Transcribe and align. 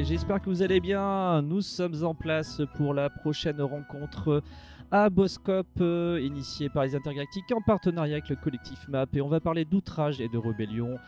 J'espère 0.00 0.40
que 0.40 0.48
vous 0.48 0.62
allez 0.62 0.80
bien. 0.80 1.42
Nous 1.42 1.60
sommes 1.60 2.02
en 2.02 2.14
place 2.14 2.62
pour 2.76 2.94
la 2.94 3.10
prochaine 3.10 3.60
rencontre 3.60 4.42
à 4.90 5.10
Boscop, 5.10 5.66
euh, 5.80 6.18
initiée 6.22 6.70
par 6.70 6.84
les 6.84 6.94
Intergalactiques 6.94 7.52
en 7.52 7.60
partenariat 7.60 8.14
avec 8.14 8.28
le 8.28 8.36
collectif 8.36 8.88
MAP. 8.88 9.16
Et 9.16 9.20
on 9.20 9.28
va 9.28 9.40
parler 9.40 9.64
d'outrage 9.64 10.20
et 10.20 10.28
de 10.28 10.38
rébellion 10.38 10.98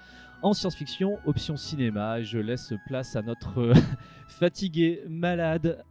en 0.43 0.53
science-fiction, 0.53 1.19
option 1.25 1.57
cinéma. 1.57 2.21
Et 2.21 2.25
je 2.25 2.39
laisse 2.39 2.75
place 2.87 3.17
à 3.17 3.23
notre 3.23 3.73
fatigué, 4.29 5.03
malade. 5.09 5.83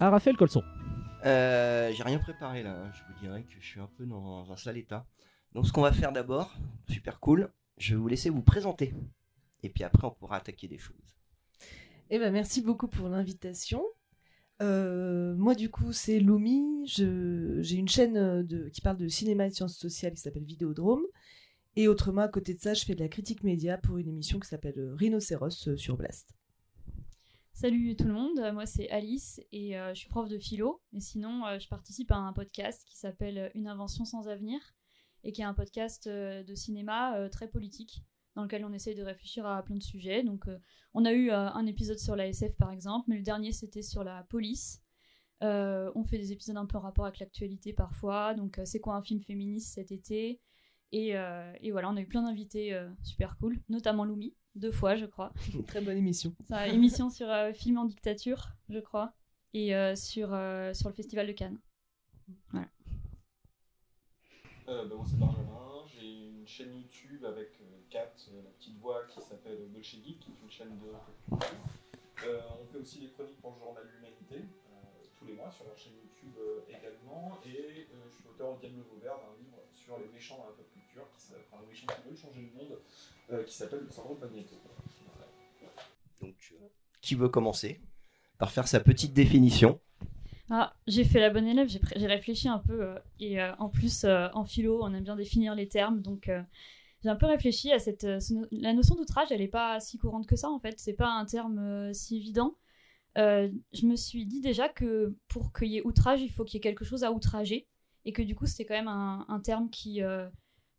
Ah, 0.00 0.10
Raphaël 0.10 0.36
Colson. 0.36 0.62
Euh, 1.26 1.92
J'ai 1.92 2.02
rien 2.02 2.18
préparé 2.18 2.62
là, 2.62 2.76
je 2.92 3.02
vous 3.06 3.20
dirais 3.20 3.42
que 3.42 3.52
je 3.60 3.66
suis 3.66 3.80
un 3.80 3.88
peu 3.98 4.06
dans 4.06 4.50
un 4.50 4.56
sale 4.56 4.78
état. 4.78 5.04
Donc 5.54 5.66
ce 5.66 5.72
qu'on 5.72 5.82
va 5.82 5.92
faire 5.92 6.12
d'abord, 6.12 6.54
super 6.88 7.20
cool, 7.20 7.50
je 7.80 7.94
vais 7.94 8.00
vous 8.00 8.08
laisser 8.08 8.30
vous 8.30 8.42
présenter. 8.42 8.94
Et 9.62 9.68
puis 9.68 9.84
après 9.84 10.06
on 10.06 10.12
pourra 10.12 10.36
attaquer 10.36 10.68
des 10.68 10.78
choses. 10.78 11.16
Eh 12.10 12.18
ben, 12.18 12.32
merci 12.32 12.60
beaucoup 12.60 12.88
pour 12.88 13.08
l'invitation. 13.08 13.82
Euh, 14.60 15.34
moi, 15.36 15.54
du 15.54 15.70
coup, 15.70 15.92
c'est 15.92 16.18
Lumi. 16.18 16.84
J'ai 16.84 17.76
une 17.76 17.88
chaîne 17.88 18.16
euh, 18.16 18.42
de, 18.42 18.68
qui 18.68 18.80
parle 18.80 18.96
de 18.96 19.08
cinéma 19.08 19.46
et 19.46 19.50
de 19.50 19.54
sciences 19.54 19.78
sociales 19.78 20.14
qui 20.14 20.20
s'appelle 20.20 20.44
Vidéodrome. 20.44 21.04
Et 21.76 21.88
autrement, 21.88 22.22
à 22.22 22.28
côté 22.28 22.52
de 22.52 22.60
ça, 22.60 22.74
je 22.74 22.84
fais 22.84 22.94
de 22.94 23.00
la 23.00 23.08
critique 23.08 23.44
média 23.44 23.78
pour 23.78 23.98
une 23.98 24.08
émission 24.08 24.40
qui 24.40 24.48
s'appelle 24.48 24.78
euh, 24.78 24.94
Rhinocéros 24.96 25.76
sur 25.76 25.96
Blast. 25.96 26.34
Salut 27.52 27.94
tout 27.94 28.06
le 28.06 28.14
monde, 28.14 28.40
moi 28.54 28.64
c'est 28.64 28.88
Alice 28.88 29.38
et 29.52 29.72
je 29.72 29.94
suis 29.94 30.08
prof 30.08 30.30
de 30.30 30.38
philo. 30.38 30.80
Et 30.94 31.00
sinon, 31.00 31.42
je 31.58 31.68
participe 31.68 32.10
à 32.10 32.16
un 32.16 32.32
podcast 32.32 32.82
qui 32.86 32.96
s'appelle 32.96 33.50
Une 33.54 33.66
invention 33.66 34.06
sans 34.06 34.28
avenir 34.28 34.58
et 35.24 35.32
qui 35.32 35.42
est 35.42 35.44
un 35.44 35.54
podcast 35.54 36.08
de 36.08 36.54
cinéma 36.54 37.28
très 37.30 37.48
politique 37.48 38.04
dans 38.36 38.42
lequel 38.42 38.64
on 38.64 38.72
essaye 38.72 38.94
de 38.94 39.02
réfléchir 39.02 39.46
à 39.46 39.62
plein 39.62 39.76
de 39.76 39.82
sujets. 39.82 40.22
Donc, 40.22 40.48
euh, 40.48 40.58
on 40.94 41.04
a 41.04 41.12
eu 41.12 41.30
euh, 41.30 41.50
un 41.50 41.66
épisode 41.66 41.98
sur 41.98 42.16
la 42.16 42.26
SF 42.28 42.56
par 42.56 42.70
exemple, 42.70 43.06
mais 43.08 43.16
le 43.16 43.22
dernier 43.22 43.52
c'était 43.52 43.82
sur 43.82 44.04
la 44.04 44.24
police. 44.24 44.82
Euh, 45.42 45.90
on 45.94 46.04
fait 46.04 46.18
des 46.18 46.32
épisodes 46.32 46.56
un 46.56 46.66
peu 46.66 46.76
en 46.76 46.80
rapport 46.80 47.06
avec 47.06 47.18
l'actualité 47.18 47.72
parfois. 47.72 48.34
Donc, 48.34 48.60
c'est 48.64 48.80
quoi 48.80 48.94
un 48.94 49.02
film 49.02 49.20
féministe 49.22 49.74
cet 49.74 49.90
été? 49.90 50.40
Et, 50.92 51.10
et, 51.10 51.70
voilà, 51.70 51.88
on 51.88 51.96
a 51.96 52.00
eu 52.00 52.06
plein 52.06 52.22
d'invités 52.22 52.76
super 53.04 53.36
cool, 53.38 53.60
notamment 53.68 54.04
Lumi, 54.04 54.34
deux 54.56 54.72
fois, 54.72 54.96
je 54.96 55.06
crois. 55.06 55.32
Très 55.68 55.80
bonne 55.80 55.96
émission. 55.96 56.34
émission 56.66 57.10
sur 57.10 57.28
film 57.54 57.78
en 57.78 57.84
dictature, 57.84 58.48
je 58.68 58.80
crois, 58.80 59.14
et 59.54 59.68
sur, 59.94 60.28
sur 60.74 60.88
le 60.88 60.94
festival 60.94 61.28
de 61.28 61.32
Cannes. 61.32 61.60
Voilà. 62.50 62.68
Ben, 64.70 64.84
moi, 64.86 65.04
c'est 65.04 65.18
Benjamin. 65.18 65.82
J'ai 65.88 66.06
une 66.06 66.46
chaîne 66.46 66.72
YouTube 66.76 67.24
avec 67.24 67.58
Kat, 67.90 68.14
euh, 68.28 68.42
la 68.44 68.50
petite 68.50 68.78
voix 68.78 69.02
qui 69.08 69.20
s'appelle 69.20 69.66
Bolchevik, 69.74 70.20
qui 70.20 70.30
est 70.30 70.44
une 70.44 70.50
chaîne 70.50 70.78
de 70.78 70.94
culture. 71.26 71.58
Euh, 72.24 72.40
on 72.62 72.64
fait 72.70 72.78
aussi 72.78 73.00
des 73.00 73.08
chroniques 73.08 73.40
pour 73.40 73.50
le 73.50 73.58
journal 73.58 73.82
L'Humanité, 73.92 74.36
euh, 74.46 75.04
tous 75.18 75.26
les 75.26 75.32
mois 75.32 75.50
sur 75.50 75.64
leur 75.64 75.76
chaîne 75.76 75.94
YouTube 75.94 76.38
également. 76.68 77.36
Et 77.46 77.88
je 77.90 78.14
suis 78.14 78.28
auteur 78.30 78.52
au 78.52 78.58
Diable 78.58 78.84
Vauvert 78.94 79.16
d'un 79.16 79.42
livre 79.42 79.58
sur 79.72 79.98
les 79.98 80.06
méchants 80.06 80.38
dans 80.38 80.46
la 80.46 80.52
pop 80.52 80.70
culture, 80.72 81.08
qui 81.18 81.34
enfin, 81.34 81.62
les 81.62 81.66
méchants 81.66 81.86
qui 81.88 82.08
veulent 82.08 82.16
changer 82.16 82.40
le 82.40 82.54
monde, 82.54 83.44
qui 83.44 83.52
s'appelle 83.52 83.80
Le 83.80 83.90
syndrome 83.90 84.20
Magneto. 84.20 84.54
Donc, 86.20 86.54
qui 87.00 87.14
veut 87.16 87.28
commencer 87.28 87.80
par 88.38 88.52
faire 88.52 88.68
sa 88.68 88.78
petite 88.78 89.14
définition 89.14 89.80
ah, 90.50 90.74
j'ai 90.86 91.04
fait 91.04 91.20
la 91.20 91.30
bonne 91.30 91.46
élève, 91.46 91.68
j'ai 91.68 92.06
réfléchi 92.06 92.48
un 92.48 92.58
peu 92.58 92.94
et 93.20 93.42
en 93.42 93.68
plus 93.68 94.04
en 94.04 94.44
philo 94.44 94.82
on 94.82 94.92
aime 94.92 95.04
bien 95.04 95.16
définir 95.16 95.54
les 95.54 95.68
termes 95.68 96.02
donc 96.02 96.28
j'ai 97.02 97.08
un 97.08 97.16
peu 97.16 97.26
réfléchi 97.26 97.72
à 97.72 97.78
cette 97.78 98.04
euh, 98.04 98.18
la 98.50 98.72
notion 98.72 98.94
d'outrage 98.94 99.28
elle 99.30 99.40
n'est 99.40 99.48
pas 99.48 99.80
si 99.80 99.98
courante 99.98 100.26
que 100.26 100.36
ça 100.36 100.50
en 100.50 100.58
fait. 100.58 100.78
C'est 100.78 100.94
pas 100.94 101.10
un 101.10 101.24
terme 101.24 101.58
euh, 101.58 101.92
si 101.92 102.16
évident. 102.16 102.56
Euh, 103.18 103.50
je 103.72 103.86
me 103.86 103.96
suis 103.96 104.26
dit 104.26 104.40
déjà 104.40 104.68
que 104.68 105.16
pour 105.28 105.52
qu'il 105.52 105.68
y 105.68 105.78
ait 105.78 105.86
outrage 105.86 106.20
il 106.20 106.30
faut 106.30 106.44
qu'il 106.44 106.54
y 106.54 106.58
ait 106.58 106.60
quelque 106.60 106.84
chose 106.84 107.02
à 107.02 107.10
outrager 107.10 107.66
et 108.04 108.12
que 108.12 108.22
du 108.22 108.34
coup 108.34 108.46
c'était 108.46 108.64
quand 108.64 108.74
même 108.74 108.86
un, 108.86 109.40
terme 109.42 109.68
qui 109.68 110.00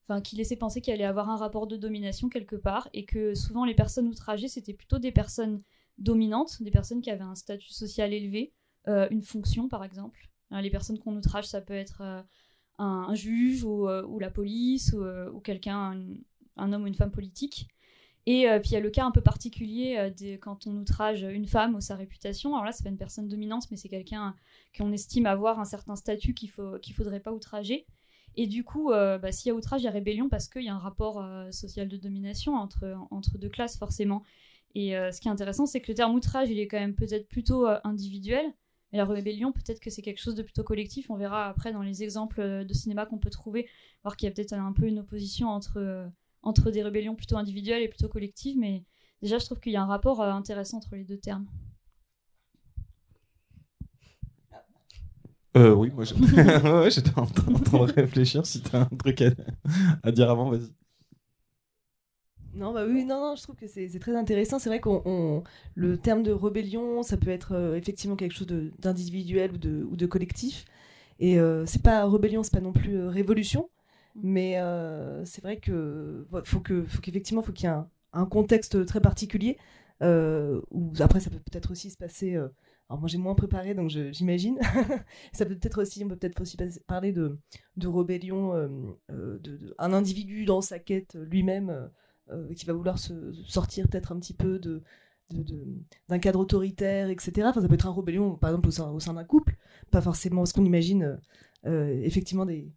enfin 0.08 0.22
qui 0.22 0.38
laissait 0.38 0.56
penser 0.56 0.80
qu'il 0.80 0.94
allait 0.94 1.04
avoir 1.04 1.30
un 1.30 1.36
rapport 1.36 1.68
de 1.68 1.76
domination 1.76 2.30
quelque 2.30 2.56
part 2.56 2.88
et 2.94 3.04
que 3.04 3.36
souvent 3.36 3.66
les 3.66 3.76
personnes 3.76 4.08
outragées 4.08 4.48
c'était 4.48 4.74
plutôt 4.74 4.98
des 4.98 5.12
personnes 5.12 5.62
dominantes 5.98 6.64
des 6.64 6.72
personnes 6.72 7.02
qui 7.02 7.12
avaient 7.12 7.22
un 7.22 7.36
statut 7.36 7.74
social 7.74 8.14
élevé 8.14 8.54
une 8.88 9.22
fonction 9.22 9.68
par 9.68 9.84
exemple 9.84 10.30
les 10.52 10.70
personnes 10.70 11.00
qu'on 11.00 11.16
outrage 11.16 11.48
ça 11.48 11.62
peut 11.62 11.74
être 11.74 12.26
un, 12.82 13.16
juge 13.16 13.64
euh, 13.64 14.04
ou, 14.04 14.20
la 14.20 14.30
police 14.30 14.94
ou, 14.94 15.04
euh, 15.04 15.32
quelqu'un, 15.44 15.98
un, 16.58 16.74
homme 16.74 16.84
ou 16.84 16.88
une 16.88 16.96
femme 16.96 17.12
politique. 17.12 17.68
Et 18.28 18.48
euh, 18.48 18.60
puis 18.60 18.72
il 18.72 18.74
y 18.74 18.78
a 18.78 18.80
le 18.80 18.92
cas 18.92 19.04
un 19.04 19.12
peu 19.12 19.22
particulier 19.22 20.12
quand 20.42 20.68
on 20.68 20.76
outrage 20.78 21.24
une 21.24 21.48
femme 21.48 21.76
ou 21.76 21.82
sa 21.82 21.96
réputation. 21.96 22.54
Alors 22.54 22.66
là, 22.66 22.72
c'est 22.72 22.84
pas 22.84 22.90
une 22.90 22.98
personne 22.98 23.28
dominante, 23.28 23.66
mais 23.72 23.78
c'est 23.78 23.90
quelqu'un 23.90 24.36
qu'on 24.78 24.92
estime 24.92 25.26
avoir 25.26 25.60
un 25.60 25.66
certain 25.66 25.96
statut 25.96 26.34
qu'il 26.34 26.50
faut 26.50 26.78
qu'il 26.80 26.94
faudrait 26.94 27.20
pas 27.20 27.32
outrager. 27.32 27.88
Et 28.38 28.48
du 28.48 28.64
coup, 28.64 28.92
bah, 28.92 29.32
s'il 29.32 29.50
y 29.50 29.52
a 29.52 29.56
outrage, 29.56 29.82
il 29.82 29.86
y 29.86 29.88
a 29.88 29.92
rébellion 29.92 30.30
parce 30.30 30.48
qu'il 30.48 30.64
y 30.64 30.70
a 30.70 30.76
un 30.76 30.80
rapport 30.80 31.26
social 31.52 31.88
de 31.88 31.98
domination 31.98 32.54
entre, 32.54 32.96
entre 33.10 33.40
deux 33.40 33.50
classes 33.50 33.78
forcément. 33.78 34.24
Et 34.76 34.92
ce 34.92 35.20
qui 35.20 35.28
est 35.28 35.32
intéressant, 35.32 35.66
c'est 35.66 35.82
que 35.82 35.92
le 35.92 35.96
terme 35.96 36.14
outrage, 36.14 36.50
il 36.52 36.60
est 36.60 36.68
quand 36.68 36.80
même 36.80 36.96
peut-être 36.96 37.28
plutôt 37.28 37.66
individuel, 37.84 38.54
et 38.94 38.98
la 38.98 39.06
rébellion, 39.06 39.52
peut-être 39.52 39.80
que 39.80 39.90
c'est 39.90 40.02
quelque 40.02 40.20
chose 40.22 40.36
de 40.36 40.44
plutôt 40.44 40.64
collectif. 40.64 41.10
On 41.10 41.16
verra 41.16 41.48
après 41.48 41.72
dans 41.72 41.82
les 41.82 42.04
exemples 42.04 42.42
euh, 42.42 42.64
de 42.66 42.74
cinéma 42.74 43.06
qu'on 43.06 43.20
peut 43.20 43.30
trouver, 43.30 43.68
voir 44.04 44.18
qu'il 44.18 44.28
y 44.28 44.32
a 44.32 44.36
peut-être 44.36 44.54
un 44.54 44.74
peu 44.74 44.86
une 44.86 45.00
opposition 45.00 45.48
entre, 45.48 45.78
euh, 45.78 46.08
entre 46.44 46.72
des 46.72 46.84
rébellions 46.84 47.16
plutôt 47.16 47.38
individuelles 47.38 47.84
et 47.84 47.88
plutôt 47.88 48.10
collectives. 48.10 48.58
Mais 48.58 48.84
déjà, 49.22 49.38
je 49.38 49.46
trouve 49.46 49.60
qu'il 49.60 49.72
y 49.72 49.78
a 49.78 49.82
un 49.82 49.88
rapport 49.88 50.22
euh, 50.22 50.32
intéressant 50.32 50.78
entre 50.78 50.96
les 50.96 51.06
deux 51.06 51.18
termes. 51.18 51.48
oui, 55.54 55.92
moi 55.94 56.06
j'étais 56.90 57.18
en, 57.20 57.26
train 57.26 57.52
de 57.52 57.92
réfléchir 57.94 58.46
si 58.46 58.62
tu 58.62 58.74
as 58.74 58.82
un 58.82 58.98
truc 58.98 59.22
à 60.02 60.12
dire 60.12 60.30
avant, 60.30 60.50
vas-y. 60.50 60.72
Non, 62.54 62.74
bah 62.74 62.86
oui, 62.86 63.06
non, 63.06 63.20
non, 63.22 63.36
je 63.36 63.44
trouve 63.44 63.56
que 63.56 63.68
c'est 63.68 63.88
très 64.00 64.16
intéressant. 64.16 64.60
C'est 64.60 64.70
vrai 64.70 64.80
qu'on 64.80 65.44
le 65.76 65.98
terme 65.98 66.24
de 66.24 66.32
rébellion, 66.32 67.04
ça 67.04 67.18
peut 67.18 67.30
être 67.30 67.54
euh, 67.54 67.76
effectivement 67.76 68.16
quelque 68.16 68.34
chose 68.34 68.48
d'individuel 68.80 69.54
ou 69.54 69.58
de, 69.58 69.88
ou 69.90 69.96
de 69.96 70.06
collectif. 70.06 70.66
Et 71.20 71.40
euh, 71.40 71.66
c'est 71.66 71.82
pas 71.84 72.08
rébellion, 72.10 72.44
c'est 72.44 72.54
pas 72.54 72.62
non 72.62 72.74
plus 72.74 72.98
euh, 72.98 73.10
révolution, 73.10 73.70
mm. 74.16 74.20
mais 74.24 74.54
c'est 75.26 75.42
vrai 75.42 75.58
que 75.58 76.26
faut 76.44 76.60
que 76.60 76.84
faut 76.84 77.02
qu'effectivement 77.02 77.42
faut 77.42 77.54
qu'il 77.54 77.70
y 77.70 77.72
ait 77.72 77.76
un, 78.14 78.26
contexte 78.26 78.86
très 78.86 79.02
particulier. 79.02 79.58
où 80.02 80.94
après 81.00 81.20
ça 81.20 81.30
peut 81.30 81.40
peut-être 81.40 81.72
aussi 81.72 81.90
se 81.92 81.98
passer. 81.98 82.36
alors 82.36 83.00
moi 83.00 83.08
j'ai 83.08 83.18
moins 83.18 83.36
préparé 83.36 83.74
donc 83.76 83.90
j'imagine. 83.90 84.60
ça 85.34 85.46
peut 85.46 85.56
peut-être 85.56 85.82
aussi 85.84 86.04
on 86.04 86.10
peut 86.10 86.18
peut-être 86.18 86.42
aussi 86.42 86.58
parler 86.88 87.12
de 87.14 87.38
de 87.78 87.88
rébellion 87.88 88.54
de, 89.10 89.38
de, 89.38 89.76
un 89.78 89.94
individu 89.94 90.46
dans 90.46 90.62
sa 90.62 90.80
quête 90.80 91.16
lui-même 91.16 91.70
euh, 91.70 91.88
qui 92.56 92.66
va 92.66 92.74
vouloir 92.74 92.98
se 93.00 93.34
sortir 93.46 93.88
peut-être 93.88 94.12
un 94.12 94.20
petit 94.20 94.34
peu 94.34 94.60
de, 94.60 94.84
d'un 96.10 96.20
cadre 96.20 96.40
autoritaire, 96.40 97.10
etc. 97.10 97.32
Enfin, 97.46 97.62
ça 97.62 97.68
peut 97.68 97.74
être 97.74 97.88
un 97.88 97.94
rébellion, 97.94 98.36
par 98.36 98.50
exemple, 98.50 98.68
au 98.68 99.00
sein, 99.00 99.14
d'un 99.14 99.24
couple, 99.24 99.56
pas 99.90 100.02
forcément 100.02 100.46
ce 100.46 100.54
qu'on 100.54 100.66
imagine, 100.66 101.20
euh, 101.66 102.02
effectivement, 102.04 102.46
des, 102.46 102.72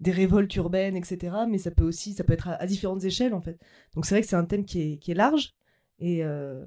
des 0.00 0.10
révoltes 0.10 0.54
urbaines, 0.56 0.96
etc. 0.96 1.36
Mais 1.48 1.58
ça 1.58 1.70
peut 1.70 1.84
aussi, 1.84 2.14
ça 2.14 2.24
peut 2.24 2.32
être 2.32 2.48
à, 2.48 2.66
différentes 2.66 3.04
échelles, 3.04 3.34
en 3.34 3.40
fait. 3.40 3.58
Donc 3.94 4.06
c'est 4.06 4.14
vrai 4.14 4.22
que 4.22 4.28
c'est 4.28 4.36
un 4.36 4.44
thème 4.44 4.64
qui 4.64 4.80
est, 4.80 4.96
qui 4.98 5.10
est 5.10 5.14
large. 5.14 5.54
Et, 5.98 6.24
euh, 6.24 6.64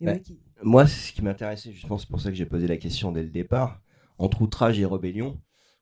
bah, 0.00 0.14
Moi, 0.62 0.86
ce 0.86 1.12
qui 1.12 1.22
m'intéressait, 1.22 1.72
justement, 1.72 1.98
c'est 1.98 2.08
pour 2.08 2.20
ça 2.20 2.30
que 2.30 2.36
j'ai 2.36 2.46
posé 2.46 2.66
la 2.66 2.76
question 2.76 3.12
dès 3.12 3.22
le 3.22 3.30
départ. 3.30 3.82
Entre 4.18 4.40
outrage 4.40 4.78
et 4.80 4.86
rébellion, 4.86 5.40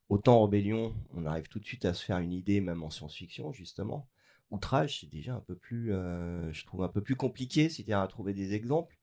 autant 0.09 0.43
rébellion, 0.43 0.93
on 1.15 1.25
arrive 1.27 1.49
tout 1.49 1.61
de 1.61 1.65
suite 1.65 1.85
à 1.85 1.95
se 1.95 2.05
faire 2.05 2.19
une 2.19 2.33
idée, 2.33 2.61
même 2.61 2.83
en 2.83 2.91
science-fiction, 2.91 3.53
justement 3.53 4.09
outrage, 4.51 5.01
c'est 5.01 5.11
déjà 5.11 5.35
un 5.35 5.41
peu 5.41 5.57
plus, 5.57 5.93
euh, 5.93 6.53
je 6.53 6.65
trouve 6.65 6.83
un 6.83 6.89
peu 6.89 7.03
plus 7.03 7.17
compliqué, 7.17 7.69
c'est-à-dire 7.69 8.01
à 8.01 8.09
trouver 8.09 8.35
des 8.35 8.55
exemples. 8.55 8.97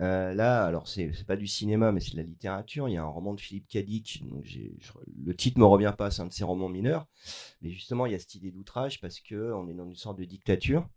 Euh, 0.00 0.34
là, 0.34 0.64
alors 0.64 0.88
c'est 0.88 1.12
pas 1.26 1.36
du 1.36 1.46
cinéma, 1.46 1.92
mais 1.92 2.00
c'est 2.00 2.12
de 2.12 2.16
la 2.16 2.24
littérature. 2.24 2.88
Il 2.88 2.92
y 2.92 2.96
a 2.96 3.02
un 3.02 3.08
roman 3.08 3.34
de 3.34 3.40
Philippe 3.40 3.68
Cadic, 3.68 4.24
le 5.24 5.36
titre 5.36 5.58
me 5.58 5.64
revient 5.64 5.94
pas, 5.96 6.10
c'est 6.10 6.22
un 6.22 6.26
de 6.26 6.32
ses 6.32 6.44
romans 6.44 6.68
mineurs, 6.68 7.06
mais 7.62 7.70
justement 7.70 8.06
il 8.06 8.12
y 8.12 8.14
a 8.14 8.18
cette 8.18 8.34
idée 8.34 8.50
d'outrage 8.50 9.00
parce 9.00 9.20
que 9.20 9.52
on 9.52 9.68
est 9.68 9.74
dans 9.74 9.86
une 9.86 9.96
sorte 9.96 10.18
de 10.18 10.24
dictature 10.24 10.88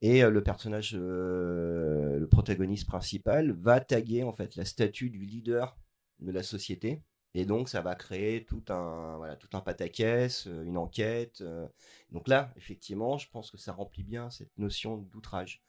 et 0.00 0.22
euh, 0.22 0.30
le 0.30 0.42
personnage, 0.42 0.94
le 0.94 2.26
protagoniste 2.30 2.86
principal, 2.86 3.52
va 3.52 3.80
taguer 3.80 4.22
en 4.22 4.32
fait 4.32 4.54
la 4.56 4.64
statue 4.64 5.10
du 5.10 5.24
leader 5.24 5.76
de 6.20 6.30
la 6.30 6.42
société 6.42 7.02
et 7.36 7.44
donc, 7.44 7.68
ça 7.68 7.82
va 7.82 7.94
créer 7.94 8.46
tout 8.46 8.62
un, 8.70 9.18
voilà, 9.18 9.36
tout 9.36 9.54
un 9.54 9.60
pataquès, 9.60 10.46
euh, 10.46 10.64
une 10.64 10.78
enquête. 10.78 11.42
Euh. 11.42 11.66
Donc 12.10 12.28
là, 12.28 12.50
effectivement, 12.56 13.18
je 13.18 13.28
pense 13.30 13.50
que 13.50 13.58
ça 13.58 13.74
remplit 13.74 14.04
bien 14.04 14.30
cette 14.30 14.56
notion 14.56 14.96
d'outrage. 15.12 15.62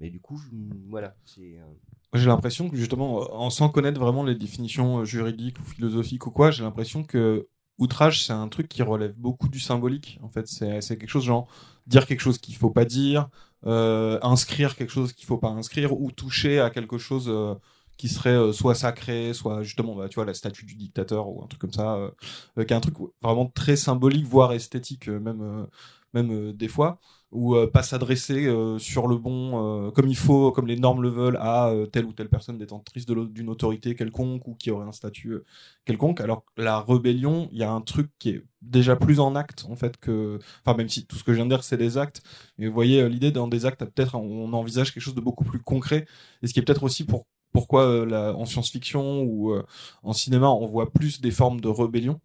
Mais 0.00 0.10
du 0.10 0.18
coup, 0.18 0.40
voilà, 0.88 1.14
c'est. 1.24 1.56
Euh, 1.56 1.64
j'ai 2.14 2.26
l'impression 2.26 2.68
que 2.68 2.76
justement, 2.76 3.32
en 3.32 3.48
sans 3.48 3.68
connaître 3.68 4.00
vraiment 4.00 4.24
les 4.24 4.34
définitions 4.34 5.04
juridiques 5.04 5.60
ou 5.60 5.62
philosophiques 5.62 6.26
ou 6.26 6.32
quoi, 6.32 6.50
j'ai 6.50 6.64
l'impression 6.64 7.04
que 7.04 7.48
outrage, 7.78 8.26
c'est 8.26 8.32
un 8.32 8.48
truc 8.48 8.68
qui 8.68 8.82
relève 8.82 9.14
beaucoup 9.14 9.48
du 9.48 9.60
symbolique. 9.60 10.18
En 10.20 10.28
fait, 10.28 10.48
c'est 10.48 10.80
quelque 10.80 11.06
chose 11.06 11.24
genre 11.24 11.46
dire 11.86 12.08
quelque 12.08 12.20
chose 12.20 12.38
qu'il 12.38 12.56
faut 12.56 12.70
pas 12.70 12.84
dire, 12.84 13.28
inscrire 13.62 14.74
quelque 14.74 14.90
chose 14.90 15.12
qu'il 15.12 15.26
faut 15.26 15.38
pas 15.38 15.50
inscrire, 15.50 15.92
ou 15.92 16.10
toucher 16.10 16.58
à 16.58 16.70
quelque 16.70 16.98
chose 16.98 17.30
qui 17.96 18.08
serait 18.08 18.30
euh, 18.30 18.52
soit 18.52 18.74
sacré, 18.74 19.32
soit 19.34 19.62
justement, 19.62 19.94
bah, 19.94 20.08
tu 20.08 20.16
vois, 20.16 20.24
la 20.24 20.34
statue 20.34 20.64
du 20.64 20.74
dictateur 20.76 21.28
ou 21.28 21.42
un 21.42 21.46
truc 21.46 21.60
comme 21.60 21.72
ça, 21.72 22.10
qui 22.56 22.62
est 22.62 22.72
un 22.72 22.80
truc 22.80 22.96
vraiment 23.22 23.46
très 23.46 23.76
symbolique, 23.76 24.26
voire 24.26 24.52
esthétique, 24.52 25.08
même, 25.08 25.66
même 26.12 26.52
des 26.52 26.68
fois 26.68 27.00
ou 27.34 27.56
euh, 27.56 27.66
pas 27.66 27.82
s'adresser 27.82 28.46
euh, 28.46 28.78
sur 28.78 29.08
le 29.08 29.16
bon 29.18 29.88
euh, 29.88 29.90
comme 29.90 30.06
il 30.08 30.16
faut, 30.16 30.52
comme 30.52 30.68
les 30.68 30.76
normes 30.76 31.02
le 31.02 31.08
veulent, 31.08 31.36
à 31.36 31.72
telle 31.92 32.06
ou 32.06 32.12
telle 32.12 32.28
personne 32.28 32.56
détentrice 32.58 33.06
d'une 33.06 33.48
autorité 33.48 33.94
quelconque 33.96 34.46
ou 34.46 34.54
qui 34.54 34.70
aurait 34.70 34.86
un 34.86 34.92
statut 34.92 35.40
quelconque. 35.84 36.20
Alors 36.20 36.44
la 36.56 36.80
rébellion, 36.80 37.48
il 37.52 37.58
y 37.58 37.64
a 37.64 37.70
un 37.70 37.80
truc 37.80 38.10
qui 38.18 38.30
est 38.30 38.44
déjà 38.62 38.96
plus 38.96 39.20
en 39.20 39.34
acte 39.34 39.66
en 39.68 39.76
fait 39.76 39.98
que, 39.98 40.38
enfin 40.64 40.76
même 40.76 40.88
si 40.88 41.06
tout 41.06 41.16
ce 41.16 41.24
que 41.24 41.32
je 41.32 41.36
viens 41.36 41.44
de 41.46 41.50
dire 41.50 41.64
c'est 41.64 41.76
des 41.76 41.98
actes, 41.98 42.22
mais 42.56 42.68
vous 42.68 42.74
voyez 42.74 43.08
l'idée 43.08 43.32
dans 43.32 43.48
des 43.48 43.66
actes 43.66 43.84
peut-être 43.84 44.14
on 44.14 44.52
envisage 44.52 44.94
quelque 44.94 45.02
chose 45.02 45.14
de 45.14 45.20
beaucoup 45.20 45.44
plus 45.44 45.60
concret 45.60 46.06
et 46.42 46.46
ce 46.46 46.54
qui 46.54 46.60
est 46.60 46.62
peut-être 46.62 46.84
aussi 46.84 47.04
pour 47.04 47.26
pourquoi 47.54 48.04
en 48.34 48.44
science-fiction 48.44 49.22
ou 49.22 49.54
en 50.02 50.12
cinéma 50.12 50.50
on 50.50 50.66
voit 50.66 50.90
plus 50.90 51.22
des 51.22 51.30
formes 51.30 51.60
de 51.60 51.68
rébellion 51.68 52.20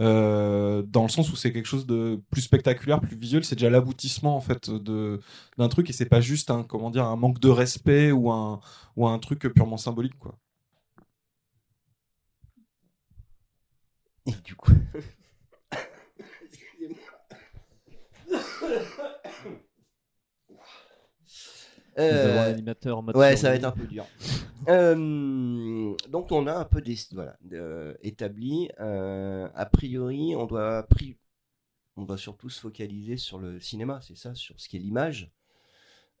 euh, 0.00 0.82
dans 0.82 1.04
le 1.04 1.08
sens 1.08 1.30
où 1.32 1.36
c'est 1.36 1.52
quelque 1.52 1.66
chose 1.66 1.86
de 1.86 2.20
plus 2.30 2.42
spectaculaire, 2.42 3.00
plus 3.00 3.16
visuel, 3.16 3.44
c'est 3.44 3.54
déjà 3.54 3.70
l'aboutissement 3.70 4.36
en 4.36 4.40
fait 4.40 4.68
de 4.70 5.20
d'un 5.56 5.68
truc 5.68 5.88
et 5.90 5.92
c'est 5.92 6.06
pas 6.06 6.20
juste 6.20 6.50
un 6.50 6.64
comment 6.64 6.90
dire 6.90 7.04
un 7.06 7.16
manque 7.16 7.38
de 7.40 7.48
respect 7.48 8.10
ou 8.12 8.30
un 8.30 8.60
ou 8.96 9.06
un 9.06 9.18
truc 9.18 9.40
purement 9.54 9.76
symbolique 9.76 10.18
quoi. 10.18 10.36
Et 14.26 14.32
du 14.44 14.54
coup 14.56 14.72
Euh, 21.98 22.34
l'animateur 22.34 22.98
en 22.98 23.02
mode 23.02 23.16
ouais, 23.16 23.36
ça 23.36 23.50
va 23.50 23.56
être 23.56 23.64
un 23.64 23.72
peu 23.72 23.86
dur. 23.86 24.06
Euh, 24.68 25.94
donc 26.08 26.32
on 26.32 26.46
a 26.46 26.54
un 26.54 26.64
peu 26.64 26.80
des, 26.80 26.96
voilà, 27.12 27.36
établi. 28.02 28.68
Euh, 28.80 29.48
a 29.54 29.66
priori, 29.66 30.34
on 30.36 30.46
doit, 30.46 30.86
on 31.96 32.04
doit 32.04 32.18
surtout 32.18 32.48
se 32.48 32.60
focaliser 32.60 33.16
sur 33.16 33.38
le 33.38 33.60
cinéma, 33.60 34.00
c'est 34.02 34.16
ça, 34.16 34.34
sur 34.34 34.58
ce 34.58 34.68
qui 34.68 34.76
est 34.76 34.80
l'image. 34.80 35.30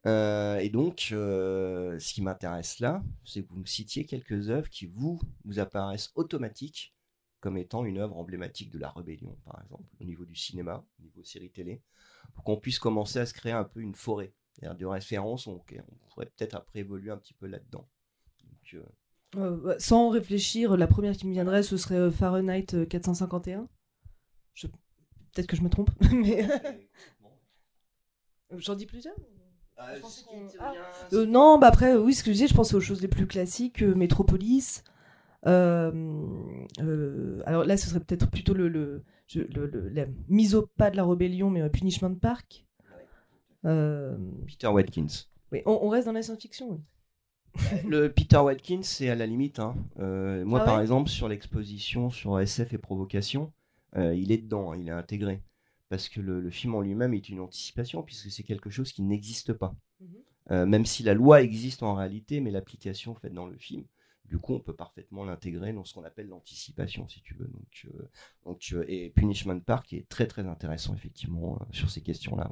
et 0.04 0.70
donc, 0.70 1.06
ce 1.10 2.12
qui 2.12 2.22
m'intéresse 2.22 2.80
là, 2.80 3.02
c'est 3.24 3.42
que 3.42 3.48
vous 3.48 3.60
me 3.60 3.66
citiez 3.66 4.04
quelques 4.04 4.50
œuvres 4.50 4.68
qui 4.68 4.86
vous, 4.86 5.20
vous 5.44 5.58
apparaissent 5.58 6.12
automatiques 6.14 6.94
comme 7.40 7.58
étant 7.58 7.84
une 7.84 7.98
œuvre 7.98 8.16
emblématique 8.16 8.70
de 8.70 8.78
la 8.78 8.88
rébellion, 8.88 9.36
par 9.44 9.60
exemple, 9.62 9.84
au 10.00 10.04
niveau 10.04 10.24
du 10.24 10.34
cinéma, 10.34 10.82
au 10.98 11.02
niveau 11.02 11.22
série 11.22 11.50
télé, 11.50 11.82
pour 12.34 12.42
qu'on 12.42 12.56
puisse 12.56 12.78
commencer 12.78 13.18
à 13.18 13.26
se 13.26 13.34
créer 13.34 13.52
un 13.52 13.64
peu 13.64 13.80
une 13.80 13.94
forêt 13.94 14.32
de 14.62 14.86
référence, 14.86 15.46
on, 15.46 15.56
on 15.56 16.08
pourrait 16.10 16.26
peut-être 16.26 16.54
après 16.54 16.80
évoluer 16.80 17.10
un 17.10 17.18
petit 17.18 17.34
peu 17.34 17.46
là-dedans. 17.46 17.86
Euh, 18.74 18.82
euh, 19.36 19.74
sans 19.78 20.10
réfléchir, 20.10 20.76
la 20.76 20.86
première 20.86 21.16
qui 21.16 21.26
me 21.26 21.32
viendrait, 21.32 21.62
ce 21.62 21.76
serait 21.76 21.96
euh, 21.96 22.10
Fahrenheit 22.10 22.86
451. 22.88 23.68
Je... 24.54 24.66
Peut-être 24.66 25.46
que 25.46 25.56
je 25.56 25.62
me 25.62 25.68
trompe, 25.68 25.90
mais. 26.12 26.46
J'en 28.56 28.74
dis 28.76 28.86
plusieurs 28.86 29.16
ah, 29.76 29.94
non, 31.26 31.58
bah 31.58 31.66
après, 31.66 31.96
oui, 31.96 32.14
ce 32.14 32.22
que 32.22 32.30
je 32.30 32.34
disais, 32.34 32.46
je 32.46 32.54
pensais 32.54 32.76
aux 32.76 32.80
choses 32.80 33.02
les 33.02 33.08
plus 33.08 33.26
classiques, 33.26 33.82
Metropolis. 33.82 34.84
alors 35.42 35.92
là, 37.64 37.76
ce 37.76 37.88
serait 37.88 37.98
peut-être 37.98 38.30
plutôt 38.30 38.54
le, 38.54 38.68
le, 38.68 39.02
la 39.92 40.06
mise 40.28 40.54
au 40.54 40.64
pas 40.64 40.92
de 40.92 40.96
la 40.96 41.04
rébellion, 41.04 41.50
mais 41.50 41.68
Punishment 41.70 42.14
Park. 42.14 42.63
Euh, 43.64 44.16
Peter 44.46 44.68
Watkins. 44.68 45.26
Oui, 45.52 45.62
on, 45.66 45.88
reste 45.88 46.06
dans 46.06 46.12
la 46.12 46.22
science-fiction. 46.22 46.82
le 47.88 48.12
Peter 48.12 48.38
Watkins, 48.38 48.82
c'est 48.82 49.08
à 49.08 49.14
la 49.14 49.26
limite. 49.26 49.58
Hein. 49.58 49.76
Euh, 49.98 50.44
moi, 50.44 50.60
ah 50.62 50.64
par 50.64 50.80
exemple, 50.80 51.08
sur 51.08 51.28
l'exposition 51.28 52.10
sur 52.10 52.38
SF 52.38 52.72
et 52.72 52.78
provocation, 52.78 53.52
euh, 53.96 54.14
il 54.14 54.32
est 54.32 54.38
dedans, 54.38 54.72
hein, 54.72 54.78
il 54.78 54.88
est 54.88 54.92
intégré. 54.92 55.42
Parce 55.88 56.08
que 56.08 56.20
le, 56.20 56.50
film 56.50 56.74
en 56.74 56.80
lui-même 56.80 57.14
est 57.14 57.28
une 57.28 57.40
anticipation, 57.40 58.02
puisque 58.02 58.30
c'est 58.30 58.42
quelque 58.42 58.70
chose 58.70 58.92
qui 58.92 59.02
n'existe 59.02 59.52
pas. 59.52 59.74
Mhm. 60.50 60.66
même 60.66 60.84
si 60.84 61.02
la 61.02 61.14
loi 61.14 61.40
existe 61.40 61.82
en 61.82 61.94
réalité, 61.94 62.40
mais 62.40 62.50
l'application 62.50 63.14
faite 63.14 63.32
dans 63.32 63.46
le 63.46 63.56
film, 63.56 63.84
du 64.24 64.38
coup, 64.38 64.54
on 64.54 64.58
peut 64.60 64.74
parfaitement 64.74 65.24
l'intégrer 65.24 65.72
dans 65.72 65.84
ce 65.84 65.94
qu'on 65.94 66.04
appelle 66.04 66.28
l'anticipation, 66.28 67.06
si 67.08 67.22
tu 67.22 67.34
veux. 67.34 67.46
Donc, 67.46 67.86
donc 68.44 68.74
et 68.88 69.10
Punishment 69.10 69.60
Park 69.60 69.92
est 69.92 70.08
très 70.08 70.26
très 70.26 70.46
intéressant, 70.46 70.94
effectivement, 70.94 71.58
sur 71.70 71.90
ces 71.90 72.02
questions-là. 72.02 72.50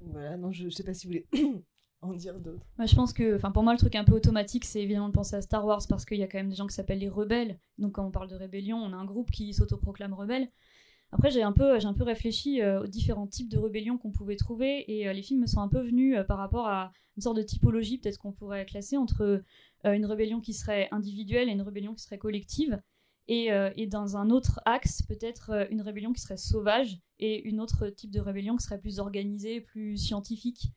Voilà, 0.00 0.36
non, 0.36 0.52
je, 0.52 0.64
ne 0.64 0.70
sais 0.70 0.82
pas 0.82 0.94
si 0.94 1.06
vous 1.06 1.12
voulez 1.12 1.26
en 2.02 2.12
dire 2.14 2.38
d'autres. 2.40 2.64
Moi, 2.78 2.86
je 2.86 2.94
pense 2.94 3.12
que, 3.12 3.36
enfin, 3.36 3.50
pour 3.50 3.62
moi, 3.62 3.72
le 3.72 3.78
truc 3.78 3.94
un 3.94 4.04
peu 4.04 4.14
automatique, 4.14 4.64
c'est 4.64 4.82
évidemment 4.82 5.08
de 5.08 5.14
penser 5.14 5.36
à 5.36 5.42
Star 5.42 5.64
Wars 5.66 5.82
parce 5.88 6.04
qu'il 6.04 6.18
y 6.18 6.22
a 6.22 6.26
quand 6.26 6.38
même 6.38 6.48
des 6.48 6.56
gens 6.56 6.66
qui 6.66 6.74
s'appellent 6.74 6.98
les 6.98 7.08
rebelles. 7.08 7.58
Donc, 7.78 7.92
quand 7.92 8.06
on 8.06 8.10
parle 8.10 8.28
de 8.28 8.36
rébellion, 8.36 8.78
on 8.78 8.92
a 8.92 8.96
un 8.96 9.04
groupe 9.04 9.30
qui 9.30 9.52
s'autoproclame 9.52 10.14
rebelle. 10.14 10.48
Après, 11.12 11.30
j'ai 11.30 11.42
un 11.42 11.52
peu, 11.52 11.78
j'ai 11.80 11.88
un 11.88 11.94
peu 11.94 12.04
réfléchi 12.04 12.62
euh, 12.62 12.82
aux 12.82 12.86
différents 12.86 13.26
types 13.26 13.48
de 13.48 13.58
rébellion 13.58 13.98
qu'on 13.98 14.12
pouvait 14.12 14.36
trouver 14.36 14.84
et 14.86 15.08
euh, 15.08 15.12
les 15.12 15.22
films 15.22 15.40
me 15.40 15.46
sont 15.46 15.60
un 15.60 15.68
peu 15.68 15.80
venus 15.80 16.16
euh, 16.16 16.22
par 16.22 16.38
rapport 16.38 16.68
à 16.68 16.92
une 17.16 17.22
sorte 17.22 17.36
de 17.36 17.42
typologie, 17.42 17.98
peut-être 17.98 18.18
qu'on 18.18 18.32
pourrait 18.32 18.64
classer 18.64 18.96
entre 18.96 19.42
une 19.84 20.06
rébellion 20.06 20.40
qui 20.40 20.54
serait 20.54 20.88
individuelle 20.90 21.48
et 21.48 21.52
une 21.52 21.60
rébellion 21.60 21.92
qui 21.92 22.02
serait 22.02 22.18
collective. 22.18 22.80
Euh, 23.30 23.70
et, 23.76 23.86
dans 23.86 24.16
un 24.16 24.30
autre 24.30 24.60
axe, 24.64 25.02
peut-être 25.02 25.50
euh, 25.50 25.64
une 25.70 25.82
rébellion 25.82 26.12
qui 26.12 26.20
serait 26.20 26.36
sauvage 26.36 26.98
et 27.20 27.46
une 27.48 27.60
autre 27.60 27.88
type 27.88 28.10
de 28.10 28.20
rébellion 28.20 28.56
qui 28.56 28.64
serait 28.64 28.80
plus 28.80 28.98
organisée, 28.98 29.60
plus 29.60 29.96
scientifique. 29.96 30.68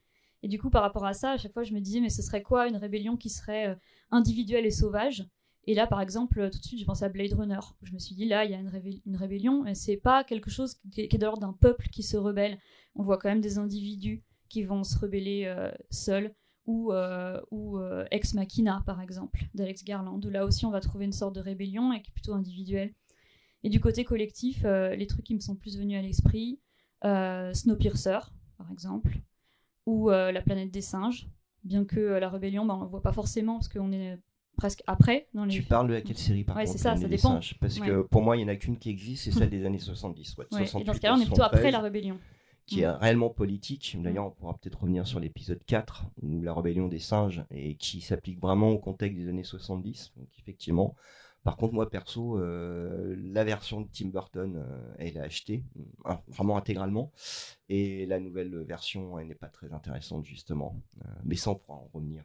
Et 0.44 0.48
du 0.48 0.60
coup, 0.60 0.70
par 0.70 0.84
rapport 0.84 1.06
à 1.06 1.14
ça, 1.14 1.32
à 1.32 1.38
chaque 1.38 1.54
fois, 1.54 1.64
je 1.64 1.74
me 1.74 1.80
disais, 1.80 2.00
mais 2.00 2.10
ce 2.10 2.22
serait 2.22 2.44
quoi 2.44 2.68
une 2.68 2.76
rébellion 2.76 3.18
qui 3.18 3.30
serait 3.30 3.70
euh, 3.70 3.76
individuelle 4.12 4.66
et 4.68 4.72
sauvage? 4.72 5.28
Et 5.66 5.74
là, 5.74 5.88
par 5.88 6.02
exemple, 6.02 6.50
tout 6.52 6.60
de 6.60 6.64
suite, 6.64 6.80
j'ai 6.80 6.86
pensé 6.86 7.06
à 7.06 7.10
Blade 7.10 7.34
Runner. 7.34 7.60
Je 7.82 7.94
me 7.94 8.00
suis 8.00 8.14
dit, 8.14 8.26
là, 8.26 8.46
il 8.46 8.52
y 8.52 8.54
a 8.54 8.60
une, 8.60 8.70
une 9.06 9.16
rébellion, 9.16 9.66
et 9.66 9.74
c'est 9.74 9.98
pas 9.98 10.24
quelque 10.24 10.52
chose 10.52 10.76
qui 10.92 11.02
est, 11.02 11.18
de 11.18 11.26
l'ordre 11.26 11.42
d'un 11.42 11.54
peuple 11.54 11.88
qui 11.88 12.04
se 12.04 12.18
rebelle. 12.18 12.60
On 12.96 13.04
voit 13.04 13.18
quand 13.18 13.30
même 13.30 13.42
des 13.42 13.58
individus 13.58 14.24
qui 14.50 14.64
vont 14.64 14.84
se 14.84 15.00
rebeller 15.00 15.72
seuls 15.90 16.36
ou, 16.66 16.94
euh, 16.94 17.42
ou 17.52 17.78
euh, 17.78 18.06
Ex 18.12 18.34
Machina, 18.34 18.84
par 18.86 19.02
exemple, 19.02 19.46
d'Alex 19.54 19.84
Garland, 19.84 20.20
où 20.24 20.30
là 20.30 20.46
aussi 20.46 20.66
on 20.66 20.72
va 20.72 20.80
trouver 20.80 21.06
une 21.06 21.14
sorte 21.14 21.36
de 21.36 21.42
rébellion 21.42 21.92
et 21.94 22.02
qui 22.02 22.10
est 22.10 22.14
plutôt 22.14 22.34
individuelle. 22.34 22.94
Et 23.64 23.70
du 23.70 23.80
côté 23.80 24.04
collectif, 24.04 24.64
euh, 24.66 24.96
les 24.96 25.08
trucs 25.08 25.26
qui 25.26 25.36
me 25.36 25.40
sont 25.40 25.56
plus 25.56 25.78
venus 25.78 25.98
à 25.98 26.02
l'esprit, 26.02 26.60
Snowpiercer, 27.04 28.20
par 28.58 28.72
exemple, 28.72 29.18
ou 29.86 30.10
La 30.10 30.42
planète 30.42 30.72
des 30.72 30.82
singes, 30.82 31.28
bien 31.66 31.84
que 31.84 32.00
la 32.00 32.30
rébellion, 32.30 32.66
bah, 32.66 32.78
on 32.80 32.86
ne 32.86 32.90
voit 32.90 33.02
pas 33.02 33.12
forcément 33.12 33.56
parce 33.56 33.68
qu'on 33.68 33.92
est 33.92 34.18
presque 34.56 34.84
après 34.88 35.28
dans 35.34 35.44
les... 35.44 35.54
Tu 35.54 35.64
parles 35.64 35.90
de 35.90 36.00
quelle 36.00 36.18
série 36.18 36.46
par 36.46 36.56
ouais, 36.56 36.66
c'est 36.66 36.78
ça, 36.78 36.96
ça 36.96 37.08
dépend. 37.10 37.42
parce 37.60 37.80
que 37.80 38.04
pour 38.04 38.22
moi, 38.22 38.38
il 38.38 38.46
n'y 38.46 38.46
en 38.46 38.54
a 38.54 38.56
qu'une 38.56 38.78
qui 38.78 38.90
existe, 38.90 39.26
c'est 39.26 39.32
celle 39.32 39.50
des 39.50 39.66
années 39.66 39.80
70. 39.80 40.38
Ouais, 40.38 40.46
et 40.80 40.84
dans 40.86 40.94
ce 40.94 41.00
cas-là, 41.02 41.16
on 41.18 41.22
est 41.22 41.26
plutôt 41.26 41.44
après 41.44 41.72
la 41.72 41.82
rébellion 41.82 42.18
qui 42.66 42.82
est 42.82 42.88
mm. 42.88 42.98
réellement 43.00 43.30
politique. 43.30 43.96
Mm. 43.98 44.04
D'ailleurs, 44.04 44.26
on 44.28 44.32
pourra 44.32 44.54
peut-être 44.58 44.82
revenir 44.82 45.08
sur 45.08 45.20
l'épisode 45.20 45.64
4, 45.66 46.06
ou 46.22 46.42
la 46.42 46.54
rébellion 46.54 46.88
des 46.88 47.00
singes, 47.00 47.44
et 47.52 47.76
qui 47.76 48.02
s'applique 48.02 48.40
vraiment 48.40 48.70
au 48.70 48.80
contexte 48.80 49.18
des 49.18 49.30
années 49.30 49.44
70. 49.44 50.14
Donc, 50.18 50.28
effectivement. 50.40 50.96
Par 51.44 51.58
contre, 51.58 51.74
moi, 51.74 51.90
perso, 51.90 52.40
euh, 52.40 53.16
la 53.20 53.44
version 53.44 53.82
de 53.82 53.88
Tim 53.92 54.08
Burton, 54.08 54.56
euh, 54.56 54.96
elle 54.98 55.18
est 55.18 55.20
achetée, 55.20 55.66
euh, 56.06 56.14
vraiment 56.30 56.56
intégralement. 56.56 57.12
Et 57.68 58.06
la 58.06 58.22
nouvelle 58.22 58.64
version, 58.64 59.20
elle 59.20 59.28
n'est 59.28 59.36
pas 59.36 59.50
très 59.50 59.74
intéressante, 59.74 60.26
justement. 60.26 60.82
mais 61.26 61.36
ça, 61.36 61.52
on 61.52 61.56
pourra 61.56 61.80
en 61.80 61.90
revenir. 61.94 62.24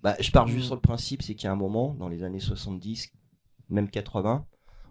Bah, 0.00 0.14
je 0.20 0.30
pars 0.30 0.46
juste 0.46 0.66
mm. 0.66 0.66
sur 0.66 0.74
le 0.76 0.80
principe, 0.80 1.22
c'est 1.22 1.34
qu'il 1.34 1.46
y 1.46 1.48
a 1.48 1.52
un 1.52 1.56
moment, 1.56 1.92
dans 1.94 2.08
les 2.08 2.22
années 2.22 2.38
70, 2.38 3.12
même 3.68 3.90
80, 3.90 4.46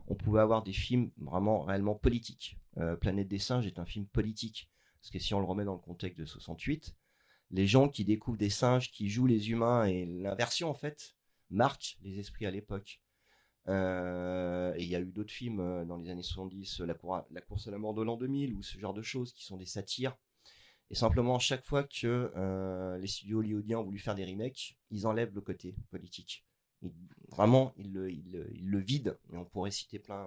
on 0.10 0.16
pouvait 0.16 0.42
avoir 0.42 0.64
des 0.64 0.74
films 0.74 1.10
vraiment 1.18 1.62
réellement 1.62 1.96
politiques. 1.96 2.57
Euh, 2.80 2.96
Planète 2.96 3.28
des 3.28 3.40
singes 3.40 3.66
est 3.68 3.80
un 3.80 3.86
film 3.86 4.06
politique. 4.06 4.70
Parce 5.02 5.12
que 5.12 5.20
si 5.20 5.34
on 5.34 5.40
le 5.40 5.46
remet 5.46 5.66
dans 5.66 5.74
le 5.74 5.80
contexte 5.80 6.20
de 6.20 6.26
68, 6.26 6.96
les 7.52 7.68
gens 7.68 7.88
qui 7.90 8.04
découvrent 8.04 8.38
des 8.38 8.50
singes 8.50 8.92
qui 8.92 9.10
jouent 9.10 9.28
les 9.28 9.52
humains 9.52 9.86
et 9.86 10.06
l'inversion 10.06 10.70
en 10.70 10.74
fait 10.74 11.16
marquent 11.50 11.98
les 12.02 12.20
esprits 12.20 12.46
à 12.46 12.52
l'époque. 12.52 13.02
Euh, 13.68 14.74
et 14.76 14.84
il 14.84 14.90
y 14.90 14.96
a 14.96 15.00
eu 15.00 15.12
d'autres 15.12 15.32
films 15.32 15.60
euh, 15.60 15.86
dans 15.86 15.98
les 15.98 16.10
années 16.10 16.24
70, 16.24 16.82
la, 16.82 16.96
la, 17.32 17.42
course 17.42 17.68
à 17.68 17.72
la 17.72 17.78
mort 17.78 17.94
de 17.94 18.02
l'an 18.02 18.16
2000 18.16 18.54
ou 18.54 18.64
ce 18.64 18.78
genre 18.80 18.94
de 18.94 19.02
choses 19.02 19.34
qui 19.34 19.44
sont 19.44 19.58
des 19.58 19.66
satires. 19.66 20.16
Et 20.90 20.96
simplement, 20.96 21.38
chaque 21.38 21.66
fois 21.66 21.84
que 21.84 22.32
les 23.02 23.08
studios 23.08 23.40
hollywoodiens 23.40 23.80
ont 23.80 23.84
voulu 23.84 24.00
faire 24.00 24.16
des 24.16 24.24
remakes, 24.24 24.78
ils 24.90 25.06
enlèvent 25.06 25.36
le 25.36 25.42
côté 25.42 25.76
politique. 25.90 26.46
vraiment, 27.28 27.74
ils 27.78 27.92
le, 27.92 28.80
vident. 28.80 29.18
Et 29.34 29.36
on 29.36 29.44
pourrait 29.44 29.72
citer 29.72 30.00
plein. 30.00 30.26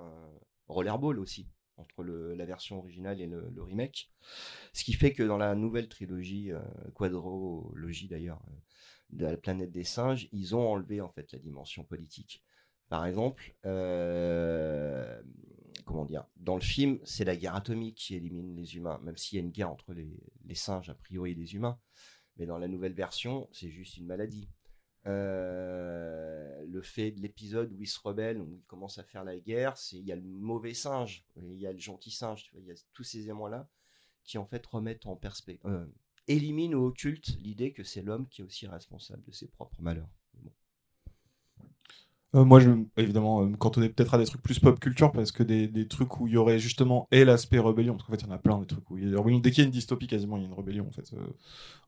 Rollerball 0.69 1.19
aussi 1.19 1.49
entre 1.81 2.05
la 2.05 2.45
version 2.45 2.79
originale 2.79 3.21
et 3.21 3.27
le, 3.27 3.63
remake. 3.63 4.11
Ce 4.73 4.85
qui 4.85 4.93
fait 4.93 5.13
que 5.13 5.23
dans 5.23 5.39
la 5.39 5.55
nouvelle 5.55 5.89
trilogie, 5.89 6.53
euh, 6.53 6.61
quadrologie 6.95 8.09
d'ailleurs, 8.09 8.41
euh, 8.49 8.55
de 9.11 9.27
la 9.27 9.37
planète 9.37 9.73
des 9.73 9.85
singes, 9.85 10.29
ils 10.33 10.55
ont 10.55 10.69
enlevé 10.69 11.01
en 11.01 11.09
fait 11.09 11.33
la 11.33 11.39
dimension 11.39 11.85
politique. 11.85 12.45
Par 12.89 13.07
exemple, 13.07 13.55
euh, 13.67 15.21
comment 15.85 16.05
dire, 16.05 16.27
dans 16.37 16.55
le 16.55 16.61
film, 16.61 16.99
c'est 17.05 17.25
la 17.25 17.37
guerre 17.37 17.55
atomique 17.55 17.97
qui 17.97 18.15
élimine 18.15 18.55
les 18.57 18.77
humains, 18.77 19.01
même 19.03 19.17
s'il 19.17 19.39
y 19.39 19.41
a 19.41 19.45
une 19.45 19.53
guerre 19.53 19.71
entre 19.71 19.93
les, 19.93 20.21
les, 20.45 20.55
singes, 20.55 20.91
a 20.91 20.95
priori, 20.95 21.33
et 21.33 21.35
les 21.35 21.55
humains. 21.55 21.79
Mais 22.37 22.47
dans 22.47 22.59
la 22.59 22.69
nouvelle 22.69 22.95
version, 22.95 23.49
c'est 23.53 23.71
juste 23.71 23.97
une 23.97 24.07
maladie. 24.07 24.49
Euh, 25.07 26.63
le 26.67 26.83
fait 26.83 27.11
de 27.11 27.21
l'épisode 27.21 27.73
où 27.73 27.81
il 27.81 27.87
se 27.87 27.99
rebelle, 27.99 28.39
où 28.39 28.53
il 28.53 28.63
commence 28.65 28.99
à 28.99 29.03
faire 29.03 29.25
la 29.25 29.39
guerre, 29.39 29.77
c'est 29.77 29.97
il 29.97 30.05
y 30.05 30.13
a 30.13 30.17
le 30.17 30.23
mauvais 30.23 30.75
singe, 30.75 31.25
il 31.37 31.59
y 31.59 31.67
a 31.67 31.73
le 31.73 31.79
gentil 31.79 32.11
singe, 32.11 32.45
tu 32.45 32.53
vois, 32.53 32.61
il 32.61 32.69
y 32.69 32.71
a 32.71 32.75
tous 32.93 33.05
ces 33.05 33.21
éléments-là 33.21 33.69
qui 34.25 34.39
en 34.39 34.45
fait 34.45 34.65
remettent 34.67 35.07
en 35.07 35.17
perspective, 35.17 35.71
euh, 35.71 35.87
éliminent 36.29 36.79
ou 36.79 36.87
occultent 36.87 37.39
l'idée 37.41 37.73
que 37.73 37.83
c'est 37.83 38.03
l'homme 38.03 38.29
qui 38.29 38.43
est 38.43 38.45
aussi 38.45 38.67
responsable 38.67 39.23
de 39.25 39.33
ses 39.33 39.49
propres 39.49 39.81
malheurs. 39.81 40.11
Euh, 42.37 42.45
moi, 42.45 42.61
je 42.61 42.71
évidemment 42.97 43.45
me 43.45 43.57
cantonner 43.57 43.89
peut-être 43.89 44.15
à 44.15 44.19
des 44.19 44.25
trucs 44.25 44.41
plus 44.41 44.61
pop 44.61 44.79
culture 44.79 45.11
parce 45.11 45.33
que 45.33 45.43
des, 45.43 45.67
des 45.67 45.89
trucs 45.89 46.21
où 46.21 46.29
il 46.29 46.35
y 46.35 46.37
aurait 46.37 46.61
justement 46.61 47.09
et 47.11 47.25
l'aspect 47.25 47.59
rébellion, 47.59 47.95
parce 47.95 48.07
qu'en 48.07 48.13
fait, 48.13 48.21
il 48.21 48.29
y 48.29 48.31
en 48.31 48.35
a 48.35 48.39
plein 48.39 48.57
des 48.59 48.67
trucs 48.67 48.89
où 48.89 48.99
il 48.99 49.11
y 49.11 49.17
a. 49.17 49.41
Dès 49.41 49.51
qu'il 49.51 49.59
y 49.59 49.63
a 49.63 49.65
une 49.65 49.73
dystopie, 49.73 50.07
quasiment, 50.07 50.37
il 50.37 50.43
y 50.43 50.47
a 50.47 50.49
une 50.49 50.55
rébellion 50.55 50.87
en 50.87 50.93
fait, 50.93 51.13
euh, 51.15 51.27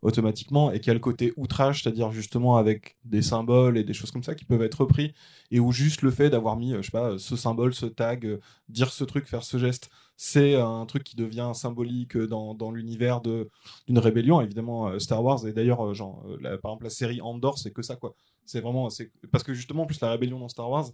automatiquement, 0.02 0.72
et 0.72 0.80
qu'il 0.80 0.88
y 0.88 0.90
a 0.90 0.94
le 0.94 1.00
côté 1.00 1.32
outrage, 1.36 1.82
c'est-à-dire 1.82 2.10
justement 2.10 2.56
avec 2.56 2.96
des 3.04 3.22
symboles 3.22 3.78
et 3.78 3.84
des 3.84 3.94
choses 3.94 4.10
comme 4.10 4.24
ça 4.24 4.34
qui 4.34 4.44
peuvent 4.44 4.62
être 4.62 4.80
repris, 4.80 5.14
et 5.52 5.60
où 5.60 5.70
juste 5.70 6.02
le 6.02 6.10
fait 6.10 6.28
d'avoir 6.28 6.56
mis, 6.56 6.72
euh, 6.74 6.82
je 6.82 6.86
sais 6.86 6.90
pas, 6.90 7.18
ce 7.18 7.36
symbole, 7.36 7.72
ce 7.72 7.86
tag, 7.86 8.40
dire 8.68 8.90
ce 8.92 9.04
truc, 9.04 9.26
faire 9.28 9.44
ce 9.44 9.58
geste, 9.58 9.90
c'est 10.16 10.56
un 10.56 10.84
truc 10.86 11.04
qui 11.04 11.14
devient 11.14 11.52
symbolique 11.54 12.16
dans, 12.16 12.54
dans 12.54 12.72
l'univers 12.72 13.20
d'une 13.20 13.98
rébellion, 13.98 14.40
évidemment 14.40 14.98
Star 14.98 15.22
Wars, 15.22 15.46
et 15.46 15.52
d'ailleurs, 15.52 15.94
genre, 15.94 16.24
par 16.62 16.72
exemple, 16.72 16.84
la 16.84 16.90
série 16.90 17.20
Andor, 17.20 17.58
c'est 17.58 17.72
que 17.72 17.82
ça, 17.82 17.94
quoi. 17.96 18.14
C'est 18.44 18.60
vraiment, 18.60 18.88
parce 19.30 19.44
que 19.44 19.54
justement, 19.54 19.84
en 19.84 19.86
plus, 19.86 20.00
la 20.00 20.10
rébellion 20.10 20.38
dans 20.38 20.48
Star 20.48 20.68
Wars, 20.68 20.90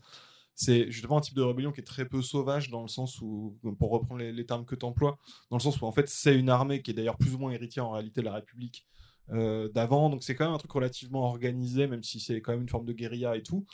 c'est 0.55 0.91
justement 0.91 1.19
un 1.19 1.21
type 1.21 1.37
de 1.37 1.43
rébellion 1.43 1.71
qui 1.71 1.81
est 1.81 1.85
très 1.85 2.05
peu 2.05 2.21
sauvage 2.21 2.69
dans 2.69 2.83
le 2.83 2.89
sens 2.89 3.21
où, 3.21 3.57
pour 3.79 3.91
reprendre 3.91 4.21
les, 4.21 4.45
termes 4.45 4.65
que 4.65 4.75
tu 4.75 4.85
emploies, 4.85 5.17
dans 5.51 5.57
le 5.57 5.63
sens 5.63 5.81
où 5.81 5.87
en 5.87 5.93
fait 5.93 6.09
c'est 6.09 6.37
une 6.37 6.51
armée 6.51 6.83
qui 6.83 6.91
est 6.91 6.95
d'ailleurs 6.95 7.17
plus 7.17 7.33
ou 7.35 7.39
moins 7.39 7.53
héritière 7.53 7.87
en 7.87 7.93
réalité 7.93 8.23
de 8.23 8.27
la 8.27 8.33
République 8.35 8.85
euh, 9.31 9.69
d'avant, 9.69 10.11
donc 10.11 10.25
c'est 10.25 10.35
quand 10.35 10.47
même 10.47 10.55
un 10.55 10.59
truc 10.59 10.73
relativement 10.73 11.29
organisé, 11.29 11.87
même 11.87 12.03
si 12.03 12.19
c'est 12.19 12.41
quand 12.41 12.51
même 12.51 12.63
une 12.63 12.69
forme 12.69 12.87
de 12.87 12.93
guérilla 12.93 13.37
et 13.37 13.43
tout. 13.45 13.65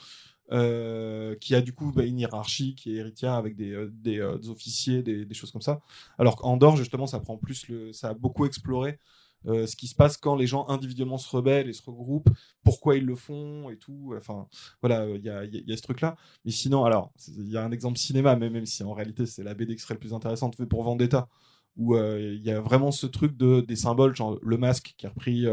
Euh, 0.53 1.35
qui 1.37 1.55
a 1.55 1.63
du 1.63 1.73
coup 1.73 1.91
bah, 1.91 2.05
une 2.05 2.19
hiérarchie 2.19 2.75
qui 2.75 2.95
est 2.95 2.99
héritière 2.99 3.33
avec 3.33 3.57
des, 3.57 3.73
euh, 3.73 3.91
des, 3.91 4.21
officiers, 4.51 5.03
des, 5.03 5.25
des, 5.25 5.35
choses 5.35 5.51
comme 5.51 5.63
ça. 5.63 5.81
Alors 6.19 6.37
qu'Andorre, 6.37 6.77
justement, 6.77 7.07
ça 7.07 7.19
prend 7.19 7.39
plus 7.39 7.67
le, 7.69 7.95
ça 7.95 8.11
a 8.11 8.15
beaucoup 8.15 8.45
exploré 8.45 8.99
euh, 9.47 9.67
ce 9.67 9.77
qui 9.77 9.87
se 9.87 9.95
passe 9.95 10.17
quand 10.17 10.37
les 10.37 10.47
gens 10.47 10.67
individuellement 10.69 11.19
se 11.19 11.29
rebellent 11.29 11.69
et 11.69 11.73
se 11.73 11.83
regroupent, 11.83 12.31
pourquoi 12.63 12.97
ils 12.97 13.05
le 13.05 13.15
font 13.15 13.71
et 13.71 13.77
tout. 13.77 14.15
Enfin, 14.17 14.47
voilà, 14.81 15.07
il 15.09 15.23
y 15.23 15.31
a, 15.31 15.45
y 15.45 15.73
a, 15.73 15.77
ce 15.77 15.83
truc-là. 15.83 16.17
Mais 16.45 16.51
sinon, 16.51 16.85
alors, 16.85 17.13
il 17.29 17.51
y 17.51 17.57
a 17.57 17.65
un 17.65 17.73
exemple 17.73 17.99
cinéma, 17.99 18.37
mais 18.37 18.51
même 18.51 18.67
si 18.67 18.83
en 18.83 18.95
réalité 18.95 19.27
c'est 19.27 19.43
la 19.43 19.55
BD 19.55 19.77
qui 19.77 19.83
serait 19.83 19.95
le 19.95 20.01
plus 20.01 20.15
intéressante 20.15 20.57
fait 20.57 20.67
pour 20.67 20.83
Vendetta, 20.83 21.29
où 21.77 21.97
euh, 21.97 22.35
il 22.35 22.45
y 22.45 22.51
a 22.51 22.61
vraiment 22.61 22.91
ce 22.91 23.07
truc 23.07 23.37
de 23.37 23.61
des 23.61 23.77
symboles, 23.77 24.15
genre 24.15 24.39
le 24.43 24.57
masque 24.57 24.95
qui 24.97 25.07
est 25.07 25.09
repris. 25.09 25.47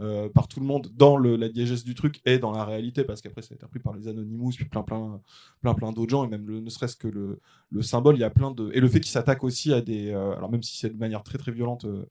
Euh, 0.00 0.30
par 0.30 0.48
tout 0.48 0.60
le 0.60 0.66
monde 0.66 0.88
dans 0.94 1.18
la 1.18 1.50
diégèse 1.50 1.84
du 1.84 1.94
truc 1.94 2.22
et 2.24 2.38
dans 2.38 2.52
la 2.52 2.64
réalité 2.64 3.04
parce 3.04 3.20
qu'après 3.20 3.42
ça 3.42 3.48
a 3.52 3.56
été 3.56 3.66
repris 3.66 3.80
par 3.80 3.92
les 3.92 4.08
Anonymous 4.08 4.52
puis 4.56 4.64
plein 4.64 4.82
plein 4.82 5.20
plein 5.60 5.74
plein 5.74 5.92
d'autres 5.92 6.08
gens 6.08 6.24
et 6.24 6.28
même 6.28 6.46
ne 6.46 6.70
serait-ce 6.70 6.96
que 6.96 7.08
le, 7.08 7.40
le 7.70 7.82
symbole 7.82 8.16
il 8.16 8.20
y 8.20 8.24
a 8.24 8.30
plein 8.30 8.50
de 8.50 8.70
et 8.72 8.80
le 8.80 8.88
fait 8.88 9.00
qu'il 9.00 9.10
s'attaque 9.10 9.44
aussi 9.44 9.74
à 9.74 9.82
des 9.82 10.10
alors 10.12 10.50
même 10.50 10.62
si 10.62 10.78
c'est 10.78 10.88
de 10.88 10.96
manière 10.96 11.22
très 11.22 11.36
très 11.36 11.52
violente 11.52 11.84
euh, 11.84 12.06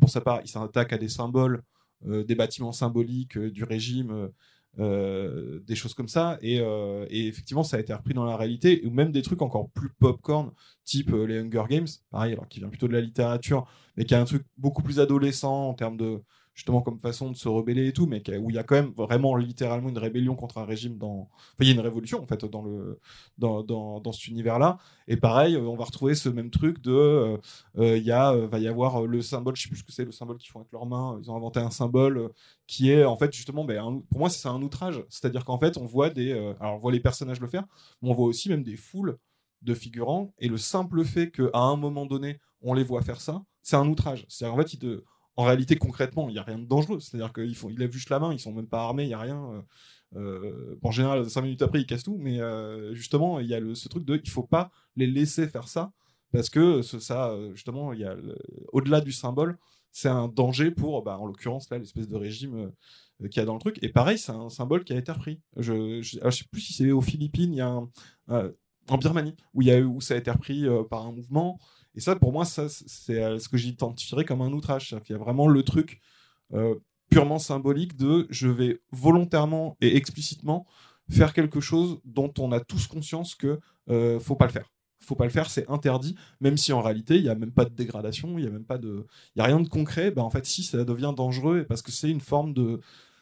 pour 0.00 0.10
sa 0.10 0.20
part, 0.20 0.40
il 0.44 0.48
s'attaque 0.48 0.92
à 0.92 0.98
des 0.98 1.08
symboles, 1.08 1.62
euh, 2.06 2.24
des 2.24 2.34
bâtiments 2.34 2.72
symboliques 2.72 3.36
euh, 3.36 3.50
du 3.50 3.64
régime. 3.64 4.30
des 4.78 5.74
choses 5.74 5.94
comme 5.94 6.06
ça 6.06 6.38
et, 6.42 6.62
effectivement 7.10 7.64
ça 7.64 7.76
a 7.76 7.80
été 7.80 7.92
repris 7.92 8.14
dans 8.14 8.24
la 8.24 8.36
réalité 8.36 8.82
ou 8.86 8.90
même 8.90 9.10
des 9.10 9.20
trucs 9.20 9.42
encore 9.42 9.68
plus 9.70 9.90
popcorn 9.98 10.52
type 10.84 11.10
les 11.10 11.40
Hunger 11.40 11.64
Games 11.68 11.88
pareil 12.10 12.34
alors 12.34 12.46
qui 12.46 12.60
vient 12.60 12.68
plutôt 12.68 12.86
de 12.86 12.92
la 12.92 13.00
littérature 13.00 13.66
mais 13.96 14.04
qui 14.04 14.14
a 14.14 14.20
un 14.20 14.24
truc 14.24 14.44
beaucoup 14.56 14.84
plus 14.84 15.00
adolescent 15.00 15.70
en 15.70 15.74
termes 15.74 15.96
de 15.96 16.22
justement 16.60 16.82
comme 16.82 16.98
façon 16.98 17.30
de 17.30 17.36
se 17.36 17.48
rebeller 17.48 17.88
et 17.88 17.92
tout, 17.94 18.06
mais 18.06 18.22
où 18.38 18.50
il 18.50 18.56
y 18.56 18.58
a 18.58 18.62
quand 18.64 18.74
même 18.74 18.92
vraiment 18.94 19.34
littéralement 19.36 19.88
une 19.88 19.96
rébellion 19.96 20.36
contre 20.36 20.58
un 20.58 20.66
régime 20.66 20.98
dans. 20.98 21.30
Il 21.58 21.66
y 21.66 21.70
a 21.70 21.72
une 21.72 21.80
révolution 21.80 22.22
en 22.22 22.26
fait 22.26 22.44
dans 22.44 22.62
le 22.62 23.00
cet 24.12 24.26
univers-là. 24.26 24.76
Et 25.08 25.16
pareil, 25.16 25.56
on 25.56 25.74
va 25.74 25.84
retrouver 25.84 26.14
ce 26.14 26.28
même 26.28 26.50
truc 26.50 26.82
de 26.82 26.92
euh, 26.92 27.38
euh, 27.78 27.96
il 27.96 28.04
y 28.04 28.12
a 28.12 28.34
va 28.34 28.58
y 28.58 28.68
avoir 28.68 29.06
le 29.06 29.22
symbole, 29.22 29.56
je 29.56 29.62
sais 29.62 29.68
plus 29.70 29.78
ce 29.78 29.84
que 29.84 29.92
c'est, 29.92 30.04
le 30.04 30.12
symbole 30.12 30.36
qu'ils 30.36 30.50
font 30.50 30.60
avec 30.60 30.70
leurs 30.70 30.84
mains. 30.84 31.18
Ils 31.22 31.30
ont 31.30 31.36
inventé 31.36 31.60
un 31.60 31.70
symbole 31.70 32.30
qui 32.66 32.90
est 32.90 33.04
en 33.04 33.16
fait 33.16 33.32
justement, 33.32 33.64
ben, 33.64 34.02
pour 34.10 34.18
moi 34.18 34.28
c'est 34.28 34.46
un 34.46 34.60
outrage, 34.60 35.02
c'est-à-dire 35.08 35.46
qu'en 35.46 35.58
fait 35.58 35.78
on 35.78 35.86
voit 35.86 36.10
des, 36.10 36.32
euh, 36.32 36.52
alors 36.60 36.74
on 36.74 36.78
voit 36.78 36.92
les 36.92 37.00
personnages 37.00 37.40
le 37.40 37.48
faire, 37.48 37.64
mais 38.02 38.10
on 38.10 38.14
voit 38.14 38.26
aussi 38.26 38.50
même 38.50 38.62
des 38.62 38.76
foules 38.76 39.16
de 39.62 39.72
figurants 39.72 40.34
et 40.38 40.48
le 40.48 40.58
simple 40.58 41.04
fait 41.04 41.30
qu'à 41.30 41.48
un 41.54 41.76
moment 41.76 42.04
donné 42.04 42.38
on 42.60 42.74
les 42.74 42.84
voit 42.84 43.00
faire 43.00 43.22
ça, 43.22 43.42
c'est 43.62 43.76
un 43.76 43.88
outrage. 43.88 44.26
C'est-à-dire 44.28 44.54
en 44.54 44.58
fait, 44.58 44.74
ils 44.74 44.78
te, 44.78 45.02
en 45.40 45.44
réalité, 45.44 45.76
concrètement, 45.76 46.28
il 46.28 46.32
n'y 46.32 46.38
a 46.38 46.42
rien 46.42 46.58
de 46.58 46.66
dangereux. 46.66 47.00
C'est-à-dire 47.00 47.32
font, 47.56 47.70
il 47.70 47.82
a 47.82 47.90
juste 47.90 48.10
la 48.10 48.18
main, 48.18 48.30
ils 48.30 48.38
sont 48.38 48.52
même 48.52 48.66
pas 48.66 48.82
armés, 48.82 49.04
il 49.04 49.08
n'y 49.08 49.14
a 49.14 49.18
rien. 49.18 49.42
Euh, 49.42 49.62
euh, 50.16 50.78
en 50.82 50.90
général, 50.90 51.30
cinq 51.30 51.40
minutes 51.40 51.62
après, 51.62 51.80
ils 51.80 51.86
cassent 51.86 52.02
tout. 52.02 52.18
Mais 52.20 52.40
euh, 52.40 52.92
justement, 52.92 53.40
il 53.40 53.46
y 53.46 53.54
a 53.54 53.60
ce 53.74 53.88
truc 53.88 54.04
de, 54.04 54.20
il 54.22 54.28
faut 54.28 54.42
pas 54.42 54.70
les 54.96 55.06
laisser 55.06 55.48
faire 55.48 55.66
ça 55.66 55.92
parce 56.30 56.50
que 56.50 56.82
ça, 56.82 57.34
justement, 57.54 57.94
au-delà 58.72 59.00
du 59.00 59.12
symbole, 59.12 59.56
c'est 59.92 60.10
un 60.10 60.28
danger 60.28 60.70
pour, 60.70 61.02
bah, 61.02 61.16
en 61.18 61.24
l'occurrence 61.24 61.70
l'espèce 61.70 62.06
de 62.06 62.16
régime 62.16 62.70
qu'il 63.30 63.36
y 63.36 63.40
a 63.40 63.46
dans 63.46 63.54
le 63.54 63.60
truc. 63.60 63.78
Et 63.82 63.88
pareil, 63.88 64.18
c'est 64.18 64.32
un 64.32 64.50
symbole 64.50 64.84
qui 64.84 64.92
a 64.92 64.96
été 64.98 65.10
repris. 65.10 65.40
Je, 65.56 66.02
je, 66.02 66.30
sais 66.30 66.44
plus 66.52 66.60
si 66.60 66.74
c'est 66.74 66.92
aux 66.92 67.00
Philippines, 67.00 67.60
en 67.62 68.98
Birmanie 68.98 69.36
où 69.54 69.62
où 69.62 70.00
ça 70.02 70.14
a 70.14 70.18
été 70.18 70.30
repris 70.30 70.66
par 70.90 71.06
un 71.06 71.12
mouvement. 71.12 71.58
Et 71.94 72.00
ça, 72.00 72.14
pour 72.16 72.32
moi, 72.32 72.44
ça, 72.44 72.68
c'est 72.68 73.22
euh, 73.22 73.38
ce 73.38 73.48
que 73.48 73.56
j'identifierais 73.56 74.24
comme 74.24 74.42
un 74.42 74.52
outrage. 74.52 74.94
Il 75.08 75.12
y 75.12 75.14
a 75.14 75.18
vraiment 75.18 75.48
le 75.48 75.62
truc 75.62 76.00
euh, 76.52 76.76
purement 77.10 77.38
symbolique 77.38 77.96
de 77.96 78.26
je 78.30 78.48
vais 78.48 78.80
volontairement 78.92 79.76
et 79.80 79.96
explicitement 79.96 80.66
faire 81.10 81.32
quelque 81.32 81.60
chose 81.60 82.00
dont 82.04 82.32
on 82.38 82.52
a 82.52 82.60
tous 82.60 82.86
conscience 82.86 83.34
que 83.34 83.58
euh, 83.90 84.20
faut 84.20 84.36
pas 84.36 84.46
le 84.46 84.52
faire. 84.52 84.70
Faut 85.02 85.16
pas 85.16 85.24
le 85.24 85.30
faire, 85.30 85.50
c'est 85.50 85.68
interdit, 85.68 86.14
même 86.40 86.56
si 86.56 86.72
en 86.72 86.82
réalité 86.82 87.16
il 87.16 87.24
y 87.24 87.30
a 87.30 87.34
même 87.34 87.52
pas 87.52 87.64
de 87.64 87.74
dégradation, 87.74 88.38
il 88.38 88.44
y 88.44 88.46
a 88.46 88.50
même 88.50 88.66
pas 88.66 88.78
de, 88.78 89.06
il 89.34 89.38
y 89.38 89.42
a 89.42 89.46
rien 89.46 89.58
de 89.58 89.68
concret. 89.68 90.10
Ben 90.10 90.22
en 90.22 90.30
fait, 90.30 90.46
si 90.46 90.62
ça 90.62 90.84
devient 90.84 91.14
dangereux 91.16 91.64
parce 91.68 91.82
que 91.82 91.90
c'est 91.90 92.10
une 92.10 92.20
forme 92.20 92.52
de, 92.52 92.80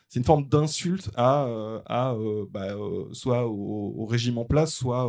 c'est 0.08 0.20
une 0.20 0.24
forme 0.24 0.48
d'insulte 0.48 1.10
à, 1.16 1.46
à 1.86 2.16
bah, 2.50 2.74
soit 3.12 3.46
au, 3.46 4.06
régime 4.06 4.38
en 4.38 4.44
place, 4.44 4.72
soit 4.74 5.06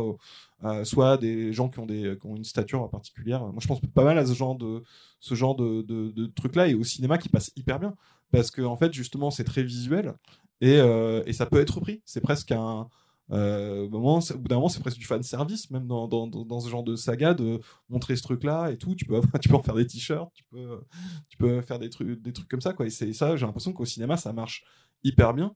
euh, 0.62 0.84
soit 0.84 1.16
des 1.16 1.54
gens 1.54 1.70
qui 1.70 1.78
ont, 1.78 1.86
des, 1.86 2.18
qui 2.20 2.26
ont 2.26 2.36
une 2.36 2.44
stature 2.44 2.88
particulière. 2.90 3.40
Moi, 3.40 3.60
je 3.60 3.66
pense 3.66 3.80
pas 3.94 4.04
mal 4.04 4.18
à 4.18 4.26
ce 4.26 4.34
genre 4.34 4.56
de, 4.56 4.82
de, 5.30 6.10
de, 6.10 6.26
truc-là 6.26 6.68
et 6.68 6.74
au 6.74 6.84
cinéma 6.84 7.16
qui 7.16 7.30
passe 7.30 7.50
hyper 7.56 7.80
bien. 7.80 7.94
Parce 8.30 8.50
que, 8.50 8.60
en 8.62 8.76
fait, 8.76 8.92
justement, 8.92 9.30
c'est 9.30 9.44
très 9.44 9.62
visuel 9.62 10.14
et, 10.60 10.76
euh, 10.78 11.22
et 11.26 11.32
ça 11.32 11.46
peut 11.46 11.60
être 11.60 11.76
repris. 11.76 12.02
C'est 12.04 12.20
presque 12.20 12.52
un. 12.52 12.88
Euh, 13.32 13.88
moment, 13.88 14.18
au 14.18 14.38
bout 14.38 14.48
d'un 14.48 14.56
moment, 14.56 14.68
c'est 14.68 14.80
presque 14.80 14.98
du 14.98 15.04
fan 15.04 15.22
service, 15.22 15.70
même 15.70 15.86
dans, 15.86 16.08
dans, 16.08 16.26
dans, 16.26 16.60
ce 16.60 16.68
genre 16.68 16.82
de 16.82 16.96
saga, 16.96 17.32
de 17.32 17.60
montrer 17.88 18.16
ce 18.16 18.22
truc-là 18.22 18.70
et 18.70 18.76
tout. 18.76 18.96
Tu 18.96 19.04
peux, 19.04 19.20
tu 19.40 19.48
peux 19.48 19.54
en 19.54 19.62
faire 19.62 19.76
des 19.76 19.86
t-shirts, 19.86 20.32
tu 20.34 20.42
peux, 20.50 20.80
tu 21.28 21.38
peux 21.38 21.62
faire 21.62 21.78
des 21.78 21.90
trucs, 21.90 22.20
des 22.20 22.32
trucs 22.32 22.48
comme 22.48 22.60
ça, 22.60 22.72
quoi. 22.72 22.86
Et 22.86 22.90
c'est 22.90 23.12
ça, 23.12 23.36
j'ai 23.36 23.46
l'impression 23.46 23.72
qu'au 23.72 23.84
cinéma, 23.84 24.16
ça 24.16 24.32
marche 24.32 24.64
hyper 25.02 25.34
bien. 25.34 25.54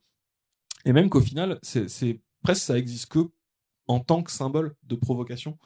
Et 0.85 0.93
même 0.93 1.09
qu'au 1.09 1.21
final, 1.21 1.59
c'est 1.63 2.21
presque 2.43 2.63
ça 2.63 2.79
existe 2.79 3.07
que 3.07 3.31
en 3.87 4.01
tant 4.01 4.23
que 4.23 4.31
symbole 4.31 4.75
de 4.83 4.97
provocation 4.97 5.59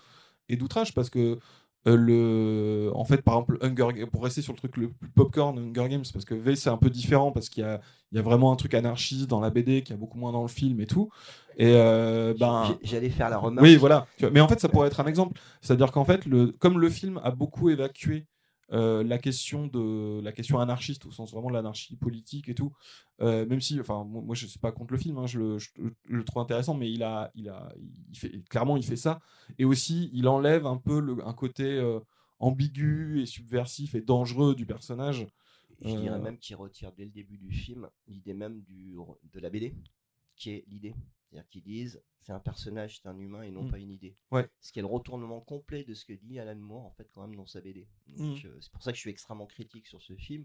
et 0.49 0.57
d'outrage 0.57 0.95
parce 0.95 1.11
que 1.11 1.39
euh, 1.87 1.97
le 1.97 2.91
en 2.95 3.05
fait 3.05 3.23
par 3.23 3.35
exemple 3.35 3.59
Hunger 3.61 4.07
pour 4.07 4.25
rester 4.25 4.43
sur 4.43 4.53
le 4.53 4.59
truc 4.59 4.77
le 4.77 4.91
plus 4.91 5.09
popcorn 5.11 5.57
Hunger 5.59 5.89
Games 5.89 6.05
parce 6.13 6.25
que 6.25 6.35
V 6.35 6.57
c'est 6.57 6.71
un 6.71 6.77
peu 6.77 6.91
différent 6.91 7.31
parce 7.31 7.49
qu'il 7.49 7.63
y 7.63 7.67
a 7.67 7.81
il 8.11 8.17
y 8.17 8.19
a 8.19 8.23
vraiment 8.23 8.51
un 8.51 8.57
truc 8.57 8.75
anarchiste 8.75 9.29
dans 9.29 9.41
la 9.41 9.51
BD 9.51 9.83
qui 9.83 9.93
a 9.93 9.97
beaucoup 9.97 10.19
moins 10.19 10.33
dans 10.33 10.43
le 10.43 10.49
film 10.49 10.81
et 10.81 10.87
tout. 10.87 11.11
Et 11.57 11.73
euh, 11.75 12.35
ben 12.39 12.77
j'allais 12.83 13.11
faire 13.11 13.31
la 13.31 13.39
remarque. 13.39 13.65
oui 13.65 13.77
voilà. 13.77 14.07
Mais 14.33 14.41
en 14.41 14.49
fait 14.49 14.59
ça 14.61 14.69
pourrait 14.69 14.89
être 14.89 15.01
un 15.01 15.07
exemple. 15.07 15.41
C'est 15.61 15.73
à 15.73 15.77
dire 15.77 15.93
qu'en 15.93 16.05
fait 16.05 16.27
le 16.27 16.53
comme 16.53 16.81
le 16.81 16.91
film 16.91 17.21
a 17.23 17.31
beaucoup 17.31 17.71
évacué 17.71 18.27
euh, 18.73 19.03
la 19.03 19.19
question 19.19 19.67
de 19.67 20.21
la 20.23 20.33
question 20.33 20.59
anarchiste 20.59 21.07
au 21.07 21.11
sens 21.11 21.33
vraiment 21.33 21.49
de 21.49 21.55
l'anarchie 21.55 21.97
politique 21.97 22.51
et 22.51 22.55
tout 22.55 22.73
euh, 23.23 23.47
même 23.47 23.63
si 23.63 23.81
enfin 23.81 24.05
moi 24.05 24.35
je 24.35 24.47
suis 24.47 24.59
pas 24.59 24.73
contre 24.73 24.93
le 24.93 24.99
film 24.99 25.17
hein, 25.17 25.27
je, 25.27 25.39
le, 25.39 25.59
je, 25.59 25.71
le, 26.05 26.25
trouve 26.25 26.43
intéressant 26.43 26.75
mais 26.75 26.93
il 26.93 27.03
a 27.03 27.31
il 27.35 27.49
a 27.49 27.73
il 28.11 28.19
fait 28.19 28.31
clairement 28.49 28.77
il 28.77 28.85
fait 28.85 28.97
ça. 28.97 29.21
Et 29.59 29.65
aussi 29.65 30.11
il 30.13 30.29
enlève 30.29 30.67
un 30.67 30.77
peu 30.77 31.01
le, 31.01 31.27
un 31.27 31.33
côté 31.33 31.65
euh, 31.65 32.01
ambigu 32.39 33.23
et 33.23 33.27
subversif 33.27 33.95
et 33.95 34.03
dangereux 34.03 34.55
du 34.55 34.67
personnage. 34.67 35.27
Je 35.81 35.97
dirais 35.97 36.19
même 36.19 36.39
qu'il 36.39 36.57
retire 36.57 36.93
dès 36.93 37.05
le 37.05 37.11
début 37.11 37.39
du 37.39 37.51
film 37.53 37.89
l'idée 38.07 38.35
même 38.35 38.61
du 38.63 38.97
de 39.33 39.41
la 39.41 39.49
BD 39.49 39.75
qui 40.37 40.51
est 40.51 40.65
l'idée 40.69 40.95
c'est-à-dire 41.29 41.49
qu'ils 41.49 41.63
disent 41.63 42.03
c'est 42.23 42.33
un 42.33 42.41
personnage, 42.41 43.01
c'est 43.01 43.09
un 43.09 43.19
humain 43.19 43.43
et 43.43 43.51
non 43.51 43.65
mm. 43.65 43.71
pas 43.71 43.79
une 43.79 43.91
idée. 43.91 44.17
Ouais. 44.31 44.49
Ce 44.61 44.73
qui 44.73 44.79
est 44.79 44.83
le 44.83 44.89
retournement 44.89 45.41
complet 45.41 45.85
de 45.85 45.95
ce 45.95 46.05
que 46.05 46.13
dit 46.13 46.39
Alan 46.39 46.57
Moore 46.57 46.87
en 46.87 46.91
fait 46.91 47.09
quand 47.13 47.23
même 47.23 47.35
dans 47.35 47.47
sa 47.47 47.61
BD. 47.61 47.89
Mm. 48.07 48.35
Euh, 48.45 48.59
c'est 48.61 48.73
pour 48.73 48.83
ça 48.83 48.93
que 48.93 48.97
je 48.97 49.01
suis 49.01 49.11
extrêmement 49.11 49.47
critique 49.47 49.87
sur 49.87 50.03
ce 50.03 50.15
film 50.15 50.45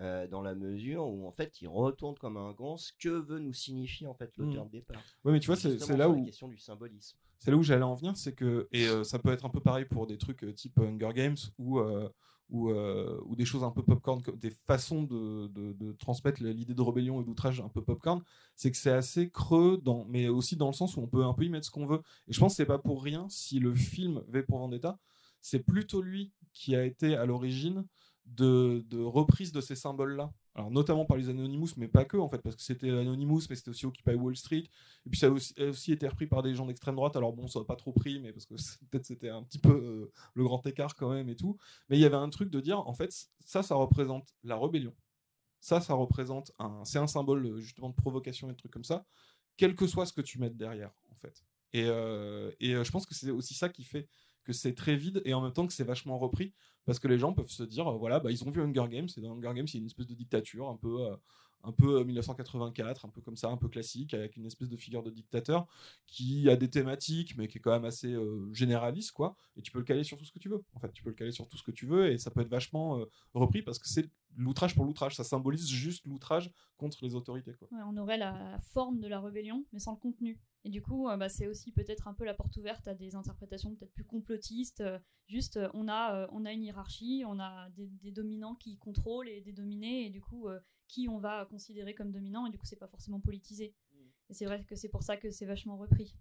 euh, 0.00 0.26
dans 0.26 0.42
la 0.42 0.54
mesure 0.54 1.06
où 1.06 1.26
en 1.26 1.32
fait 1.32 1.60
il 1.60 1.68
retourne 1.68 2.16
comme 2.18 2.36
un 2.36 2.52
gant 2.52 2.76
ce 2.76 2.92
que 2.98 3.08
veut 3.08 3.38
nous 3.38 3.52
signifier 3.52 4.06
en 4.06 4.14
fait 4.14 4.36
l'auteur 4.36 4.64
Mm. 4.64 4.68
de 4.68 4.72
départ. 4.72 5.02
Ouais, 5.24 5.32
mais 5.32 5.40
tu 5.40 5.46
vois, 5.46 5.56
c'est 5.56 5.96
là 5.96 6.08
où 6.08 6.14
la 6.14 6.24
question 6.24 6.48
du 6.48 6.58
symbolisme. 6.58 7.18
c'est 7.38 7.50
là 7.50 7.56
où 7.56 7.62
j'allais 7.62 7.82
en 7.82 7.94
venir, 7.94 8.16
c'est 8.16 8.34
que 8.34 8.68
et 8.72 8.86
euh, 8.86 9.04
ça 9.04 9.18
peut 9.18 9.32
être 9.32 9.44
un 9.44 9.50
peu 9.50 9.60
pareil 9.60 9.84
pour 9.84 10.06
des 10.06 10.18
trucs 10.18 10.44
euh, 10.44 10.52
type 10.52 10.78
Hunger 10.78 11.12
Games 11.14 11.36
euh, 11.60 12.08
ou, 12.52 12.70
euh, 12.70 13.18
ou 13.24 13.34
des 13.34 13.46
choses 13.46 13.64
un 13.64 13.70
peu 13.70 13.82
popcorn, 13.82 14.22
des 14.36 14.50
façons 14.50 15.02
de, 15.02 15.92
transmettre 15.98 16.42
l'idée 16.42 16.74
de 16.74 16.82
rébellion 16.82 17.20
et 17.20 17.24
d'outrage 17.24 17.60
un 17.60 17.68
peu 17.68 17.82
popcorn, 17.82 18.22
c'est 18.54 18.70
que 18.70 18.76
c'est 18.76 18.92
assez 18.92 19.30
creux, 19.30 19.82
mais 20.08 20.28
aussi 20.28 20.56
dans 20.56 20.68
le 20.68 20.74
sens 20.74 20.96
où 20.96 21.00
on 21.00 21.06
peut 21.06 21.24
un 21.24 21.32
peu 21.32 21.44
y 21.44 21.48
mettre 21.48 21.66
ce 21.66 21.70
qu'on 21.70 21.86
veut. 21.86 22.02
Et 22.28 22.32
je 22.32 22.38
pense 22.38 22.52
que 22.52 22.56
c'est 22.56 22.66
pas 22.66 22.78
pour 22.78 23.02
rien 23.02 23.26
si 23.30 23.58
le 23.58 23.74
film 23.74 24.22
V 24.28 24.42
pour 24.42 24.58
Vendetta, 24.58 24.98
c'est 25.40 25.60
plutôt 25.60 26.02
lui 26.02 26.30
qui 26.52 26.76
a 26.76 26.84
été 26.84 27.16
à 27.16 27.24
l'origine 27.24 27.86
de, 28.26 28.84
de 28.88 29.00
reprise 29.00 29.52
de 29.52 29.60
ces 29.60 29.76
symboles-là. 29.76 30.32
Alors 30.54 30.70
notamment 30.70 31.04
par 31.06 31.16
les 31.16 31.28
Anonymous, 31.28 31.70
mais 31.76 31.88
pas 31.88 32.04
que 32.04 32.16
en 32.16 32.28
fait, 32.28 32.38
parce 32.38 32.56
que 32.56 32.62
c'était 32.62 32.90
Anonymous, 32.90 33.42
mais 33.48 33.56
c'était 33.56 33.70
aussi 33.70 33.86
Occupy 33.86 34.14
Wall 34.14 34.36
Street. 34.36 34.64
Et 35.06 35.10
puis 35.10 35.18
ça 35.18 35.28
a 35.28 35.30
aussi, 35.30 35.92
été 35.92 36.06
repris 36.06 36.26
par 36.26 36.42
des 36.42 36.54
gens 36.54 36.66
d'extrême 36.66 36.94
droite. 36.94 37.16
Alors 37.16 37.32
bon, 37.32 37.46
ça 37.48 37.58
n'a 37.58 37.64
pas 37.64 37.76
trop 37.76 37.92
pris, 37.92 38.20
mais 38.20 38.32
parce 38.32 38.46
que 38.46 38.54
peut-être 38.90 39.06
c'était 39.06 39.30
un 39.30 39.42
petit 39.42 39.58
peu 39.58 39.72
euh, 39.72 40.12
le 40.34 40.44
grand 40.44 40.64
écart 40.66 40.94
quand 40.94 41.10
même 41.10 41.28
et 41.28 41.36
tout. 41.36 41.56
Mais 41.88 41.96
il 41.96 42.00
y 42.00 42.04
avait 42.04 42.16
un 42.16 42.28
truc 42.28 42.50
de 42.50 42.60
dire, 42.60 42.86
en 42.86 42.94
fait, 42.94 43.12
ça, 43.40 43.62
ça 43.62 43.74
représente 43.74 44.34
la 44.44 44.56
rébellion. 44.56 44.94
Ça, 45.60 45.80
ça 45.80 45.94
représente 45.94 46.52
un, 46.58 46.84
c'est 46.84 46.98
un 46.98 47.06
symbole 47.06 47.46
euh, 47.46 47.60
justement 47.60 47.88
de 47.88 47.94
provocation 47.94 48.48
et 48.50 48.52
de 48.52 48.58
trucs 48.58 48.72
comme 48.72 48.84
ça, 48.84 49.06
quel 49.56 49.74
que 49.74 49.86
soit 49.86 50.06
ce 50.06 50.12
que 50.12 50.20
tu 50.20 50.38
mettes 50.38 50.56
derrière, 50.56 50.92
en 51.10 51.14
fait. 51.14 51.42
Et, 51.72 51.84
euh, 51.86 52.50
et 52.60 52.72
je 52.72 52.90
pense 52.90 53.06
que 53.06 53.14
c'est 53.14 53.30
aussi 53.30 53.54
ça 53.54 53.70
qui 53.70 53.84
fait 53.84 54.06
que 54.44 54.52
c'est 54.52 54.74
très 54.74 54.96
vide 54.96 55.22
et 55.24 55.34
en 55.34 55.40
même 55.40 55.52
temps 55.52 55.66
que 55.66 55.72
c'est 55.72 55.84
vachement 55.84 56.18
repris 56.18 56.52
parce 56.84 56.98
que 56.98 57.08
les 57.08 57.18
gens 57.18 57.32
peuvent 57.32 57.50
se 57.50 57.62
dire, 57.62 57.88
euh, 57.88 57.96
voilà, 57.96 58.20
bah, 58.20 58.30
ils 58.30 58.44
ont 58.44 58.50
vu 58.50 58.60
Hunger 58.60 58.86
Games 58.88 59.08
et 59.16 59.20
dans 59.20 59.32
Hunger 59.32 59.54
Games, 59.54 59.66
il 59.68 59.74
y 59.74 59.76
a 59.76 59.80
une 59.80 59.86
espèce 59.86 60.06
de 60.06 60.14
dictature 60.14 60.68
un 60.68 60.76
peu, 60.76 61.06
euh, 61.06 61.16
un 61.64 61.72
peu 61.72 62.00
euh, 62.00 62.04
1984, 62.04 63.04
un 63.04 63.08
peu 63.08 63.20
comme 63.20 63.36
ça, 63.36 63.48
un 63.48 63.56
peu 63.56 63.68
classique, 63.68 64.14
avec 64.14 64.36
une 64.36 64.46
espèce 64.46 64.68
de 64.68 64.76
figure 64.76 65.02
de 65.02 65.10
dictateur 65.10 65.66
qui 66.06 66.48
a 66.50 66.56
des 66.56 66.68
thématiques, 66.68 67.36
mais 67.36 67.48
qui 67.48 67.58
est 67.58 67.60
quand 67.60 67.72
même 67.72 67.84
assez 67.84 68.12
euh, 68.12 68.52
généraliste, 68.52 69.12
quoi. 69.12 69.36
Et 69.56 69.62
tu 69.62 69.70
peux 69.70 69.78
le 69.78 69.84
caler 69.84 70.04
sur 70.04 70.18
tout 70.18 70.24
ce 70.24 70.32
que 70.32 70.38
tu 70.38 70.48
veux. 70.48 70.62
En 70.74 70.80
fait, 70.80 70.92
tu 70.92 71.02
peux 71.02 71.10
le 71.10 71.16
caler 71.16 71.32
sur 71.32 71.48
tout 71.48 71.56
ce 71.56 71.62
que 71.62 71.70
tu 71.70 71.86
veux 71.86 72.10
et 72.10 72.18
ça 72.18 72.30
peut 72.30 72.40
être 72.40 72.48
vachement 72.48 72.98
euh, 72.98 73.04
repris 73.34 73.62
parce 73.62 73.78
que 73.78 73.88
c'est 73.88 74.08
l'outrage 74.36 74.74
pour 74.74 74.84
l'outrage. 74.84 75.16
Ça 75.16 75.24
symbolise 75.24 75.68
juste 75.68 76.06
l'outrage 76.06 76.52
contre 76.76 76.98
les 77.02 77.14
autorités, 77.14 77.54
quoi. 77.54 77.68
Ouais, 77.70 77.82
on 77.86 77.96
aurait 77.96 78.18
la 78.18 78.58
forme 78.60 79.00
de 79.00 79.08
la 79.08 79.20
rébellion, 79.20 79.64
mais 79.72 79.78
sans 79.78 79.92
le 79.92 79.98
contenu. 79.98 80.40
Et 80.64 80.70
du 80.70 80.80
coup, 80.80 81.08
euh, 81.08 81.16
bah, 81.16 81.28
c'est 81.28 81.46
aussi 81.48 81.72
peut-être 81.72 82.06
un 82.08 82.14
peu 82.14 82.24
la 82.24 82.34
porte 82.34 82.56
ouverte 82.56 82.86
à 82.86 82.94
des 82.94 83.14
interprétations 83.16 83.74
peut-être 83.74 83.92
plus 83.92 84.04
complotistes. 84.04 84.80
euh, 84.80 84.98
juste, 85.26 85.56
euh, 85.56 85.68
on, 85.74 85.88
a, 85.88 86.14
euh, 86.14 86.26
on 86.32 86.44
a 86.44 86.52
une 86.52 86.62
hiérarchie, 86.62 87.24
on 87.26 87.40
a 87.40 87.68
des, 87.70 87.88
des 87.88 88.12
dominants 88.12 88.54
qui 88.54 88.78
contrôlent 88.78 89.28
et 89.28 89.40
des 89.40 89.52
dominés, 89.52 90.06
et 90.06 90.10
du 90.10 90.20
coup, 90.20 90.48
euh, 90.48 90.60
qui 90.88 91.08
on 91.08 91.18
va 91.18 91.46
considérer 91.46 91.94
comme 91.94 92.12
dominant, 92.12 92.46
et 92.46 92.50
du 92.50 92.58
coup, 92.58 92.66
c'est 92.66 92.76
pas 92.78 92.88
forcément 92.88 93.20
politisé. 93.20 93.74
Et 94.28 94.34
c'est 94.34 94.44
vrai 94.46 94.64
que 94.64 94.76
c'est 94.76 94.88
pour 94.88 95.02
ça 95.02 95.16
que 95.16 95.30
c'est 95.30 95.46
vachement 95.46 95.76
repris. 95.76 96.14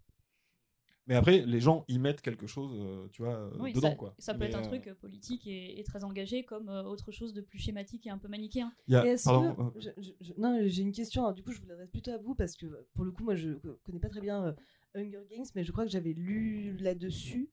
Mais 1.12 1.18
après, 1.18 1.46
les 1.46 1.60
gens 1.60 1.84
y 1.90 2.00
mettent 2.00 2.22
quelque 2.22 2.48
chose, 2.48 2.72
euh, 2.74 3.06
tu 3.12 3.22
vois, 3.22 3.34
euh, 3.36 3.52
Oui, 3.60 3.74
dedans, 3.74 3.90
ça, 3.90 3.96
quoi. 3.96 4.16
ça 4.18 4.34
peut 4.34 4.40
Mais, 4.40 4.46
être 4.46 4.56
un 4.56 4.64
euh, 4.64 4.68
truc 4.68 4.94
politique 5.02 5.46
et, 5.46 5.78
et 5.78 5.84
très 5.84 6.06
engagé, 6.06 6.46
comme 6.46 6.70
euh, 6.70 6.84
autre 6.84 7.12
chose 7.12 7.34
de 7.34 7.42
plus 7.42 7.60
schématique 7.60 8.08
et 8.08 8.10
un 8.10 8.18
peu 8.18 8.30
manichéen. 8.30 8.72
il 8.88 8.94
y 8.94 8.96
a- 8.96 9.06
Et 9.06 9.10
est-ce 9.10 9.26
pardon, 9.26 9.54
que- 9.56 9.62
euh, 9.78 9.92
je- 9.98 10.02
je- 10.02 10.12
je- 10.26 10.34
non, 10.38 10.58
j'ai 10.68 10.84
une 10.84 10.94
question. 10.94 11.24
alors, 11.24 11.34
du 11.34 11.44
coup, 11.44 11.52
je 11.52 11.60
vous 11.60 11.68
l'adresse 11.68 11.90
plutôt 11.90 12.12
à 12.12 12.18
vous 12.18 12.34
parce 12.34 12.56
que 12.56 12.66
pour 12.94 13.04
le 13.04 13.12
coup, 13.12 13.26
moi, 13.26 13.36
je 13.36 13.50
connais 13.84 14.00
pas 14.00 14.08
très 14.08 14.22
bien 14.22 14.42
euh, 14.46 14.54
Hunger 14.96 15.20
Games, 15.30 15.46
mais 15.54 15.66
je 15.66 15.72
crois 15.74 15.84
que 15.84 15.92
j'avais 15.92 16.14
lu 16.14 16.78
là-dessus. 16.78 17.50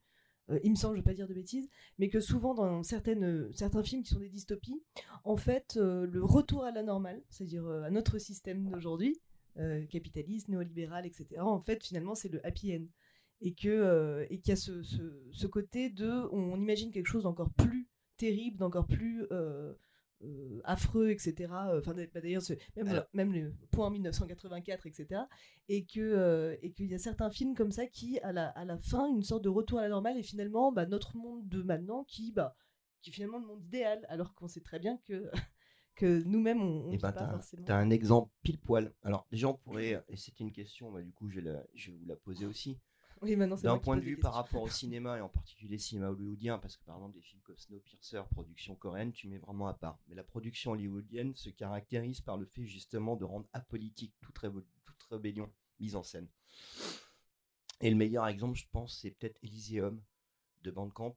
euh, 0.50 0.60
il 0.62 0.70
me 0.70 0.76
semble, 0.76 0.94
je 0.94 1.00
ne 1.00 1.02
veux 1.02 1.10
pas 1.10 1.14
dire 1.14 1.26
de 1.28 1.34
bêtises, 1.34 1.68
mais 1.98 2.08
que 2.08 2.20
souvent 2.20 2.54
dans 2.54 2.82
certaines, 2.84 3.22
euh, 3.24 3.50
certains 3.52 3.82
films 3.82 4.02
qui 4.04 4.14
sont 4.14 4.20
des 4.20 4.30
dystopies, 4.30 4.80
en 5.24 5.36
fait, 5.36 5.74
euh, 5.76 6.06
le 6.06 6.24
retour 6.24 6.64
à 6.64 6.70
la 6.70 6.82
normale, 6.84 7.20
c'est-à-dire 7.28 7.66
euh, 7.66 7.82
à 7.82 7.90
notre 7.90 8.18
système 8.18 8.70
d'aujourd'hui, 8.70 9.20
euh, 9.58 9.84
capitaliste, 9.86 10.48
néolibéral, 10.48 11.04
etc., 11.04 11.26
en 11.40 11.60
fait, 11.60 11.84
finalement, 11.84 12.14
c'est 12.14 12.28
le 12.30 12.40
happy 12.46 12.74
end. 12.76 12.84
Et 13.40 13.54
que 13.54 13.68
euh, 13.68 14.26
et 14.30 14.40
qu'il 14.40 14.48
y 14.50 14.52
a 14.52 14.56
ce, 14.56 14.82
ce, 14.82 15.22
ce 15.30 15.46
côté 15.46 15.90
de, 15.90 16.10
on 16.32 16.60
imagine 16.60 16.90
quelque 16.90 17.06
chose 17.06 17.22
d'encore 17.22 17.50
plus 17.52 17.88
terrible, 18.16 18.56
d'encore 18.58 18.86
plus 18.86 19.26
euh, 19.30 19.72
euh, 20.24 20.60
affreux, 20.64 21.10
etc. 21.10 21.46
Enfin, 21.78 21.94
bah, 21.94 22.20
d'ailleurs, 22.20 22.42
c'est- 22.42 22.58
même, 22.76 22.88
Alors- 22.88 23.04
même 23.12 23.32
le 23.32 23.54
point 23.70 23.90
1984, 23.90 24.86
etc. 24.88 25.20
Et 25.68 25.84
que 25.84 26.58
et 26.62 26.72
qu'il 26.72 26.86
y 26.90 26.94
a 26.94 26.98
certains 26.98 27.30
films 27.30 27.54
comme 27.54 27.70
ça 27.70 27.86
qui, 27.86 28.18
à 28.20 28.32
la, 28.32 28.48
à 28.48 28.64
la 28.64 28.76
fin, 28.78 29.06
une 29.08 29.22
sorte 29.22 29.44
de 29.44 29.48
retour 29.48 29.78
à 29.78 29.82
la 29.82 29.88
normale 29.88 30.18
et 30.18 30.24
finalement, 30.24 30.72
bah, 30.72 30.86
notre 30.86 31.16
monde 31.16 31.46
de 31.48 31.62
maintenant 31.62 32.02
qui, 32.08 32.32
bah, 32.32 32.56
qui 33.02 33.10
est 33.10 33.12
finalement 33.12 33.38
le 33.38 33.46
monde 33.46 33.62
idéal, 33.62 34.04
alors 34.08 34.34
qu'on 34.34 34.48
sait 34.48 34.60
très 34.62 34.80
bien 34.80 34.98
que 35.04 35.30
que 35.94 36.22
nous-mêmes 36.24 36.60
on, 36.62 36.86
on 36.88 36.90
Eh 36.90 36.96
ben, 36.96 37.12
pas 37.12 37.12
t'as, 37.12 37.30
forcément. 37.30 37.64
t'as 37.64 37.76
un 37.76 37.90
exemple 37.90 38.32
pile 38.42 38.58
poil. 38.58 38.92
Alors, 39.02 39.26
les 39.30 39.38
gens 39.38 39.54
pourraient, 39.54 40.02
et 40.08 40.16
c'était 40.16 40.42
une 40.42 40.50
question, 40.52 40.90
bah, 40.90 41.02
du 41.02 41.12
coup, 41.12 41.28
je 41.28 41.36
vais, 41.40 41.52
la- 41.52 41.64
je 41.74 41.92
vais 41.92 41.96
vous 41.96 42.06
la 42.06 42.16
poser 42.16 42.44
aussi. 42.46 42.76
Oui, 43.20 43.34
maintenant, 43.36 43.56
c'est 43.56 43.64
D'un 43.64 43.78
point 43.78 43.96
de 43.96 44.02
vue 44.02 44.16
par 44.16 44.34
rapport 44.34 44.62
au 44.62 44.68
cinéma 44.68 45.18
et 45.18 45.20
en 45.20 45.28
particulier 45.28 45.78
cinéma 45.78 46.10
hollywoodien, 46.10 46.58
parce 46.58 46.76
que 46.76 46.84
par 46.84 46.96
exemple 46.96 47.14
des 47.14 47.22
films 47.22 47.40
comme 47.42 47.58
Snowpiercer, 47.58 48.22
production 48.30 48.76
coréenne, 48.76 49.12
tu 49.12 49.26
mets 49.28 49.38
vraiment 49.38 49.66
à 49.66 49.74
part. 49.74 49.98
Mais 50.08 50.14
la 50.14 50.22
production 50.22 50.72
hollywoodienne 50.72 51.34
se 51.34 51.50
caractérise 51.50 52.20
par 52.20 52.36
le 52.36 52.46
fait 52.46 52.64
justement 52.64 53.16
de 53.16 53.24
rendre 53.24 53.48
apolitique 53.52 54.14
toute, 54.20 54.38
révo- 54.38 54.64
toute 54.84 55.02
rébellion 55.10 55.50
mise 55.80 55.96
en 55.96 56.02
scène. 56.02 56.28
Et 57.80 57.90
le 57.90 57.96
meilleur 57.96 58.26
exemple, 58.26 58.56
je 58.56 58.66
pense, 58.70 58.98
c'est 59.00 59.10
peut-être 59.10 59.38
Elysium 59.42 60.00
de 60.62 60.70
Bandcamp, 60.70 61.14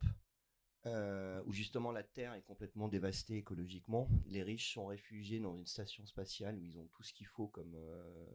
euh, 0.88 1.42
où 1.46 1.54
justement 1.54 1.92
la 1.92 2.04
Terre 2.04 2.34
est 2.34 2.42
complètement 2.44 2.88
dévastée 2.88 3.38
écologiquement. 3.38 4.08
Les 4.28 4.42
riches 4.44 4.74
sont 4.74 4.88
réfugiés 4.88 5.40
dans 5.40 5.56
une 5.56 5.66
station 5.68 6.06
spatiale 6.06 6.58
où 6.58 6.64
ils 6.64 6.78
ont 6.80 6.88
tout 6.94 7.04
ce 7.04 7.14
qu'il 7.14 7.28
faut 7.28 7.48
comme, 7.48 7.76
euh, 7.76 8.26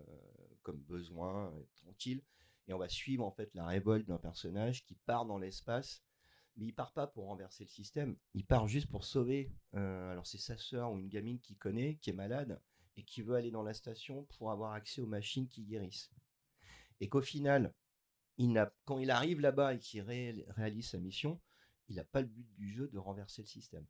comme 0.63 0.79
besoin, 0.79 1.53
être 1.59 1.75
tranquille. 1.75 2.23
Et 2.69 2.73
on 2.73 2.79
va 2.79 2.89
suivre 2.89 3.25
en 3.25 3.31
fait 3.31 3.55
la 3.55 3.67
révolte 3.67 4.07
d'un 4.07 4.19
personnage 4.19 4.85
qui 4.85 4.97
part 4.97 5.25
dans 5.25 5.39
l'espace, 5.39 6.03
mais 6.57 6.67
il 6.67 6.73
part 6.73 6.93
pas 6.93 7.07
pour 7.07 7.27
renverser 7.27 7.65
le 7.65 7.69
système. 7.71 8.17
Il 8.35 8.45
part 8.45 8.67
juste 8.67 8.89
pour 8.89 9.05
sauver. 9.05 9.53
euh, 9.75 10.13
alors 10.13 10.27
c'est 10.27 10.39
sa 10.39 10.57
sœur 10.57 10.93
ou 10.93 10.99
une 10.99 11.09
gamine 11.09 11.39
qu'il 11.41 11.57
connaît, 11.59 11.97
qui 11.97 12.11
est 12.11 12.15
malade 12.15 12.61
et 12.97 13.05
qui 13.05 13.23
veut 13.23 13.35
aller 13.35 13.51
dans 13.51 13.63
la 13.63 13.75
station 13.75 14.25
pour 14.37 14.51
avoir 14.51 14.73
accès 14.73 15.01
aux 15.01 15.07
machines 15.07 15.49
qui 15.49 15.63
guérissent. 15.65 16.11
Et 17.01 17.09
qu'au 17.09 17.21
final, 17.21 17.75
quand 18.85 18.99
il 18.99 19.11
arrive 19.11 19.41
là-bas 19.41 19.75
et 19.75 19.79
qu'il 19.79 20.01
ré- 20.03 20.47
réalise 20.49 20.89
sa 20.91 20.99
mission, 20.99 21.41
il 21.89 21.97
n'a 21.97 22.05
pas 22.05 22.23
le 22.23 22.27
but 22.27 22.49
du 22.55 22.71
jeu 22.71 22.89
de 22.89 22.99
renverser 22.99 23.43
le 23.43 23.47
système. 23.47 23.87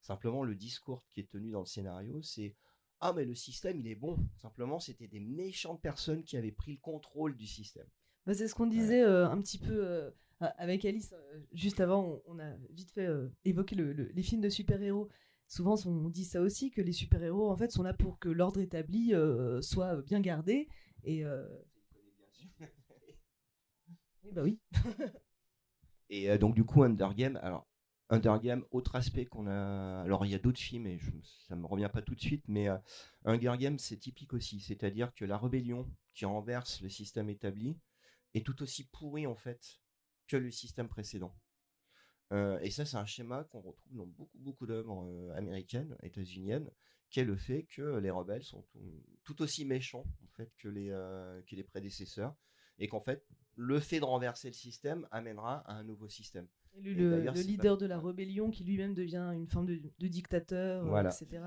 Simplement, 0.00 0.44
le 0.44 0.54
discours 0.54 1.04
qui 1.10 1.20
est 1.20 1.30
tenu 1.30 1.50
dans 1.50 1.60
le 1.60 1.66
scénario, 1.66 2.22
c'est 2.22 2.54
ah 3.00 3.12
mais 3.14 3.24
le 3.24 3.34
système 3.34 3.80
il 3.80 3.88
est 3.88 3.94
bon. 3.94 4.18
Simplement, 4.36 4.78
c'était 4.78 5.08
des 5.08 5.20
méchantes 5.20 5.80
personnes 5.80 6.22
qui 6.22 6.36
avaient 6.36 6.52
pris 6.52 6.72
le 6.72 6.80
contrôle 6.80 7.36
du 7.36 7.46
système. 7.46 7.88
Bah, 8.30 8.34
c'est 8.36 8.46
ce 8.46 8.54
qu'on 8.54 8.68
disait 8.68 9.02
euh, 9.02 9.28
un 9.28 9.40
petit 9.40 9.58
peu 9.58 9.84
euh, 9.84 10.08
avec 10.38 10.84
Alice. 10.84 11.12
euh, 11.14 11.40
juste 11.52 11.80
avant, 11.80 12.22
on, 12.28 12.36
on 12.36 12.38
a 12.38 12.52
vite 12.70 12.92
fait 12.92 13.08
le- 13.08 13.92
le- 13.92 14.08
les 14.14 14.22
films 14.22 14.40
de 14.40 14.48
super-héros. 14.48 15.08
Souvent, 15.48 15.74
on 15.84 16.08
dit 16.08 16.24
ça 16.24 16.40
aussi, 16.40 16.70
que 16.70 16.80
les 16.80 16.92
super-héros, 16.92 17.50
en 17.50 17.56
fait, 17.56 17.72
sont 17.72 17.82
là 17.82 17.92
pour 17.92 18.20
que 18.20 18.28
l'ordre 18.28 18.60
établi 18.60 19.12
soit 19.62 20.00
bien 20.02 20.20
gardé. 20.20 20.68
Et, 21.02 21.24
oui, 24.24 24.30
bah 24.32 24.42
oui. 24.44 24.60
Et 26.08 26.38
donc 26.38 26.54
du 26.54 26.64
coup 26.64 26.84
Under 26.84 27.14
Game, 27.14 27.36
alors 27.42 27.66
Under 28.10 28.40
Game, 28.40 28.64
autre 28.70 28.94
aspect 28.94 29.24
qu'on 29.24 29.48
a, 29.48 30.02
alors 30.02 30.24
il 30.24 30.30
y 30.30 30.36
a 30.36 30.38
d'autres 30.38 30.60
films 30.60 30.86
et 30.86 30.98
je, 30.98 31.10
ça 31.48 31.56
me 31.56 31.66
revient 31.66 31.90
pas 31.92 32.02
tout 32.02 32.14
de 32.14 32.20
suite, 32.20 32.44
mais 32.48 32.68
euh, 32.68 32.76
Hunger 33.24 33.54
Game 33.58 33.78
c'est 33.78 33.96
typique 33.96 34.32
aussi, 34.34 34.60
c'est-à-dire 34.60 35.12
que 35.14 35.24
la 35.24 35.36
rébellion 35.36 35.88
qui 36.14 36.24
renverse 36.24 36.80
le 36.80 36.88
système 36.88 37.28
établi 37.28 37.76
est 38.34 38.44
tout 38.44 38.62
aussi 38.62 38.84
pourrie 38.84 39.26
en 39.26 39.34
fait 39.34 39.80
que 40.28 40.36
le 40.36 40.50
système 40.50 40.88
précédent. 40.88 41.34
Euh, 42.32 42.58
et 42.60 42.70
ça 42.70 42.84
c'est 42.84 42.96
un 42.96 43.06
schéma 43.06 43.42
qu'on 43.44 43.60
retrouve 43.60 43.96
dans 43.96 44.06
beaucoup 44.06 44.38
beaucoup 44.38 44.66
d'œuvres 44.66 45.04
euh, 45.04 45.34
américaines, 45.36 45.96
états-uniennes, 46.02 46.70
qui 47.10 47.18
est 47.20 47.24
le 47.24 47.36
fait 47.36 47.64
que 47.64 47.98
les 47.98 48.10
rebelles 48.10 48.44
sont 48.44 48.62
tout, 48.62 49.02
tout 49.24 49.42
aussi 49.42 49.64
méchants 49.64 50.04
en 50.24 50.28
fait 50.36 50.52
que 50.58 50.68
les 50.68 50.90
euh, 50.90 51.42
que 51.42 51.56
les 51.56 51.64
prédécesseurs 51.64 52.36
et 52.78 52.86
qu'en 52.86 53.00
fait 53.00 53.26
le 53.56 53.80
fait 53.80 53.98
de 53.98 54.04
renverser 54.04 54.46
le 54.48 54.54
système 54.54 55.08
amènera 55.10 55.58
à 55.68 55.72
un 55.74 55.82
nouveau 55.82 56.08
système. 56.08 56.46
Et 56.76 56.82
le, 56.82 56.90
Et 56.92 56.94
le- 56.94 57.10
d'ailleurs, 57.10 57.34
le 57.34 57.40
c'est 57.40 57.46
leader 57.48 57.76
pas- 57.76 57.80
de 57.82 57.86
la 57.86 57.98
rébellion 57.98 58.50
qui 58.52 58.62
lui-même 58.62 58.94
devient 58.94 59.28
une 59.34 59.48
forme 59.48 59.66
de, 59.66 59.82
de 59.98 60.06
dictateur, 60.06 60.86
Voilà. 60.86 61.10
etc., 61.10 61.42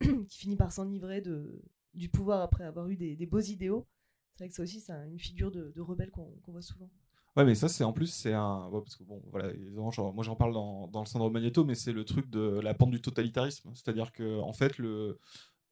qui 0.28 0.38
finit 0.38 0.54
par 0.56 0.70
s'enivrer 0.70 1.22
de, 1.22 1.62
du 1.94 2.10
pouvoir 2.10 2.42
après 2.42 2.64
avoir 2.64 2.88
eu 2.88 2.96
des, 2.96 3.16
des 3.16 3.26
beaux 3.26 3.40
idéaux. 3.40 3.86
C'est 4.34 4.44
vrai 4.44 4.48
que 4.48 4.54
ça 4.54 4.62
aussi, 4.62 4.80
c'est 4.80 4.92
un- 4.92 5.06
une 5.06 5.18
figure 5.18 5.50
de, 5.50 5.72
rebelle 5.80 6.10
qu'on 6.10 6.34
voit 6.48 6.62
souvent. 6.62 6.90
Ouais, 7.36 7.44
mais 7.44 7.56
ça, 7.56 7.68
c'est 7.68 7.82
en 7.82 7.92
plus, 7.92 8.06
c'est 8.06 8.32
un. 8.32 8.68
parce 8.72 8.96
que 8.96 9.02
bon, 9.02 9.20
voilà, 9.30 9.52
moi 9.74 9.90
j'en 10.22 10.36
parle 10.36 10.52
dans, 10.52 10.88
le 11.00 11.06
syndrome 11.06 11.32
Magneto, 11.32 11.64
mais 11.64 11.74
c'est 11.74 11.92
le 11.92 12.04
truc 12.04 12.30
de 12.30 12.60
la 12.60 12.74
pente 12.74 12.92
du 12.92 13.00
totalitarisme. 13.00 13.70
C'est-à-dire 13.74 14.12
que, 14.12 14.40
en 14.40 14.52
fait, 14.52 14.78
le. 14.78 15.18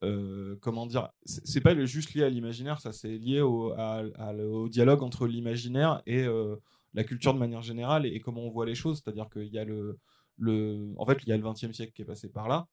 euh, 0.04 0.56
comment 0.60 0.86
dire 0.86 1.10
C'est 1.26 1.60
pas 1.60 1.74
juste 1.86 2.14
lié 2.14 2.24
à 2.24 2.28
l'imaginaire, 2.30 2.80
ça, 2.80 2.92
c'est 2.92 3.16
lié 3.18 3.40
au, 3.40 3.74
dialogue 4.68 5.02
entre 5.02 5.26
l'imaginaire 5.28 6.02
et 6.06 6.24
euh, 6.24 6.56
la 6.94 7.04
culture 7.04 7.34
de 7.34 7.38
manière 7.38 7.62
générale 7.62 8.06
et, 8.06 8.20
comment 8.20 8.42
on 8.42 8.50
voit 8.50 8.66
les 8.66 8.74
choses. 8.74 9.00
C'est-à-dire 9.04 9.28
qu'il 9.30 9.48
y 9.48 9.58
a 9.58 9.64
le. 9.64 9.98
le 10.38 10.92
en 10.98 11.06
fait, 11.06 11.18
il 11.22 11.28
y 11.28 11.32
a 11.32 11.36
le 11.36 11.42
XXe 11.44 11.72
siècle 11.72 11.92
qui 11.92 12.02
est 12.02 12.06
passé 12.06 12.28
par 12.28 12.48
là. 12.48 12.66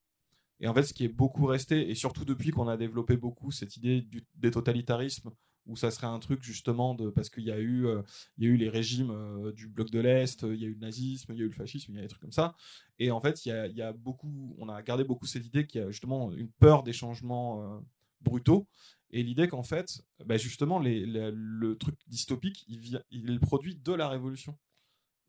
Et 0.62 0.68
en 0.68 0.74
fait, 0.74 0.84
ce 0.84 0.94
qui 0.94 1.06
est 1.06 1.10
beaucoup 1.10 1.46
resté, 1.46 1.90
et 1.90 1.96
surtout 1.96 2.26
depuis 2.26 2.52
qu'on 2.52 2.68
a 2.68 2.78
développé 2.78 3.18
beaucoup 3.18 3.52
cette 3.52 3.78
idée 3.78 4.08
des 4.36 4.52
totalitarismes, 4.52 5.32
où 5.66 5.76
ça 5.76 5.92
serait 5.92 6.08
un 6.08 6.20
truc 6.20 6.42
justement 6.44 6.96
de 6.96 7.10
parce 7.10 7.30
qu'il 7.30 7.44
y 7.44 7.52
a 7.52 7.60
eu 7.60 7.86
euh, 7.86 8.02
il 8.38 8.46
y 8.46 8.48
eu 8.48 8.58
les 8.58 8.70
régimes 8.70 9.12
euh, 9.12 9.52
du 9.52 9.68
bloc 9.68 9.92
de 9.92 10.00
l'est 10.00 10.42
il 10.42 10.56
y 10.56 10.66
a 10.66 10.68
eu 10.68 10.74
le 10.74 10.80
nazisme 10.80 11.34
il 11.34 11.40
y 11.40 11.42
a 11.42 11.46
eu 11.46 11.50
le 11.50 11.54
fascisme 11.54 11.94
il 11.94 11.96
y 11.96 12.00
a 12.00 12.02
des 12.02 12.08
trucs 12.08 12.22
comme 12.22 12.32
ça. 12.32 12.56
Et 12.98 13.12
en 13.12 13.22
fait 13.22 13.46
il 13.46 13.52
y 13.52 13.94
beaucoup 13.98 14.56
on 14.58 14.68
a 14.70 14.82
gardé 14.82 15.04
beaucoup 15.04 15.26
cette 15.26 15.46
idée 15.46 15.66
qu'il 15.66 15.82
y 15.82 15.84
a 15.84 15.92
justement 15.92 16.32
une 16.34 16.50
peur 16.50 16.84
des 16.84 16.94
changements 16.94 17.62
euh, 17.62 17.80
brutaux. 18.22 18.68
Et 19.12 19.24
l'idée 19.24 19.48
qu'en 19.48 19.64
fait 19.64 20.02
bah, 20.26 20.38
justement 20.38 20.80
le 20.80 21.74
truc 21.76 21.96
dystopique 22.08 22.66
il 22.68 22.80
vient 22.80 23.02
il 23.12 23.32
est 23.32 23.40
produit 23.40 23.76
de 23.76 23.94
la 23.94 24.10
révolution. 24.10 24.58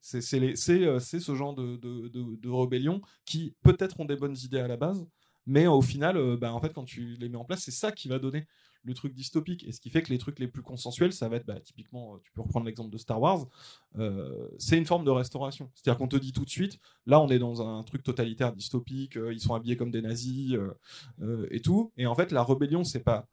C'est 0.02 0.22
ce 0.22 1.34
genre 1.34 1.54
de, 1.54 1.76
de, 1.76 2.08
de, 2.08 2.48
rébellion 2.48 3.02
qui 3.26 3.54
peut-être 3.62 4.00
ont 4.00 4.06
des 4.06 4.16
bonnes 4.16 4.36
idées 4.36 4.60
à 4.60 4.68
la 4.68 4.78
base 4.78 5.06
mais 5.44 5.66
au 5.66 5.82
final 5.82 6.36
bah, 6.38 6.54
en 6.54 6.60
fait 6.60 6.72
quand 6.72 6.84
tu 6.84 7.16
les 7.18 7.28
mets 7.28 7.36
en 7.36 7.44
place 7.44 7.60
c'est 7.64 7.70
ça 7.70 7.92
qui 7.92 8.08
va 8.08 8.18
donner 8.18 8.46
le 8.84 8.94
truc 8.94 9.14
dystopique. 9.14 9.64
Et 9.64 9.72
ce 9.72 9.80
qui 9.80 9.90
fait 9.90 10.02
que 10.02 10.10
les 10.10 10.18
trucs 10.18 10.38
les 10.38 10.48
plus 10.48 10.62
consensuels, 10.62 11.12
ça 11.12 11.28
va 11.28 11.36
être 11.36 11.46
bah, 11.46 11.60
typiquement, 11.60 12.14
euh, 12.14 12.18
tu 12.24 12.32
peux 12.32 12.42
reprendre 12.42 12.66
l'exemple 12.66 12.90
de 12.90 12.98
Star 12.98 13.20
Wars, 13.20 13.46
euh, 13.98 14.48
c'est 14.58 14.78
une 14.78 14.86
forme 14.86 15.04
de 15.04 15.10
restauration. 15.10 15.70
C'est-à-dire 15.74 15.98
qu'on 15.98 16.08
te 16.08 16.16
dit 16.16 16.32
tout 16.32 16.44
de 16.44 16.50
suite, 16.50 16.78
là 17.06 17.20
on 17.20 17.28
est 17.28 17.38
dans 17.38 17.66
un 17.66 17.82
truc 17.82 18.02
totalitaire 18.02 18.52
dystopique, 18.52 19.16
euh, 19.16 19.32
ils 19.32 19.40
sont 19.40 19.54
habillés 19.54 19.76
comme 19.76 19.90
des 19.90 20.02
nazis 20.02 20.56
et 21.50 21.60
tout. 21.60 21.92
Et 21.96 22.06
en 22.06 22.14
fait, 22.14 22.32
la 22.32 22.42
rébellion, 22.42 22.84
c'est 22.84 23.00
pas 23.00 23.26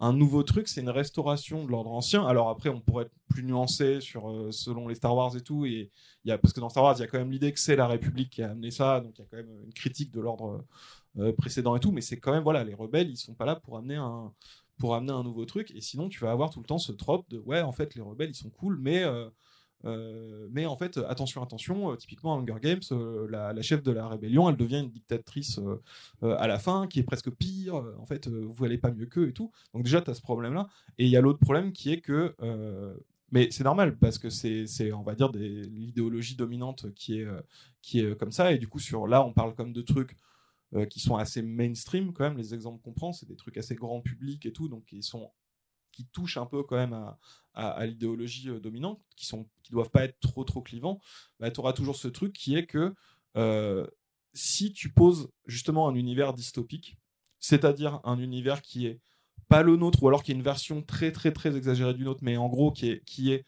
un 0.00 0.12
nouveau 0.12 0.42
truc, 0.42 0.68
c'est 0.68 0.80
une 0.80 0.90
restauration 0.90 1.64
de 1.64 1.70
l'ordre 1.70 1.90
ancien. 1.90 2.26
Alors 2.26 2.48
après, 2.48 2.68
on 2.68 2.80
pourrait 2.80 3.04
être 3.04 3.12
plus 3.28 3.44
nuancé 3.44 4.00
selon 4.00 4.88
les 4.88 4.94
Star 4.94 5.14
Wars 5.14 5.36
et 5.36 5.40
tout, 5.40 5.66
et 5.66 5.90
parce 6.26 6.52
que 6.52 6.60
dans 6.60 6.68
Star 6.68 6.82
Wars, 6.84 6.96
il 6.98 7.00
y 7.00 7.04
a 7.04 7.06
quand 7.06 7.18
même 7.18 7.30
l'idée 7.30 7.52
que 7.52 7.60
c'est 7.60 7.76
la 7.76 7.86
République 7.86 8.30
qui 8.30 8.42
a 8.42 8.50
amené 8.50 8.70
ça, 8.70 9.00
donc 9.00 9.18
il 9.18 9.22
y 9.22 9.24
a 9.24 9.26
quand 9.30 9.36
même 9.36 9.64
une 9.64 9.72
critique 9.72 10.10
de 10.10 10.20
l'ordre 10.20 10.64
précédent 11.38 11.76
et 11.76 11.80
tout, 11.80 11.92
mais 11.92 12.00
c'est 12.00 12.18
quand 12.18 12.32
même 12.32 12.42
voilà, 12.42 12.64
les 12.64 12.74
rebelles, 12.74 13.10
ils 13.10 13.16
sont 13.16 13.34
pas 13.34 13.44
là 13.44 13.56
pour 13.56 13.76
amener 13.76 13.96
un 13.96 14.32
pour 14.78 14.94
amener 14.94 15.12
un 15.12 15.22
nouveau 15.22 15.44
truc, 15.44 15.70
et 15.74 15.80
sinon 15.80 16.08
tu 16.08 16.20
vas 16.20 16.30
avoir 16.30 16.50
tout 16.50 16.60
le 16.60 16.66
temps 16.66 16.78
ce 16.78 16.92
trope 16.92 17.28
de 17.30 17.38
ouais, 17.38 17.60
en 17.60 17.72
fait, 17.72 17.94
les 17.94 18.02
rebelles 18.02 18.30
ils 18.30 18.34
sont 18.34 18.50
cool, 18.50 18.78
mais 18.80 19.04
euh, 19.04 19.28
euh, 19.84 20.48
mais 20.50 20.66
en 20.66 20.76
fait, 20.76 20.98
attention, 21.08 21.42
attention, 21.42 21.92
euh, 21.92 21.96
typiquement 21.96 22.38
Hunger 22.38 22.56
Games, 22.60 22.80
la, 23.28 23.60
chef 23.62 23.82
de 23.82 23.92
la 23.92 24.08
rébellion, 24.08 24.48
elle 24.48 24.56
devient 24.56 24.80
une 24.80 24.90
dictatrice 24.90 25.60
à 26.22 26.46
la 26.46 26.58
fin, 26.58 26.86
qui 26.86 27.00
est 27.00 27.02
presque 27.02 27.30
pire. 27.30 27.74
en 27.98 28.06
fait, 28.06 28.28
vous 28.28 28.64
allez 28.64 28.78
pas 28.78 28.90
mieux 28.90 29.06
qu'eux 29.06 29.28
et 29.28 29.32
tout. 29.32 29.52
Donc 29.74 29.84
déjà, 29.84 30.00
tu 30.00 30.10
as 30.10 30.14
ce 30.14 30.22
problème-là. 30.22 30.68
Et 30.98 31.04
il 31.04 31.10
y 31.10 31.16
a 31.16 31.20
l'autre 31.20 31.38
problème 31.38 31.72
qui 31.72 31.92
est 31.92 32.00
que, 32.00 32.34
mais 33.30 33.48
c'est 33.50 33.64
normal 33.64 33.98
parce 33.98 34.18
que 34.18 34.30
c'est, 34.30 34.92
on 34.92 35.02
va 35.02 35.14
dire, 35.14 35.30
l'idéologie 35.32 36.36
dominante 36.36 36.92
qui 36.94 37.20
est, 37.20 37.26
qui 37.82 38.00
est 38.00 38.18
comme 38.18 38.32
ça. 38.32 38.52
Et 38.52 38.58
du 38.58 38.68
coup, 38.68 38.78
sur 38.78 39.06
là, 39.06 39.24
on 39.24 39.32
parle 39.34 39.54
comme 39.54 39.74
de 39.74 39.82
trucs 39.82 40.16
euh, 40.74 40.86
qui 40.86 41.00
sont 41.00 41.16
assez 41.16 41.42
mainstream 41.42 42.12
quand 42.12 42.24
même. 42.24 42.36
Les 42.36 42.54
exemples 42.54 42.82
qu'on 42.82 42.92
prend, 42.92 43.12
c'est 43.12 43.26
des 43.26 43.36
trucs 43.36 43.56
assez 43.56 43.74
grand 43.74 44.00
public 44.00 44.44
et 44.46 44.52
tout, 44.52 44.68
donc 44.68 44.84
sont 45.00 45.30
qui 45.92 46.06
touchent 46.06 46.38
un 46.38 46.46
peu 46.46 46.64
quand 46.64 46.76
même 46.76 47.14
à, 47.54 47.86
l'idéologie 47.86 48.48
euh, 48.50 48.58
dominante, 48.58 49.00
qui 49.16 49.26
sont 49.26 49.48
qui 49.62 49.70
doivent 49.70 49.90
pas 49.90 50.04
être 50.04 50.18
trop 50.18 50.42
trop 50.42 50.60
clivants, 50.60 51.00
bah, 51.38 51.50
tu 51.50 51.60
auras 51.60 51.72
toujours 51.72 51.96
ce 51.96 52.08
truc 52.08 52.32
qui 52.32 52.56
est 52.56 52.66
que 52.66 52.92
euh, 53.36 53.86
si 54.32 54.72
tu 54.72 54.92
poses 54.92 55.30
justement 55.46 55.88
un 55.88 55.94
univers 55.94 56.34
dystopique, 56.34 56.98
c'est-à-dire 57.38 58.00
un 58.02 58.18
univers 58.18 58.60
qui 58.60 58.86
est 58.86 59.00
pas 59.48 59.62
le 59.62 59.76
nôtre, 59.76 60.02
ou 60.02 60.08
alors 60.08 60.24
qui 60.24 60.32
est 60.32 60.34
une 60.34 60.42
version 60.42 60.82
très 60.82 61.12
très 61.12 61.32
très 61.32 61.56
exagérée 61.56 61.94
du 61.94 62.04
nôtre, 62.04 62.24
mais 62.24 62.36
en 62.36 62.48
gros 62.48 62.72
qui 62.72 62.88
est, 62.88 63.04
qui 63.04 63.32
est 63.32 63.44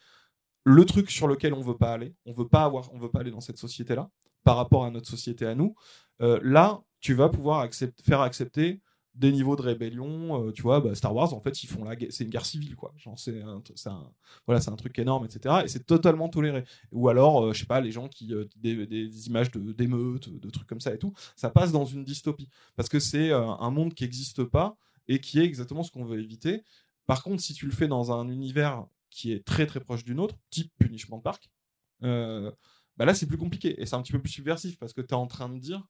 le 0.62 0.84
truc 0.84 1.10
sur 1.10 1.26
lequel 1.26 1.54
on 1.54 1.62
veut 1.62 1.76
pas 1.76 1.92
aller, 1.92 2.14
on 2.24 2.32
veut 2.32 2.48
pas 2.48 2.64
avoir, 2.64 2.92
on 2.92 2.98
veut 2.98 3.10
pas 3.10 3.20
aller 3.20 3.30
dans 3.32 3.40
cette 3.40 3.58
société-là, 3.58 4.10
par 4.46 4.56
rapport 4.56 4.84
à 4.84 4.90
notre 4.90 5.08
société 5.08 5.44
à 5.44 5.54
nous, 5.56 5.74
euh, 6.22 6.38
là, 6.42 6.80
tu 7.00 7.14
vas 7.14 7.28
pouvoir 7.28 7.68
faire 8.04 8.20
accepter 8.20 8.80
des 9.16 9.32
niveaux 9.32 9.56
de 9.56 9.62
rébellion, 9.62 10.46
euh, 10.48 10.52
tu 10.52 10.62
vois, 10.62 10.80
bah, 10.80 10.94
Star 10.94 11.14
Wars, 11.14 11.32
en 11.32 11.40
fait, 11.40 11.62
ils 11.64 11.66
font 11.66 11.84
la 11.84 11.96
c'est 12.10 12.24
une 12.24 12.30
guerre 12.30 12.44
civile, 12.44 12.76
quoi. 12.76 12.94
C'est 13.16 13.40
un, 13.40 14.12
voilà, 14.46 14.60
c'est 14.60 14.70
un 14.70 14.76
truc 14.76 14.98
énorme, 14.98 15.24
etc. 15.24 15.62
Et 15.64 15.68
c'est 15.68 15.84
totalement 15.84 16.28
toléré. 16.28 16.64
Ou 16.92 17.08
alors, 17.08 17.46
euh, 17.46 17.52
je 17.52 17.60
sais 17.60 17.66
pas, 17.66 17.80
les 17.80 17.90
gens 17.90 18.08
qui, 18.08 18.32
euh, 18.34 18.44
des, 18.56 19.26
images 19.26 19.50
d'émeutes, 19.50 20.28
de 20.28 20.50
trucs 20.50 20.68
comme 20.68 20.80
ça 20.80 20.94
et 20.94 20.98
tout, 20.98 21.12
ça 21.34 21.50
passe 21.50 21.72
dans 21.72 21.86
une 21.86 22.04
dystopie. 22.04 22.48
Parce 22.76 22.88
que 22.88 23.00
c'est 23.00 23.30
euh, 23.30 23.48
un 23.48 23.70
monde 23.70 23.94
qui 23.94 24.04
n'existe 24.04 24.44
pas 24.44 24.76
et 25.08 25.18
qui 25.18 25.40
est 25.40 25.44
exactement 25.44 25.82
ce 25.82 25.90
qu'on 25.90 26.04
veut 26.04 26.20
éviter. 26.20 26.62
Par 27.06 27.22
contre, 27.22 27.42
si 27.42 27.54
tu 27.54 27.66
le 27.66 27.72
fais 27.72 27.88
dans 27.88 28.12
un 28.12 28.28
univers 28.28 28.86
qui 29.10 29.32
est 29.32 29.44
très 29.44 29.66
très 29.66 29.80
proche 29.80 30.04
du 30.04 30.14
nôtre, 30.14 30.36
type 30.50 30.70
Punishment 30.78 31.20
Park, 31.20 31.50
bah 32.96 33.04
là 33.04 33.14
c'est 33.14 33.26
plus 33.26 33.38
compliqué 33.38 33.80
et 33.80 33.86
c'est 33.86 33.94
un 33.96 34.02
petit 34.02 34.12
peu 34.12 34.20
plus 34.20 34.30
subversif 34.30 34.78
parce 34.78 34.92
que 34.92 35.00
tu 35.00 35.08
es 35.08 35.14
en 35.14 35.26
train 35.26 35.48
de 35.48 35.58
dire, 35.58 35.86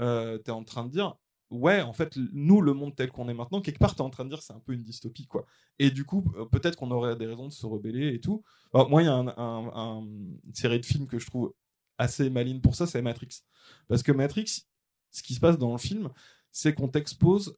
euh, 0.00 0.38
en 0.48 0.64
train 0.64 0.84
de 0.84 0.90
dire, 0.90 1.14
ouais, 1.50 1.82
en 1.82 1.92
fait, 1.92 2.16
nous, 2.32 2.60
le 2.60 2.74
monde 2.74 2.94
tel 2.96 3.10
qu'on 3.10 3.28
est 3.28 3.34
maintenant, 3.34 3.60
quelque 3.60 3.78
part, 3.78 3.94
tu 3.94 3.98
es 3.98 4.04
en 4.04 4.10
train 4.10 4.24
de 4.24 4.30
dire 4.30 4.42
c'est 4.42 4.52
un 4.52 4.60
peu 4.60 4.72
une 4.72 4.82
dystopie, 4.82 5.26
quoi. 5.26 5.46
Et 5.78 5.90
du 5.90 6.04
coup, 6.04 6.24
euh, 6.36 6.46
peut-être 6.46 6.76
qu'on 6.76 6.90
aurait 6.90 7.16
des 7.16 7.26
raisons 7.26 7.48
de 7.48 7.52
se 7.52 7.66
rebeller 7.66 8.14
et 8.14 8.20
tout. 8.20 8.42
Moi, 8.72 9.02
il 9.02 9.06
y 9.06 9.08
a 9.08 9.14
un- 9.14 9.28
un- 9.28 9.70
un- 9.74 10.02
une 10.02 10.54
série 10.54 10.80
de 10.80 10.86
films 10.86 11.06
que 11.08 11.18
je 11.18 11.26
trouve 11.26 11.52
assez 11.98 12.30
maligne 12.30 12.60
pour 12.60 12.74
ça, 12.76 12.86
c'est 12.86 13.02
Matrix. 13.02 13.40
Parce 13.88 14.02
que 14.02 14.12
Matrix, 14.12 14.62
ce 15.10 15.22
qui 15.22 15.34
se 15.34 15.40
passe 15.40 15.58
dans 15.58 15.72
le 15.72 15.78
film, 15.78 16.10
c'est 16.52 16.72
qu'on 16.74 16.88
t'expose 16.88 17.56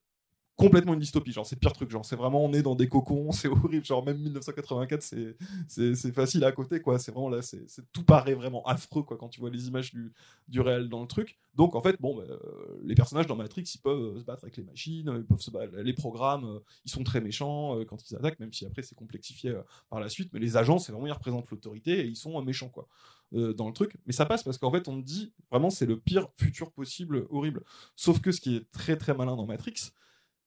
complètement 0.57 0.95
une 0.95 1.01
dystopie. 1.01 1.33
Genre, 1.33 1.47
c'est 1.47 1.57
le 1.57 1.61
pire 1.61 1.73
truc. 1.73 1.91
Genre, 1.91 2.05
c'est 2.05 2.17
vraiment, 2.17 2.45
on 2.45 2.53
est 2.53 2.63
dans 2.63 2.75
des 2.75 2.89
cocons, 2.89 3.33
c'est 3.33 3.49
horrible. 3.49 3.85
Genre, 3.85 4.05
même 4.05 4.19
1984, 4.19 5.03
c'est, 5.03 6.13
facile 6.13 6.45
à 6.45 6.53
côté, 6.53 6.81
quoi. 6.81 6.99
C'est 6.99 7.13
vraiment 7.13 7.29
là, 7.29 7.43
c'est, 7.43 7.67
tout 7.93 8.05
paraît 8.05 8.35
vraiment 8.35 8.65
affreux, 8.67 9.03
quoi, 9.03 9.17
quand 9.17 9.29
tu 9.29 9.41
vois 9.41 9.51
les 9.51 9.69
images 9.69 9.93
du, 9.93 10.13
du 10.49 10.61
réel 10.61 10.89
dans 10.89 11.01
le 11.01 11.07
truc. 11.07 11.39
Donc, 11.55 11.75
en 11.75 11.83
fait, 11.83 11.97
bon, 12.01 12.17
bah, 12.17 12.25
euh, 12.29 12.81
les 12.83 12.95
personnages 12.95 13.27
dans 13.27 13.37
Matrix, 13.37 13.65
ils 13.75 13.81
peuvent 13.81 14.17
euh, 14.17 14.21
se 14.21 14.25
battre 14.25 14.45
avec 14.45 14.57
les 14.57 14.63
machines, 14.63 15.09
euh, 15.09 15.19
ils 15.19 15.27
peuvent 15.27 15.41
se 15.41 15.51
battre, 15.51 15.77
les 15.77 15.93
programmes, 15.93 16.61
ils 16.85 16.91
sont 16.91 17.05
très 17.05 17.21
méchants 17.21 17.79
quand 17.87 18.11
ils 18.11 18.17
attaquent, 18.17 18.41
même 18.41 18.53
si 18.53 18.65
après 18.65 18.83
c'est 18.83 18.95
complexifié 18.95 19.55
par 19.91 20.01
la 20.01 20.09
suite. 20.09 20.31
Mais 20.33 20.41
les 20.41 20.57
agents, 20.57 20.79
c'est 20.79 20.93
vraiment, 20.93 21.07
ils 21.07 21.13
représentent 21.13 21.51
l'autorité 21.51 22.01
et 22.01 22.07
ils 22.07 22.17
sont 22.17 22.41
méchants, 22.43 22.69
quoi, 22.69 22.89
dans 23.33 23.67
le 23.67 23.73
truc. 23.73 23.97
Mais 24.07 24.13
ça 24.13 24.27
passe 24.27 24.43
parce 24.43 24.59
qu'en 24.59 24.71
fait, 24.71 24.89
on 24.89 24.97
dit, 24.97 25.33
vraiment, 25.51 25.71
c'est 25.71 25.87
le 25.87 25.99
pire 25.99 26.29
futur 26.37 26.73
possible, 26.73 27.27
horrible. 27.31 27.63
Sauf 27.97 28.21
que 28.21 28.33
ce 28.33 28.41
qui 28.41 28.57
est 28.57 28.71
très, 28.71 28.97
très 28.97 29.15
malin 29.15 29.37
dans 29.37 29.47
Matrix, 29.47 29.93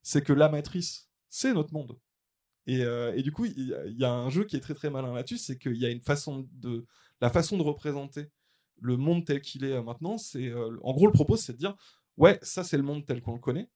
c'est 0.06 0.22
que 0.22 0.32
la 0.32 0.48
matrice, 0.48 1.10
c'est 1.28 1.52
notre 1.52 1.72
monde. 1.74 1.98
Et, 2.68 2.84
euh, 2.84 3.12
et 3.16 3.24
du 3.24 3.32
coup, 3.32 3.44
il 3.44 3.76
y, 3.98 4.04
a- 4.04 4.12
un 4.12 4.30
jeu 4.30 4.44
qui 4.44 4.54
est 4.54 4.60
très 4.60 4.74
très 4.74 4.88
malin 4.88 5.12
là-dessus, 5.12 5.36
c'est 5.36 5.58
qu'il 5.58 5.74
y 5.74 5.84
a 5.84 5.90
une 5.90 6.00
façon 6.00 6.48
de, 6.52 6.86
la 7.20 7.28
façon 7.28 7.56
de 7.56 7.64
représenter 7.64 8.30
le 8.80 8.96
monde 8.96 9.24
tel 9.24 9.40
qu'il 9.40 9.64
est 9.64 9.72
euh, 9.72 9.82
maintenant. 9.82 10.16
C'est, 10.16 10.46
euh, 10.46 10.78
en 10.84 10.94
gros, 10.94 11.06
le 11.06 11.12
propos, 11.12 11.36
c'est 11.36 11.54
de 11.54 11.58
dire, 11.58 11.74
ouais, 12.18 12.38
ça 12.40 12.62
c'est 12.62 12.76
le 12.76 12.84
monde 12.84 13.04
tel 13.04 13.20
qu'on 13.20 13.32
le 13.32 13.40
connaît. 13.40 13.68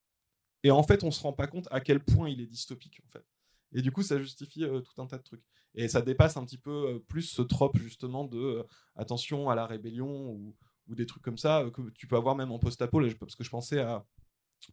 Et 0.62 0.70
en 0.70 0.84
fait, 0.84 1.02
on 1.02 1.10
se 1.10 1.20
rend 1.20 1.32
pas 1.32 1.48
compte 1.48 1.66
à 1.72 1.80
quel 1.80 1.98
point 1.98 2.28
il 2.28 2.40
est 2.40 2.46
dystopique, 2.46 3.00
en 3.04 3.08
fait. 3.08 3.26
Et 3.72 3.82
du 3.82 3.90
coup, 3.90 4.04
ça 4.04 4.16
justifie 4.20 4.60
tout 4.60 5.02
un 5.02 5.06
tas 5.06 5.18
de 5.18 5.24
trucs. 5.24 5.44
Et 5.74 5.88
ça 5.88 6.00
dépasse 6.00 6.36
un 6.36 6.44
petit 6.44 6.58
peu 6.58 7.02
plus 7.08 7.22
ce 7.22 7.42
trope 7.42 7.76
justement 7.78 8.24
de 8.24 8.64
attention 8.94 9.50
à 9.50 9.56
la 9.56 9.66
rébellion 9.66 10.30
ou, 10.30 10.56
ou 10.86 10.94
des 10.94 11.06
trucs 11.06 11.24
comme 11.24 11.38
ça 11.38 11.64
que 11.74 11.90
tu 11.90 12.06
peux 12.06 12.16
avoir 12.16 12.36
même 12.36 12.52
en 12.52 12.60
post-apo. 12.60 13.00
Parce 13.18 13.34
que 13.34 13.42
je 13.42 13.50
pensais 13.50 13.80
à, 13.80 14.06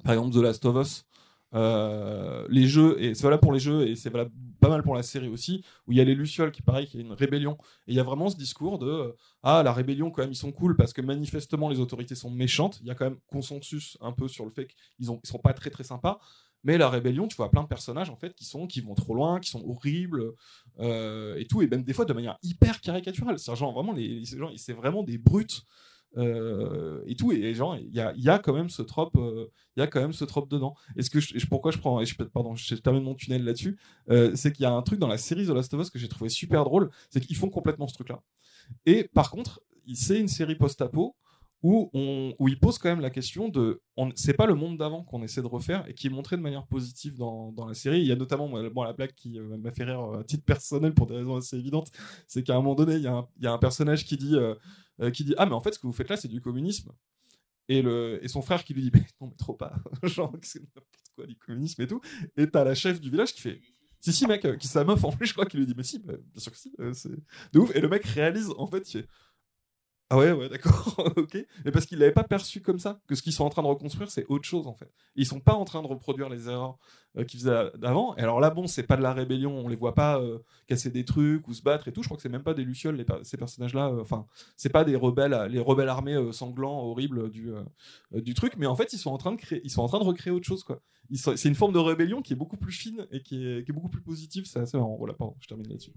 par 0.04 0.14
exemple, 0.14 0.36
The 0.36 0.42
Last 0.42 0.66
of 0.66 0.76
Us. 0.76 1.06
Euh, 1.54 2.46
les 2.50 2.68
jeux, 2.68 3.02
et 3.02 3.16
c'est 3.16 3.24
valable 3.24 3.42
pour 3.42 3.54
les 3.54 3.60
jeux, 3.60 3.88
et 3.88 3.96
c'est 3.96 4.10
valable 4.10 4.32
pas 4.60 4.70
mal 4.70 4.84
pour 4.84 4.96
la 4.96 5.04
série 5.04 5.30
aussi, 5.30 5.64
où 5.86 5.92
il 5.92 5.98
y 5.98 6.02
a 6.02 6.04
les 6.04 6.16
Lucioles 6.16 6.52
qui, 6.52 6.62
pareil, 6.62 6.88
qui 6.88 6.98
est 6.98 7.02
une 7.02 7.14
rébellion. 7.14 7.58
Et 7.88 7.92
il 7.92 7.96
y 7.96 8.00
a 8.00 8.04
vraiment 8.04 8.30
ce 8.30 8.36
discours 8.36 8.80
de 8.80 8.88
euh, 8.88 9.12
Ah, 9.44 9.64
la 9.64 9.72
rébellion, 9.72 10.12
quand 10.12 10.24
même, 10.24 10.32
ils 10.32 10.36
sont 10.36 10.52
cool 10.52 10.76
parce 10.76 10.94
que 10.94 11.02
manifestement, 11.02 11.70
les 11.70 11.80
autorités 11.80 12.16
sont 12.16 12.32
méchantes. 12.32 12.80
Il 12.82 12.88
y 12.88 12.92
a 12.92 12.96
quand 12.96 13.06
même 13.06 13.20
consensus 13.28 13.98
un 14.02 14.12
peu 14.12 14.28
sur 14.28 14.46
le 14.46 14.52
fait 14.52 14.68
qu'ils 14.68 15.08
ils 15.08 15.30
sont 15.30 15.40
pas 15.40 15.54
très 15.54 15.70
très 15.70 15.84
sympas. 15.84 16.20
Mais 16.64 16.78
la 16.78 16.90
rébellion, 16.90 17.28
tu 17.28 17.36
vois 17.36 17.52
plein 17.52 17.64
de 17.64 17.68
personnages 17.68 18.10
en 18.10 18.16
fait 18.16 18.34
qui 18.34 18.44
sont 18.44 18.68
qui 18.68 18.82
vont 18.82 18.96
trop 18.96 19.14
loin, 19.14 19.40
qui 19.40 19.50
sont 19.50 19.64
horribles 19.66 20.34
euh, 20.80 21.36
et 21.38 21.46
tout, 21.46 21.62
et 21.62 21.68
même 21.68 21.84
des 21.84 21.94
fois 21.94 22.06
de 22.06 22.14
manière 22.14 22.38
hyper 22.44 22.82
caricaturale. 22.82 23.40
C'est 23.40 23.52
vraiment 23.52 23.94
les, 23.94 24.26
ces 24.26 24.38
gens, 24.38 24.52
c'est 24.58 24.74
vraiment 24.74 25.04
des 25.04 25.18
brutes 25.18 25.62
euh, 26.18 27.02
et 27.06 27.16
tout. 27.16 27.32
Et 27.32 27.54
genre, 27.54 27.78
il 27.78 27.94
y 27.94 28.00
a, 28.00 28.14
il 28.16 28.24
y 28.24 28.30
a 28.30 28.40
quand 28.40 28.54
même 28.54 28.70
ce 28.70 28.82
trope, 28.82 29.16
euh, 29.18 29.48
il 29.76 29.80
y 29.80 29.84
a 29.84 29.88
quand 29.88 30.02
même 30.02 30.14
ce 30.14 30.26
trope 30.26 30.50
dedans. 30.50 30.76
Et 30.96 31.04
ce 31.04 31.10
que 31.10 31.20
pourquoi 31.48 31.72
je 31.72 31.78
prends, 31.78 32.04
je, 32.04 32.16
pardon, 32.16 32.56
je 32.56 32.76
termine 32.76 33.04
mon 33.04 33.16
tunnel 33.16 33.44
là-dessus, 33.44 33.78
euh, 34.10 34.32
c'est 34.36 34.52
qu'il 34.52 34.64
y 34.64 34.66
a 34.66 34.72
un 34.72 34.82
truc 34.82 35.00
dans 35.00 35.08
la 35.08 35.18
série 35.18 35.46
The 35.46 35.50
Last 35.50 35.74
of 35.74 35.82
Us 35.82 35.90
que 35.90 36.00
j'ai 36.00 36.08
trouvé 36.08 36.30
super 36.30 36.64
drôle, 36.64 36.90
c'est 37.10 37.20
qu'ils 37.20 37.36
font 37.36 37.50
complètement 37.50 37.88
ce 37.88 37.94
truc-là. 37.94 38.22
Et 38.86 39.10
par 39.14 39.32
contre, 39.32 39.62
c'est 39.94 40.20
une 40.20 40.28
série 40.28 40.56
post-apo 40.56 41.16
où, 41.64 41.90
on, 41.94 42.34
où 42.40 42.48
il 42.48 42.60
pose 42.60 42.78
quand 42.78 42.90
même 42.90 43.00
la 43.00 43.10
question 43.10 43.50
de. 43.50 43.82
C'est 44.16 44.34
pas 44.34 44.46
le 44.46 44.54
monde 44.54 44.78
d'avant 44.78 45.04
qu'on 45.04 45.24
essaie 45.24 45.42
de 45.42 45.48
refaire 45.48 45.88
et 45.88 45.94
qui 45.94 46.08
est 46.08 46.10
montré 46.12 46.38
de 46.38 46.42
manière 46.42 46.68
positive 46.68 47.16
dans, 47.18 47.52
dans 47.52 47.66
la 47.66 47.74
série. 47.74 48.00
Il 48.00 48.06
y 48.06 48.12
a 48.12 48.16
notamment 48.16 48.48
bon, 48.70 48.84
la 48.84 48.94
blague 48.94 49.14
qui 49.14 49.40
euh, 49.40 49.58
m'a 49.58 49.72
fait 49.72 49.84
rire 49.84 50.00
euh, 50.02 50.20
à 50.20 50.24
titre 50.24 50.46
personnel 50.46 50.94
pour 50.94 51.08
des 51.08 51.16
raisons 51.16 51.36
assez 51.36 51.58
évidentes. 51.58 51.92
C'est 52.28 52.44
qu'à 52.44 52.54
un 52.54 52.58
moment 52.58 52.76
donné, 52.76 52.96
il 52.96 53.02
y, 53.02 53.08
a 53.08 53.14
un- 53.14 53.28
y 53.42 53.48
a 53.48 53.52
un 53.54 53.58
personnage 53.58 54.06
qui 54.06 54.18
dit, 54.18 54.36
euh, 54.36 54.54
euh, 55.02 55.10
qui 55.10 55.24
dit 55.24 55.34
Ah, 55.38 55.46
mais 55.48 55.54
en 55.54 55.60
fait, 55.62 55.74
ce 55.74 55.80
que 55.80 55.88
vous 55.88 55.94
faites 55.94 56.10
là, 56.10 56.18
c'est 56.18 56.28
du 56.28 56.42
communisme. 56.42 56.92
Et, 57.70 57.82
le, 57.82 58.20
et 58.24 58.28
son 58.28 58.42
frère 58.42 58.64
qui 58.64 58.74
lui 58.74 58.84
dit 58.84 58.92
Non, 59.20 59.28
mais 59.28 59.36
trop 59.38 59.54
pas. 59.54 59.74
Genre, 60.04 60.32
c'est 60.44 60.60
n'importe 60.60 60.88
quoi, 61.16 61.26
du 61.26 61.36
communisme 61.38 61.82
et 61.82 61.88
tout. 61.88 62.02
Et 62.38 62.48
t'as 62.50 62.64
la 62.64 62.76
chef 62.76 63.02
du 63.02 63.10
village 63.10 63.34
qui 63.34 63.42
fait 63.42 63.60
si, 64.00 64.14
si, 64.14 64.28
mec, 64.28 64.46
qui 64.60 64.68
sa 64.68 64.84
meuf 64.84 65.04
en 65.04 65.12
plus, 65.12 65.26
je 65.26 65.34
crois 65.34 65.48
qu'il 65.48 65.60
lui 65.60 65.66
dit, 65.66 65.74
mais 65.76 65.82
si, 65.84 65.98
bah, 65.98 66.14
bien 66.16 66.40
sûr 66.40 66.52
que 66.52 66.58
si, 66.58 66.72
c'est 66.94 67.10
de 67.52 67.60
ouf. 67.60 67.76
Et 67.76 67.82
le 67.82 67.90
mec 67.90 68.06
réalise, 68.06 68.52
en 68.58 68.68
fait, 68.68 68.86
Ah 70.10 70.18
ouais, 70.18 70.32
ouais, 70.32 70.48
d'accord, 70.48 70.96
ok. 71.18 71.38
Mais 71.66 71.72
parce 71.72 71.86
qu'ils 71.86 72.00
l'avaient 72.00 72.14
pas 72.14 72.24
perçu 72.24 72.62
comme 72.62 72.80
ça, 72.80 73.02
que 73.08 73.16
ce 73.16 73.22
qu'ils 73.22 73.34
sont 73.34 73.44
en 73.44 73.50
train 73.50 73.62
de 73.62 73.68
reconstruire, 73.68 74.10
c'est 74.10 74.26
autre 74.30 74.46
chose 74.46 74.66
en 74.66 74.74
fait. 74.74 74.90
Ils 75.18 75.26
sont 75.26 75.42
pas 75.42 75.54
en 75.54 75.66
train 75.66 75.82
de 75.82 75.88
reproduire 75.88 76.30
les 76.30 76.48
erreurs 76.48 76.78
euh, 77.18 77.26
qu'ils 77.26 77.42
faisaient 77.42 77.72
avant. 77.84 78.16
Et 78.16 78.22
alors 78.22 78.40
là, 78.40 78.50
bon, 78.50 78.68
c'est 78.68 78.84
pas 78.84 78.96
de 78.96 79.02
la 79.02 79.12
rébellion, 79.12 79.52
on 79.52 79.68
les 79.68 79.76
voit 79.76 79.96
pas 79.96 80.18
euh, 80.22 80.40
casser 80.66 80.92
des 80.92 81.04
trucs 81.04 81.46
ou 81.50 81.54
se 81.54 81.62
battre 81.62 81.90
et 81.90 81.92
tout. 81.92 82.04
Je 82.04 82.08
crois 82.08 82.16
que 82.16 82.24
c'est 82.24 82.30
même 82.30 82.44
pas 82.44 82.54
des 82.54 82.64
lucioles, 82.64 82.96
les 82.96 83.06
ces 83.24 83.36
personnages-là. 83.36 83.90
Euh, 83.90 84.02
enfin, 84.02 84.28
c'est 84.56 84.70
pas 84.70 84.86
des 84.86 84.96
rebelles, 84.96 85.36
les 85.52 85.60
rebelles 85.60 85.90
armés 85.90 86.32
sanglants, 86.32 86.80
horribles 86.86 87.30
du 87.30 87.52
du 88.14 88.34
truc. 88.34 88.54
Mais 88.58 88.66
en 88.66 88.76
fait, 88.78 88.94
ils 88.94 89.00
sont 89.00 89.12
en 89.12 89.18
train 89.18 89.34
de 89.34 89.38
créer, 89.38 89.60
ils 89.66 89.72
sont 89.72 89.82
en 89.82 89.90
train 89.90 90.00
de 90.00 90.06
recréer 90.06 90.32
autre 90.32 90.46
chose, 90.48 90.64
quoi. 90.64 90.82
C'est 91.14 91.50
une 91.50 91.56
forme 91.56 91.74
de 91.74 91.80
rébellion 91.80 92.22
qui 92.22 92.34
est 92.34 92.36
beaucoup 92.38 92.58
plus 92.58 92.72
fine 92.74 93.08
et 93.12 93.22
qui 93.22 93.46
est, 93.46 93.66
qui 93.66 93.72
est 93.72 93.74
beaucoup 93.74 93.90
plus 93.90 94.02
positive. 94.02 94.46
C'est 94.46 94.60
assez 94.60 94.78
marrant. 94.78 94.96
Voilà, 94.98 95.14
pardon, 95.14 95.36
je 95.42 95.48
termine 95.48 95.68
là-dessus. 95.68 95.92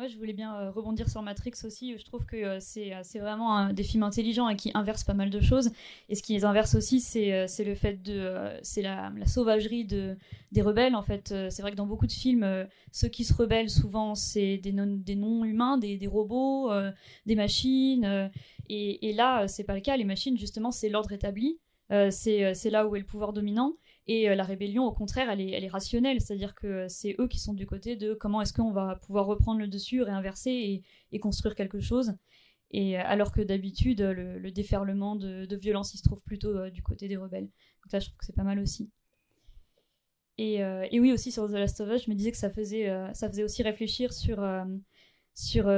Ouais, 0.00 0.08
je 0.08 0.16
voulais 0.16 0.32
bien 0.32 0.56
euh, 0.56 0.70
rebondir 0.70 1.10
sur 1.10 1.20
Matrix 1.20 1.52
aussi. 1.62 1.98
Je 1.98 2.04
trouve 2.06 2.24
que 2.24 2.36
euh, 2.36 2.56
c'est, 2.58 2.94
euh, 2.94 3.00
c'est 3.02 3.18
vraiment 3.18 3.70
des 3.70 3.82
films 3.82 4.02
intelligents 4.02 4.48
et 4.48 4.56
qui 4.56 4.70
inversent 4.72 5.04
pas 5.04 5.12
mal 5.12 5.28
de 5.28 5.40
choses. 5.42 5.72
Et 6.08 6.14
ce 6.14 6.22
qui 6.22 6.32
les 6.32 6.46
inverse 6.46 6.74
aussi, 6.74 7.00
c'est, 7.00 7.46
le 7.58 7.74
fait 7.74 8.02
de. 8.02 8.48
c'est 8.62 8.80
la, 8.80 9.12
sauvagerie 9.26 9.84
de, 9.84 10.16
des 10.52 10.62
rebelles. 10.62 10.96
En 10.96 11.02
fait, 11.02 11.34
c'est 11.50 11.60
vrai 11.60 11.72
que 11.72 11.76
dans 11.76 11.84
beaucoup 11.84 12.06
de 12.06 12.12
films, 12.12 12.66
ceux 12.92 13.08
qui 13.08 13.24
se 13.24 13.34
rebellent, 13.34 13.68
souvent, 13.68 14.14
c'est 14.14 14.56
des, 14.56 14.72
non, 14.72 14.86
des 14.86 15.16
non-humains, 15.16 15.76
des, 15.76 15.98
des 15.98 16.06
robots, 16.06 16.70
des 17.26 17.34
machines. 17.34 18.30
et, 18.70 19.10
et 19.10 19.12
là, 19.12 19.48
c'est 19.48 19.64
pas 19.64 19.74
le 19.74 19.82
cas. 19.82 19.98
Les 19.98 20.04
machines, 20.04 20.38
justement, 20.38 20.70
c'est 20.70 20.88
l'ordre 20.88 21.12
établi. 21.12 21.58
c'est 22.10 22.70
là 22.70 22.86
où 22.86 22.96
est 22.96 23.00
le 23.00 23.04
pouvoir 23.04 23.34
dominant. 23.34 23.74
Et 24.12 24.28
euh, 24.28 24.34
la 24.34 24.42
rébellion, 24.42 24.86
au 24.86 24.92
contraire, 24.92 25.30
elle 25.30 25.40
est, 25.40 25.52
elle 25.52 25.62
est 25.62 25.68
rationnelle, 25.68 26.20
c'est-à-dire 26.20 26.56
que 26.56 26.88
c'est 26.88 27.14
eux 27.20 27.28
qui 27.28 27.38
sont 27.38 27.54
du 27.54 27.64
côté 27.64 27.94
de 27.94 28.12
comment 28.12 28.42
est-ce 28.42 28.52
qu'on 28.52 28.72
va 28.72 28.96
pouvoir 28.96 29.24
reprendre 29.24 29.60
le 29.60 29.68
dessus, 29.68 30.02
réinverser 30.02 30.82
et, 31.12 31.18
construire 31.20 31.54
quelque 31.54 31.78
chose. 31.78 32.14
Et 32.72 32.98
euh, 32.98 33.02
alors 33.04 33.30
que 33.30 33.40
d'habitude, 33.40 34.00
le, 34.00 34.50
déferlement 34.50 35.14
de, 35.14 35.54
violence, 35.54 35.94
il 35.94 35.98
se 35.98 36.02
trouve 36.02 36.20
plutôt 36.24 36.48
euh, 36.48 36.70
du 36.70 36.82
côté 36.82 37.06
des 37.06 37.16
rebelles. 37.16 37.44
Donc 37.44 37.92
là, 37.92 38.00
je 38.00 38.06
trouve 38.06 38.16
que 38.16 38.26
c'est 38.26 38.34
pas 38.34 38.42
mal 38.42 38.58
aussi. 38.58 38.90
Et, 40.38 40.58
oui, 40.98 41.12
aussi 41.12 41.30
sur 41.30 41.46
The 41.46 41.52
Last 41.52 41.80
of 41.80 41.94
Us, 41.94 42.06
je 42.06 42.10
me 42.10 42.16
disais 42.16 42.32
que 42.32 42.36
ça 42.36 42.50
faisait, 42.50 42.88
ça 43.14 43.28
faisait 43.28 43.44
aussi 43.44 43.62
réfléchir 43.62 44.12
sur 44.12 44.42
sur 45.34 45.70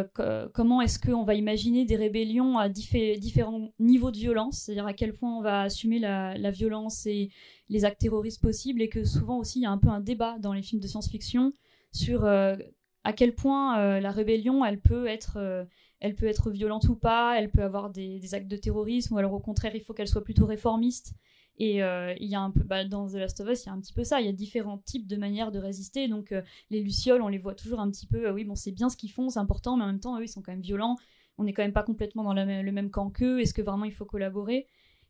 comment 0.55 0.81
est-ce 0.81 0.99
qu'on 0.99 1.25
va 1.25 1.35
imaginer 1.35 1.85
des 1.85 1.97
rébellions 1.97 2.59
à 2.59 2.68
différents 2.68 3.73
niveaux 3.81 4.11
de 4.11 4.16
violence, 4.16 4.61
c'est-à-dire 4.61 4.87
à 4.87 4.92
quel 4.92 5.12
point 5.12 5.37
on 5.37 5.42
va 5.42 5.62
assumer 5.62 5.99
la, 5.99 6.51
violence 6.53 7.07
et 7.07 7.31
les 7.72 7.85
actes 7.85 8.00
terroristes 8.00 8.40
possibles, 8.40 8.82
et 8.82 8.88
que 8.88 9.04
souvent 9.04 9.38
aussi 9.38 9.58
il 9.58 9.62
y 9.62 9.66
a 9.66 9.70
un 9.70 9.78
peu 9.78 9.88
un 9.88 10.00
débat 10.00 10.38
dans 10.38 10.52
les 10.52 10.62
films 10.62 10.80
de 10.80 10.87
science-fiction 10.87 11.52
sur 11.90 12.24
euh, 12.24 12.56
à 13.04 13.12
quel 13.12 13.35
point 13.35 13.80
euh, 13.80 14.00
la 14.00 14.12
rébellion 14.12 14.64
elle 14.64 14.80
peut 14.80 15.06
être 15.06 15.66
elle 16.00 16.14
peut 16.14 16.26
être 16.26 16.50
violente 16.50 16.88
ou 16.88 16.96
pas, 16.96 17.38
elle 17.38 17.50
peut 17.50 17.62
avoir 17.62 17.90
des, 17.90 18.35
actes 18.35 18.48
de 18.48 18.56
terrorisme, 18.56 19.14
ou 19.14 19.18
alors 19.18 19.32
au 19.32 19.40
contraire 19.40 19.74
il 19.74 19.80
faut 19.80 19.94
qu'elle 19.94 20.08
soit 20.08 20.24
plutôt 20.24 20.46
réformiste 20.46 21.14
et 21.58 21.82
euh, 21.82 22.14
il 22.18 22.28
y 22.28 22.35
a 22.35 22.40
un 22.40 22.50
peu, 22.50 22.62
bah, 22.62 22.85
dans 22.85 23.08
The 23.08 23.14
Last 23.14 23.40
of 23.40 23.48
Us, 23.48 23.64
il 23.64 23.66
y 23.66 23.68
a 23.70 23.72
un 23.72 23.80
petit 23.80 23.92
peu 23.92 24.04
ça. 24.04 24.20
Il 24.20 24.26
y 24.26 24.28
a 24.28 24.32
différents 24.32 24.78
types 24.78 25.06
de 25.06 25.16
manières 25.16 25.52
de 25.52 25.58
résister. 25.58 26.08
Donc 26.08 26.32
euh, 26.32 26.42
les 26.70 26.80
lucioles, 26.80 27.22
on 27.22 27.28
les 27.28 27.38
voit 27.38 27.54
toujours 27.54 27.80
un 27.80 27.90
petit 27.90 28.06
peu. 28.06 28.26
Euh, 28.26 28.32
oui, 28.32 28.44
bon, 28.44 28.54
c'est 28.54 28.72
bien 28.72 28.88
ce 28.88 28.96
qu'ils 28.96 29.12
font, 29.12 29.28
c'est 29.28 29.38
important, 29.38 29.76
mais 29.76 29.85
en 29.85 29.88
même 29.88 30.00
temps, 30.00 30.18
eux, 30.18 30.24
ils 30.24 30.28
sont 30.28 30.42
quand 30.42 30.52
même 30.52 30.61
violents. 30.61 30.96
On 31.38 31.44
n'est 31.44 31.52
quand 31.52 31.62
même 31.62 31.72
pas 31.72 31.82
complètement 31.82 32.24
dans 32.24 32.35
le 32.35 32.72
même 32.72 32.90
camp 32.90 33.11
qu'eux. 33.11 33.40
Est-ce 33.40 33.54
que 33.54 33.62
vraiment 33.62 33.85
il 33.85 33.92
faut 33.92 34.04
collaborer? 34.04 34.66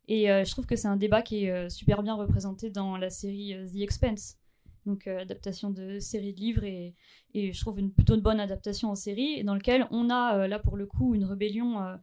Et 0.09 0.27
je 0.27 0.51
trouve 0.51 0.67
que 0.67 0.77
c'est 0.77 0.89
un 0.89 0.97
débat 0.97 1.23
qui 1.23 1.45
est 1.45 1.71
super 1.71 2.03
bien 2.03 2.15
représenté 2.15 2.71
dans 2.71 2.97
la 2.97 3.09
série 3.09 3.55
The 3.73 3.81
Expense. 3.81 4.37
Donc 4.85 5.07
adaptation 5.07 5.71
de 5.71 6.01
série 6.01 6.35
de 6.35 6.41
livres 6.41 6.65
et, 6.65 6.97
et, 7.35 7.53
je 7.53 7.61
trouve 7.61 7.79
une 7.79 7.93
plutôt 7.93 8.17
une 8.17 8.21
bonne 8.21 8.41
adaptation 8.41 8.91
en 8.91 8.97
série, 8.97 9.45
dans 9.45 9.55
lequel 9.55 9.87
on 9.93 10.11
a 10.11 10.49
là 10.49 10.59
pour 10.59 10.77
le 10.77 10.87
coup 10.87 11.15
une 11.15 11.25
rébellion 11.25 11.99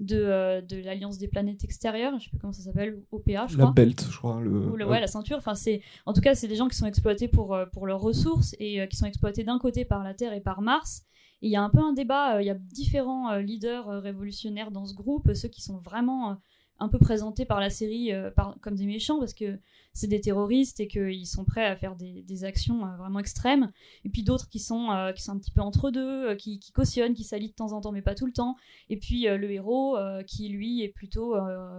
de, 0.00 0.16
euh, 0.16 0.60
de 0.62 0.78
l'Alliance 0.78 1.18
des 1.18 1.28
planètes 1.28 1.62
extérieures, 1.62 2.18
je 2.18 2.24
sais 2.24 2.30
pas 2.30 2.38
comment 2.40 2.52
ça 2.52 2.62
s'appelle, 2.62 3.02
OPA, 3.12 3.46
je 3.46 3.56
la 3.56 3.64
crois. 3.64 3.64
La 3.66 3.70
belt, 3.70 4.06
je 4.10 4.16
crois. 4.16 4.40
Le... 4.40 4.86
ouais, 4.86 5.00
la 5.00 5.06
ceinture. 5.06 5.36
Enfin, 5.36 5.54
c'est, 5.54 5.82
en 6.06 6.12
tout 6.12 6.22
cas, 6.22 6.34
c'est 6.34 6.48
des 6.48 6.56
gens 6.56 6.68
qui 6.68 6.76
sont 6.76 6.86
exploités 6.86 7.28
pour, 7.28 7.54
euh, 7.54 7.66
pour 7.66 7.86
leurs 7.86 8.00
ressources 8.00 8.56
et 8.58 8.80
euh, 8.80 8.86
qui 8.86 8.96
sont 8.96 9.06
exploités 9.06 9.44
d'un 9.44 9.58
côté 9.58 9.84
par 9.84 10.02
la 10.02 10.14
Terre 10.14 10.32
et 10.32 10.40
par 10.40 10.62
Mars. 10.62 11.04
Et 11.42 11.48
il 11.48 11.50
y 11.50 11.56
a 11.56 11.62
un 11.62 11.70
peu 11.70 11.80
un 11.80 11.92
débat, 11.92 12.42
il 12.42 12.46
y 12.46 12.50
a 12.50 12.54
différents 12.54 13.36
leaders 13.36 13.86
révolutionnaires 14.02 14.70
dans 14.70 14.84
ce 14.84 14.92
groupe, 14.92 15.32
ceux 15.32 15.48
qui 15.48 15.62
sont 15.62 15.78
vraiment 15.78 16.36
un 16.80 16.88
peu 16.88 16.98
présentés 16.98 17.44
par 17.44 17.60
la 17.60 17.70
série 17.70 18.10
par, 18.34 18.56
comme 18.60 18.74
des 18.74 18.86
méchants 18.86 19.18
parce 19.18 19.34
que 19.34 19.58
c'est 19.92 20.06
des 20.06 20.20
terroristes 20.20 20.80
et 20.80 20.88
qu'ils 20.88 21.26
sont 21.26 21.44
prêts 21.44 21.66
à 21.66 21.76
faire 21.76 21.96
des, 21.96 22.44
actions 22.44 22.86
euh, 22.86 22.96
vraiment 22.96 23.18
extrêmes. 23.18 23.72
Et 24.04 24.08
puis 24.08 24.22
d'autres 24.22 24.48
qui 24.48 24.58
sont 24.58 24.90
euh, 24.90 25.12
qui 25.12 25.22
sont 25.22 25.32
un 25.32 25.38
petit 25.38 25.50
peu 25.50 25.60
entre 25.60 25.90
deux, 25.90 26.30
euh, 26.30 26.34
qui, 26.36 26.60
cautionnent, 26.72 27.14
qui 27.14 27.24
s'allient 27.24 27.50
de 27.50 27.54
temps 27.54 27.72
en 27.72 27.80
temps, 27.80 27.92
mais 27.92 28.02
pas 28.02 28.14
tout 28.14 28.26
le 28.26 28.32
temps. 28.32 28.56
Et 28.88 28.96
puis 28.98 29.26
le 29.26 29.50
héros 29.50 29.98
qui 30.26 30.48
lui 30.48 30.82
est 30.82 30.88
plutôt 30.88 31.34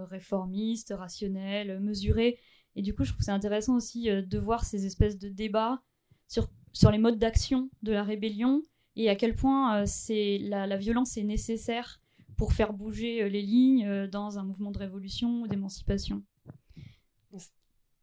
réformiste, 0.10 0.94
rationnel, 0.96 1.80
mesuré. 1.80 2.40
Et 2.76 2.82
du 2.82 2.94
coup, 2.94 3.04
je 3.04 3.12
trouve 3.12 3.24
c'est 3.24 3.32
intéressant 3.32 3.76
aussi 3.76 4.10
de 4.10 4.38
voir 4.38 4.64
ces 4.66 4.86
espèces 4.86 5.18
de 5.18 5.30
débats 5.30 5.82
sur 6.28 6.48
sur 6.74 6.92
les 6.92 6.98
modes 6.98 7.20
d'action 7.20 7.70
de 7.84 7.92
la 7.92 8.04
rébellion 8.04 8.62
et 8.96 9.10
à 9.10 9.16
quel 9.16 9.36
point 9.36 9.86
c'est 9.86 10.38
la, 10.42 10.78
violence 10.78 11.18
est 11.18 11.24
nécessaire 11.24 12.02
pour 12.38 12.54
faire 12.54 12.74
bouger 12.74 13.30
les 13.30 13.42
lignes 13.42 14.08
dans 14.08 14.40
un 14.40 14.44
mouvement 14.44 14.72
de 14.72 14.80
révolution 14.80 15.42
ou 15.42 15.48
d'émancipation. 15.48 16.24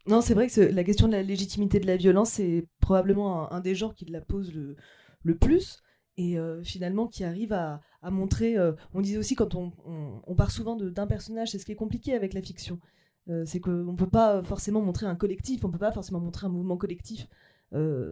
Non, 0.08 0.22
c'est 0.22 0.32
vrai 0.32 0.48
que 0.48 0.60
la 0.62 0.84
question 0.84 1.06
de 1.06 1.12
la 1.12 1.22
légitimité 1.22 1.80
de 1.80 1.86
la 1.86 1.98
violence, 1.98 2.30
c'est 2.30 2.66
probablement 2.80 3.52
un, 3.52 3.60
des 3.60 3.74
genres 3.74 3.94
qui 3.94 4.06
la 4.06 4.22
pose 4.22 4.54
le, 4.54 5.36
plus 5.36 5.82
et 6.16 6.38
euh, 6.38 6.62
finalement 6.64 7.06
qui 7.06 7.24
arrive 7.24 7.52
à, 7.52 7.82
montrer. 8.04 8.56
Euh, 8.56 8.72
on 8.94 9.02
disait 9.02 9.18
aussi 9.18 9.34
quand 9.34 9.54
on, 9.54 10.34
part 10.34 10.50
souvent 10.50 10.76
d'un 10.76 11.06
personnage, 11.06 11.50
c'est 11.50 11.58
ce 11.58 11.66
qui 11.66 11.72
est 11.72 11.76
compliqué 11.76 12.14
avec 12.14 12.32
la 12.32 12.40
fiction. 12.40 12.80
Euh, 13.28 13.44
c'est 13.44 13.60
qu'on 13.60 13.70
ne 13.70 13.96
peut 13.96 14.08
pas 14.08 14.42
forcément 14.42 14.80
montrer 14.80 15.04
un 15.04 15.14
collectif, 15.14 15.62
on 15.64 15.68
ne 15.68 15.72
peut 15.74 15.78
pas 15.78 15.92
forcément 15.92 16.20
montrer 16.20 16.46
un 16.46 16.50
mouvement 16.50 16.78
collectif. 16.78 17.28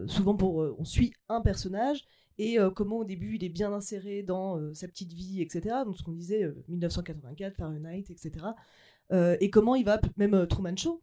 souvent, 0.05 0.37
on 0.77 0.85
suit 0.85 1.13
un 1.29 1.41
personnage 1.41 2.05
et 2.37 2.57
comment 2.75 2.99
au 2.99 3.03
début 3.03 3.35
il 3.35 3.43
est 3.43 3.49
bien 3.49 3.73
inséré 3.73 4.23
dans 4.23 4.73
sa 4.73 4.87
petite 4.87 5.13
vie, 5.13 5.41
etc. 5.41 5.77
Donc 5.85 5.97
ce 5.97 6.03
qu'on 6.03 6.11
disait, 6.11 6.47
1984, 6.67 7.55
Fahrenheit, 7.55 8.05
etc. 8.09 8.45
et 9.11 9.49
comment 9.49 9.75
il 9.75 9.85
va, 9.85 9.99
même 10.17 10.45
Truman 10.47 10.75
Show, 10.75 11.01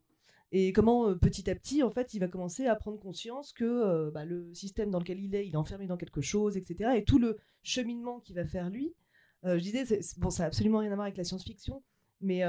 et 0.57 0.73
comment 0.73 1.09
euh, 1.09 1.16
petit 1.16 1.51
à 1.51 1.55
petit, 1.57 1.83
en 1.83 1.90
fait, 1.90 2.14
il 2.14 2.20
va 2.20 2.29
commencer 2.29 2.66
à 2.66 2.77
prendre 2.77 2.97
conscience 3.01 3.53
que 3.53 3.64
euh, 3.64 4.12
bah, 4.12 4.25
le 4.25 4.55
système 4.55 4.88
dans 4.88 5.01
lequel 5.01 5.18
il 5.18 5.35
est, 5.35 5.49
il 5.49 5.55
est 5.55 5.57
enfermé 5.57 5.88
dans 5.88 5.97
quelque 5.97 6.20
chose, 6.20 6.57
etc. 6.57 6.92
Et 6.94 7.03
tout 7.03 7.18
le 7.18 7.38
cheminement 7.64 8.20
qu'il 8.20 8.37
va 8.37 8.44
faire 8.44 8.70
lui, 8.70 8.94
euh, 9.44 9.59
je 9.59 9.64
disais, 9.64 9.85
bon, 10.18 10.31
ça 10.31 10.44
n'a 10.44 10.47
absolument 10.47 10.79
rien 10.79 10.92
à 10.92 10.94
voir 10.94 11.07
avec 11.07 11.16
la 11.16 11.25
science-fiction, 11.25 11.83
mais 12.20 12.42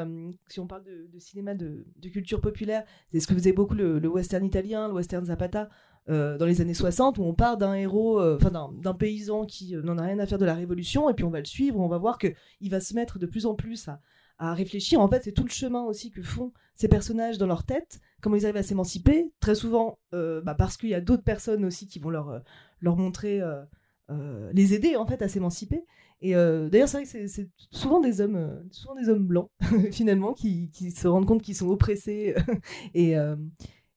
si 0.47 0.59
on 0.59 0.67
parle 0.67 0.83
de, 0.83 1.17
cinéma, 1.17 1.55
de, 1.55 1.83
culture 2.13 2.39
populaire, 2.39 2.85
c'est 3.11 3.19
ce 3.19 3.27
que 3.27 3.33
faisait 3.33 3.53
beaucoup 3.53 3.73
le, 3.73 4.07
western 4.07 4.45
italien, 4.45 4.87
le 4.87 4.93
western 4.93 5.25
Zapata, 5.25 5.69
dans 6.07 6.45
les 6.45 6.61
années 6.61 6.73
60, 6.73 7.17
où 7.17 7.23
on 7.23 7.33
part 7.33 7.57
d'un 7.57 7.73
héros, 7.73 8.21
enfin 8.21 8.51
d'un 8.51 8.93
paysan 8.93 9.45
qui 9.45 9.75
n'en 9.75 9.97
a 9.97 10.03
rien 10.03 10.19
à 10.19 10.27
faire 10.27 10.37
de 10.37 10.45
la 10.45 10.53
révolution, 10.53 11.09
et 11.09 11.13
puis 11.13 11.25
on 11.25 11.29
va 11.29 11.39
le 11.39 11.45
suivre, 11.45 11.79
on 11.79 11.87
va 11.87 11.97
voir 11.97 12.17
qu'il 12.17 12.69
va 12.69 12.79
se 12.79 12.93
mettre 12.93 13.17
de 13.17 13.25
plus 13.25 13.45
en 13.45 13.55
plus 13.55 13.89
à, 14.37 14.53
réfléchir. 14.53 14.99
En 14.99 15.07
fait, 15.07 15.23
c'est 15.23 15.31
tout 15.31 15.43
le 15.43 15.49
chemin 15.49 15.83
aussi 15.83 16.11
que 16.11 16.21
font 16.21 16.51
ces 16.75 16.87
personnages 16.87 17.37
dans 17.37 17.47
leur 17.47 17.63
tête, 17.63 18.01
comment 18.21 18.35
ils 18.35 18.45
arrivent 18.45 18.57
à 18.57 18.63
s'émanciper. 18.63 19.31
Très 19.39 19.55
souvent, 19.55 19.97
euh, 20.13 20.41
bah, 20.41 20.55
parce 20.55 20.77
qu'il 20.77 20.89
y 20.89 20.93
a 20.93 21.01
d'autres 21.01 21.23
personnes 21.23 21.63
aussi 21.65 21.87
qui 21.87 21.99
vont 21.99 22.09
leur, 22.09 22.29
euh, 22.29 22.39
leur 22.81 22.97
montrer, 22.97 23.41
euh, 23.41 24.51
les 24.53 24.73
aider 24.73 24.95
en 24.95 25.05
fait 25.05 25.21
à 25.21 25.27
s'émanciper. 25.27 25.85
Et 26.21 26.33
d'ailleurs, 26.33 26.87
c'est 26.87 27.03
vrai 27.03 27.05
que 27.05 27.27
c'est 27.27 27.49
souvent 27.71 27.99
des 27.99 28.21
hommes, 28.21 28.63
souvent 28.71 28.95
des 28.95 29.09
hommes 29.09 29.27
blancs 29.27 29.49
finalement 29.91 30.33
qui, 30.33 30.69
qui, 30.71 30.91
se 30.91 31.07
rendent 31.07 31.25
compte 31.25 31.41
qu'ils 31.41 31.55
sont 31.55 31.67
oppressés 31.67 32.35
et 32.95 33.15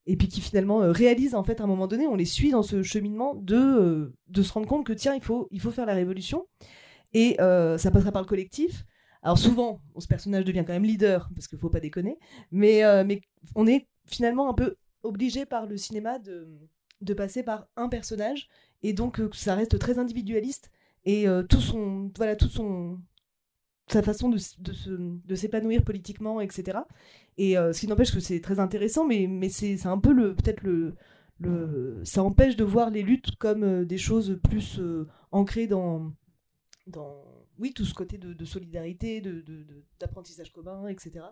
et 0.09 0.17
puis 0.17 0.27
qui 0.27 0.41
finalement 0.41 0.79
réalisent 0.91 1.37
en 1.37 1.45
fait 1.45 1.61
à 1.61 1.65
un 1.65 1.69
moment 1.69 1.87
donné, 1.87 2.09
on 2.09 2.17
les 2.17 2.25
suit 2.25 2.51
dans 2.51 2.65
ce 2.65 2.83
cheminement 2.83 3.37
de, 3.37 4.13
de 4.27 4.43
se 4.43 4.53
rendre 4.53 4.67
compte 4.67 4.85
que 4.85 4.93
tiens, 4.93 5.15
il 5.15 5.23
faut, 5.23 5.47
il 5.53 5.61
faut 5.61 5.71
faire 5.71 5.87
la 5.87 5.95
révolution. 5.95 6.49
Et 7.15 7.37
ça 7.39 7.91
passera 7.93 8.11
par 8.11 8.23
le 8.23 8.27
collectif, 8.27 8.85
alors 9.23 9.39
souvent, 9.39 9.81
ce 9.99 10.07
personnage 10.07 10.45
devient 10.45 10.65
quand 10.67 10.73
même 10.73 10.85
leader, 10.85 11.29
parce 11.35 11.49
qu'il 11.49 11.59
faut 11.59 11.71
pas 11.71 11.81
déconner, 11.81 12.19
mais, 12.51 12.85
euh, 12.85 13.05
mais 13.05 13.21
on 13.55 13.67
est 13.67 13.87
finalement 14.07 14.49
un 14.49 14.55
peu 14.55 14.77
obligé 15.03 15.45
par 15.45 15.67
le 15.67 15.77
cinéma 15.77 16.19
de, 16.19 16.49
de 17.01 17.15
passer 17.15 17.43
par 17.43 17.67
un 17.77 17.89
personnage, 17.89 18.49
et 18.83 18.93
donc 18.93 19.21
euh, 19.21 19.29
ça 19.33 19.55
reste 19.55 19.79
très 19.79 19.99
individualiste, 19.99 20.71
et 21.05 21.29
euh, 21.29 21.43
tout 21.43 21.61
son, 21.61 22.13
voilà, 22.17 22.37
tout 22.37 22.49
son, 22.49 23.01
sa 23.89 24.03
façon 24.03 24.29
de, 24.29 24.39
de, 24.59 25.35
s'épanouir 25.35 25.83
politiquement, 25.83 26.41
etc. 26.41 26.79
Et 27.37 27.55
ce 27.55 27.79
qui 27.79 27.87
n'empêche 27.87 28.13
que 28.13 28.21
c'est 28.21 28.41
très 28.41 28.61
intéressant, 28.61 29.07
mais, 29.07 29.27
mais 29.27 29.49
c'est 29.49 29.87
un 29.87 29.99
peu 29.99 30.35
peut-être 30.35 30.63
le, 30.63 30.95
le, 31.41 32.01
ça 32.05 32.23
empêche 32.23 32.57
de 32.57 32.65
voir 32.65 32.91
les 32.91 33.03
luttes 33.03 33.37
comme 33.37 33.85
des 33.85 33.99
choses 33.99 34.39
plus 34.43 34.81
ancrées 35.31 35.67
dans, 35.67 36.13
dans 36.87 37.25
oui, 37.59 37.73
tout 37.73 37.85
ce 37.85 37.95
côté 37.95 38.19
de, 38.19 38.45
solidarité, 38.45 39.23
d'apprentissage 39.99 40.49
de, 40.49 40.53
commun, 40.53 40.89
etc. 40.89 41.25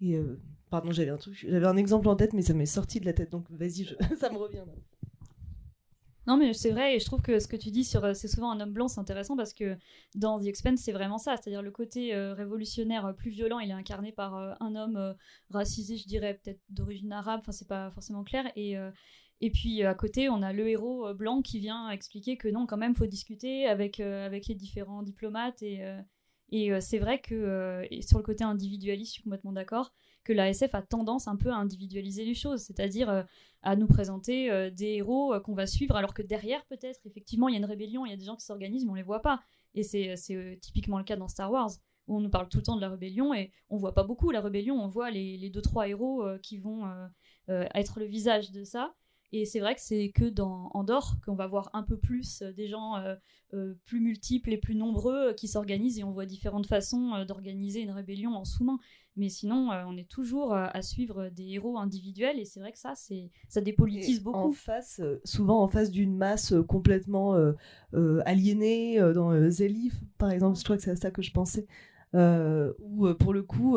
Et 0.00 0.16
euh, 0.16 0.40
pardon, 0.70 0.90
j'avais 0.92 1.66
un 1.66 1.76
exemple 1.76 2.08
en 2.08 2.16
tête, 2.16 2.32
mais 2.32 2.42
ça 2.42 2.54
m'est 2.54 2.66
sorti 2.66 3.00
de 3.00 3.06
la 3.06 3.12
tête, 3.12 3.30
donc 3.30 3.50
vas-y, 3.50 3.86
ça 4.18 4.30
me 4.30 4.38
revient. 4.38 4.64
Non, 6.26 6.36
mais 6.36 6.52
c'est 6.52 6.70
vrai, 6.70 6.96
et 6.96 7.00
je 7.00 7.04
trouve 7.06 7.22
que 7.22 7.38
ce 7.38 7.48
que 7.48 7.56
tu 7.56 7.70
dis 7.70 7.84
sur 7.84 8.14
c'est 8.14 8.28
souvent 8.28 8.50
un 8.50 8.60
homme 8.60 8.72
blanc, 8.72 8.88
c'est 8.88 9.00
intéressant 9.00 9.36
parce 9.36 9.54
que 9.54 9.76
dans 10.14 10.38
The 10.38 10.46
Expanse, 10.46 10.80
c'est 10.80 10.92
vraiment 10.92 11.18
ça. 11.18 11.36
C'est-à-dire 11.36 11.62
le 11.62 11.70
côté 11.70 12.14
révolutionnaire 12.14 13.14
plus 13.16 13.30
violent, 13.30 13.58
il 13.58 13.70
est 13.70 13.74
incarné 13.74 14.12
par 14.12 14.34
un 14.60 14.76
homme 14.76 15.14
racisé, 15.50 15.96
je 15.96 16.06
dirais, 16.06 16.34
peut-être 16.42 16.60
d'origine 16.68 17.12
arabe, 17.12 17.40
enfin, 17.40 17.52
c'est 17.52 17.68
pas 17.68 17.90
forcément 17.92 18.22
clair. 18.22 18.50
Et, 18.54 18.76
puis 19.50 19.82
à 19.82 19.94
côté, 19.94 20.28
on 20.28 20.42
a 20.42 20.52
le 20.52 20.68
héros 20.68 21.14
blanc 21.14 21.40
qui 21.40 21.58
vient 21.58 21.90
expliquer 21.90 22.36
que 22.36 22.48
non, 22.48 22.66
quand 22.66 22.76
même, 22.76 22.94
faut 22.94 23.06
discuter 23.06 23.66
avec, 23.66 23.98
avec 24.00 24.46
les 24.46 24.54
différents 24.54 25.02
diplomates. 25.02 25.62
Et, 25.62 25.82
et 26.50 26.80
c'est 26.80 26.98
vrai 26.98 27.20
que 27.20 27.86
sur 28.02 28.18
le 28.18 28.24
côté 28.24 28.44
individualiste, 28.44 29.12
je 29.12 29.14
suis 29.14 29.22
complètement 29.22 29.52
d'accord 29.52 29.92
que 30.24 30.32
la 30.32 30.48
SF 30.50 30.74
a 30.74 30.82
tendance 30.82 31.28
un 31.28 31.36
peu 31.36 31.50
à 31.50 31.56
individualiser 31.56 32.24
les 32.24 32.34
choses, 32.34 32.60
c'est-à-dire 32.60 33.08
euh, 33.08 33.22
à 33.62 33.76
nous 33.76 33.86
présenter 33.86 34.50
euh, 34.50 34.70
des 34.70 34.94
héros 34.96 35.34
euh, 35.34 35.40
qu'on 35.40 35.54
va 35.54 35.66
suivre, 35.66 35.96
alors 35.96 36.14
que 36.14 36.22
derrière, 36.22 36.64
peut-être, 36.66 37.00
effectivement, 37.06 37.48
il 37.48 37.52
y 37.52 37.54
a 37.56 37.58
une 37.58 37.64
rébellion, 37.64 38.04
il 38.06 38.10
y 38.10 38.12
a 38.12 38.16
des 38.16 38.24
gens 38.24 38.36
qui 38.36 38.44
s'organisent, 38.44 38.84
mais 38.84 38.92
on 38.92 38.96
les 38.96 39.02
voit 39.02 39.22
pas. 39.22 39.40
Et 39.74 39.82
c'est 39.82 40.58
typiquement 40.60 40.98
le 40.98 41.04
cas 41.04 41.16
dans 41.16 41.28
Star 41.28 41.50
Wars, 41.50 41.70
où 42.08 42.16
on 42.16 42.20
nous 42.20 42.30
parle 42.30 42.48
tout 42.48 42.58
le 42.58 42.64
temps 42.64 42.76
de 42.76 42.80
la 42.80 42.88
rébellion, 42.88 43.32
et 43.32 43.52
on 43.68 43.76
voit 43.76 43.94
pas 43.94 44.02
beaucoup 44.02 44.30
la 44.30 44.40
rébellion, 44.40 44.74
on 44.74 44.88
voit 44.88 45.10
les, 45.10 45.36
les 45.36 45.48
deux, 45.48 45.62
trois 45.62 45.86
héros 45.86 46.24
qui 46.42 46.58
vont 46.58 46.82
être 47.48 48.00
le 48.00 48.06
visage 48.06 48.50
de 48.50 48.64
ça. 48.64 48.94
Et 49.30 49.44
c'est 49.44 49.60
vrai 49.60 49.76
que 49.76 49.80
c'est 49.80 50.10
que 50.10 50.24
dans 50.24 50.72
Andorre 50.74 51.20
qu'on 51.24 51.36
va 51.36 51.46
voir 51.46 51.70
un 51.72 51.84
peu 51.84 51.96
plus 51.96 52.42
des 52.42 52.66
gens 52.66 52.96
plus 53.84 54.00
multiples 54.00 54.52
et 54.52 54.58
plus 54.58 54.74
nombreux 54.74 55.34
qui 55.34 55.46
s'organisent 55.46 56.00
et 56.00 56.04
on 56.04 56.10
voit 56.10 56.26
différentes 56.26 56.66
façons 56.66 57.24
d'organiser 57.24 57.80
une 57.80 57.92
rébellion 57.92 58.34
en 58.34 58.44
sous-main. 58.44 58.80
Mais 59.16 59.28
sinon, 59.28 59.72
euh, 59.72 59.82
on 59.86 59.96
est 59.96 60.08
toujours 60.08 60.54
euh, 60.54 60.66
à 60.72 60.82
suivre 60.82 61.28
des 61.30 61.48
héros 61.48 61.78
individuels 61.78 62.38
et 62.38 62.44
c'est 62.44 62.60
vrai 62.60 62.72
que 62.72 62.78
ça, 62.78 62.92
c'est 62.94 63.30
ça 63.48 63.60
dépolitise 63.60 64.22
beaucoup. 64.22 64.38
En 64.38 64.52
face, 64.52 65.00
euh, 65.00 65.20
souvent 65.24 65.62
en 65.62 65.68
face 65.68 65.90
d'une 65.90 66.16
masse 66.16 66.54
complètement 66.68 67.34
aliénée 68.24 69.00
dans 69.14 69.50
Zélif, 69.50 70.00
par 70.18 70.30
exemple, 70.30 70.58
je 70.58 70.64
crois 70.64 70.76
que 70.76 70.82
c'est 70.82 70.90
à 70.90 70.96
ça 70.96 71.10
que 71.10 71.22
je 71.22 71.32
pensais. 71.32 71.66
où 72.14 73.12
pour 73.14 73.32
le 73.32 73.42
coup, 73.42 73.76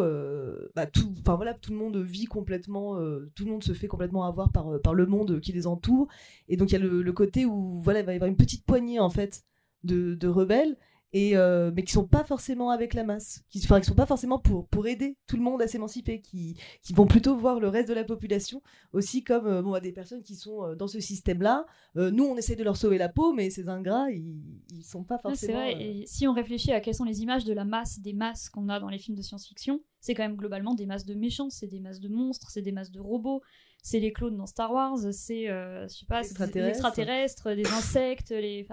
bah, 0.76 0.86
tout, 0.86 1.14
voilà, 1.26 1.54
tout 1.54 1.72
le 1.72 1.78
monde 1.78 1.98
vit 1.98 2.26
complètement, 2.26 2.96
tout 3.36 3.46
le 3.46 3.52
monde 3.52 3.64
se 3.64 3.74
fait 3.74 3.88
complètement 3.88 4.26
avoir 4.26 4.52
par, 4.52 4.80
par 4.82 4.94
le 4.94 5.06
monde 5.06 5.40
qui 5.40 5.52
les 5.52 5.68
entoure. 5.68 6.08
Et 6.48 6.58
donc 6.58 6.72
il 6.72 6.74
y 6.74 6.78
a 6.78 6.80
le, 6.80 7.14
côté 7.14 7.46
où 7.46 7.82
voilà, 7.82 8.02
il 8.02 8.06
va 8.06 8.14
y 8.14 8.16
avoir 8.16 8.30
une 8.30 8.38
petite 8.38 8.66
poignée 8.66 9.00
en 9.00 9.10
fait 9.10 9.44
de, 9.84 10.16
de 10.16 10.28
rebelles 10.28 10.78
et 11.14 11.38
euh, 11.38 11.72
mais 11.76 11.84
qui 11.84 11.94
sont 11.94 12.08
pas 12.08 12.24
forcément 12.24 12.72
avec 12.72 12.96
la 12.96 13.04
masse, 13.04 13.44
qui, 13.50 13.62
enfin, 13.64 13.80
qui 13.80 13.86
sont 13.86 13.94
pas 13.94 14.08
forcément 14.08 14.40
pour, 14.40 14.68
pour 14.68 14.88
aider 14.88 15.16
tout 15.28 15.38
le 15.38 15.44
monde 15.44 15.62
à 15.62 15.68
s'émanciper, 15.68 16.20
qui, 16.22 16.58
qui 16.82 16.94
vont 16.94 17.06
plutôt 17.06 17.38
voir 17.38 17.60
le 17.60 17.70
reste 17.70 17.88
de 17.88 17.94
la 17.94 18.04
population 18.04 18.64
aussi 18.94 19.24
comme 19.24 19.46
euh, 19.46 19.62
bon, 19.62 19.80
des 19.80 19.92
personnes 19.92 20.24
qui 20.24 20.36
sont 20.36 20.64
euh, 20.64 20.76
dans 20.76 20.88
ce 20.88 21.00
système-là. 21.00 21.66
nous, 21.96 22.26
on 22.26 22.36
essaie 22.36 22.56
de 22.56 22.64
leur 22.64 22.78
sauver 22.78 22.98
la 22.98 23.10
peau, 23.10 23.32
mais 23.32 23.52
ces 23.52 23.70
ingrats, 23.70 24.10
ils, 24.10 24.42
ils 24.74 24.84
sont 24.84 25.04
pas 25.04 25.20
forcément. 25.20 25.54
c'est 25.54 25.74
vrai. 25.74 25.82
Et 25.82 26.06
si 26.08 26.28
on 26.28 26.34
réfléchit 26.34 26.72
à 26.72 26.80
quelles 26.80 26.96
sont 26.96 27.06
les 27.06 27.22
images 27.22 27.46
de 27.46 27.54
la 27.54 27.64
masse, 27.64 28.00
des 28.00 28.14
masses 28.14 28.50
qu'on 28.50 28.68
a 28.68 28.80
dans 28.80 28.90
les 28.90 28.98
films 28.98 29.16
de 29.16 29.22
science-fiction, 29.22 29.82
c'est 30.02 30.16
quand 30.16 30.24
même 30.24 30.36
globalement 30.36 30.74
des 30.74 30.88
masses 30.88 31.06
de 31.06 31.14
méchants, 31.14 31.52
c'est 31.52 31.68
des 31.68 31.80
masses 31.80 32.00
de 32.00 32.10
monstres, 32.10 32.50
c'est 32.50 32.64
des 32.64 32.72
masses 32.72 32.92
de 32.92 33.00
robots 33.00 33.42
c'est 33.86 34.00
les 34.00 34.14
clones 34.14 34.38
dans 34.38 34.46
Star 34.46 34.72
Wars, 34.72 34.98
c'est 35.12 35.48
je 35.48 35.88
sais 35.90 36.06
pas, 36.06 36.22
des 36.22 36.62
extraterrestres, 36.62 37.54
des 37.54 37.68
insectes, 37.68 38.30
les 38.32 38.66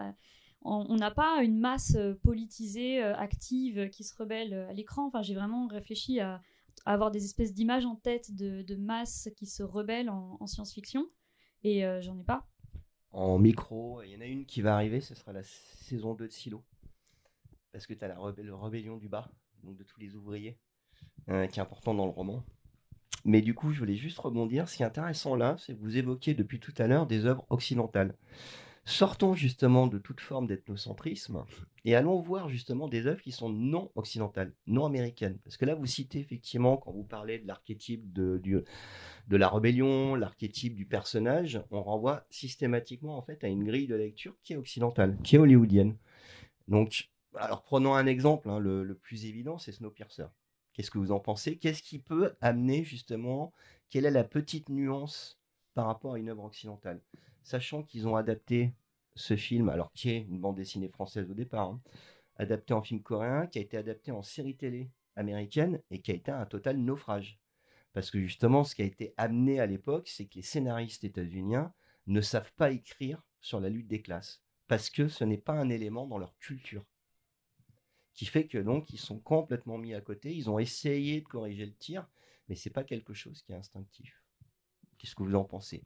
on 0.63 0.97
n'a 0.97 1.11
pas 1.11 1.43
une 1.43 1.59
masse 1.59 1.95
euh, 1.97 2.15
politisée, 2.15 3.03
euh, 3.03 3.17
active, 3.17 3.89
qui 3.91 4.05
se 4.05 4.15
rebelle 4.15 4.53
euh, 4.53 4.69
à 4.69 4.73
l'écran. 4.73 5.07
Enfin, 5.07 5.23
j'ai 5.23 5.35
vraiment 5.35 5.67
réfléchi 5.67 6.21
à, 6.21 6.43
avoir 6.85 7.11
des 7.11 7.25
espèces 7.25 7.53
d'images 7.55 7.87
en 7.87 7.97
tête 7.97 8.35
de, 8.35 8.63
de 8.63 8.77
masses 8.77 9.29
qui 9.37 9.47
se 9.47 9.63
rebellent 9.63 10.11
en, 10.11 10.47
science-fiction, 10.47 11.07
et 11.63 11.83
j'en 12.01 12.19
ai 12.19 12.25
pas. 12.25 12.49
En 13.11 13.39
micro, 13.39 14.01
il 14.03 14.13
y 14.13 14.17
en 14.17 14.21
a 14.23 14.25
une 14.25 14.47
qui 14.47 14.63
va 14.63 14.75
arriver, 14.75 15.03
ce 15.03 15.15
sera 15.15 15.35
la 15.35 15.43
saison 15.43 16.15
2 16.15 16.27
de 16.27 16.33
Silo. 16.33 16.65
Parce 17.71 17.87
que 17.87 17.93
tu 17.93 18.03
as 18.03 18.09
la 18.09 18.19
rébellion 18.19 18.97
du 18.97 19.11
bas, 19.11 19.31
donc 19.63 19.77
de 19.77 19.85
tous 19.85 20.01
les 20.01 20.17
ouvriers, 20.17 20.59
qui 21.27 21.33
est 21.33 21.61
important 21.61 21.93
dans 21.93 22.07
le 22.07 22.13
roman. 22.13 22.43
Mais 23.27 23.43
du 23.43 23.53
coup, 23.53 23.73
je 23.73 23.79
voulais 23.79 23.97
juste 23.97 24.19
rebondir. 24.19 24.67
Ce 24.67 24.79
qui 24.79 24.83
est 24.83 24.87
intéressant 24.87 25.37
là, 25.37 25.57
c'est 25.59 25.75
que 25.75 25.81
vous 25.81 25.99
évoquez 25.99 26.33
depuis 26.33 26.61
tout 26.61 26.75
à 26.79 26.87
l'heure 26.87 27.07
des 27.07 27.27
œuvres 27.27 27.45
occidentales. 27.51 28.17
Sortons 28.91 29.35
justement 29.35 29.87
de 29.87 29.99
toute 29.99 30.21
forme 30.21 30.49
d'ethnocentrisme 30.49 31.45
et 31.85 31.95
allons 31.95 32.21
voir 32.21 32.49
justement 32.49 32.89
des 32.89 33.07
œuvres 33.07 33.23
qui 33.23 33.31
sont 33.31 33.49
non 33.49 33.93
occidentales, 33.95 34.53
non 34.67 34.85
américaines. 34.85 35.39
Parce 35.45 35.57
que 35.57 35.65
là, 35.65 35.77
vous 35.77 35.87
citez 35.87 36.19
effectivement, 36.19 36.77
quand 36.77 36.91
vous 36.91 37.05
parlez 37.05 37.39
de 37.39 37.47
l'archétype 37.47 38.13
de, 38.13 38.43
de 38.43 39.37
la 39.37 39.49
rébellion, 39.49 40.17
l'archétype 40.17 40.75
du 40.75 40.87
personnage, 40.87 41.63
on 41.71 41.85
renvoie 41.85 42.27
systématiquement 42.31 43.17
en 43.17 43.23
fait 43.23 43.45
à 43.45 43.49
une 43.49 43.63
grille 43.63 43.87
de 43.87 43.95
lecture 43.95 44.35
qui 44.43 44.55
est 44.55 44.57
occidentale, 44.57 45.17
qui 45.23 45.37
est 45.37 45.39
hollywoodienne. 45.39 45.97
Donc, 46.67 47.11
alors 47.37 47.63
prenons 47.63 47.95
un 47.95 48.07
exemple, 48.07 48.51
hein, 48.51 48.59
le, 48.59 48.83
le, 48.83 48.97
plus 48.97 49.25
évident, 49.25 49.57
c'est 49.59 49.71
Snowpiercer. 49.71 50.27
Qu'est-ce 50.73 50.91
que 50.91 50.99
vous 50.99 51.13
en 51.13 51.21
pensez? 51.21 51.59
Qu'est-ce 51.59 51.85
qui 51.85 52.01
peut 52.01 52.35
amener 52.41 52.83
justement 52.83 53.53
Quelle 53.89 54.05
est 54.05 54.11
la 54.11 54.25
petite 54.25 54.69
nuance 54.69 55.39
par 55.75 55.87
rapport 55.87 56.15
à 56.15 56.19
une 56.19 56.29
œuvre 56.29 56.45
occidentale? 56.45 57.01
Sachant 57.45 57.85
qu'ils 57.85 58.09
ont 58.09 58.17
adapté 58.17 58.75
ce 59.21 59.37
film, 59.37 59.69
alors 59.69 59.93
qui 59.93 60.11
est 60.11 60.21
une 60.21 60.41
bande 60.41 60.57
dessinée 60.57 60.89
française 60.89 61.31
au 61.31 61.35
départ, 61.35 61.71
hein, 61.71 61.81
adapté 62.37 62.73
en 62.73 62.83
film 62.83 63.03
coréen, 63.03 63.47
qui 63.47 63.59
a 63.59 63.63
été 63.63 63.77
adapté 63.77 64.11
en 64.13 64.23
série 64.23 64.57
télé 64.57 64.91
américaine 65.17 65.83
et 65.91 66.01
qui 66.01 66.11
a 66.11 66.15
été 66.15 66.31
un 66.31 66.47
total 66.47 66.79
naufrage. 66.79 67.39
Parce 67.93 68.11
que 68.11 68.21
justement, 68.21 68.65
ce 68.65 68.75
qui 68.75 68.83
a 68.83 68.87
été 68.87 69.15
amené 69.17 69.61
à 69.61 69.67
l'époque, 69.67 70.09
c'est 70.09 70.27
que 70.27 70.37
les 70.37 70.43
scénaristes 70.43 71.05
états-uniens 71.05 71.73
ne 72.07 72.21
savent 72.21 72.53
pas 72.55 72.71
écrire 72.71 73.23
sur 73.41 73.61
la 73.61 73.69
lutte 73.69 73.89
des 73.89 74.03
classes, 74.03 74.43
parce 74.69 74.91
que 74.91 75.09
ce 75.09 75.25
n'est 75.25 75.39
pas 75.39 75.55
un 75.55 75.69
élément 75.69 76.07
dans 76.07 76.19
leur 76.19 76.37
culture. 76.39 76.85
Qui 78.15 78.27
fait 78.27 78.47
que 78.47 78.59
donc 78.59 78.91
ils 78.91 78.99
sont 78.99 79.19
complètement 79.19 79.79
mis 79.79 79.95
à 79.95 80.01
côté, 80.01 80.35
ils 80.35 80.51
ont 80.51 80.59
essayé 80.59 81.21
de 81.21 81.27
corriger 81.27 81.67
le 81.67 81.75
tir, 81.75 82.09
mais 82.49 82.55
c'est 82.55 82.71
pas 82.71 82.85
quelque 82.85 83.15
chose 83.15 83.43
qui 83.43 83.53
est 83.53 83.57
instinctif. 83.57 84.23
Qu'est-ce 84.99 85.15
que 85.15 85.23
vous 85.23 85.35
en 85.35 85.45
pensez? 85.45 85.85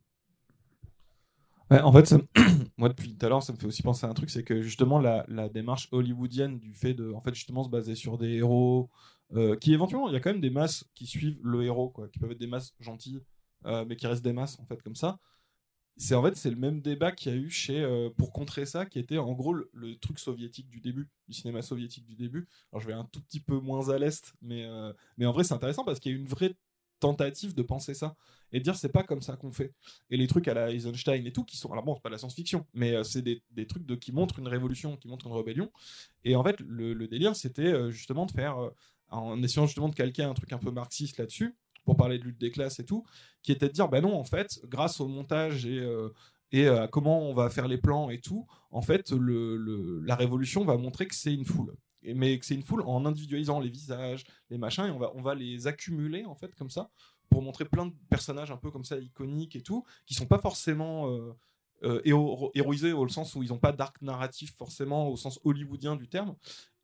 En 1.70 1.92
fait, 1.92 2.14
moi 2.76 2.88
depuis 2.88 3.14
tout 3.14 3.24
à 3.26 3.28
l'heure, 3.28 3.42
ça 3.42 3.52
me 3.52 3.58
fait 3.58 3.66
aussi 3.66 3.82
penser 3.82 4.06
à 4.06 4.08
un 4.10 4.14
truc, 4.14 4.30
c'est 4.30 4.44
que 4.44 4.62
justement 4.62 4.98
la, 4.98 5.48
démarche 5.48 5.88
hollywoodienne 5.92 6.58
du 6.58 6.74
fait 6.74 6.94
de, 6.94 7.12
en 7.12 7.20
fait, 7.20 7.34
justement 7.34 7.62
se 7.62 7.70
baser 7.70 7.94
sur 7.94 8.18
des 8.18 8.34
héros, 8.34 8.90
euh, 9.34 9.56
qui 9.56 9.72
éventuellement, 9.72 10.08
il 10.08 10.14
y 10.14 10.16
a 10.16 10.20
quand 10.20 10.30
même 10.30 10.40
des 10.40 10.50
masses 10.50 10.84
qui 10.94 11.06
suivent 11.06 11.40
le 11.42 11.62
héros, 11.64 11.90
quoi, 11.90 12.08
qui 12.08 12.18
peuvent 12.18 12.32
être 12.32 12.38
des 12.38 12.46
masses 12.46 12.74
gentilles, 12.80 13.22
euh, 13.66 13.84
mais 13.88 13.96
qui 13.96 14.06
restent 14.06 14.24
des 14.24 14.32
masses 14.32 14.58
en 14.60 14.66
fait 14.66 14.82
comme 14.82 14.96
ça. 14.96 15.18
C'est 15.96 16.16
en 16.16 16.22
fait 16.24 16.36
c'est 16.36 16.50
le 16.50 16.56
même 16.56 16.80
débat 16.80 17.12
qu'il 17.12 17.32
y 17.32 17.34
a 17.36 17.38
eu 17.38 17.50
chez 17.50 17.80
euh, 17.80 18.10
pour 18.10 18.32
contrer 18.32 18.66
ça, 18.66 18.84
qui 18.84 18.98
était 18.98 19.18
en 19.18 19.32
gros 19.32 19.54
le, 19.54 19.96
truc 20.00 20.18
soviétique 20.18 20.68
du 20.68 20.80
début, 20.80 21.08
du 21.28 21.34
cinéma 21.34 21.62
soviétique 21.62 22.04
du 22.04 22.16
début. 22.16 22.48
Alors 22.72 22.82
je 22.82 22.88
vais 22.88 22.94
un 22.94 23.04
tout 23.04 23.22
petit 23.22 23.40
peu 23.40 23.58
moins 23.60 23.90
à 23.90 23.98
l'est, 23.98 24.34
mais 24.42 24.66
mais 25.16 25.26
en 25.26 25.32
vrai 25.32 25.44
c'est 25.44 25.54
intéressant 25.54 25.84
parce 25.84 26.00
qu'il 26.00 26.12
y 26.12 26.14
a 26.16 26.18
une 26.18 26.26
vraie 26.26 26.56
tentative 27.04 27.54
de 27.54 27.62
penser 27.62 27.92
ça 27.92 28.16
et 28.50 28.58
de 28.58 28.64
dire 28.64 28.76
c'est 28.76 28.88
pas 28.88 29.02
comme 29.02 29.20
ça 29.20 29.36
qu'on 29.36 29.52
fait. 29.52 29.74
Et 30.08 30.16
les 30.16 30.26
trucs 30.26 30.48
à 30.48 30.54
la 30.54 30.70
Eisenstein 30.70 31.26
et 31.26 31.32
tout 31.32 31.44
qui 31.44 31.58
sont 31.58 31.70
alors 31.70 31.84
bon 31.84 31.94
c'est 31.94 32.02
pas 32.02 32.08
de 32.08 32.14
la 32.14 32.18
science-fiction 32.18 32.66
mais 32.72 32.94
euh, 32.94 33.04
c'est 33.04 33.20
des, 33.20 33.66
trucs 33.66 33.84
de 33.84 33.94
qui 33.94 34.10
montrent 34.10 34.38
une 34.38 34.48
révolution, 34.48 34.96
qui 34.96 35.08
montrent 35.08 35.26
une 35.26 35.34
rébellion. 35.34 35.70
Et 36.24 36.34
en 36.34 36.42
fait 36.42 36.58
le, 36.60 37.06
délire 37.06 37.36
c'était 37.36 37.72
euh, 37.72 37.90
justement 37.90 38.24
de 38.24 38.32
faire 38.32 38.58
euh, 38.58 38.70
en 39.10 39.42
essayant 39.42 39.66
justement 39.66 39.90
de 39.90 39.94
calquer 39.94 40.22
un 40.22 40.32
truc 40.32 40.50
un 40.54 40.58
peu 40.58 40.70
marxiste 40.70 41.18
là-dessus 41.18 41.54
pour 41.84 41.98
parler 41.98 42.18
de 42.18 42.24
lutte 42.24 42.40
des 42.40 42.50
classes 42.50 42.80
et 42.80 42.86
tout, 42.86 43.04
qui 43.42 43.52
était 43.52 43.68
de 43.68 43.74
dire 43.74 43.90
ben 43.90 44.00
non 44.00 44.18
en 44.18 44.24
fait 44.24 44.60
grâce 44.64 45.00
au 45.00 45.08
montage 45.08 45.66
et 45.66 45.86
et 46.52 46.68
à 46.68 46.86
comment 46.86 47.28
on 47.28 47.34
va 47.34 47.50
faire 47.50 47.66
les 47.66 47.78
plans 47.78 48.10
et 48.10 48.20
tout, 48.20 48.46
en 48.70 48.80
fait, 48.80 49.10
le, 49.10 50.00
la 50.04 50.14
révolution 50.14 50.64
va 50.64 50.76
montrer 50.76 51.08
que 51.08 51.14
c'est 51.16 51.34
une 51.34 51.44
foule 51.44 51.74
mais 52.14 52.38
que 52.38 52.44
c'est 52.44 52.54
une 52.54 52.62
foule 52.62 52.82
en 52.82 53.06
individualisant 53.06 53.60
les 53.60 53.70
visages, 53.70 54.24
les 54.50 54.58
machins, 54.58 54.86
et 54.86 54.90
on 54.90 54.98
va, 54.98 55.12
on 55.14 55.22
va 55.22 55.34
les 55.34 55.66
accumuler 55.66 56.24
en 56.24 56.34
fait 56.34 56.54
comme 56.54 56.70
ça 56.70 56.90
pour 57.30 57.42
montrer 57.42 57.64
plein 57.64 57.86
de 57.86 57.94
personnages 58.08 58.50
un 58.50 58.56
peu 58.56 58.70
comme 58.70 58.84
ça 58.84 58.98
iconiques 58.98 59.56
et 59.56 59.62
tout, 59.62 59.84
qui 60.06 60.14
sont 60.14 60.26
pas 60.26 60.38
forcément 60.38 61.10
euh, 61.10 61.32
euh, 61.82 62.00
héroïsés 62.54 62.92
au 62.92 63.08
sens 63.08 63.34
où 63.34 63.42
ils 63.42 63.48
n'ont 63.48 63.58
pas 63.58 63.72
d'arc 63.72 64.00
narratif 64.02 64.54
forcément 64.56 65.08
au 65.08 65.16
sens 65.16 65.40
hollywoodien 65.44 65.96
du 65.96 66.08
terme. 66.08 66.36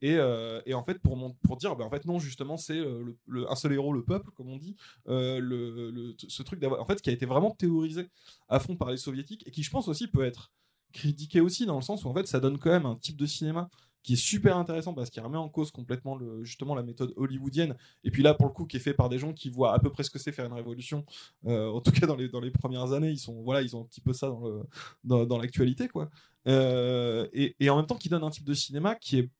Et, 0.02 0.16
euh, 0.16 0.60
et 0.64 0.74
en 0.74 0.82
fait, 0.82 0.98
pour, 0.98 1.36
pour 1.42 1.56
dire, 1.56 1.76
ben, 1.76 1.84
en 1.84 1.90
fait, 1.90 2.04
non, 2.06 2.18
justement, 2.18 2.56
c'est 2.56 2.78
le, 2.78 3.50
un 3.50 3.54
seul 3.54 3.74
héros, 3.74 3.92
le 3.92 4.02
peuple, 4.02 4.30
comme 4.32 4.48
on 4.48 4.56
dit, 4.56 4.76
le, 5.06 6.14
ce 6.16 6.42
truc 6.42 6.58
d'avoir, 6.58 6.80
en 6.80 6.86
fait, 6.86 7.00
qui 7.00 7.10
a 7.10 7.12
été 7.12 7.26
vraiment 7.26 7.50
théorisé 7.50 8.08
à 8.48 8.58
fond 8.58 8.76
par 8.76 8.90
les 8.90 8.96
soviétiques 8.96 9.46
et 9.46 9.50
qui, 9.50 9.62
je 9.62 9.70
pense 9.70 9.88
aussi, 9.88 10.08
peut 10.08 10.24
être 10.24 10.50
critiqué 10.92 11.40
aussi 11.40 11.66
dans 11.66 11.76
le 11.76 11.82
sens 11.82 12.04
où 12.04 12.08
en 12.08 12.14
fait, 12.14 12.26
ça 12.26 12.40
donne 12.40 12.58
quand 12.58 12.70
même 12.70 12.86
un 12.86 12.96
type 12.96 13.16
de 13.16 13.26
cinéma 13.26 13.70
qui 14.02 14.14
est 14.14 14.16
super 14.16 14.56
intéressant 14.56 14.94
parce 14.94 15.10
qu'il 15.10 15.22
remet 15.22 15.36
en 15.36 15.48
cause 15.48 15.70
complètement 15.70 16.18
justement 16.42 16.74
la 16.74 16.82
méthode 16.82 17.12
hollywoodienne. 17.16 17.76
Et 18.04 18.10
puis 18.10 18.22
là 18.22 18.34
pour 18.34 18.46
le 18.46 18.52
coup 18.52 18.66
qui 18.66 18.76
est 18.76 18.80
fait 18.80 18.94
par 18.94 19.08
des 19.08 19.18
gens 19.18 19.32
qui 19.32 19.50
voient 19.50 19.74
à 19.74 19.78
peu 19.78 19.90
près 19.90 20.02
ce 20.02 20.10
que 20.10 20.18
c'est 20.18 20.32
faire 20.32 20.46
une 20.46 20.52
révolution 20.52 21.04
euh, 21.46 21.68
en 21.68 21.80
tout 21.80 21.92
cas 21.92 22.06
dans 22.06 22.16
les, 22.16 22.28
dans 22.28 22.40
les 22.40 22.50
premières 22.50 22.92
années 22.92 23.10
ils 23.10 23.18
sont 23.18 23.42
voilà 23.42 23.62
ils 23.62 23.76
ont 23.76 23.82
un 23.82 23.84
petit 23.84 24.00
peu 24.00 24.12
ça 24.12 24.28
dans 24.28 24.62
dans, 25.04 25.26
dans 25.26 25.38
l'actualité 25.38 25.88
quoi. 25.88 26.10
Euh, 26.46 27.28
et, 27.34 27.54
et, 27.60 27.68
en 27.68 27.76
même 27.76 27.86
temps 27.86 27.96
qui 27.96 28.08
donne 28.08 28.24
un 28.24 28.30
type 28.30 28.44
de 28.44 28.54
cinéma 28.54 28.94
qui 28.94 29.18
est 29.18 29.30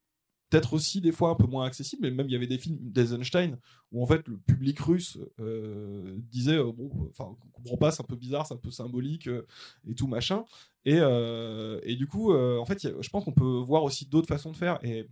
peut-être 0.50 0.74
aussi 0.74 1.00
des 1.00 1.12
fois 1.12 1.30
un 1.30 1.36
peu 1.36 1.46
moins 1.46 1.64
accessible, 1.64 2.02
mais 2.02 2.10
même 2.10 2.26
il 2.26 2.32
y 2.32 2.36
avait 2.36 2.48
des 2.48 2.58
films 2.58 2.78
d'Eisenstein 2.80 3.56
où 3.92 4.02
en 4.02 4.06
fait 4.06 4.26
le 4.26 4.36
public 4.36 4.78
russe 4.80 5.18
euh, 5.38 6.16
disait 6.30 6.56
euh, 6.56 6.72
bon, 6.72 6.90
enfin, 7.10 7.36
on 7.44 7.50
comprend 7.50 7.76
pas, 7.76 7.90
c'est 7.92 8.02
un 8.02 8.06
peu 8.06 8.16
bizarre, 8.16 8.46
c'est 8.46 8.54
un 8.54 8.58
peu 8.58 8.70
symbolique 8.70 9.28
euh, 9.28 9.46
et 9.88 9.94
tout 9.94 10.08
machin. 10.08 10.44
Et, 10.84 10.96
et 10.96 11.96
du 11.96 12.06
coup, 12.06 12.32
en 12.34 12.64
fait, 12.64 12.80
je 12.82 13.08
pense 13.10 13.24
qu'on 13.24 13.34
peut 13.34 13.44
voir 13.44 13.84
aussi 13.84 14.06
d'autres 14.06 14.28
façons 14.28 14.50
de 14.50 14.56
faire. 14.56 14.78
Et, 14.82 15.06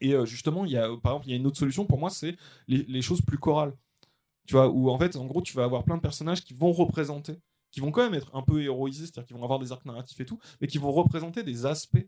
et 0.00 0.26
justement, 0.26 0.64
il 0.64 0.72
y 0.72 0.76
a 0.76 0.88
par 1.00 1.12
exemple, 1.12 1.26
il 1.28 1.30
y 1.30 1.32
a 1.34 1.36
une 1.36 1.46
autre 1.46 1.58
solution 1.58 1.86
pour 1.86 1.98
moi, 1.98 2.10
c'est 2.10 2.36
les, 2.66 2.82
les, 2.88 3.00
choses 3.00 3.22
plus 3.22 3.38
chorales. 3.38 3.72
Tu 4.48 4.54
vois, 4.54 4.68
où 4.68 4.90
en 4.90 4.98
fait, 4.98 5.14
en 5.14 5.26
gros, 5.26 5.42
tu 5.42 5.54
vas 5.54 5.62
avoir 5.62 5.84
plein 5.84 5.96
de 5.96 6.02
personnages 6.02 6.42
qui 6.42 6.54
vont 6.54 6.72
représenter, 6.72 7.38
qui 7.70 7.78
vont 7.78 7.92
quand 7.92 8.02
même 8.02 8.14
être 8.14 8.34
un 8.34 8.42
peu 8.42 8.60
héroïsés, 8.64 9.04
c'est-à-dire 9.04 9.26
qu'ils 9.26 9.36
vont 9.36 9.44
avoir 9.44 9.60
des 9.60 9.70
arcs 9.70 9.84
narratifs 9.84 10.18
et 10.18 10.24
tout, 10.24 10.40
mais 10.60 10.66
qui 10.66 10.78
vont 10.78 10.90
représenter 10.90 11.44
des 11.44 11.66
aspects 11.66 12.04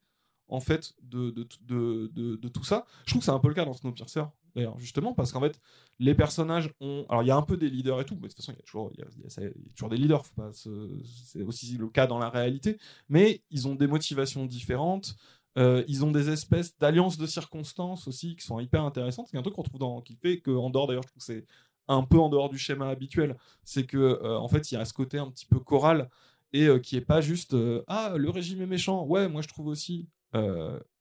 en 0.53 0.61
fait 0.61 0.93
de, 1.03 1.31
de, 1.31 2.11
de, 2.37 2.49
tout 2.49 2.63
ça. 2.63 2.85
Je 3.07 3.13
trouve 3.13 3.21
que 3.21 3.25
c'est 3.25 3.33
un 3.33 3.39
peu 3.39 3.49
le 3.49 3.55
cas 3.55 3.65
dans 3.65 3.73
Snowpiercer, 3.73 4.25
d'ailleurs, 4.55 4.79
justement, 4.79 5.15
parce 5.15 5.33
qu'en 5.33 5.41
fait, 5.41 5.59
les 5.99 6.15
personnages 6.15 6.71
ont. 6.81 7.07
Alors, 7.09 7.23
il 7.23 7.29
y 7.29 7.31
a 7.31 7.37
un 7.37 7.43
peu 7.43 7.57
des 7.57 7.71
leaders 7.71 8.03
et 8.03 8.05
tout, 8.05 8.17
mais 8.17 8.29
de 8.29 8.35
toute 8.35 8.37
façon, 8.37 8.53
il 8.53 8.57
y 8.57 8.59
a 8.59 8.63
toujours, 8.63 8.93
y 8.99 9.03
a, 9.03 9.51
toujours 9.75 9.89
des 9.89 9.97
leaders, 9.97 10.23
c'est 10.53 11.43
aussi 11.43 11.79
le 11.79 11.89
cas 11.89 12.07
dans 12.07 12.19
la 12.19 12.29
réalité, 12.29 12.77
mais 13.09 13.43
ils 13.51 13.67
ont 13.67 13.75
des 13.75 13.87
motivations 13.87 14.45
différentes. 14.45 15.17
Euh, 15.59 15.85
ils 15.89 16.05
ont 16.05 16.11
des 16.11 16.31
espèces 16.31 16.77
d'alliances 16.79 17.19
de 17.19 17.27
circonstances 17.27 18.07
aussi 18.09 18.37
qui 18.37 18.45
sont 18.45 18.61
hyper 18.61 18.85
intéressantes. 18.85 19.29
C'est 19.31 19.39
un 19.39 19.43
truc 19.43 19.55
qu'on 19.55 19.63
trouve 19.63 19.81
dans 19.81 20.01
qui 20.03 20.17
fait 20.17 20.41
qu'en 20.41 20.71
dehors 20.71 20.87
d'ailleurs, 20.87 21.03
je 21.03 21.09
trouve 21.09 21.21
que 21.21 21.25
c'est 21.25 21.47
un 21.89 22.03
peu 22.05 22.19
en 22.19 22.29
dehors 22.29 22.49
du 22.49 22.59
schéma 22.59 22.89
habituel. 22.89 23.37
C'est 23.65 23.85
que 23.85 23.99
euh, 23.99 24.39
en 24.39 24.49
fait, 24.49 24.71
il 24.71 24.75
y 24.75 24.79
a 24.79 24.85
ce 24.85 24.93
côté 24.93 25.19
un 25.19 25.31
petit 25.31 25.47
peu 25.47 25.59
choral 25.61 26.09
et 26.55 26.67
euh, 26.67 26.79
qui 26.79 26.97
est 26.97 27.03
pas 27.03 27.21
juste 27.23 27.55
ah 27.87 28.15
le 28.17 28.31
régime 28.31 28.63
est 28.63 28.67
méchant. 28.67 29.05
Ouais, 29.07 29.29
moi 29.29 29.43
je 29.43 29.49
trouve 29.49 29.67
aussi 29.67 30.09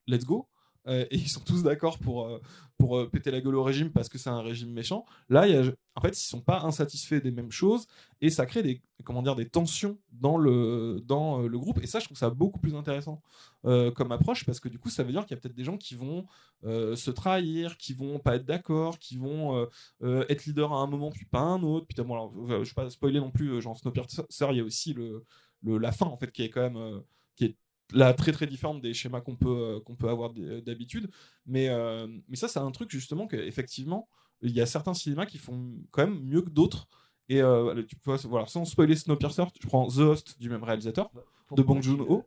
let's 0.06 0.24
go. 0.24 0.48
Euh, 0.88 1.06
et 1.10 1.16
ils 1.16 1.28
sont 1.28 1.40
tous 1.40 1.62
d'accord 1.62 1.98
pour, 1.98 2.26
euh, 2.26 2.40
pour 2.76 3.08
péter 3.10 3.30
la 3.30 3.40
gueule 3.40 3.54
au 3.54 3.62
régime 3.62 3.90
parce 3.92 4.08
que 4.08 4.18
c'est 4.18 4.30
un 4.30 4.42
régime 4.42 4.72
méchant. 4.72 5.04
Là, 5.28 5.46
y 5.46 5.54
a, 5.56 5.62
en 5.94 6.00
fait, 6.00 6.18
ils 6.18 6.26
sont 6.26 6.40
pas 6.40 6.62
insatisfaits 6.62 7.20
des 7.20 7.30
mêmes 7.30 7.52
choses 7.52 7.86
et 8.20 8.30
ça 8.30 8.46
crée 8.46 8.62
des, 8.62 8.82
comment 9.04 9.22
dire, 9.22 9.36
des 9.36 9.48
tensions 9.48 9.98
dans 10.10 10.38
le, 10.38 11.00
dans 11.04 11.42
le 11.42 11.58
groupe. 11.58 11.78
Et 11.82 11.86
ça, 11.86 12.00
je 12.00 12.06
trouve 12.06 12.16
ça 12.16 12.30
beaucoup 12.30 12.58
plus 12.58 12.74
intéressant 12.74 13.22
comme 13.62 14.10
approche 14.10 14.44
parce 14.44 14.58
que 14.58 14.68
du 14.68 14.78
coup, 14.78 14.90
ça 14.90 15.04
veut 15.04 15.12
dire 15.12 15.24
qu'il 15.24 15.36
y 15.36 15.38
a 15.38 15.40
peut-être 15.40 15.54
des 15.54 15.64
gens 15.64 15.76
qui 15.76 15.94
vont 15.94 16.26
se 16.64 17.10
trahir, 17.10 17.76
qui 17.76 17.92
vont 17.92 18.18
pas 18.18 18.36
être 18.36 18.44
d'accord, 18.44 18.98
qui 18.98 19.18
vont 19.18 19.68
être 20.02 20.46
leader 20.46 20.72
à 20.72 20.78
un 20.78 20.86
moment 20.86 21.10
puis 21.10 21.26
pas 21.26 21.40
à 21.40 21.44
un 21.44 21.62
autre. 21.62 21.86
Puis, 21.86 22.02
bon, 22.02 22.14
alors, 22.14 22.64
je 22.64 22.70
vais 22.70 22.74
pas 22.74 22.90
spoiler 22.90 23.20
non 23.20 23.30
plus, 23.30 23.60
genre 23.60 23.76
Snowpiercer, 23.76 24.22
il 24.50 24.56
y 24.56 24.60
a 24.60 24.64
aussi 24.64 24.94
le, 24.94 25.24
la 25.62 25.92
fin 25.92 26.06
en 26.06 26.16
fait 26.16 26.32
qui 26.32 26.42
est 26.42 26.50
quand 26.50 26.62
même 26.62 27.02
qui 27.36 27.44
est 27.44 27.56
là 27.92 28.12
très 28.14 28.32
très 28.32 28.46
différente 28.46 28.80
des 28.80 28.94
schémas 28.94 29.20
qu'on 29.20 29.36
peut, 29.36 29.48
euh, 29.48 29.80
qu'on 29.80 29.94
peut 29.94 30.08
avoir 30.08 30.32
d'habitude. 30.32 31.10
Mais, 31.46 31.68
euh, 31.68 32.06
mais 32.28 32.36
ça, 32.36 32.48
c'est 32.48 32.58
un 32.58 32.70
truc 32.70 32.90
justement 32.90 33.26
qu'effectivement, 33.26 34.08
il 34.40 34.52
y 34.52 34.60
a 34.60 34.66
certains 34.66 34.94
cinémas 34.94 35.26
qui 35.26 35.38
font 35.38 35.74
quand 35.90 36.06
même 36.06 36.20
mieux 36.22 36.42
que 36.42 36.50
d'autres. 36.50 36.88
Et 37.28 37.40
euh, 37.40 37.82
tu 37.84 37.96
peux, 37.96 38.16
voilà, 38.24 38.46
sans 38.46 38.64
spoiler 38.64 38.96
Snowpiercer, 38.96 39.44
je 39.60 39.66
prends 39.66 39.86
The 39.88 39.98
Host 39.98 40.40
du 40.40 40.50
même 40.50 40.64
réalisateur, 40.64 41.10
bah, 41.14 41.22
de 41.52 41.62
Bong 41.62 41.80
Joon-ho. 41.80 42.24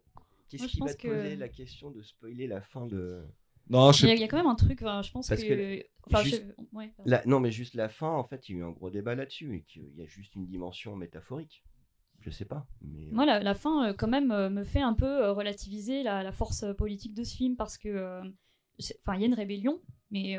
Qu'est-ce 0.49 0.68
qui 0.68 0.80
va 0.80 0.93
te 0.93 1.07
poser 1.07 1.36
la 1.36 1.49
question 1.49 1.91
de 1.91 2.01
spoiler 2.01 2.47
la 2.47 2.61
fin 2.61 2.86
de. 2.86 3.24
Non, 3.68 3.91
il, 3.91 4.20
y 4.20 4.24
a, 4.24 4.28
quand 4.28 4.38
même 4.38 4.45
un 4.45 4.53
truc, 4.53 4.82
je 4.82 5.11
pense 5.11 5.28
que. 5.28 5.84
non, 7.26 7.39
mais 7.39 7.51
juste 7.51 7.74
la 7.74 7.89
fin, 7.89 8.11
en 8.11 8.24
fait, 8.24 8.47
il 8.47 8.53
y 8.53 8.55
a 8.55 8.61
eu 8.61 8.63
un 8.63 8.70
gros 8.70 8.91
débat 8.91 9.16
là-dessus 9.16 9.55
et 9.55 9.61
qu'il 9.63 9.91
y 9.95 10.03
a 10.03 10.05
juste 10.05 10.36
une 10.36 10.45
dimension 10.45 10.95
métaphorique 10.95 11.63
je 12.26 12.32
sais 12.32 12.45
pas. 12.45 12.65
Mais... 12.82 13.07
Moi, 13.11 13.26
la, 13.26 13.53
fin, 13.53 13.89
euh, 13.89 13.93
quand 13.93 14.07
même, 14.07 14.32
euh, 14.32 14.49
me 14.49 14.63
fait 14.63 14.82
un 14.82 14.93
peu 14.93 15.05
euh, 15.05 15.32
relativiser 15.32 16.03
la, 16.03 16.32
force 16.32 16.65
politique 16.78 17.13
de 17.13 17.23
ce 17.23 17.36
film 17.36 17.55
parce 17.55 17.78
que. 17.78 18.21
Enfin, 19.01 19.15
il 19.15 19.21
y 19.21 19.23
a 19.23 19.28
une 19.28 19.34
rébellion, 19.34 19.80
mais 20.11 20.38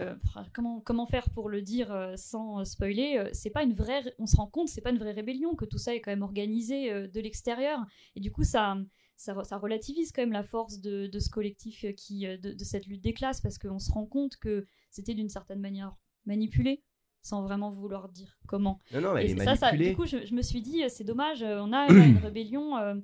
comment, 0.53 0.81
comment 0.81 1.07
faire 1.07 1.31
pour 1.31 1.49
le 1.49 1.63
dire 1.63 2.13
sans 2.17 2.63
spoiler 2.67 3.31
C'est 3.33 3.49
pas 3.49 3.63
une 3.63 3.73
vraie. 3.73 4.03
On 4.19 4.27
se 4.27 4.37
rend 4.37 4.47
compte, 4.47 4.69
c'est 4.69 4.83
pas 4.83 4.91
une 4.91 4.99
vraie 4.99 5.13
rébellion, 5.13 5.55
que 5.55 5.65
tout 5.65 5.79
ça 5.79 5.95
est 5.95 6.03
quand 6.03 6.11
même 6.11 6.23
organisé 6.23 7.09
de 7.09 7.21
l'extérieur. 7.21 7.81
Et 8.15 8.21
du 8.21 8.31
coup, 8.31 8.45
ça. 8.45 8.77
Ça, 9.19 9.33
relativise 9.57 10.13
quand 10.13 10.21
même 10.21 10.33
la 10.33 10.43
force 10.45 10.79
de, 10.79 11.09
ce 11.19 11.31
collectif 11.31 11.87
qui 11.97 12.27
de, 12.27 12.55
cette 12.63 12.85
lutte 12.85 13.01
des 13.01 13.15
classes 13.15 13.41
parce 13.41 13.57
qu'on 13.57 13.79
se 13.79 13.91
rend 13.91 14.05
compte 14.05 14.37
que 14.37 14.67
c'était 14.91 15.15
d'une 15.15 15.31
certaine 15.31 15.61
manière 15.61 15.97
manipulé 16.27 16.83
sans 17.27 17.43
vraiment 17.43 17.71
vouloir 17.71 18.09
dire 18.09 18.39
comment. 18.47 18.81
Non, 18.93 19.01
non, 19.01 19.17
elle 19.17 19.33
est 19.33 19.45
ça, 19.45 19.57
ça, 19.57 19.73
du 19.73 19.97
coup, 19.97 20.07
je, 20.07 20.33
me 20.33 20.43
suis 20.43 20.63
dit, 20.63 20.85
euh, 20.85 20.89
c'est 20.89 21.05
dommage, 21.05 21.43
euh, 21.43 21.61
on 21.61 21.73
a 21.73 21.87
une 21.93 22.19
rébellion 22.19 22.77
euh, 22.77 22.95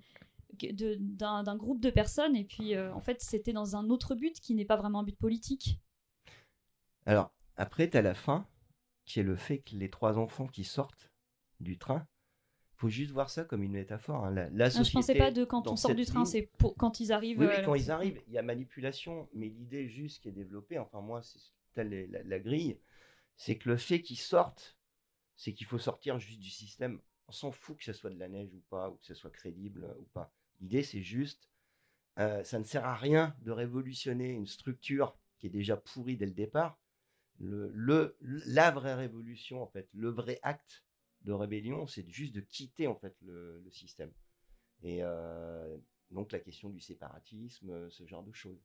d'un 0.60 1.56
groupe 1.56 1.80
de 1.80 1.90
personnes, 1.90 2.36
et 2.36 2.44
puis 2.44 2.78
en 2.78 3.00
fait, 3.00 3.20
c'était 3.20 3.52
dans 3.52 3.74
un 3.74 3.90
autre 3.90 4.14
but 4.14 4.38
qui 4.38 4.54
n'est 4.54 4.64
pas 4.64 4.76
vraiment 4.76 5.00
un 5.00 5.02
but 5.02 5.18
politique. 5.18 5.80
Alors, 7.04 7.32
après, 7.56 7.90
tu 7.90 7.96
as 7.96 8.02
la 8.02 8.14
fin, 8.14 8.46
qui 9.06 9.18
est 9.18 9.24
le 9.24 9.34
fait 9.34 9.58
que 9.58 9.74
les 9.74 9.90
trois 9.90 10.18
enfants 10.18 10.46
qui 10.46 10.62
sortent 10.62 11.10
du 11.58 11.78
train, 11.78 12.06
faut 12.76 12.88
juste 12.88 13.10
voir 13.10 13.30
ça 13.30 13.44
comme 13.44 13.62
une 13.62 13.72
métaphore. 13.72 14.24
Hein. 14.24 14.30
La, 14.30 14.50
la 14.50 14.68
non, 14.70 14.84
je 14.84 14.92
pensais 14.92 15.14
pas 15.16 15.32
de 15.32 15.44
quand 15.44 15.68
on 15.68 15.76
sort 15.76 15.94
du 15.94 16.04
train, 16.04 16.24
c'est 16.24 16.48
quand 16.78 17.00
ils 17.00 17.12
arrivent. 17.12 17.40
Oui, 17.40 17.46
quand 17.64 17.74
ils 17.74 17.90
arrivent, 17.90 18.20
il 18.28 18.34
y 18.34 18.38
a 18.38 18.42
manipulation, 18.42 19.28
mais 19.34 19.48
l'idée 19.48 19.88
juste 19.88 20.22
qui 20.22 20.28
est 20.28 20.32
développée, 20.32 20.78
enfin 20.78 21.00
moi, 21.00 21.22
c'est 21.22 21.84
la, 21.84 22.22
la, 22.22 22.38
grille, 22.38 22.78
c'est 23.36 23.58
que 23.58 23.68
le 23.68 23.76
fait 23.76 24.02
qu'ils 24.02 24.18
sortent, 24.18 24.76
c'est 25.36 25.52
qu'il 25.52 25.66
faut 25.66 25.78
sortir 25.78 26.18
juste 26.18 26.40
du 26.40 26.50
système. 26.50 27.00
On 27.28 27.32
s'en 27.32 27.50
fout 27.50 27.78
que 27.78 27.84
ce 27.84 27.92
soit 27.92 28.10
de 28.10 28.18
la 28.18 28.28
neige 28.28 28.54
ou 28.54 28.62
pas, 28.70 28.90
ou 28.90 28.96
que 28.96 29.06
ce 29.06 29.14
soit 29.14 29.30
crédible 29.30 29.94
ou 29.98 30.04
pas. 30.12 30.32
L'idée, 30.60 30.82
c'est 30.82 31.02
juste, 31.02 31.48
euh, 32.18 32.44
ça 32.44 32.58
ne 32.58 32.64
sert 32.64 32.84
à 32.84 32.94
rien 32.94 33.34
de 33.40 33.50
révolutionner 33.50 34.30
une 34.30 34.46
structure 34.46 35.16
qui 35.38 35.46
est 35.46 35.50
déjà 35.50 35.76
pourrie 35.76 36.16
dès 36.16 36.26
le 36.26 36.32
départ. 36.32 36.78
Le, 37.38 38.16
la 38.20 38.70
vraie 38.70 38.94
révolution, 38.94 39.62
en 39.62 39.66
fait, 39.66 39.88
le 39.92 40.10
vrai 40.10 40.38
acte 40.42 40.84
de 41.22 41.32
rébellion, 41.32 41.86
c'est 41.86 42.08
juste 42.08 42.34
de 42.34 42.40
quitter 42.40 42.86
en 42.86 42.94
fait 42.94 43.16
le, 43.22 43.64
système. 43.70 44.12
Et 44.82 44.98
euh, 45.02 45.76
donc 46.10 46.30
la 46.30 46.38
question 46.38 46.68
du 46.68 46.80
séparatisme, 46.80 47.90
ce 47.90 48.06
genre 48.06 48.22
de 48.22 48.32
choses. 48.32 48.62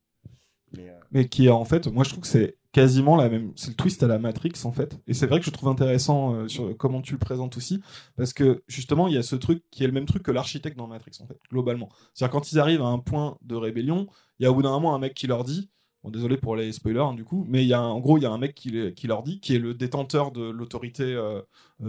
Euh, 0.77 0.99
mais, 1.11 1.27
qui 1.27 1.49
en 1.49 1.65
fait, 1.65 1.87
moi 1.87 2.03
je 2.03 2.09
trouve 2.09 2.21
que 2.21 2.27
c'est 2.27 2.57
quasiment 2.71 3.15
la 3.15 3.29
même, 3.29 3.53
c'est 3.55 3.69
le 3.69 3.75
twist 3.75 4.03
à 4.03 4.07
la 4.07 4.19
Matrix 4.19 4.53
en 4.65 4.71
fait. 4.71 4.99
Et 5.07 5.13
c'est 5.13 5.25
vrai 5.25 5.39
que 5.39 5.45
je 5.45 5.51
trouve 5.51 5.69
intéressant 5.69 6.33
euh, 6.33 6.47
sur 6.47 6.75
comment 6.77 7.01
tu 7.01 7.13
le 7.13 7.19
présentes 7.19 7.57
aussi, 7.57 7.81
parce 8.15 8.33
que 8.33 8.63
justement 8.67 9.07
il 9.07 9.15
y 9.15 9.17
a 9.17 9.23
ce 9.23 9.35
truc 9.35 9.63
qui 9.71 9.83
est 9.83 9.87
le 9.87 9.93
même 9.93 10.05
truc 10.05 10.23
que 10.23 10.31
l'architecte 10.31 10.77
dans 10.77 10.87
Matrix 10.87 11.17
en 11.21 11.27
fait, 11.27 11.39
globalement. 11.49 11.89
C'est-à-dire 12.13 12.33
quand 12.33 12.51
ils 12.51 12.59
arrivent 12.59 12.81
à 12.81 12.87
un 12.87 12.99
point 12.99 13.37
de 13.41 13.55
rébellion, 13.55 14.07
il 14.39 14.43
y 14.43 14.45
a 14.45 14.51
au 14.51 14.55
bout 14.55 14.61
d'un 14.61 14.71
moment 14.71 14.93
un 14.93 14.99
mec 14.99 15.13
qui 15.13 15.27
leur 15.27 15.43
dit, 15.43 15.69
bon 16.03 16.11
désolé 16.11 16.37
pour 16.37 16.55
les 16.55 16.71
spoilers 16.73 16.99
hein, 16.99 17.13
du 17.13 17.23
coup, 17.23 17.45
mais 17.47 17.63
il 17.63 17.67
y 17.67 17.73
a 17.73 17.81
en 17.81 17.99
gros 17.99 18.17
il 18.17 18.23
y 18.23 18.27
a 18.27 18.31
un 18.31 18.37
mec 18.37 18.53
qui, 18.53 18.93
qui, 18.93 19.07
leur 19.07 19.23
dit, 19.23 19.39
qui 19.39 19.55
est 19.55 19.59
le 19.59 19.73
détenteur 19.73 20.31
de 20.31 20.43
l'autorité 20.49 21.03
euh, 21.03 21.41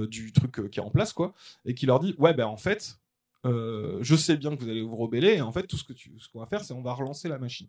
du 0.07 0.33
truc 0.33 0.71
qui 0.71 0.79
est 0.79 0.83
en 0.83 0.91
place 0.91 1.13
quoi, 1.13 1.35
et 1.65 1.75
qui 1.75 1.87
leur 1.87 1.99
dit 1.99 2.15
ouais 2.19 2.35
ben 2.35 2.47
en 2.47 2.57
fait, 2.57 2.99
je 3.45 4.17
sais 4.17 4.37
bien 4.37 4.55
que 4.55 4.63
vous 4.63 4.71
allez 4.71 4.83
vous 4.83 4.97
rebeller, 4.97 5.35
et 5.35 5.41
en 5.41 5.53
fait 5.53 5.67
tout 5.67 5.77
ce 5.77 5.85
que 5.85 5.93
tu, 5.93 6.15
ce 6.19 6.29
qu'on 6.29 6.41
va 6.41 6.47
faire 6.47 6.65
c'est 6.65 6.73
on 6.73 6.83
va 6.83 6.95
relancer 6.95 7.29
la 7.29 7.39
machine 7.39 7.69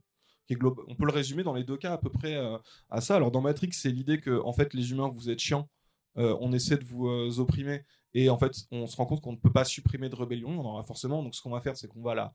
on 0.87 0.95
peut 0.95 1.05
le 1.05 1.11
résumer 1.11 1.43
dans 1.43 1.53
les 1.53 1.63
deux 1.63 1.77
cas 1.77 1.93
à 1.93 1.97
peu 1.97 2.09
près 2.09 2.35
euh, 2.35 2.57
à 2.89 3.01
ça. 3.01 3.15
Alors 3.15 3.31
dans 3.31 3.41
Matrix, 3.41 3.69
c'est 3.73 3.91
l'idée 3.91 4.19
que 4.19 4.41
en 4.43 4.53
fait 4.53 4.73
les 4.73 4.91
humains 4.91 5.09
vous 5.13 5.29
êtes 5.29 5.39
chiants, 5.39 5.69
euh, 6.17 6.35
on 6.41 6.51
essaie 6.53 6.77
de 6.77 6.83
vous 6.83 7.07
euh, 7.07 7.39
opprimer 7.39 7.83
et 8.13 8.29
en 8.29 8.37
fait 8.37 8.53
on 8.71 8.87
se 8.87 8.95
rend 8.95 9.05
compte 9.05 9.21
qu'on 9.21 9.33
ne 9.33 9.37
peut 9.37 9.51
pas 9.51 9.65
supprimer 9.65 10.09
de 10.09 10.15
rébellion, 10.15 10.49
on 10.49 10.61
en 10.61 10.73
aura 10.73 10.83
forcément. 10.83 11.23
Donc 11.23 11.35
ce 11.35 11.41
qu'on 11.41 11.51
va 11.51 11.61
faire, 11.61 11.77
c'est 11.77 11.87
qu'on 11.87 12.01
va 12.01 12.15
la 12.15 12.33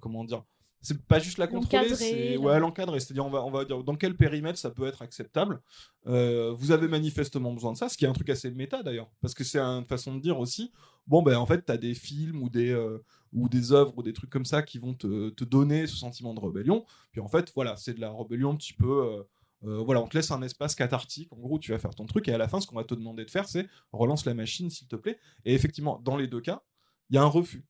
comment 0.00 0.24
dire 0.24 0.44
c'est 0.84 1.00
pas 1.00 1.20
juste 1.20 1.38
la 1.38 1.46
contrôler, 1.46 1.94
c'est 1.94 2.36
ouais, 2.36 2.58
l'encadrer. 2.58 2.98
C'est-à-dire, 2.98 3.24
on 3.24 3.30
va, 3.30 3.44
on 3.44 3.52
va 3.52 3.64
dire 3.64 3.84
dans 3.84 3.94
quel 3.94 4.16
périmètre 4.16 4.58
ça 4.58 4.70
peut 4.70 4.84
être 4.88 5.02
acceptable. 5.02 5.60
vous 6.04 6.72
avez 6.72 6.88
manifestement 6.88 7.52
besoin 7.52 7.72
de 7.72 7.76
ça, 7.76 7.88
ce 7.88 7.96
qui 7.96 8.04
est 8.04 8.08
un 8.08 8.12
truc 8.12 8.30
assez 8.30 8.50
méta 8.50 8.82
d'ailleurs, 8.82 9.08
parce 9.20 9.34
que 9.34 9.44
c'est 9.44 9.60
une 9.60 9.86
façon 9.86 10.16
de 10.16 10.20
dire 10.20 10.40
aussi 10.40 10.72
bon, 11.06 11.22
ben 11.22 11.36
en 11.36 11.46
fait, 11.46 11.64
tu 11.64 11.72
as 11.72 11.76
des 11.76 11.94
films 11.94 12.42
ou 12.42 12.48
des, 12.48 12.70
euh, 12.70 12.98
ou 13.32 13.48
des 13.48 13.72
œuvres 13.72 13.96
ou 13.96 14.02
des 14.02 14.12
trucs 14.12 14.30
comme 14.30 14.44
ça 14.44 14.62
qui 14.62 14.78
vont 14.78 14.94
te, 14.94 15.44
donner 15.44 15.86
ce 15.86 15.96
sentiment 15.96 16.34
de 16.34 16.40
rébellion. 16.40 16.84
Puis 17.10 17.20
en 17.20 17.28
fait, 17.28 17.52
voilà, 17.54 17.76
c'est 17.76 17.94
de 17.94 18.00
la 18.00 18.12
rébellion 18.12 18.50
un 18.50 18.56
petit 18.56 18.72
peu. 18.72 19.06
Euh, 19.06 19.22
euh, 19.64 19.78
voilà, 19.78 20.00
on 20.02 20.08
te 20.08 20.16
laisse 20.16 20.30
un 20.30 20.42
espace 20.42 20.74
cathartique. 20.74 21.32
En 21.32 21.38
gros, 21.38 21.58
tu 21.58 21.70
vas 21.70 21.78
faire 21.78 21.94
ton 21.94 22.06
truc 22.06 22.28
et 22.28 22.32
à 22.32 22.38
la 22.38 22.48
fin, 22.48 22.60
ce 22.60 22.66
qu'on 22.66 22.76
va 22.76 22.84
te 22.84 22.94
demander 22.94 23.24
de 23.24 23.30
faire, 23.30 23.48
c'est 23.48 23.68
relance 23.92 24.24
la 24.24 24.34
machine, 24.34 24.70
s'il 24.70 24.88
te 24.88 24.96
plaît. 24.96 25.18
Et 25.44 25.54
effectivement, 25.54 26.00
dans 26.04 26.16
les 26.16 26.26
deux 26.26 26.40
cas, 26.40 26.62
il 27.10 27.16
y 27.16 27.18
a 27.18 27.22
un 27.22 27.26
refus. 27.26 27.64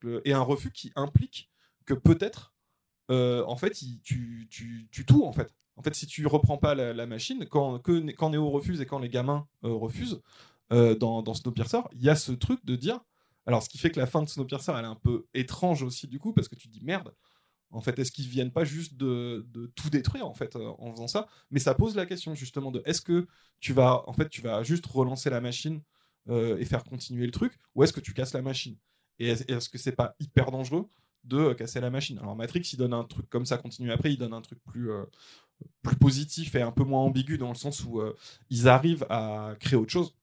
Que, 0.00 0.20
et 0.24 0.32
un 0.32 0.42
refus 0.42 0.72
qui 0.72 0.90
implique 0.96 1.48
que 1.86 1.94
peut-être, 1.94 2.52
en 3.08 3.56
fait, 3.56 3.70
tu, 4.02 4.48
tu, 4.50 4.88
en 5.22 5.32
fait. 5.32 5.54
En 5.76 5.82
fait, 5.82 5.94
si 5.94 6.06
tu 6.06 6.26
reprends 6.26 6.58
pas 6.58 6.74
la, 6.74 7.06
machine, 7.06 7.46
quand, 7.46 7.78
quand 7.78 8.30
Neo 8.30 8.50
refuse 8.50 8.80
et 8.80 8.86
quand 8.86 8.98
les 8.98 9.08
gamins 9.08 9.48
refusent, 9.62 10.20
euh, 10.72 10.94
dans, 10.94 11.34
Snowpiercer, 11.34 11.80
il 11.92 12.02
y 12.02 12.08
a 12.08 12.16
ce 12.16 12.32
truc 12.32 12.64
de 12.64 12.76
dire. 12.76 13.00
Alors, 13.46 13.62
ce 13.62 13.68
qui 13.68 13.78
fait 13.78 13.90
que 13.90 13.98
la 13.98 14.06
fin 14.06 14.22
de 14.22 14.28
Snowpiercer, 14.28 14.72
elle 14.76 14.84
est 14.84 14.88
un 14.88 14.94
peu 14.94 15.26
étrange 15.34 15.82
aussi, 15.82 16.06
du 16.06 16.18
coup, 16.18 16.32
parce 16.32 16.48
que 16.48 16.54
tu 16.54 16.68
te 16.68 16.72
dis 16.72 16.84
merde. 16.84 17.12
En 17.72 17.80
fait, 17.80 17.98
est-ce 17.98 18.10
qu'ils 18.10 18.28
viennent 18.28 18.50
pas 18.50 18.64
juste 18.64 18.96
de, 18.96 19.46
tout 19.76 19.90
détruire 19.90 20.26
en 20.26 20.34
fait 20.34 20.56
euh, 20.56 20.72
en 20.78 20.92
faisant 20.92 21.06
ça? 21.06 21.28
Mais 21.50 21.60
ça 21.60 21.74
pose 21.74 21.94
la 21.94 22.04
question 22.04 22.34
justement 22.34 22.72
de 22.72 22.82
est-ce 22.84 23.00
que 23.00 23.28
tu 23.60 23.72
vas 23.72 24.02
en 24.08 24.12
fait 24.12 24.28
tu 24.28 24.42
vas 24.42 24.64
juste 24.64 24.86
relancer 24.86 25.30
la 25.30 25.40
machine 25.40 25.80
euh, 26.28 26.58
et 26.58 26.64
faire 26.64 26.82
continuer 26.82 27.26
le 27.26 27.30
truc, 27.30 27.56
ou 27.76 27.84
est-ce 27.84 27.92
que 27.92 28.00
tu 28.00 28.12
casses 28.12 28.32
la 28.32 28.42
machine? 28.42 28.76
Et 29.20 29.28
est-ce 29.28 29.68
que 29.68 29.78
c'est 29.78 29.92
pas 29.92 30.16
hyper 30.18 30.50
dangereux 30.50 30.88
de 31.22 31.52
casser 31.52 31.80
la 31.80 31.90
machine? 31.90 32.18
Alors 32.18 32.34
Matrix, 32.34 32.68
il 32.72 32.76
donne 32.76 32.92
un 32.94 33.04
truc 33.04 33.30
comme 33.30 33.46
ça, 33.46 33.56
continue 33.56 33.92
après, 33.92 34.12
il 34.12 34.18
donne 34.18 34.34
un 34.34 34.42
truc 34.42 34.58
plus 34.64 34.90
plus 35.82 35.96
positif 35.96 36.56
et 36.56 36.62
un 36.62 36.72
peu 36.72 36.84
moins 36.84 37.02
ambigu 37.02 37.38
dans 37.38 37.50
le 37.50 37.54
sens 37.54 37.84
où 37.84 38.02
ils 38.48 38.66
arrivent 38.66 39.06
à 39.10 39.54
créer 39.60 39.78
autre 39.78 39.92
chose 39.92 40.16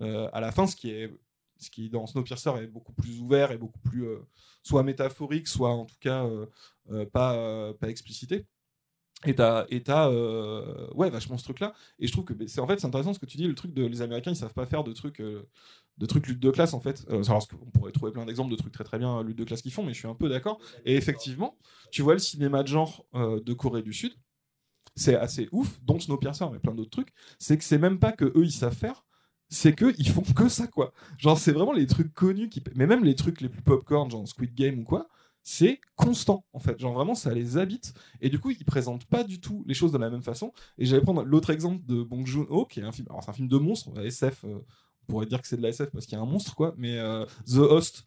à 0.00 0.40
la 0.40 0.52
fin, 0.52 0.66
ce 0.66 0.76
qui 0.76 0.90
est 0.90 1.10
ce 1.58 1.70
qui 1.70 1.90
dans 1.90 2.06
Snowpiercer 2.06 2.50
est 2.62 2.66
beaucoup 2.66 2.92
plus 2.92 3.20
ouvert 3.20 3.52
et 3.52 3.58
beaucoup 3.58 3.80
plus 3.80 4.06
soit 4.62 4.82
métaphorique, 4.82 5.46
soit 5.46 5.70
en 5.70 5.84
tout 5.84 5.98
cas 6.00 6.26
pas, 7.12 7.72
pas 7.74 7.88
explicité. 7.88 8.46
Et 9.26 9.34
t'as, 9.34 9.66
et 9.68 9.82
ouais, 10.94 11.10
vachement 11.10 11.36
ce 11.36 11.44
truc-là. 11.44 11.74
Et 11.98 12.06
je 12.06 12.12
trouve 12.12 12.24
que 12.24 12.32
c'est 12.46 12.60
en 12.60 12.66
fait 12.66 12.80
c'est 12.80 12.86
intéressant 12.86 13.12
ce 13.12 13.18
que 13.18 13.26
tu 13.26 13.36
dis, 13.36 13.46
le 13.46 13.54
truc 13.54 13.74
de 13.74 13.84
les 13.84 14.00
Américains, 14.00 14.30
ils 14.30 14.36
savent 14.36 14.54
pas 14.54 14.64
faire 14.64 14.84
de 14.84 14.94
trucs, 14.94 15.20
de 15.20 16.06
trucs 16.06 16.26
lutte 16.26 16.40
de 16.40 16.50
classe 16.50 16.72
en 16.72 16.80
fait. 16.80 17.04
alors 17.10 17.46
on 17.60 17.70
pourrait 17.70 17.92
trouver 17.92 18.12
plein 18.12 18.24
d'exemples 18.24 18.50
de 18.50 18.56
trucs 18.56 18.72
très 18.72 18.84
très 18.84 18.98
bien 18.98 19.22
lutte 19.22 19.36
de 19.36 19.44
classe 19.44 19.60
qu'ils 19.60 19.72
font, 19.72 19.82
mais 19.82 19.92
je 19.92 19.98
suis 19.98 20.08
un 20.08 20.14
peu 20.14 20.30
d'accord. 20.30 20.58
Et 20.86 20.96
effectivement, 20.96 21.58
tu 21.90 22.00
vois 22.00 22.14
le 22.14 22.20
cinéma 22.20 22.62
de 22.62 22.68
genre 22.68 23.04
de 23.12 23.52
Corée 23.52 23.82
du 23.82 23.92
Sud, 23.92 24.14
c'est 24.96 25.16
assez 25.16 25.50
ouf, 25.52 25.78
dont 25.82 26.00
Snowpiercer, 26.00 26.46
mais 26.50 26.58
plein 26.58 26.74
d'autres 26.74 26.90
trucs. 26.90 27.12
C'est 27.38 27.58
que 27.58 27.64
c'est 27.64 27.78
même 27.78 27.98
pas 27.98 28.12
que 28.12 28.24
eux 28.24 28.44
ils 28.44 28.50
savent 28.50 28.74
faire, 28.74 29.04
c'est 29.50 29.74
que 29.74 29.92
ils 29.98 30.08
font 30.08 30.22
que 30.22 30.48
ça 30.48 30.66
quoi. 30.68 30.92
Genre 31.18 31.36
c'est 31.36 31.52
vraiment 31.52 31.72
les 31.72 31.86
trucs 31.86 32.14
connus 32.14 32.48
qui 32.48 32.62
mais 32.76 32.86
même 32.86 33.04
les 33.04 33.16
trucs 33.16 33.40
les 33.40 33.48
plus 33.48 33.62
popcorn 33.62 34.10
genre 34.10 34.26
Squid 34.26 34.54
Game 34.54 34.78
ou 34.78 34.84
quoi, 34.84 35.08
c'est 35.42 35.80
constant 35.96 36.44
en 36.52 36.60
fait. 36.60 36.78
Genre 36.78 36.94
vraiment 36.94 37.16
ça 37.16 37.34
les 37.34 37.58
habite 37.58 37.92
et 38.20 38.30
du 38.30 38.38
coup 38.38 38.50
ils 38.50 38.64
présentent 38.64 39.06
pas 39.06 39.24
du 39.24 39.40
tout 39.40 39.64
les 39.66 39.74
choses 39.74 39.92
de 39.92 39.98
la 39.98 40.08
même 40.08 40.22
façon. 40.22 40.52
Et 40.78 40.86
j'allais 40.86 41.02
prendre 41.02 41.24
l'autre 41.24 41.50
exemple 41.50 41.84
de 41.84 42.02
Bong 42.02 42.24
Joon-ho 42.24 42.64
qui 42.64 42.80
est 42.80 42.84
un 42.84 42.92
film 42.92 43.08
alors 43.10 43.24
c'est 43.24 43.30
un 43.30 43.34
film 43.34 43.48
de 43.48 43.58
monstre, 43.58 43.90
SF 43.98 44.44
euh, 44.44 44.60
on 45.08 45.12
pourrait 45.12 45.26
dire 45.26 45.42
que 45.42 45.48
c'est 45.48 45.56
de 45.56 45.62
la 45.62 45.70
SF 45.70 45.90
parce 45.90 46.06
qu'il 46.06 46.16
y 46.16 46.20
a 46.20 46.22
un 46.22 46.26
monstre 46.26 46.54
quoi, 46.54 46.74
mais 46.78 46.98
euh, 46.98 47.26
The 47.46 47.58
Host 47.58 48.06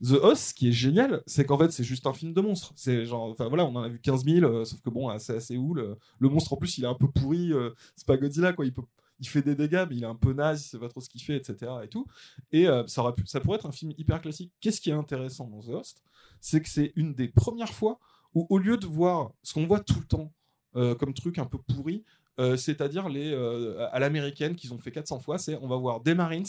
The 0.00 0.12
Host, 0.12 0.50
ce 0.50 0.54
qui 0.54 0.68
est 0.68 0.72
génial, 0.72 1.24
c'est 1.26 1.44
qu'en 1.44 1.58
fait, 1.58 1.72
c'est 1.72 1.82
juste 1.82 2.06
un 2.06 2.12
film 2.12 2.32
de 2.32 2.40
monstre. 2.40 2.72
C'est 2.76 3.04
genre, 3.04 3.32
enfin 3.32 3.48
voilà, 3.48 3.64
on 3.64 3.74
en 3.74 3.82
a 3.82 3.88
vu 3.88 3.98
15 3.98 4.24
000, 4.24 4.46
euh, 4.46 4.64
sauf 4.64 4.80
que 4.80 4.90
bon, 4.90 5.10
c'est 5.18 5.34
assez 5.34 5.56
où 5.56 5.74
le, 5.74 5.98
monstre 6.20 6.52
en 6.52 6.56
plus, 6.56 6.78
il 6.78 6.84
est 6.84 6.86
un 6.86 6.94
peu 6.94 7.08
pourri. 7.08 7.50
c'est 7.96 8.06
pas 8.06 8.16
Godzilla, 8.16 8.52
quoi. 8.52 8.64
Il 8.64 8.72
peut, 8.72 8.82
il 9.20 9.28
fait 9.28 9.42
des 9.42 9.54
dégâts, 9.54 9.86
mais 9.88 9.96
il 9.96 10.02
est 10.02 10.06
un 10.06 10.14
peu 10.14 10.32
naze, 10.32 10.64
il 10.64 10.68
sait 10.68 10.78
pas 10.78 10.88
trop 10.88 11.00
ce 11.00 11.08
qu'il 11.08 11.22
fait, 11.22 11.36
etc. 11.36 11.72
Et 11.84 11.88
tout. 11.88 12.06
Et 12.52 12.68
euh, 12.68 12.86
ça, 12.86 13.02
pourrait 13.42 13.56
être 13.56 13.66
un 13.66 13.72
film 13.72 13.92
hyper 13.96 14.20
classique. 14.20 14.52
Qu'est-ce 14.60 14.80
qui 14.80 14.90
est 14.90 14.94
intéressant 14.94 15.48
dans 15.48 15.60
The 15.60 15.70
Host 15.70 16.02
C'est 16.40 16.60
que 16.60 16.68
c'est 16.68 16.92
une 16.96 17.14
des 17.14 17.28
premières 17.28 17.72
fois 17.72 17.98
où, 18.34 18.46
au 18.50 18.58
lieu 18.58 18.76
de 18.76 18.86
voir 18.86 19.32
ce 19.42 19.54
qu'on 19.54 19.66
voit 19.66 19.80
tout 19.80 19.98
le 19.98 20.06
temps 20.06 20.32
euh, 20.76 20.94
comme 20.94 21.14
truc 21.14 21.38
un 21.38 21.46
peu 21.46 21.58
pourri, 21.58 22.04
euh, 22.38 22.56
c'est-à-dire 22.56 23.08
les 23.08 23.34
à 23.92 23.98
l'américaine 23.98 24.54
qu'ils 24.54 24.72
ont 24.72 24.78
fait 24.78 24.92
400 24.92 25.20
fois, 25.20 25.38
c'est 25.38 25.56
on 25.56 25.66
va 25.66 25.76
voir 25.76 26.00
des 26.00 26.14
Marines, 26.14 26.46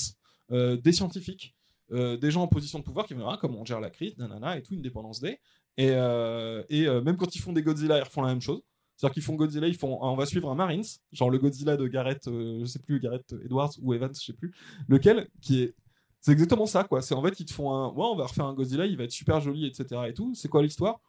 des 0.52 0.92
scientifiques, 0.92 1.56
des 1.92 2.32
gens 2.32 2.44
en 2.44 2.48
position 2.48 2.80
de 2.80 2.84
pouvoir 2.84 3.08
qui 3.08 3.14
vont 3.16 3.22
voir 3.22 3.40
comment 3.40 3.62
on 3.62 3.66
gère 3.66 3.80
la 3.80 3.90
crise, 3.90 4.18
nanana, 4.18 4.58
et 4.58 4.62
tout, 4.62 4.74
une 4.74 4.82
dépendance 4.82 5.20
des. 5.20 5.40
Et, 5.78 5.88
et 5.88 7.02
même 7.02 7.18
quand 7.18 7.36
ils 7.36 7.40
font 7.40 7.54
des 7.54 7.64
Godzilla, 7.64 7.98
ils 7.98 8.04
refont 8.04 8.22
la 8.22 8.30
même 8.30 8.42
chose. 8.42 8.62
C'est-à-dire 9.00 9.14
qu'ils 9.14 9.24
font 9.24 9.36
Godzilla, 9.36 9.66
ils 9.66 9.78
font, 9.78 9.98
on 10.02 10.16
va 10.18 10.26
suivre 10.26 10.50
un 10.52 10.56
Marines, 10.56 10.84
genre 11.14 11.30
le 11.30 11.38
Godzilla 11.38 11.78
de 11.78 11.88
Gareth, 11.88 12.28
euh, 12.28 12.60
je 12.60 12.66
sais 12.66 12.80
plus, 12.80 13.00
Gareth 13.00 13.34
Edwards 13.46 13.72
ou 13.82 13.94
Evans, 13.94 14.14
je 14.14 14.26
sais 14.26 14.34
plus, 14.34 14.52
lequel, 14.90 15.30
qui 15.40 15.64
est, 15.64 15.76
c'est 16.20 16.34
exactement 16.34 16.66
ça, 16.66 16.84
quoi. 16.84 17.02
C'est 17.02 17.16
en 17.16 17.24
fait, 17.24 17.40
ils 17.40 17.46
te 17.46 17.54
font 17.54 17.72
un, 17.72 17.94
ouais, 17.94 18.04
on 18.04 18.18
va 18.18 18.26
refaire 18.26 18.44
un 18.44 18.54
Godzilla, 18.54 18.86
il 18.86 18.98
va 18.98 19.06
être 19.06 19.12
super 19.14 19.40
joli, 19.40 19.66
etc. 19.66 20.02
et 20.10 20.14
tout. 20.14 20.34
C'est 20.36 20.50
quoi 20.50 20.62
l'histoire? 20.62 21.00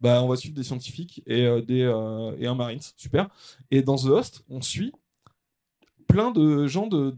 Bah, 0.00 0.22
on 0.22 0.28
va 0.28 0.36
suivre 0.36 0.54
des 0.54 0.62
scientifiques 0.62 1.24
et, 1.26 1.44
euh, 1.44 1.60
des, 1.60 1.82
euh, 1.82 2.36
et 2.38 2.46
un 2.46 2.54
Marines, 2.54 2.78
super. 2.96 3.28
Et 3.72 3.82
dans 3.82 3.96
The 3.96 4.06
Host, 4.06 4.44
on 4.48 4.62
suit 4.62 4.92
plein 6.06 6.30
de 6.30 6.68
gens 6.68 6.86
de, 6.86 7.12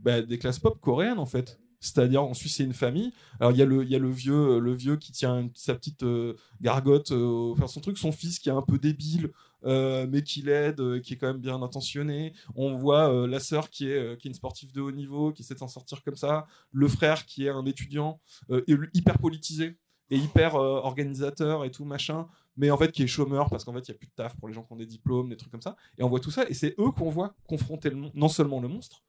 bah, 0.00 0.22
des 0.22 0.38
classes 0.38 0.60
pop 0.60 0.80
coréennes, 0.80 1.18
en 1.18 1.26
fait. 1.26 1.58
C'est-à-dire, 1.84 2.24
on 2.24 2.32
suit, 2.32 2.48
c'est 2.48 2.64
une 2.64 2.72
famille. 2.72 3.12
Alors, 3.40 3.52
il 3.52 3.58
y, 3.58 3.62
a 3.62 3.66
le, 3.66 3.84
y 3.84 3.94
a 3.94 3.98
le 3.98 4.10
vieux, 4.10 4.58
le 4.58 4.72
vieux 4.72 4.96
qui 4.96 5.12
tient 5.12 5.50
sa 5.54 5.74
petite 5.74 6.02
euh, 6.02 6.34
gargote 6.62 7.12
euh, 7.12 7.54
faire 7.56 7.68
son 7.68 7.80
truc. 7.80 7.98
Son 7.98 8.10
fils 8.10 8.38
qui 8.38 8.48
est 8.48 8.52
un 8.52 8.62
peu 8.62 8.78
débile, 8.78 9.30
euh, 9.66 10.06
mais 10.08 10.22
qui 10.22 10.40
l'aide, 10.40 11.02
qui 11.02 11.12
est 11.12 11.16
quand 11.18 11.26
même 11.26 11.42
bien 11.42 11.60
intentionné. 11.60 12.32
On 12.56 12.74
voit 12.74 13.26
la 13.26 13.38
sœur 13.38 13.68
qui 13.68 13.90
est, 13.90 14.18
qui 14.18 14.28
est 14.28 14.30
une 14.30 14.34
sportive 14.34 14.72
de 14.72 14.80
haut 14.80 14.92
niveau, 14.92 15.30
qui 15.30 15.42
essaie 15.42 15.52
de 15.52 15.58
s'en 15.58 15.68
sortir 15.68 16.02
comme 16.02 16.16
ça. 16.16 16.46
Le 16.72 16.88
frère 16.88 17.26
qui 17.26 17.44
est 17.44 17.50
un 17.50 17.66
étudiant 17.66 18.18
hyper 18.94 19.18
politisé 19.18 19.76
et 20.08 20.16
hyper 20.16 20.54
organisateur 20.54 21.66
et 21.66 21.70
tout, 21.70 21.84
machin. 21.84 22.28
Mais 22.56 22.70
en 22.70 22.78
fait, 22.78 22.92
qui 22.92 23.02
est 23.02 23.08
chômeur 23.08 23.50
parce 23.50 23.64
qu'en 23.64 23.74
fait, 23.74 23.86
il 23.88 23.90
n'y 23.90 23.96
a 23.96 23.98
plus 23.98 24.06
de 24.06 24.12
taf 24.16 24.36
pour 24.36 24.48
les 24.48 24.54
gens 24.54 24.62
qui 24.62 24.72
ont 24.72 24.76
des 24.76 24.86
diplômes, 24.86 25.28
des 25.28 25.36
trucs 25.36 25.50
comme 25.50 25.60
ça. 25.60 25.76
Et 25.98 26.02
on 26.02 26.08
voit 26.08 26.20
tout 26.20 26.30
ça. 26.30 26.48
Et 26.48 26.54
c'est 26.54 26.74
eux 26.78 26.92
qu'on 26.92 27.10
voit 27.10 27.34
confronter 27.46 27.90
non 27.92 28.28
seulement 28.28 28.60
le 28.60 28.68
monstre, 28.68 29.02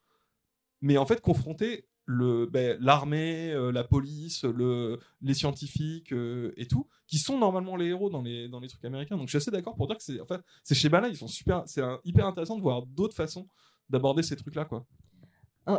mais 0.81 0.97
en 0.97 1.05
fait 1.05 1.21
confronter 1.21 1.87
le 2.05 2.45
ben, 2.45 2.77
l'armée, 2.79 3.51
euh, 3.51 3.71
la 3.71 3.83
police, 3.83 4.43
le, 4.43 4.99
les 5.21 5.33
scientifiques 5.33 6.13
euh, 6.13 6.53
et 6.55 6.67
tout, 6.67 6.87
qui 7.07 7.17
sont 7.17 7.37
normalement 7.37 7.75
les 7.75 7.87
héros 7.87 8.09
dans 8.09 8.21
les 8.21 8.47
dans 8.47 8.59
les 8.59 8.67
trucs 8.67 8.85
américains. 8.85 9.17
Donc 9.17 9.27
je 9.27 9.31
suis 9.31 9.37
assez 9.37 9.51
d'accord 9.51 9.75
pour 9.75 9.87
dire 9.87 9.97
que 9.97 10.03
c'est 10.03 10.19
en 10.19 10.25
fait 10.25 10.41
c'est 10.63 10.75
chez 10.75 10.89
Bala, 10.89 11.07
ils 11.07 11.17
sont 11.17 11.27
super, 11.27 11.63
c'est 11.65 11.81
hyper 12.03 12.27
intéressant 12.27 12.57
de 12.57 12.61
voir 12.61 12.85
d'autres 12.85 13.15
façons 13.15 13.47
d'aborder 13.89 14.23
ces 14.23 14.35
trucs 14.35 14.55
là 14.55 14.65
quoi. 14.65 14.85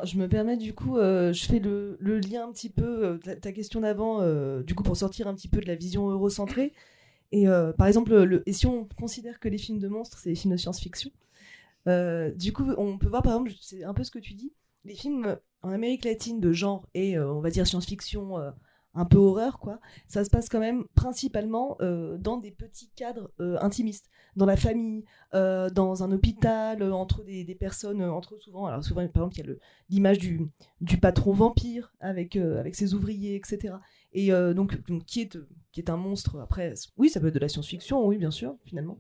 je 0.04 0.16
me 0.18 0.28
permets 0.28 0.56
du 0.56 0.74
coup, 0.74 0.98
euh, 0.98 1.32
je 1.32 1.44
fais 1.44 1.58
le, 1.58 1.96
le, 2.00 2.18
lien 2.18 2.48
un 2.48 2.52
petit 2.52 2.70
peu, 2.70 3.18
ta, 3.20 3.52
question 3.52 3.80
d'avant, 3.80 4.20
du 4.62 4.74
coup 4.74 4.82
pour 4.82 4.96
sortir 4.96 5.28
un 5.28 5.34
petit 5.34 5.48
peu 5.48 5.60
de 5.60 5.66
la 5.66 5.76
vision 5.76 6.08
eurocentrée. 6.10 6.72
Et 7.32 7.46
par 7.76 7.86
exemple, 7.86 8.14
le, 8.14 8.42
et 8.48 8.52
si 8.52 8.66
on 8.66 8.86
considère 8.98 9.38
que 9.40 9.48
les 9.48 9.58
films 9.58 9.78
de 9.78 9.88
monstres, 9.88 10.18
c'est 10.18 10.30
des 10.30 10.36
films 10.36 10.54
de 10.54 10.58
science-fiction, 10.58 11.10
du 11.86 12.52
coup 12.52 12.68
on 12.76 12.98
peut 12.98 13.08
voir 13.08 13.22
par 13.22 13.34
exemple, 13.34 13.52
c'est 13.60 13.84
un 13.84 13.94
peu 13.94 14.02
ce 14.02 14.10
que 14.10 14.18
tu 14.18 14.34
dis, 14.34 14.52
les 14.84 14.94
films 14.94 15.36
en 15.62 15.70
Amérique 15.70 16.04
latine 16.04 16.40
de 16.40 16.52
genre 16.52 16.88
et 16.94 17.16
euh, 17.16 17.32
on 17.32 17.40
va 17.40 17.50
dire 17.50 17.66
science-fiction 17.66 18.38
euh, 18.38 18.50
un 18.94 19.04
peu 19.04 19.18
horreur 19.18 19.58
quoi 19.58 19.78
ça 20.08 20.24
se 20.24 20.30
passe 20.30 20.48
quand 20.48 20.60
même 20.60 20.84
principalement 20.94 21.76
euh, 21.80 22.16
dans 22.18 22.38
des 22.38 22.50
petits 22.50 22.90
cadres 22.96 23.30
intimistes. 23.60 24.08
Dans 24.36 24.46
la 24.46 24.56
famille 24.56 25.04
dans 25.32 26.02
un 26.02 26.12
hôpital 26.12 26.82
entre 26.92 27.24
des, 27.24 27.56
personnes 27.58 28.02
entre 28.02 28.36
souvent 28.36 28.66
alors 28.66 28.84
souvent 28.84 29.06
par 29.08 29.24
exemple 29.24 29.38
il 29.38 29.46
y 29.46 29.50
a 29.50 29.54
l'image 29.88 30.18
du, 30.18 30.50
patron 31.00 31.32
vampire 31.32 31.94
avec 32.00 32.36
avec 32.36 32.74
ses 32.74 32.92
ouvriers 32.92 33.34
etc 33.34 33.76
et 34.12 34.30
donc, 34.54 34.78
qui 35.06 35.22
est 35.22 35.38
qui 35.72 35.80
est 35.80 35.90
un 35.90 35.96
monstre. 35.96 36.38
Après 36.40 36.74
oui 36.98 37.08
ça 37.08 37.18
peut 37.18 37.28
être 37.28 37.34
de 37.34 37.38
la 37.38 37.48
science-fiction 37.48 38.06
oui 38.06 38.18
bien 38.18 38.30
sûr 38.30 38.56
finalement 38.66 38.98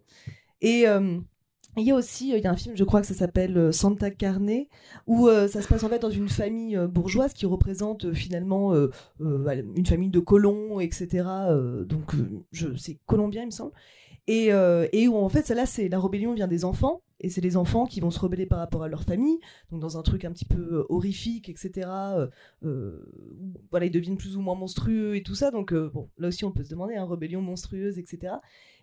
il 1.76 1.86
y 1.86 1.90
a 1.90 1.94
aussi, 1.94 2.30
il 2.30 2.42
y 2.42 2.46
a 2.46 2.50
un 2.50 2.56
film, 2.56 2.74
je 2.76 2.84
crois 2.84 3.02
que 3.02 3.06
ça 3.06 3.14
s'appelle 3.14 3.56
euh, 3.58 3.72
Santa 3.72 4.10
Carne, 4.10 4.64
où 5.06 5.28
euh, 5.28 5.46
ça 5.46 5.60
se 5.60 5.68
passe 5.68 5.84
en 5.84 5.88
fait 5.88 5.98
dans 5.98 6.10
une 6.10 6.28
famille 6.28 6.76
euh, 6.76 6.88
bourgeoise 6.88 7.34
qui 7.34 7.44
représente 7.44 8.12
finalement 8.12 8.74
une 9.20 9.86
famille 9.86 10.10
de 10.10 10.20
colons, 10.20 10.80
etc. 10.80 11.24
donc, 11.86 12.12
c'est 12.76 12.98
colombien, 13.06 13.42
il 13.42 13.46
me 13.46 13.50
semble. 13.50 13.72
Et, 14.26 14.48
et, 14.92 15.08
où 15.08 15.16
en 15.16 15.28
fait, 15.28 15.46
celle-là, 15.46 15.66
c'est 15.66 15.88
la 15.88 16.00
rébellion 16.00 16.34
vient 16.34 16.48
des 16.48 16.64
enfants, 16.64 17.02
et 17.20 17.30
c'est 17.30 17.40
les 17.40 17.56
enfants 17.56 17.86
qui 17.86 18.00
vont 18.00 18.10
se 18.10 18.18
rebeller 18.18 18.46
par 18.46 18.58
rapport 18.58 18.82
à 18.82 18.88
leur 18.88 19.02
famille, 19.02 19.38
donc 19.70 19.80
dans 19.80 19.98
un 19.98 20.02
truc 20.02 20.24
un 20.24 20.32
petit 20.32 20.44
peu 20.44 20.84
horrifique, 20.88 21.48
etc. 21.48 21.88
voilà, 22.62 23.86
ils 23.86 23.90
deviennent 23.90 24.18
plus 24.18 24.36
ou 24.36 24.40
moins 24.40 24.54
monstrueux 24.54 25.16
et 25.16 25.22
tout 25.22 25.34
ça, 25.34 25.50
donc 25.50 25.74
bon, 25.74 26.08
là 26.18 26.28
aussi 26.28 26.44
on 26.44 26.52
peut 26.52 26.64
se 26.64 26.70
demander, 26.70 26.96
hein, 26.96 27.06
rébellion 27.06 27.40
monstrueuse, 27.40 27.98
etc 27.98 28.34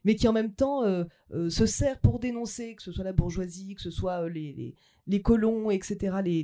mais 0.03 0.15
qui 0.15 0.27
en 0.27 0.33
même 0.33 0.53
temps 0.53 0.83
euh, 0.83 1.03
euh, 1.31 1.49
se 1.49 1.65
sert 1.65 1.99
pour 1.99 2.19
dénoncer, 2.19 2.75
que 2.75 2.83
ce 2.83 2.91
soit 2.91 3.03
la 3.03 3.13
bourgeoisie, 3.13 3.75
que 3.75 3.81
ce 3.81 3.91
soit 3.91 4.23
euh, 4.23 4.29
les, 4.29 5.21
colons, 5.21 5.69
etc., 5.71 6.17
les, 6.23 6.43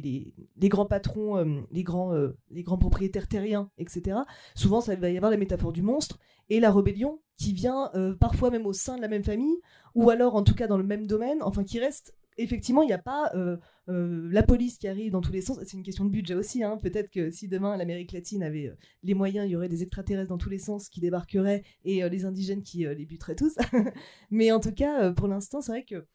les, 0.58 0.70
grands 0.70 0.86
patrons, 0.86 1.64
les, 1.72 1.84
grands, 1.84 2.14
les 2.52 2.64
grands 2.64 2.78
propriétaires 2.78 3.28
terriens, 3.28 3.70
etc. 3.78 4.20
Souvent, 4.56 4.82
ça 4.82 4.96
va 4.96 5.10
y 5.10 5.18
avoir 5.18 5.32
la 5.32 5.38
métaphore 5.38 5.72
du 5.72 5.82
monstre 5.82 6.20
et 6.50 6.60
la 6.60 6.72
rébellion 6.72 7.22
qui 7.38 7.54
vient 7.54 7.90
parfois 8.20 8.50
même 8.50 8.66
au 8.66 8.74
sein 8.74 8.98
de 8.98 9.02
la 9.02 9.08
même 9.08 9.24
famille, 9.24 9.60
ou 9.96 10.10
alors 10.10 10.36
en 10.36 10.44
tout 10.44 10.56
cas 10.56 10.68
dans 10.68 10.78
le 10.78 10.84
même 10.84 11.08
domaine, 11.08 11.42
enfin 11.42 11.64
qui 11.64 11.80
reste 11.80 12.14
effectivement, 12.40 12.82
il 12.82 12.88
n'y 12.88 12.94
a 12.94 12.98
pas 12.98 13.32
euh, 13.36 13.58
euh, 13.90 14.28
la 14.32 14.44
police 14.44 14.78
qui 14.78 14.88
arrive 14.88 15.12
dans 15.12 15.22
tous 15.22 15.32
les 15.32 15.42
sens. 15.42 15.60
C'est 15.64 15.78
une 15.78 15.84
question 15.84 16.06
de 16.06 16.10
budget 16.10 16.34
aussi. 16.34 16.64
Hein. 16.64 16.78
Peut-être 16.78 17.10
que 17.10 17.32
si 17.32 17.48
demain 17.48 17.78
l'Amérique 17.78 18.12
latine 18.12 18.44
avait 18.44 18.68
euh, 18.68 18.76
les 19.04 19.14
moyens, 19.14 19.48
il 19.48 19.52
y 19.52 19.56
aurait 19.56 19.70
des 19.70 19.84
extraterrestres 19.84 20.30
dans 20.30 20.38
tous 20.38 20.50
les 20.50 20.60
sens 20.60 20.90
qui 20.90 21.02
débarqueraient 21.02 21.64
et 21.84 22.08
les 22.10 22.26
indigènes 22.26 22.64
qui 22.64 22.80
les 22.86 23.06
buteraient 23.06 23.36
tous. 23.36 23.56
Mais 24.32 24.52
en 24.52 24.60
tout 24.60 24.74
cas, 24.74 25.12
pour 25.12 25.28
l'instant, 25.28 25.62
c'est 25.62 25.72
vrai 25.72 25.84
que 25.84 26.06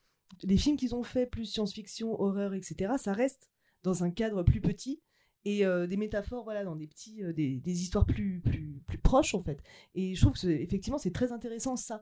les 0.43 0.57
films 0.57 0.77
qu'ils 0.77 0.95
ont 0.95 1.03
fait, 1.03 1.27
plus 1.27 1.45
science-fiction, 1.45 2.21
horreur, 2.21 2.55
etc., 2.55 2.95
ça 2.99 3.13
reste 3.13 3.51
dans 3.83 4.03
un 4.03 4.11
cadre 4.11 4.43
plus 4.43 4.61
petit 4.61 5.03
et 5.45 5.65
des 5.89 5.99
métaphores 5.99 6.43
voilà 6.43 6.65
dans 6.65 6.75
des 6.75 6.87
petits 6.87 7.21
des, 7.35 7.83
histoires 7.83 8.07
plus 8.07 8.41
plus 8.41 8.81
plus 8.87 8.97
proches 8.97 9.35
en 9.35 9.43
fait 9.43 9.63
et 9.95 10.15
je 10.15 10.21
trouve 10.23 10.33
que 10.33 10.47
effectivement 10.47 10.97
c'est 10.97 11.13
très 11.13 11.33
intéressant 11.33 11.77
ça 11.77 12.01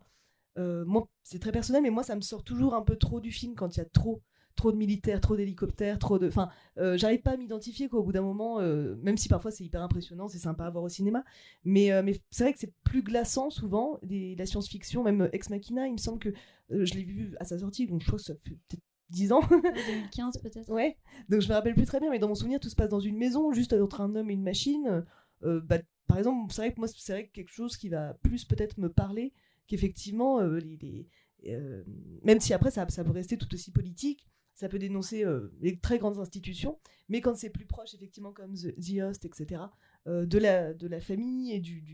euh, 0.59 0.85
moi, 0.85 1.09
c'est 1.23 1.39
très 1.39 1.53
personnel, 1.53 1.83
mais 1.83 1.91
moi, 1.91 2.03
ça 2.03 2.17
me 2.17 2.21
sort 2.21 2.45
toujours 2.45 2.75
un 2.75 2.83
peu 2.83 2.97
trop 2.97 3.21
du 3.21 3.31
film 3.31 3.55
quand 3.55 3.77
il 3.77 3.79
y 3.79 3.83
a 3.83 3.87
trop 3.87 4.23
trop 4.55 4.71
de 4.71 4.77
militaires, 4.77 5.19
trop 5.21 5.35
d'hélicoptères, 5.35 5.99
trop 5.99 6.19
de. 6.19 6.29
Enfin, 6.29 6.51
euh, 6.77 6.99
j'arrive 6.99 7.23
pas 7.23 7.33
à 7.33 7.37
m'identifier 7.39 7.89
qu'au 7.89 8.03
bout 8.03 8.13
d'un 8.13 8.21
moment, 8.21 8.61
euh, 8.61 8.97
même 8.97 9.17
si 9.17 9.29
parfois 9.29 9.51
c'est 9.51 9.65
hyper 9.65 9.83
impressionnant, 9.83 10.29
c'est 10.29 10.39
sympa 10.39 10.67
à 10.67 10.71
voir 10.71 10.85
au 10.85 10.91
cinéma, 10.91 11.25
mais, 11.65 11.91
mais 12.03 12.21
c'est 12.31 12.45
vrai 12.45 12.53
que 12.53 12.59
c'est 12.59 12.75
plus 12.85 13.03
glaçant 13.03 13.49
souvent, 13.49 13.99
la 14.03 14.45
science-fiction, 14.45 15.03
même 15.03 15.31
Ex 15.33 15.49
Machina, 15.49 15.87
il 15.87 15.93
me 15.93 15.99
semble 15.99 16.19
que 16.19 16.35
je 16.69 16.95
l'ai 16.95 17.03
vu 17.03 17.35
à 17.41 17.45
sa 17.45 17.59
sortie, 17.59 17.87
donc 17.87 18.03
je 18.03 18.07
crois 18.07 18.19
que 18.19 18.25
ça 18.25 18.35
fait 18.35 18.51
peut-être 18.69 18.83
10 19.09 19.33
ans. 19.33 19.41
2015 19.49 20.39
peut-être. 20.43 20.71
Ouais, 20.71 20.99
donc 21.31 21.41
je 21.41 21.49
me 21.49 21.55
rappelle 21.55 21.75
plus 21.75 21.87
très 21.87 21.99
bien, 21.99 22.11
mais 22.11 22.19
dans 22.19 22.29
mon 22.29 22.35
souvenir, 22.35 22.61
tout 22.61 22.69
se 22.69 22.77
passe 22.77 22.91
dans 22.91 23.01
une 23.01 23.17
maison, 23.17 23.53
juste 23.53 23.73
entre 23.73 24.03
un 24.03 24.15
homme 24.15 24.29
et 24.29 24.35
une 24.35 24.43
machine. 24.43 25.03
Bah, 25.41 25.79
par 26.09 26.19
exemple, 26.19 26.53
c'est 26.53 26.61
vrai 26.61 26.75
que 26.75 26.79
moi, 26.79 26.89
c'est 26.89 27.13
vrai 27.13 27.27
que 27.27 27.33
quelque 27.33 27.51
chose 27.51 27.79
qui 27.79 27.89
va 27.89 28.13
plus 28.23 28.45
peut-être 28.45 28.77
me 28.77 28.91
parler 28.91 29.33
qu'effectivement, 29.67 30.41
euh, 30.41 30.59
les, 30.59 31.09
euh, 31.47 31.83
même 32.23 32.41
si 32.41 32.53
après 32.53 32.71
ça, 32.71 32.87
peut 32.87 33.11
rester 33.11 33.37
tout 33.37 33.53
aussi 33.55 33.71
politique, 33.71 34.27
ça 34.55 34.69
peut 34.69 34.79
dénoncer 34.79 35.25
euh, 35.25 35.53
les 35.61 35.79
très 35.79 35.99
grandes 35.99 36.19
institutions, 36.19 36.79
mais 37.09 37.21
quand 37.21 37.37
c'est 37.37 37.51
plus 37.51 37.67
proche, 37.67 37.95
effectivement, 37.95 38.33
comme 38.33 38.55
The, 38.55 38.75
The 38.81 39.03
Host, 39.03 39.25
etc., 39.25 39.63
de, 40.07 40.39
la, 40.39 40.75
de 40.75 40.89
la 40.89 41.01
famille 41.01 41.53
et 41.53 41.61
du. 41.61 41.85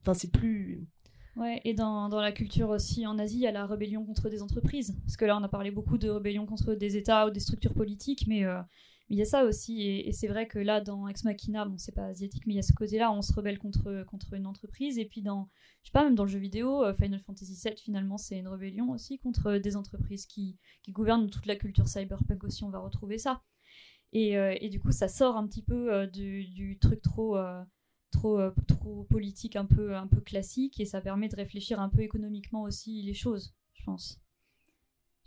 Enfin, 0.00 0.12
c'est 0.12 0.32
plus. 0.32 0.88
Ouais, 1.36 1.60
et 1.64 1.72
dans, 1.72 2.08
dans 2.08 2.20
la 2.20 2.32
culture 2.32 2.70
aussi 2.70 3.06
en 3.06 3.16
Asie, 3.16 3.36
il 3.36 3.42
y 3.42 3.46
a 3.46 3.52
la 3.52 3.64
rébellion 3.64 4.04
contre 4.04 4.28
des 4.28 4.42
entreprises. 4.42 4.96
Parce 5.04 5.16
que 5.16 5.24
là, 5.24 5.38
on 5.38 5.44
a 5.44 5.48
parlé 5.48 5.70
beaucoup 5.70 5.98
de 5.98 6.08
rébellion 6.08 6.46
contre 6.46 6.74
des 6.74 6.96
États 6.96 7.28
ou 7.28 7.30
des 7.30 7.38
structures 7.38 7.74
politiques, 7.74 8.26
mais 8.26 8.44
mais 9.08 9.16
il 9.16 9.18
y 9.18 9.22
a 9.22 9.26
ça 9.26 9.44
aussi. 9.44 9.82
Et, 9.82 10.12
c'est 10.12 10.28
vrai 10.28 10.46
que 10.46 10.58
là, 10.58 10.80
dans 10.80 11.08
Ex 11.08 11.24
Machina, 11.24 11.64
bon, 11.64 11.78
c'est 11.78 11.94
pas 11.94 12.06
asiatique, 12.06 12.46
mais 12.46 12.54
il 12.54 12.56
y 12.56 12.60
a 12.60 12.62
ce 12.62 12.72
côté-là, 12.72 13.10
on 13.10 13.22
se 13.22 13.32
rebelle 13.32 13.58
contre, 13.58 14.04
contre 14.04 14.34
une 14.34 14.46
entreprise. 14.46 14.98
Et 14.98 15.06
puis, 15.06 15.22
dans, 15.22 15.48
je 15.82 15.88
sais 15.88 15.92
pas, 15.92 16.04
même 16.04 16.14
dans 16.14 16.24
le 16.24 16.30
jeu 16.30 16.38
vidéo, 16.38 16.84
euh, 16.84 16.92
Final 16.92 17.20
Fantasy 17.20 17.58
VII, 17.64 17.76
finalement, 17.76 18.18
c'est 18.18 18.38
une 18.38 18.48
rébellion 18.48 18.90
aussi 18.90 19.18
contre 19.18 19.56
des 19.56 19.76
entreprises 19.76 20.26
qui, 20.26 20.58
qui 20.82 20.92
gouvernent 20.92 21.30
toute 21.30 21.46
la 21.46 21.56
culture 21.56 21.88
cyberpunk 21.88 22.44
aussi. 22.44 22.64
On 22.64 22.70
va 22.70 22.80
retrouver 22.80 23.18
ça. 23.18 23.42
Et, 24.12 24.36
euh, 24.36 24.54
et 24.60 24.68
du 24.68 24.78
coup, 24.80 24.92
ça 24.92 25.08
sort 25.08 25.36
un 25.36 25.46
petit 25.46 25.62
peu 25.62 25.92
euh, 25.92 26.06
du, 26.06 26.78
truc 26.80 27.00
trop. 27.00 27.38
trop, 28.10 28.40
trop 28.66 29.04
politique, 29.04 29.56
un 29.56 29.66
peu, 29.66 29.96
un 29.96 30.06
peu 30.06 30.20
classique, 30.20 30.80
et 30.80 30.84
ça 30.84 31.00
permet 31.00 31.28
de 31.28 31.36
réfléchir 31.36 31.80
un 31.80 31.88
peu 31.88 32.00
économiquement 32.00 32.62
aussi 32.62 33.02
les 33.02 33.14
choses, 33.14 33.54
je 33.74 33.84
pense. 33.84 34.20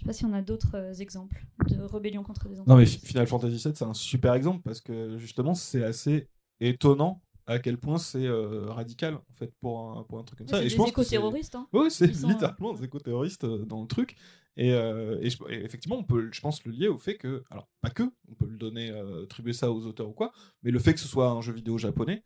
Je 0.02 0.06
sais 0.06 0.08
pas 0.08 0.14
si 0.14 0.26
on 0.26 0.34
a 0.34 0.41
d'autres 0.41 0.74
euh, 0.78 0.93
exemples 0.95 1.45
de 1.70 1.80
rébellion 1.80 2.24
contre 2.24 2.49
des 2.49 2.56
Non 2.56 2.64
mais 2.76 2.84
entreprises. 2.86 2.99
Final 3.04 3.28
Fantasy 3.28 3.56
VII 3.68 3.76
c'est 3.76 3.86
un 3.86 3.93
super 3.93 4.34
exemple 4.34 4.62
parce 4.64 4.82
que 4.82 5.16
justement 5.20 5.54
c'est 5.54 5.84
assez 5.84 6.28
étonnant 6.60 7.22
à 7.45 7.60
quel 7.60 7.78
point 7.78 7.99
c'est 7.99 8.26
euh, 8.26 8.72
radical 8.72 9.14
en 9.14 9.34
fait 9.38 9.54
pour 9.62 9.80
un, 9.80 10.04
pour 10.04 10.18
un 10.18 10.24
truc 10.24 10.39
comme 10.39 10.47
ça. 10.47 10.58
c'est 10.58 10.66
Et 10.66 10.70
des 10.70 10.89
éco-terroristes, 10.89 11.54
hein. 11.54 11.68
Ouais, 11.72 11.91
c'est 11.91 12.06
euh, 12.06 12.28
littéralement 12.28 12.74
des 12.74 12.84
éco-terroristes 12.86 13.45
dans 13.45 13.82
le 13.82 13.88
truc. 13.88 14.16
Et, 14.58 14.74
euh, 14.74 15.20
et 15.22 15.30
je- 15.30 15.38
et 15.49 15.64
effectivement, 15.64 15.97
on 15.97 16.04
peut, 16.04 16.30
je 16.32 16.41
pense, 16.41 16.64
le 16.66 16.72
lier 16.72 16.88
au 16.88 16.97
fait 16.97 17.18
que, 17.18 17.43
alors 17.52 17.70
pas 17.82 17.89
que, 17.91 18.04
on 18.28 18.34
peut 18.34 18.47
le 18.47 18.58
donner, 18.58 18.89
attribuer 19.24 19.54
ça 19.54 19.72
aux 19.72 19.86
auteurs 19.86 20.10
ou 20.10 20.14
quoi, 20.14 20.32
mais 20.64 20.72
le 20.72 20.80
fait 20.80 20.93
que 20.95 20.99
ce 20.99 21.08
soit 21.08 21.30
un 21.30 21.41
jeu 21.41 21.54
vidéo 21.54 21.78
japonais, 21.78 22.24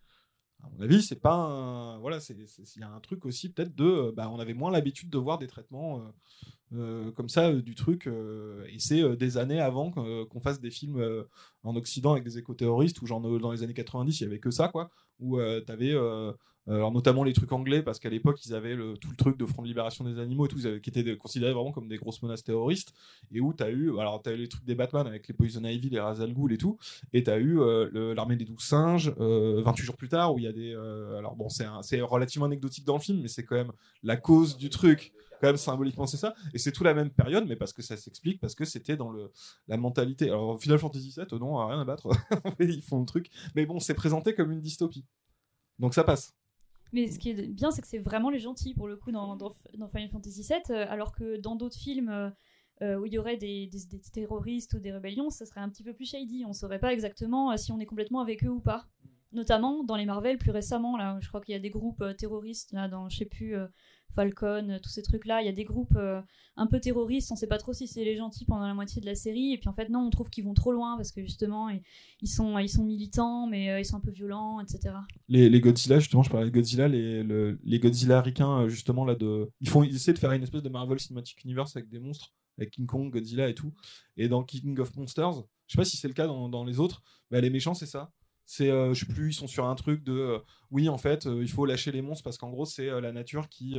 à 0.62 0.68
mon 0.70 0.80
avis, 0.80 1.02
c'est 1.02 1.20
pas 1.20 1.34
un, 1.34 1.98
voilà, 1.98 2.18
il 2.30 2.80
y 2.80 2.82
a 2.82 2.90
un 2.90 3.00
truc 3.00 3.26
aussi 3.26 3.50
peut-être 3.52 3.74
de, 3.74 4.12
bah, 4.16 4.30
on 4.30 4.38
avait 4.40 4.54
moins 4.54 4.70
l'habitude 4.70 5.10
de 5.10 5.18
voir 5.18 5.38
des 5.38 5.46
traitements 5.46 6.02
euh, 6.74 7.12
comme 7.12 7.28
ça 7.28 7.46
euh, 7.46 7.62
du 7.62 7.76
truc, 7.76 8.08
euh, 8.08 8.64
et 8.68 8.80
c'est 8.80 9.16
des 9.16 9.38
années 9.38 9.60
avant 9.60 9.92
qu'on 9.92 10.40
fasse 10.40 10.60
des 10.60 10.70
films 10.70 11.24
en 11.62 11.76
Occident 11.76 12.12
avec 12.12 12.24
des 12.24 12.38
éco-terroristes, 12.38 13.00
ou 13.02 13.06
genre 13.06 13.20
dans 13.20 13.52
les 13.52 13.62
années 13.62 13.74
90, 13.74 14.20
il 14.20 14.24
y 14.24 14.26
avait 14.26 14.40
que 14.40 14.50
ça, 14.50 14.68
quoi, 14.68 14.90
où 15.20 15.38
t'avais 15.66 15.94
alors 16.68 16.90
notamment 16.90 17.22
les 17.22 17.32
trucs 17.32 17.52
anglais, 17.52 17.80
parce 17.80 18.00
qu'à 18.00 18.10
l'époque, 18.10 18.44
ils 18.44 18.52
avaient 18.52 18.74
le, 18.74 18.96
tout 18.96 19.08
le 19.08 19.16
truc 19.16 19.38
de 19.38 19.46
Front 19.46 19.62
de 19.62 19.68
Libération 19.68 20.04
des 20.04 20.18
Animaux 20.18 20.46
et 20.46 20.48
tout, 20.48 20.58
qui 20.58 20.90
étaient 20.90 21.16
considérés 21.16 21.52
vraiment 21.52 21.70
comme 21.70 21.86
des 21.86 21.96
grosses 21.96 22.20
menaces 22.22 22.42
terroristes, 22.42 22.92
et 23.32 23.40
où 23.40 23.52
t'as 23.52 23.70
eu, 23.70 23.96
alors 24.00 24.20
t'as 24.20 24.32
eu 24.32 24.36
les 24.36 24.48
trucs 24.48 24.64
des 24.64 24.74
Batman 24.74 25.06
avec 25.06 25.28
les 25.28 25.34
Poison 25.34 25.62
Ivy, 25.62 25.90
les 25.90 26.00
Ra's 26.00 26.20
al 26.20 26.34
Ghul 26.34 26.52
et 26.52 26.58
tout, 26.58 26.76
et 27.12 27.22
t'as 27.22 27.38
eu 27.38 27.60
l'armée 28.14 28.34
des 28.34 28.44
douze 28.44 28.64
singes, 28.64 29.14
euh, 29.20 29.62
28 29.62 29.84
jours 29.84 29.96
plus 29.96 30.08
tard, 30.08 30.34
où 30.34 30.38
il 30.40 30.44
y 30.44 30.48
a 30.48 30.52
des... 30.52 30.74
alors 31.16 31.36
bon, 31.36 31.48
c'est 31.48 32.00
relativement 32.00 32.46
anecdotique 32.46 32.84
dans 32.84 32.96
le 32.96 33.02
film, 33.02 33.20
mais 33.22 33.28
c'est 33.28 33.44
quand 33.44 33.56
même 33.56 33.72
la 34.02 34.16
cause 34.16 34.56
du 34.56 34.68
truc, 34.68 35.12
quand 35.40 35.48
même 35.48 35.56
symboliquement 35.56 36.06
c'est 36.06 36.16
ça, 36.16 36.34
et 36.54 36.58
c'est 36.58 36.72
tout 36.72 36.84
la 36.84 36.94
même 36.94 37.10
période, 37.10 37.46
mais 37.46 37.56
parce 37.56 37.72
que 37.72 37.82
ça 37.82 37.96
s'explique, 37.96 38.40
parce 38.40 38.54
que 38.54 38.64
c'était 38.64 38.96
dans 38.96 39.10
le, 39.10 39.30
la 39.68 39.76
mentalité. 39.76 40.26
Alors 40.28 40.60
Final 40.60 40.78
Fantasy 40.78 41.14
VII, 41.16 41.38
non, 41.38 41.66
rien 41.66 41.80
à 41.80 41.84
battre, 41.84 42.08
ils 42.60 42.82
font 42.82 43.00
le 43.00 43.06
truc, 43.06 43.30
mais 43.54 43.66
bon, 43.66 43.80
c'est 43.80 43.94
présenté 43.94 44.34
comme 44.34 44.52
une 44.52 44.60
dystopie. 44.60 45.04
Donc 45.78 45.94
ça 45.94 46.04
passe. 46.04 46.34
Mais 46.92 47.10
ce 47.10 47.18
qui 47.18 47.30
est 47.30 47.48
bien, 47.48 47.70
c'est 47.70 47.82
que 47.82 47.88
c'est 47.88 47.98
vraiment 47.98 48.30
les 48.30 48.38
gentils 48.38 48.74
pour 48.74 48.88
le 48.88 48.96
coup 48.96 49.10
dans, 49.10 49.36
dans, 49.36 49.50
Final 49.50 50.08
Fantasy 50.10 50.42
VII, 50.42 50.60
euh, 50.70 50.86
alors 50.88 51.12
que 51.12 51.36
dans 51.36 51.56
d'autres 51.56 51.76
films 51.76 52.08
euh, 52.08 52.30
euh, 52.82 52.98
où 52.98 53.06
il 53.06 53.12
y 53.12 53.18
aurait 53.18 53.36
des, 53.36 53.68
des- 53.68 54.00
terroristes 54.12 54.74
ou 54.74 54.78
des 54.78 54.92
rébellions, 54.92 55.30
ça 55.30 55.46
serait 55.46 55.60
un 55.60 55.68
petit 55.68 55.82
peu 55.82 55.94
plus 55.94 56.10
shady. 56.10 56.44
On 56.46 56.52
saurait 56.52 56.78
pas 56.78 56.92
exactement 56.92 57.50
euh, 57.50 57.56
si 57.56 57.72
on 57.72 57.80
est 57.80 57.86
complètement 57.86 58.20
avec 58.20 58.44
eux 58.44 58.50
ou 58.50 58.60
pas. 58.60 58.86
Notamment 59.32 59.82
dans 59.82 59.96
les 59.96 60.06
Marvel 60.06 60.38
plus 60.38 60.50
récemment, 60.50 60.96
là, 60.96 61.18
je 61.20 61.28
crois 61.28 61.40
qu'il 61.40 61.52
y 61.52 61.56
a 61.56 61.60
des 61.60 61.70
groupes 61.70 62.02
euh, 62.02 62.12
terroristes 62.12 62.72
là, 62.72 62.88
dans, 62.88 63.08
je 63.08 63.16
sais 63.18 63.24
plus, 63.24 63.56
euh, 63.56 63.66
Falcon, 64.16 64.78
tous 64.82 64.88
ces 64.88 65.02
trucs-là. 65.02 65.42
Il 65.42 65.46
y 65.46 65.48
a 65.48 65.52
des 65.52 65.64
groupes 65.64 65.94
euh, 65.96 66.20
un 66.56 66.66
peu 66.66 66.80
terroristes. 66.80 67.30
On 67.30 67.36
sait 67.36 67.46
pas 67.46 67.58
trop 67.58 67.72
si 67.72 67.86
c'est 67.86 68.04
les 68.04 68.16
gentils 68.16 68.46
pendant 68.46 68.66
la 68.66 68.74
moitié 68.74 69.00
de 69.00 69.06
la 69.06 69.14
série. 69.14 69.52
Et 69.52 69.58
puis 69.58 69.68
en 69.68 69.74
fait, 69.74 69.88
non, 69.90 70.00
on 70.00 70.10
trouve 70.10 70.30
qu'ils 70.30 70.44
vont 70.44 70.54
trop 70.54 70.72
loin 70.72 70.96
parce 70.96 71.12
que 71.12 71.20
justement, 71.20 71.68
ils, 71.68 72.28
sont, 72.28 72.84
militants, 72.84 73.46
mais 73.46 73.70
euh, 73.70 73.78
ils 73.78 73.84
sont 73.84 73.96
un 73.96 74.00
peu 74.00 74.10
violents, 74.10 74.58
etc. 74.60 74.94
Les, 75.28 75.60
Godzilla, 75.60 76.00
justement, 76.00 76.22
je 76.22 76.30
parlais 76.30 76.46
de 76.46 76.54
Godzilla, 76.54 76.88
les, 76.88 77.22
le- 77.22 77.60
les 77.62 77.78
Godzilla 77.78 78.20
ricains, 78.22 78.62
euh, 78.62 78.68
justement, 78.68 79.04
là, 79.04 79.14
ils, 79.60 79.68
font, 79.68 79.82
ils 79.82 79.94
essaient 79.94 80.14
de 80.14 80.18
faire 80.18 80.32
une 80.32 80.42
espèce 80.42 80.62
de 80.62 80.68
Marvel 80.70 80.98
Cinematic 80.98 81.44
Universe 81.44 81.76
avec 81.76 81.88
des 81.88 81.98
monstres, 82.00 82.32
avec 82.58 82.70
King 82.70 82.86
Kong, 82.86 83.12
Godzilla 83.12 83.48
et 83.48 83.54
tout. 83.54 83.72
Et 84.16 84.28
dans 84.28 84.42
King 84.42 84.78
of 84.80 84.96
Monsters, 84.96 85.44
je 85.66 85.72
sais 85.72 85.76
pas 85.76 85.84
si 85.84 85.96
c'est 85.96 86.08
le 86.08 86.14
cas 86.14 86.26
dans, 86.26 86.48
dans 86.48 86.64
les 86.64 86.80
autres, 86.80 87.02
mais 87.30 87.40
les 87.40 87.50
méchants, 87.50 87.74
c'est 87.74 87.86
ça. 87.86 88.10
C'est, 88.46 88.70
euh, 88.70 88.94
je 88.94 89.04
sais 89.04 89.12
plus, 89.12 89.30
ils 89.30 89.34
sont 89.34 89.48
sur 89.48 89.66
un 89.66 89.74
truc 89.74 90.04
de, 90.04 90.12
euh, 90.12 90.38
oui, 90.70 90.88
en 90.88 90.98
fait, 90.98 91.26
euh, 91.26 91.42
il 91.42 91.50
faut 91.50 91.66
lâcher 91.66 91.90
les 91.90 92.00
monstres 92.00 92.22
parce 92.22 92.38
qu'en 92.38 92.50
gros, 92.50 92.64
c'est 92.64 92.88
euh, 92.88 93.00
la 93.00 93.12
nature 93.12 93.48
qui, 93.48 93.76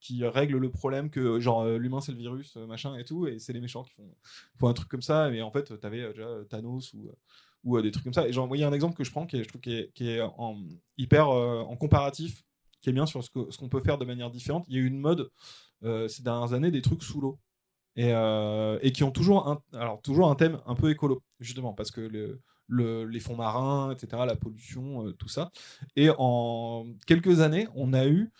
qui 0.00 0.24
règle 0.24 0.56
le 0.56 0.70
problème 0.70 1.10
que, 1.10 1.38
genre, 1.38 1.66
l'humain 1.66 2.00
c'est 2.00 2.12
le 2.12 2.18
virus, 2.18 2.56
machin 2.56 2.96
et 2.96 3.04
tout, 3.04 3.26
et 3.26 3.38
c'est 3.38 3.52
les 3.52 3.60
méchants 3.60 3.82
qui 3.82 3.92
font, 3.92 4.68
un 4.68 4.72
truc 4.72 4.88
comme 4.88 5.02
ça. 5.02 5.28
Mais 5.30 5.42
en 5.42 5.50
fait, 5.50 5.78
t'avais 5.78 6.08
déjà 6.08 6.26
Thanos 6.48 6.94
ou, 6.94 7.10
ou 7.64 7.80
des 7.82 7.90
trucs 7.90 8.04
comme 8.04 8.14
ça. 8.14 8.26
Et 8.26 8.32
genre, 8.32 8.48
moi, 8.48 8.56
il 8.56 8.60
y 8.60 8.64
a 8.64 8.68
un 8.68 8.72
exemple 8.72 8.96
que 8.96 9.04
je 9.04 9.10
prends 9.10 9.26
qui 9.26 9.36
est, 9.36 9.44
je 9.44 9.48
trouve, 9.48 9.60
qui 9.60 9.74
est, 9.74 10.22
hyper 10.96 11.28
en 11.28 11.76
comparatif, 11.76 12.42
qui 12.80 12.88
est 12.88 12.94
bien 12.94 13.04
sur 13.04 13.22
ce 13.22 13.28
que- 13.28 13.50
ce 13.50 13.58
qu'on 13.58 13.68
peut 13.68 13.82
faire 13.82 13.98
de 13.98 14.06
manière 14.06 14.30
différente. 14.30 14.64
Il 14.68 14.74
y 14.76 14.78
a 14.78 14.80
eu 14.80 14.86
une 14.86 14.98
mode 14.98 15.30
ces 16.08 16.22
dernières 16.22 16.54
années 16.54 16.70
des 16.70 16.80
trucs 16.82 17.02
sous 17.02 17.20
l'eau. 17.20 17.38
Et, 17.96 18.12
et 18.80 18.92
qui 18.92 19.04
ont 19.04 19.10
toujours 19.10 19.46
un, 19.48 19.62
alors, 19.74 20.00
toujours 20.00 20.30
un 20.30 20.36
thème 20.36 20.58
un 20.64 20.74
peu 20.74 20.90
écolo, 20.90 21.22
justement, 21.38 21.74
parce 21.74 21.90
que 21.90 22.00
le, 22.00 22.40
le- 22.70 23.04
les 23.04 23.20
fonds 23.20 23.36
marins, 23.36 23.92
etc., 23.92 24.22
la 24.26 24.36
pollution, 24.36 25.06
euh, 25.06 25.12
tout 25.12 25.28
ça. 25.28 25.50
Et 25.96 26.08
en 26.18 26.86
quelques 27.06 27.40
années, 27.40 27.68
on 27.74 27.92
a 27.92 28.06
eu 28.06 28.30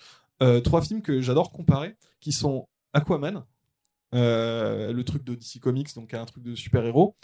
euh, 0.43 0.61
trois 0.61 0.81
films 0.81 1.03
que 1.03 1.21
j'adore 1.21 1.53
comparer, 1.53 1.97
qui 2.21 2.33
sont 2.33 2.67
Aquaman, 2.95 3.45
euh, 4.15 4.93
le 4.93 5.05
truc 5.05 5.23
de 5.25 5.35
DC 5.35 5.61
Comics, 5.61 5.95
donc 5.95 6.15
un 6.15 6.25
truc 6.25 6.43
de 6.43 6.55
super-héros, 6.55 7.15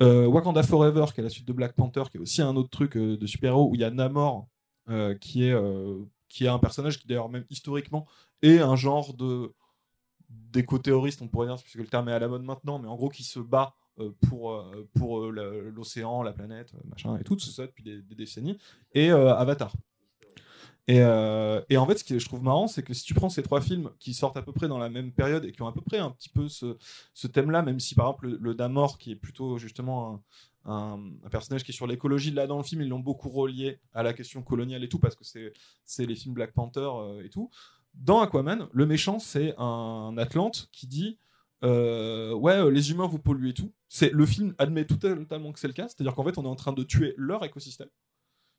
Wakanda 0.00 0.62
Forever, 0.64 1.04
qui 1.14 1.20
est 1.20 1.22
la 1.22 1.28
suite 1.28 1.46
de 1.46 1.52
Black 1.52 1.74
Panther, 1.74 2.02
qui 2.10 2.16
est 2.16 2.20
aussi 2.20 2.42
un 2.42 2.56
autre 2.56 2.70
truc 2.70 2.96
de 2.96 3.26
super-héros, 3.26 3.68
où 3.70 3.74
il 3.76 3.82
y 3.82 3.84
a 3.84 3.90
Namor, 3.90 4.48
qui, 5.20 5.44
est, 5.44 5.54
qui 6.28 6.44
est 6.44 6.48
un 6.48 6.58
personnage 6.58 6.98
qui, 6.98 7.06
d'ailleurs, 7.06 7.28
même 7.28 7.44
historiquement, 7.50 8.06
est 8.42 8.58
un 8.58 8.74
genre 8.74 9.14
de 9.14 9.52
d'éco-terroriste, 10.28 11.22
on 11.22 11.28
pourrait 11.28 11.46
dire, 11.46 11.56
puisque 11.56 11.76
le 11.76 11.86
terme 11.86 12.08
est 12.08 12.12
à 12.12 12.18
la 12.18 12.26
mode 12.28 12.42
maintenant, 12.42 12.78
mais 12.78 12.88
en 12.88 12.96
gros, 12.96 13.08
qui 13.10 13.22
se 13.22 13.38
bat 13.38 13.74
pour, 14.28 14.52
euh, 14.52 14.88
pour 14.98 15.20
euh, 15.24 15.72
l'océan, 15.74 16.22
la 16.22 16.32
planète, 16.32 16.72
euh, 16.74 16.78
machin, 16.90 17.16
et 17.18 17.24
tout, 17.24 17.36
tout 17.36 17.44
ça 17.46 17.66
depuis 17.66 17.82
des, 17.84 18.00
décennies, 18.14 18.58
et 18.94 19.10
euh, 19.10 19.34
Avatar. 19.34 19.72
Et, 20.88 21.00
euh, 21.00 21.60
et 21.70 21.76
en 21.76 21.86
fait, 21.86 21.98
ce 21.98 22.04
que 22.04 22.18
je 22.18 22.24
trouve 22.26 22.42
marrant, 22.42 22.66
c'est 22.66 22.82
que 22.82 22.92
si 22.92 23.04
tu 23.04 23.14
prends 23.14 23.28
ces 23.28 23.42
trois 23.42 23.60
films 23.60 23.90
qui 24.00 24.14
sortent 24.14 24.36
à 24.36 24.42
peu 24.42 24.52
près 24.52 24.66
dans 24.66 24.78
la 24.78 24.88
même 24.90 25.12
période 25.12 25.44
et 25.44 25.52
qui 25.52 25.62
ont 25.62 25.68
à 25.68 25.72
peu 25.72 25.80
près 25.80 25.98
un 25.98 26.10
petit 26.10 26.28
peu 26.28 26.48
ce, 26.48 26.76
ce 27.14 27.28
thème-là, 27.28 27.62
même 27.62 27.78
si 27.78 27.94
par 27.94 28.06
exemple 28.06 28.26
le, 28.28 28.38
le 28.40 28.54
Namor, 28.54 28.98
qui 28.98 29.12
est 29.12 29.16
plutôt 29.16 29.58
justement 29.58 30.20
un, 30.64 30.72
un- 30.72 31.10
un 31.24 31.28
personnage 31.30 31.62
qui 31.62 31.70
est 31.70 31.74
sur 31.74 31.86
l'écologie, 31.86 32.32
là 32.32 32.48
dans 32.48 32.56
le 32.56 32.64
film, 32.64 32.82
ils 32.82 32.88
l'ont 32.88 32.98
beaucoup 32.98 33.28
relié 33.28 33.78
à 33.94 34.02
la 34.02 34.12
question 34.12 34.42
coloniale 34.42 34.82
et 34.82 34.88
tout, 34.88 34.98
parce 34.98 35.14
que 35.14 35.24
c'est 35.84 36.06
les 36.06 36.16
films 36.16 36.34
Black 36.34 36.52
Panther 36.52 36.80
euh, 36.80 37.24
et 37.24 37.30
tout. 37.30 37.48
Dans 37.94 38.20
Aquaman, 38.20 38.68
le 38.72 38.86
méchant, 38.86 39.20
c'est 39.20 39.54
un 39.58 40.16
Atlante 40.18 40.68
qui 40.72 40.86
dit 40.88 41.16
euh, 41.64 42.34
Ouais, 42.34 42.54
euh, 42.54 42.70
les 42.70 42.90
humains 42.90 43.06
vous 43.06 43.18
polluez 43.18 43.54
tout. 43.54 43.72
C'est 43.88 44.10
Le 44.12 44.26
film 44.26 44.54
admet 44.58 44.84
totalement 44.84 45.52
que 45.52 45.58
c'est 45.58 45.68
le 45.68 45.72
cas, 45.72 45.88
c'est-à-dire 45.88 46.14
qu'en 46.14 46.24
fait, 46.24 46.38
on 46.38 46.44
est 46.44 46.48
en 46.48 46.56
train 46.56 46.72
de 46.72 46.82
tuer 46.82 47.14
leur 47.16 47.44
écosystème. 47.44 47.88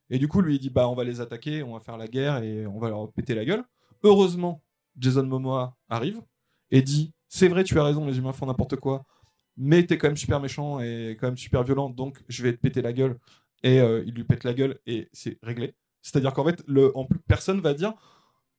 Et 0.09 0.19
du 0.19 0.27
coup, 0.27 0.41
lui, 0.41 0.55
il 0.55 0.59
dit 0.59 0.69
bah, 0.69 0.87
on 0.89 0.95
va 0.95 1.03
les 1.03 1.21
attaquer, 1.21 1.63
on 1.63 1.73
va 1.73 1.79
faire 1.79 1.97
la 1.97 2.07
guerre 2.07 2.43
et 2.43 2.67
on 2.67 2.79
va 2.79 2.89
leur 2.89 3.11
péter 3.11 3.35
la 3.35 3.45
gueule. 3.45 3.63
Heureusement, 4.03 4.61
Jason 4.97 5.23
Momoa 5.23 5.77
arrive 5.89 6.21
et 6.71 6.81
dit 6.81 7.13
c'est 7.29 7.47
vrai, 7.47 7.63
tu 7.63 7.79
as 7.79 7.83
raison, 7.83 8.05
les 8.05 8.19
humains 8.19 8.31
font 8.31 8.45
n'importe 8.45 8.75
quoi, 8.75 9.05
mais 9.57 9.85
t'es 9.85 9.97
quand 9.97 10.07
même 10.07 10.17
super 10.17 10.39
méchant 10.39 10.79
et 10.81 11.17
quand 11.19 11.27
même 11.27 11.37
super 11.37 11.63
violent, 11.63 11.89
donc 11.89 12.23
je 12.27 12.43
vais 12.43 12.53
te 12.53 12.59
péter 12.59 12.81
la 12.83 12.93
gueule. 12.93 13.17
Et 13.63 13.79
euh, 13.79 14.03
il 14.05 14.13
lui 14.13 14.23
pète 14.23 14.43
la 14.43 14.53
gueule 14.53 14.79
et 14.85 15.09
c'est 15.13 15.39
réglé. 15.41 15.73
C'est-à-dire 16.03 16.33
qu'en 16.33 16.43
fait, 16.43 16.63
le, 16.67 16.95
en 16.97 17.05
plus, 17.05 17.19
personne 17.27 17.61
va 17.61 17.73
dire 17.73 17.93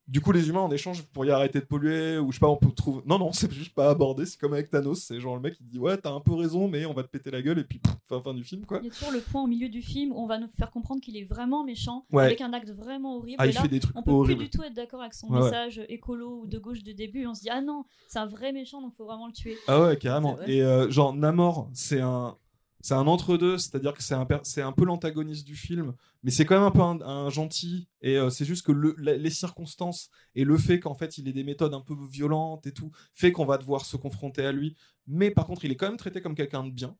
du 0.06 0.20
coup, 0.20 0.32
les 0.32 0.48
humains 0.50 0.60
en 0.60 0.70
échange 0.70 1.02
pour 1.02 1.24
y 1.24 1.30
arrêter 1.30 1.60
de 1.60 1.64
polluer 1.64 2.18
ou 2.18 2.30
je 2.30 2.36
sais 2.36 2.40
pas, 2.40 2.48
on 2.48 2.56
peut 2.56 2.70
trouver. 2.72 3.00
Non, 3.06 3.18
non, 3.18 3.32
c'est 3.32 3.50
juste 3.52 3.74
pas 3.74 3.88
abordé. 3.90 4.26
C'est 4.26 4.38
comme 4.38 4.52
avec 4.52 4.68
Thanos, 4.70 5.02
c'est 5.02 5.18
genre 5.20 5.34
le 5.36 5.40
mec 5.40 5.56
il 5.60 5.66
dit 5.66 5.78
ouais, 5.78 5.96
t'as 5.96 6.12
un 6.12 6.20
peu 6.20 6.34
raison, 6.34 6.68
mais 6.68 6.84
on 6.86 6.92
va 6.92 7.02
te 7.02 7.08
péter 7.08 7.30
la 7.30 7.40
gueule 7.42 7.58
et 7.58 7.64
puis 7.64 7.78
pff, 7.78 7.94
fin, 8.08 8.20
fin 8.20 8.34
du 8.34 8.44
film 8.44 8.66
quoi. 8.66 8.80
Il 8.82 8.86
y 8.86 8.90
a 8.90 8.92
toujours 8.92 9.12
le 9.12 9.20
point 9.20 9.42
au 9.42 9.46
milieu 9.46 9.68
du 9.68 9.80
film 9.82 10.12
où 10.12 10.18
on 10.18 10.26
va 10.26 10.38
nous 10.38 10.48
faire 10.58 10.70
comprendre 10.70 11.00
qu'il 11.00 11.16
est 11.16 11.24
vraiment 11.24 11.64
méchant, 11.64 12.04
Ouais. 12.12 12.24
avec 12.24 12.40
un 12.42 12.52
acte 12.52 12.70
vraiment 12.70 13.16
horrible. 13.16 13.36
Ah, 13.38 13.46
et 13.46 13.50
il 13.50 13.54
là, 13.54 13.62
fait 13.62 13.68
des 13.68 13.80
trucs 13.80 13.96
on 13.96 14.02
peut 14.02 14.10
horribles. 14.10 14.40
plus 14.40 14.50
du 14.50 14.50
tout 14.58 14.62
être 14.62 14.74
d'accord 14.74 15.00
avec 15.00 15.14
son 15.14 15.28
Ouais, 15.28 15.38
ouais. 15.38 15.44
message 15.44 15.80
écolo 15.88 16.40
ou 16.42 16.46
de 16.46 16.58
gauche 16.58 16.82
de 16.82 16.92
début. 16.92 17.26
On 17.26 17.34
se 17.34 17.40
dit 17.40 17.50
ah 17.50 17.62
non, 17.62 17.84
c'est 18.08 18.18
un 18.18 18.26
vrai 18.26 18.52
méchant, 18.52 18.82
donc 18.82 18.94
faut 18.96 19.06
vraiment 19.06 19.26
le 19.26 19.32
tuer. 19.32 19.56
Ah 19.68 19.80
ouais, 19.82 19.96
carrément. 19.96 20.36
Et 20.46 20.62
euh, 20.62 20.90
genre 20.90 21.14
Namor, 21.14 21.70
c'est 21.72 22.00
un 22.00 22.36
c'est 22.84 22.92
un 22.92 23.06
entre-deux, 23.06 23.56
c'est-à-dire 23.56 23.94
que 23.94 24.02
c'est 24.02 24.12
un, 24.12 24.28
c'est 24.42 24.60
un 24.60 24.72
peu 24.72 24.84
l'antagoniste 24.84 25.46
du 25.46 25.56
film, 25.56 25.94
mais 26.22 26.30
c'est 26.30 26.44
quand 26.44 26.56
même 26.56 26.64
un 26.64 26.70
peu 26.70 26.82
un, 26.82 27.30
gentil, 27.30 27.88
et 28.02 28.18
euh, 28.18 28.28
c'est 28.28 28.44
juste 28.44 28.66
que 28.66 28.72
le, 28.72 28.94
les 28.98 29.30
circonstances 29.30 30.10
et 30.34 30.44
le 30.44 30.58
fait 30.58 30.80
qu'en 30.80 30.92
fait 30.94 31.16
il 31.16 31.26
ait 31.26 31.32
des 31.32 31.44
méthodes 31.44 31.72
un 31.72 31.80
peu 31.80 31.94
violentes 32.10 32.66
et 32.66 32.72
tout, 32.72 32.90
fait 33.14 33.32
qu'on 33.32 33.46
va 33.46 33.56
devoir 33.56 33.86
se 33.86 33.96
confronter 33.96 34.44
à 34.44 34.52
lui, 34.52 34.76
mais 35.06 35.30
par 35.30 35.46
contre 35.46 35.64
il 35.64 35.72
est 35.72 35.76
quand 35.76 35.88
même 35.88 35.96
traité 35.96 36.20
comme 36.20 36.34
quelqu'un 36.34 36.62
de 36.62 36.70
bien. 36.70 36.94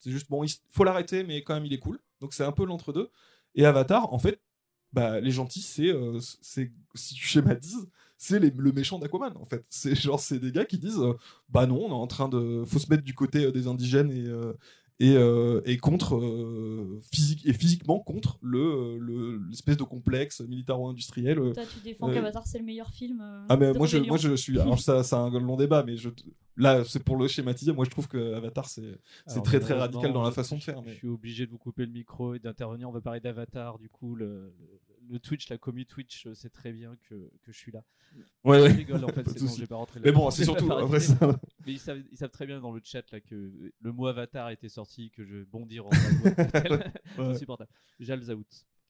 C'est 0.00 0.10
juste, 0.10 0.28
bon, 0.28 0.42
il 0.42 0.50
faut 0.72 0.82
l'arrêter, 0.82 1.22
mais 1.22 1.44
quand 1.44 1.54
même 1.54 1.66
il 1.66 1.72
est 1.72 1.78
cool. 1.78 2.00
Donc 2.20 2.34
c'est 2.34 2.44
un 2.44 2.50
peu 2.50 2.64
l'entre-deux. 2.64 3.08
Et 3.54 3.64
Avatar, 3.64 4.12
en 4.12 4.18
fait, 4.18 4.40
bah, 4.92 5.20
les 5.20 5.30
gentils, 5.30 5.62
c'est, 5.62 5.86
euh, 5.86 6.18
c'est 6.40 6.72
si 6.96 7.14
tu 7.14 7.28
schématises, 7.28 7.88
c'est 8.16 8.40
le 8.40 8.72
méchant 8.72 8.98
d'Aquaman 8.98 9.36
en 9.36 9.44
fait. 9.44 9.64
C'est 9.68 9.94
genre 9.94 10.18
c'est 10.18 10.40
des 10.40 10.50
gars 10.50 10.64
qui 10.64 10.78
disent 10.78 10.98
euh, 10.98 11.14
bah 11.48 11.66
non, 11.66 11.86
on 11.86 11.90
est 11.90 11.92
en 11.92 12.08
train 12.08 12.28
de 12.28 12.64
faut 12.66 12.80
se 12.80 12.90
mettre 12.90 13.04
du 13.04 13.14
côté 13.14 13.52
des 13.52 13.68
indigènes 13.68 14.10
et 14.10 14.26
et, 15.00 15.14
euh, 15.14 15.60
et 15.64 15.76
contre 15.76 16.16
euh, 16.16 17.00
physique 17.12 17.46
et 17.46 17.52
physiquement 17.52 18.00
contre 18.00 18.38
le 18.42 18.98
l'espèce 19.48 19.76
de 19.76 19.84
complexe 19.84 20.40
militaro-industriel. 20.40 21.36
Toi, 21.36 21.64
tu 21.72 21.80
défends 21.84 22.10
qu'Avatar 22.12 22.46
c'est 22.46 22.58
le 22.58 22.64
meilleur 22.64 22.90
film. 22.90 23.22
ah 23.48 23.56
mais 23.56 23.72
moi 23.72 23.86
je 23.86 23.98
moi 23.98 24.16
je 24.16 24.34
suis 24.34 24.58
alors 24.58 24.80
ça 24.80 25.02
c'est 25.04 25.14
un 25.14 25.30
long 25.30 25.56
débat 25.56 25.84
mais 25.84 25.96
je 25.96 26.10
là 26.56 26.84
c'est 26.84 27.02
pour 27.02 27.16
le 27.16 27.28
schématiser 27.28 27.72
moi 27.72 27.84
je 27.84 27.90
trouve 27.90 28.08
que 28.08 28.34
Avatar 28.34 28.68
c'est 28.68 28.98
c'est 29.26 29.42
très 29.42 29.60
très 29.60 29.74
radical 29.74 30.12
dans 30.12 30.22
la 30.22 30.32
façon 30.32 30.56
de 30.56 30.62
faire. 30.62 30.82
Je 30.86 30.94
suis 30.94 31.08
obligé 31.08 31.46
de 31.46 31.50
vous 31.50 31.58
couper 31.58 31.86
le 31.86 31.92
micro 31.92 32.34
et 32.34 32.38
d'intervenir. 32.38 32.88
On 32.88 32.92
va 32.92 33.00
parler 33.00 33.20
d'Avatar 33.20 33.78
du 33.78 33.88
coup 33.88 34.14
le, 34.16 34.52
le 34.87 34.87
Twitch, 35.16 35.48
la 35.48 35.58
commu 35.58 35.86
Twitch 35.86 36.28
sait 36.34 36.50
très 36.50 36.72
bien 36.72 36.96
que, 37.08 37.14
que 37.42 37.52
je 37.52 37.56
suis 37.56 37.72
là. 37.72 37.84
Ouais, 38.44 38.60
ouais. 38.60 38.70
Je 38.70 38.76
rigole 38.76 39.04
en 39.04 39.08
fait, 39.12 39.28
c'est 39.28 39.42
bon, 39.42 39.54
j'ai 39.56 39.66
pas 39.66 39.76
rentré 39.76 40.00
Mais 40.00 40.12
bon, 40.12 40.30
c'est 40.30 40.44
surtout 40.44 40.70
après 40.72 41.00
ça. 41.00 41.38
Mais 41.66 41.72
ils 41.72 41.78
savent, 41.78 42.02
ils 42.10 42.16
savent, 42.16 42.30
très 42.30 42.46
bien 42.46 42.60
dans 42.60 42.72
le 42.72 42.80
chat 42.82 43.10
là 43.12 43.20
que 43.20 43.72
le 43.80 43.92
mot 43.92 44.06
avatar 44.06 44.50
était 44.50 44.68
sorti, 44.68 45.10
que 45.10 45.24
je 45.24 45.44
bondir 45.44 45.86
en 45.86 45.90
insupportable. 47.18 47.70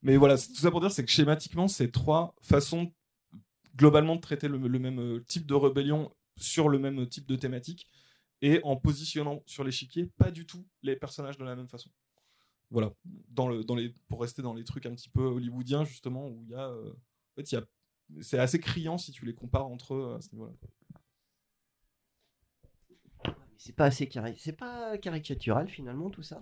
Mais 0.03 0.17
voilà, 0.17 0.37
tout 0.37 0.55
ça 0.55 0.71
pour 0.71 0.81
dire, 0.81 0.91
c'est 0.91 1.05
que 1.05 1.11
schématiquement, 1.11 1.69
c'est 1.69 1.91
trois 1.91 2.35
façons 2.43 2.93
globalement 3.77 4.17
de 4.17 4.21
traiter 4.21 4.49
le, 4.49 4.59
même 4.59 5.01
euh, 5.01 5.25
type 5.27 5.47
de 5.47 5.55
rébellion 5.55 6.13
sur 6.37 6.69
le 6.69 6.79
même 6.79 7.07
type 7.09 7.27
de 7.27 7.37
thématique 7.37 7.87
et 8.43 8.61
en 8.63 8.77
positionnant 8.77 9.43
sur 9.47 9.65
l'échiquier 9.65 10.07
pas 10.17 10.31
du 10.31 10.47
tout 10.47 10.67
les 10.83 10.97
personnages 10.97 11.39
de 11.39 11.45
la 11.45 11.57
même 11.57 11.69
façon 11.69 11.91
voilà, 12.71 12.93
dans 13.31 13.49
le, 13.49 13.65
dans 13.65 13.75
les, 13.75 13.95
pour 14.09 14.21
rester 14.21 14.43
dans 14.43 14.55
les 14.55 14.65
trucs 14.65 14.87
un 14.87 14.95
petit 14.95 15.09
peu 15.09 15.23
hollywoodiens, 15.23 15.85
justement, 15.85 16.29
où 16.29 16.43
il 16.45 16.51
y 16.51 16.55
a. 16.55 16.69
Euh, 16.69 16.91
en 16.93 17.35
fait, 17.37 17.53
il 17.53 17.55
y 17.55 17.59
a, 17.59 17.65
c'est 18.21 18.39
assez 18.39 18.59
criant 18.61 18.99
si 18.99 19.13
tu 19.13 19.25
les 19.25 19.35
compares 19.35 19.67
entre 19.67 19.95
eux 19.95 20.15
à 20.17 20.21
ce 20.21 20.31
niveau-là. 20.33 20.53
C'est 23.57 23.75
pas 23.75 23.87
assez 23.87 24.09
c'est 24.37 24.57
pas 24.57 24.97
caricatural 24.99 25.69
finalement 25.69 26.11
tout 26.11 26.23
ça. 26.23 26.41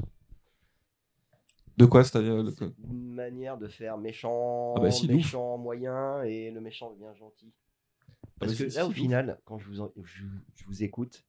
De 1.76 1.84
quoi 1.84 2.04
c'est-à-dire 2.04 2.44
Une 2.84 3.12
manière 3.12 3.58
de 3.58 3.68
faire 3.68 3.98
méchant, 3.98 4.74
ah 4.76 4.80
bah 4.80 4.88
méchant 5.08 5.58
moyen 5.58 6.22
et 6.22 6.50
le 6.50 6.60
méchant 6.60 6.92
devient 6.92 7.14
gentil. 7.18 7.52
Ah 8.02 8.16
Parce 8.40 8.52
bah 8.52 8.66
que 8.66 8.74
là, 8.74 8.86
au 8.86 8.90
final, 8.90 9.40
quand 9.44 9.58
je 9.58 9.68
vous, 9.68 9.92
je 9.96 10.64
vous 10.66 10.82
écoute, 10.82 11.24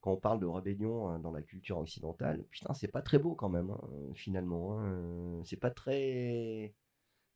quand 0.00 0.12
on 0.12 0.16
parle 0.16 0.40
de 0.40 0.46
rébellion 0.46 1.08
hein, 1.08 1.18
dans 1.18 1.30
la 1.30 1.42
culture 1.42 1.78
occidentale, 1.78 2.44
putain, 2.50 2.72
c'est 2.74 2.88
pas 2.88 3.02
très 3.02 3.18
beau 3.18 3.34
quand 3.34 3.48
même, 3.48 3.70
hein, 3.70 3.80
finalement. 4.14 4.80
Hein. 4.80 5.42
C'est 5.44 5.58
pas 5.58 5.70
très. 5.70 6.74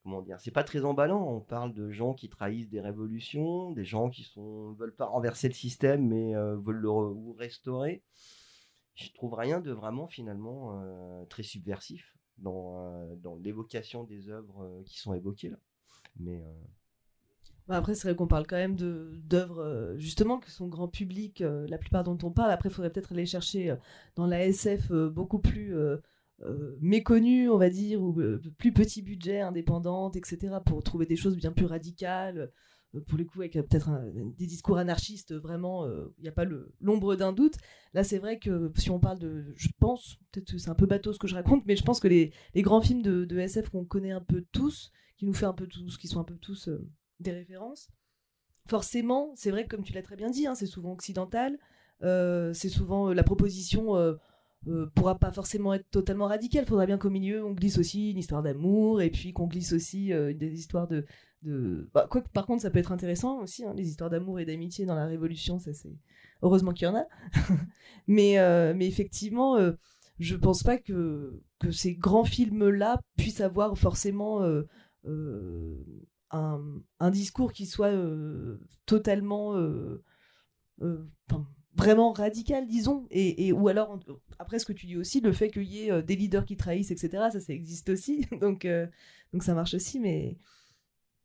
Comment 0.02 0.22
dire 0.22 0.40
C'est 0.40 0.50
pas 0.50 0.64
très 0.64 0.84
emballant. 0.84 1.22
On 1.26 1.40
parle 1.40 1.72
de 1.72 1.90
gens 1.90 2.14
qui 2.14 2.28
trahissent 2.28 2.68
des 2.68 2.80
révolutions, 2.80 3.70
des 3.72 3.84
gens 3.84 4.10
qui 4.10 4.22
sont 4.22 4.72
veulent 4.72 4.94
pas 4.94 5.06
renverser 5.06 5.48
le 5.48 5.54
système, 5.54 6.06
mais 6.08 6.34
euh, 6.34 6.56
veulent 6.56 6.76
le 6.76 6.90
restaurer. 7.38 8.02
Je 8.94 9.10
trouve 9.12 9.34
rien 9.34 9.60
de 9.60 9.72
vraiment, 9.72 10.06
finalement, 10.06 10.80
euh, 10.82 11.24
très 11.26 11.42
subversif 11.42 12.16
dans, 12.38 12.78
euh, 12.78 13.16
dans 13.16 13.36
l'évocation 13.36 14.04
des 14.04 14.28
œuvres 14.28 14.82
qui 14.86 14.98
sont 14.98 15.14
évoquées 15.14 15.50
là. 15.50 15.58
Mais. 16.18 16.42
Bah, 17.66 17.76
après, 17.76 17.94
c'est 17.94 18.08
vrai 18.08 18.16
qu'on 18.16 18.26
parle 18.26 18.46
quand 18.46 18.56
même 18.56 18.76
d'œuvres, 18.76 19.60
euh, 19.60 19.96
justement, 19.96 20.38
qui 20.38 20.50
sont 20.50 20.68
grand 20.68 20.88
public, 20.88 21.40
euh, 21.40 21.66
la 21.68 21.78
plupart 21.78 22.04
dont 22.04 22.18
on 22.22 22.30
parle. 22.30 22.50
Après, 22.50 22.68
il 22.68 22.72
faudrait 22.72 22.90
peut-être 22.90 23.12
aller 23.12 23.24
chercher 23.24 23.70
euh, 23.70 23.76
dans 24.16 24.26
la 24.26 24.44
SF 24.44 24.92
beaucoup 24.92 25.38
plus 25.38 25.74
méconnues, 26.80 27.48
on 27.48 27.56
va 27.56 27.70
dire, 27.70 28.02
ou 28.02 28.14
plus 28.58 28.72
petit 28.72 29.02
budget, 29.02 29.40
indépendante, 29.40 30.16
etc., 30.16 30.56
pour 30.64 30.82
trouver 30.82 31.06
des 31.06 31.16
choses 31.16 31.36
bien 31.36 31.52
plus 31.52 31.64
radicales. 31.64 32.50
pour 33.06 33.16
le 33.18 33.24
coup, 33.24 33.40
avec 33.40 33.54
peut-être 33.54 33.90
des 34.36 34.46
discours 34.46 34.76
anarchistes, 34.78 35.32
vraiment, 35.32 35.86
il 36.18 36.22
n'y 36.22 36.28
a 36.28 36.32
pas 36.32 36.44
l'ombre 36.80 37.16
d'un 37.16 37.32
doute. 37.32 37.54
Là, 37.94 38.04
c'est 38.04 38.18
vrai 38.18 38.38
que 38.38 38.70
si 38.76 38.90
on 38.90 39.00
parle 39.00 39.18
de. 39.18 39.54
Je 39.56 39.68
pense, 39.80 40.18
peut-être 40.32 40.52
que 40.52 40.58
c'est 40.58 40.70
un 40.70 40.74
peu 40.74 40.86
bateau 40.86 41.12
ce 41.12 41.18
que 41.18 41.28
je 41.28 41.34
raconte, 41.34 41.64
mais 41.66 41.76
je 41.76 41.84
pense 41.84 42.00
que 42.00 42.08
les, 42.08 42.32
les 42.54 42.62
grands 42.62 42.82
films 42.82 43.02
de 43.02 43.38
SF 43.38 43.70
qu'on 43.70 43.84
connaît 43.84 44.12
un 44.12 44.20
peu 44.20 44.44
tous, 44.52 44.90
qui 45.16 45.24
nous 45.24 45.34
fait 45.34 45.46
un 45.46 45.54
peu 45.54 45.66
tous, 45.66 45.96
qui 45.96 46.08
sont 46.08 46.20
un 46.20 46.24
peu 46.24 46.36
tous 46.36 46.68
des 47.20 47.32
références. 47.32 47.88
Forcément, 48.66 49.32
c'est 49.36 49.50
vrai 49.50 49.64
que 49.64 49.68
comme 49.68 49.84
tu 49.84 49.92
l'as 49.92 50.02
très 50.02 50.16
bien 50.16 50.30
dit, 50.30 50.46
hein, 50.46 50.54
c'est 50.54 50.66
souvent 50.66 50.92
occidental, 50.92 51.58
euh, 52.02 52.52
c'est 52.54 52.68
souvent 52.68 53.10
euh, 53.10 53.14
la 53.14 53.22
proposition 53.22 53.96
euh, 53.96 54.14
pourra 54.94 55.18
pas 55.18 55.30
forcément 55.30 55.74
être 55.74 55.88
totalement 55.90 56.26
radicale. 56.26 56.64
Faudra 56.64 56.86
bien 56.86 56.96
qu'au 56.96 57.10
milieu 57.10 57.44
on 57.44 57.52
glisse 57.52 57.78
aussi 57.78 58.10
une 58.10 58.18
histoire 58.18 58.42
d'amour 58.42 59.02
et 59.02 59.10
puis 59.10 59.32
qu'on 59.32 59.46
glisse 59.46 59.72
aussi 59.72 60.12
des 60.34 60.58
histoires 60.58 60.88
de. 60.88 61.04
de... 61.42 61.90
Bah, 61.92 62.06
quoi 62.10 62.22
par 62.32 62.46
contre, 62.46 62.62
ça 62.62 62.70
peut 62.70 62.78
être 62.78 62.92
intéressant 62.92 63.40
aussi, 63.42 63.64
hein, 63.64 63.74
les 63.76 63.88
histoires 63.88 64.08
d'amour 64.08 64.40
et 64.40 64.46
d'amitié 64.46 64.86
dans 64.86 64.94
la 64.94 65.04
Révolution, 65.06 65.58
ça 65.58 65.74
c'est 65.74 65.94
heureusement 66.40 66.72
qu'il 66.72 66.86
y 66.86 66.90
en 66.90 66.96
a. 66.96 67.06
mais, 68.06 68.36
mais 68.74 68.86
effectivement, 68.86 69.58
je 70.18 70.36
pense 70.36 70.62
pas 70.62 70.78
que, 70.78 71.42
que 71.58 71.70
ces 71.70 71.94
grands 71.94 72.24
films-là 72.24 73.00
puissent 73.18 73.42
avoir 73.42 73.76
forcément 73.76 74.40
un, 76.34 77.10
discours 77.10 77.52
qui 77.52 77.66
soit 77.66 77.88
euh, 77.88 78.58
totalement 78.86 79.56
euh, 79.56 80.02
euh, 80.82 81.06
vraiment 81.74 82.12
radical, 82.12 82.66
disons, 82.66 83.06
et, 83.10 83.52
ou 83.52 83.68
alors 83.68 83.98
après 84.38 84.58
ce 84.58 84.66
que 84.66 84.72
tu 84.72 84.86
dis 84.86 84.96
aussi, 84.96 85.20
le 85.20 85.32
fait 85.32 85.50
qu'il 85.50 85.64
y 85.64 85.88
ait 85.88 86.02
des 86.02 86.16
leaders 86.16 86.44
qui 86.44 86.56
trahissent, 86.56 86.90
etc. 86.90 87.24
Ça, 87.32 87.40
ça 87.40 87.52
existe 87.52 87.88
aussi, 87.90 88.26
donc 88.40 88.66
donc 89.32 89.42
ça 89.42 89.54
marche 89.54 89.74
aussi, 89.74 89.98
mais 90.00 90.36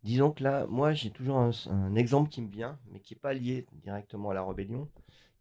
disons 0.03 0.31
que 0.31 0.43
là, 0.43 0.65
moi 0.67 0.93
j'ai 0.93 1.11
toujours 1.11 1.37
un, 1.37 1.95
exemple 1.95 2.29
qui 2.29 2.41
me 2.41 2.49
vient, 2.49 2.79
mais 2.91 2.99
qui 2.99 3.13
est 3.13 3.19
pas 3.19 3.33
lié 3.33 3.67
directement 3.73 4.31
à 4.31 4.33
la 4.33 4.43
rébellion, 4.43 4.89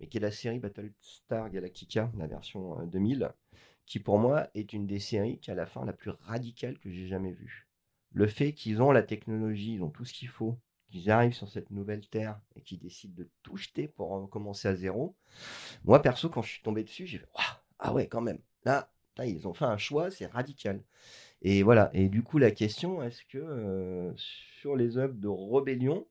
mais 0.01 0.09
qui 0.09 0.19
est 0.19 0.21
la 0.21 0.31
série 0.31 0.59
Battlestar 0.59 1.51
Galactica, 1.51 2.11
la 2.19 2.27
version 2.27 2.85
2000, 2.87 3.31
qui 3.87 3.99
pour 3.99 4.19
moi 4.19 4.49
est 4.55 4.73
une 4.75 4.87
des 4.87 5.01
séries 5.01 5.39
qui 5.39 5.51
a 5.51 5.55
la 5.55 5.66
fin 5.66 5.85
la 5.87 5.95
plus 5.95 6.11
radicale 6.11 6.79
que 6.79 6.91
j'ai 6.91 7.07
jamais 7.07 7.33
vue 7.33 7.68
le 8.12 8.26
fait 8.26 8.52
qu'ils 8.52 8.82
ont 8.82 8.92
la 8.92 9.02
technologie, 9.02 9.74
ils 9.74 9.82
ont 9.82 9.90
tout 9.90 10.04
ce 10.04 10.12
qu'il 10.12 10.28
faut, 10.28 10.59
qu'ils 10.90 11.11
arrivent 11.11 11.34
sur 11.34 11.48
cette 11.48 11.70
nouvelle 11.70 12.06
terre 12.09 12.40
et 12.56 12.62
qu'ils 12.62 12.78
décident 12.78 13.14
de 13.16 13.28
tout 13.42 13.56
jeter 13.56 13.88
pour 13.88 14.28
commencer 14.30 14.68
à 14.68 14.74
zéro. 14.74 15.16
Moi, 15.84 16.00
perso, 16.02 16.28
quand 16.30 16.42
je 16.42 16.50
suis 16.50 16.62
tombé 16.62 16.84
dessus, 16.84 17.06
j'ai 17.06 17.18
fait 17.18 17.28
Ah 17.78 17.92
ouais, 17.92 18.06
quand 18.09 18.20
même. 18.20 18.38
Là, 18.64 18.90
ils 19.24 19.48
ont 19.48 19.54
fait 19.54 19.64
un 19.64 19.78
choix, 19.78 20.11
c'est 20.11 20.26
radical. 20.26 20.82
Et 21.42 21.62
voilà. 21.62 21.90
Et 21.94 22.09
du 22.09 22.22
coup, 22.22 22.38
la 22.38 22.50
question, 22.50 23.02
est-ce 23.02 23.24
que 23.24 23.38
euh, 23.38 24.12
sur 24.16 24.76
les 24.76 24.96
œuvres 24.98 25.14
de 25.14 25.28
rébellion, 25.28 26.06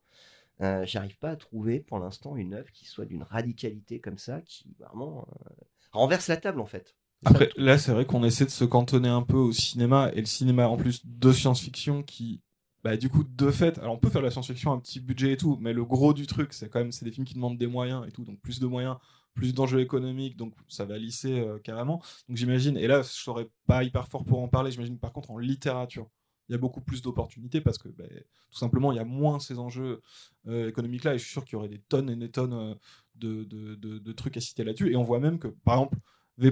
euh, 0.62 0.84
j'arrive 0.86 1.18
pas 1.18 1.30
à 1.30 1.36
trouver 1.36 1.80
pour 1.80 1.98
l'instant 1.98 2.36
une 2.36 2.54
œuvre 2.54 2.70
qui 2.72 2.86
soit 2.86 3.06
d'une 3.06 3.22
radicalité 3.22 4.00
comme 4.00 4.18
ça, 4.18 4.42
qui 4.42 4.74
vraiment 4.78 5.28
euh, 5.28 5.54
renverse 5.92 6.28
la 6.28 6.36
table 6.36 6.60
en 6.60 6.66
fait? 6.66 6.96
Après, 7.24 7.50
là, 7.56 7.78
c'est 7.78 7.92
vrai 7.92 8.06
qu'on 8.06 8.22
essaie 8.24 8.44
de 8.44 8.50
se 8.50 8.64
cantonner 8.64 9.08
un 9.08 9.22
peu 9.22 9.36
au 9.36 9.52
cinéma, 9.52 10.10
et 10.14 10.20
le 10.20 10.26
cinéma 10.26 10.68
en 10.68 10.76
plus 10.76 11.02
de 11.04 11.32
science-fiction 11.32 12.02
qui, 12.02 12.40
bah, 12.84 12.96
du 12.96 13.08
coup, 13.08 13.24
de 13.24 13.50
fait, 13.50 13.78
alors 13.78 13.94
on 13.94 13.98
peut 13.98 14.08
faire 14.08 14.20
de 14.20 14.26
la 14.26 14.30
science-fiction 14.30 14.72
un 14.72 14.78
petit 14.78 15.00
budget 15.00 15.32
et 15.32 15.36
tout, 15.36 15.58
mais 15.60 15.72
le 15.72 15.84
gros 15.84 16.14
du 16.14 16.26
truc, 16.26 16.52
c'est 16.52 16.68
quand 16.68 16.78
même, 16.78 16.92
c'est 16.92 17.04
des 17.04 17.10
films 17.10 17.26
qui 17.26 17.34
demandent 17.34 17.58
des 17.58 17.66
moyens 17.66 18.06
et 18.06 18.12
tout, 18.12 18.24
donc 18.24 18.40
plus 18.40 18.60
de 18.60 18.66
moyens, 18.66 18.96
plus 19.34 19.52
d'enjeux 19.52 19.80
économiques, 19.80 20.36
donc 20.36 20.54
ça 20.68 20.84
va 20.84 20.96
lisser 20.96 21.40
euh, 21.40 21.58
carrément. 21.58 22.02
Donc 22.28 22.36
j'imagine, 22.36 22.76
et 22.76 22.86
là, 22.86 23.02
je 23.02 23.08
serais 23.08 23.48
pas 23.66 23.82
hyper 23.82 24.06
fort 24.08 24.24
pour 24.24 24.40
en 24.40 24.48
parler, 24.48 24.70
j'imagine 24.70 24.98
par 24.98 25.12
contre 25.12 25.30
en 25.32 25.38
littérature, 25.38 26.08
il 26.48 26.52
y 26.52 26.54
a 26.54 26.58
beaucoup 26.58 26.80
plus 26.80 27.02
d'opportunités 27.02 27.60
parce 27.60 27.78
que 27.78 27.88
bah, 27.88 28.04
tout 28.50 28.58
simplement 28.58 28.92
il 28.92 28.96
y 28.96 29.00
a 29.00 29.04
moins 29.04 29.38
ces 29.38 29.58
enjeux 29.58 30.00
euh, 30.46 30.68
économiques 30.68 31.04
là 31.04 31.14
et 31.14 31.18
je 31.18 31.24
suis 31.24 31.32
sûr 31.32 31.44
qu'il 31.44 31.54
y 31.54 31.56
aurait 31.56 31.68
des 31.68 31.80
tonnes 31.80 32.10
et 32.10 32.16
des 32.16 32.30
tonnes 32.30 32.54
euh, 32.54 32.74
de, 33.16 33.44
de, 33.44 33.74
de, 33.74 34.12
trucs 34.12 34.36
à 34.36 34.40
citer 34.40 34.64
là-dessus 34.64 34.92
et 34.92 34.96
on 34.96 35.02
voit 35.02 35.20
même 35.20 35.38
que 35.38 35.48
par 35.48 35.74
exemple 35.74 35.98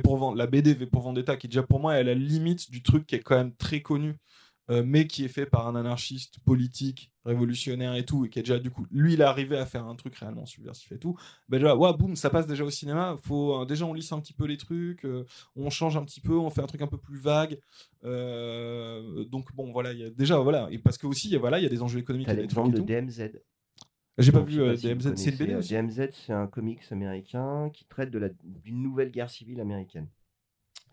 pour 0.02 0.34
la 0.34 0.46
BD 0.46 0.74
V 0.74 0.86
pour 0.86 1.02
Vendetta, 1.02 1.36
qui 1.36 1.48
déjà 1.48 1.62
pour 1.62 1.80
moi 1.80 1.96
est 1.96 2.00
à 2.00 2.02
la 2.02 2.14
limite 2.14 2.70
du 2.70 2.82
truc 2.82 3.06
qui 3.06 3.14
est 3.14 3.20
quand 3.20 3.36
même 3.36 3.54
très 3.54 3.82
connu, 3.82 4.16
euh, 4.68 4.82
mais 4.84 5.06
qui 5.06 5.24
est 5.24 5.28
fait 5.28 5.46
par 5.46 5.68
un 5.68 5.76
anarchiste 5.76 6.40
politique, 6.40 7.12
révolutionnaire 7.24 7.94
et 7.94 8.04
tout, 8.04 8.24
et 8.24 8.28
qui 8.28 8.40
est 8.40 8.42
déjà 8.42 8.58
du 8.58 8.70
coup, 8.70 8.84
lui, 8.90 9.14
il 9.14 9.20
est 9.20 9.24
arrivé 9.24 9.56
à 9.56 9.64
faire 9.64 9.86
un 9.86 9.94
truc 9.94 10.16
réellement 10.16 10.44
subversif 10.44 10.90
et 10.90 10.98
tout. 10.98 11.16
Ben 11.48 11.58
déjà, 11.58 11.76
ouais, 11.76 11.92
boum, 11.92 12.16
ça 12.16 12.30
passe 12.30 12.48
déjà 12.48 12.64
au 12.64 12.70
cinéma. 12.70 13.16
Faut 13.22 13.62
euh, 13.62 13.64
déjà 13.64 13.86
on 13.86 13.94
lisse 13.94 14.10
un 14.10 14.18
petit 14.18 14.32
peu 14.32 14.44
les 14.46 14.56
trucs, 14.56 15.04
euh, 15.04 15.24
on 15.54 15.70
change 15.70 15.96
un 15.96 16.04
petit 16.04 16.20
peu, 16.20 16.36
on 16.36 16.50
fait 16.50 16.62
un 16.62 16.66
truc 16.66 16.82
un 16.82 16.88
peu 16.88 16.98
plus 16.98 17.18
vague. 17.18 17.60
donc 18.02 19.54
bon, 19.54 19.72
voilà, 19.72 19.92
il 19.92 20.00
y 20.00 20.04
a 20.04 20.10
déjà 20.10 20.38
voilà, 20.38 20.68
et 20.72 20.78
parce 20.78 20.98
que 20.98 21.06
aussi, 21.06 21.36
voilà, 21.36 21.60
il 21.60 21.62
y 21.62 21.66
a 21.66 21.70
des 21.70 21.82
enjeux 21.82 22.00
économiques. 22.00 22.26
T'as 22.26 22.34
l'exemple 22.34 22.74
de 22.74 22.80
DMZ. 22.80 23.38
J'ai 24.18 24.32
pas 24.32 24.40
vu 24.40 24.56
DMZ, 24.56 25.14
c'est 25.16 25.30
une 25.30 25.36
BD 25.36 25.54
DMZ, 25.54 26.08
c'est 26.12 26.32
un 26.32 26.46
comics 26.46 26.80
américain 26.90 27.70
qui 27.72 27.84
traite 27.84 28.10
de 28.10 28.18
la, 28.18 28.30
d'une 28.44 28.82
nouvelle 28.82 29.10
guerre 29.10 29.28
civile 29.28 29.60
américaine. 29.60 30.08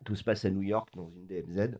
Tout 0.03 0.15
se 0.15 0.23
passe 0.23 0.43
à 0.43 0.49
New 0.49 0.61
York 0.63 0.89
dans 0.95 1.09
une 1.09 1.25
DMZ. 1.25 1.77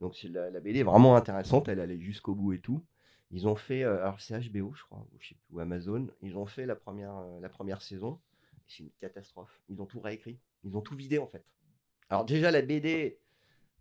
Donc 0.00 0.16
c'est 0.16 0.28
la, 0.28 0.50
la 0.50 0.60
BD 0.60 0.80
est 0.80 0.84
vraiment 0.84 1.14
intéressante, 1.14 1.68
elle 1.68 1.78
allait 1.78 2.00
jusqu'au 2.00 2.34
bout 2.34 2.54
et 2.54 2.60
tout. 2.60 2.82
Ils 3.30 3.46
ont 3.46 3.54
fait, 3.54 3.82
euh, 3.82 4.02
alors 4.02 4.20
c'est 4.20 4.38
HBO 4.38 4.72
je 4.74 4.82
crois, 4.84 4.98
ou, 4.98 5.16
je 5.20 5.28
sais 5.28 5.34
plus, 5.34 5.56
ou 5.56 5.60
Amazon, 5.60 6.08
ils 6.22 6.36
ont 6.36 6.46
fait 6.46 6.66
la 6.66 6.74
première, 6.74 7.16
euh, 7.16 7.40
la 7.40 7.48
première 7.48 7.82
saison. 7.82 8.18
C'est 8.66 8.84
une 8.84 8.90
catastrophe. 9.00 9.60
Ils 9.68 9.80
ont 9.82 9.86
tout 9.86 10.00
réécrit, 10.00 10.38
ils 10.64 10.74
ont 10.76 10.80
tout 10.80 10.96
vidé 10.96 11.18
en 11.18 11.26
fait. 11.26 11.44
Alors 12.08 12.24
déjà 12.24 12.50
la 12.50 12.62
BD 12.62 13.18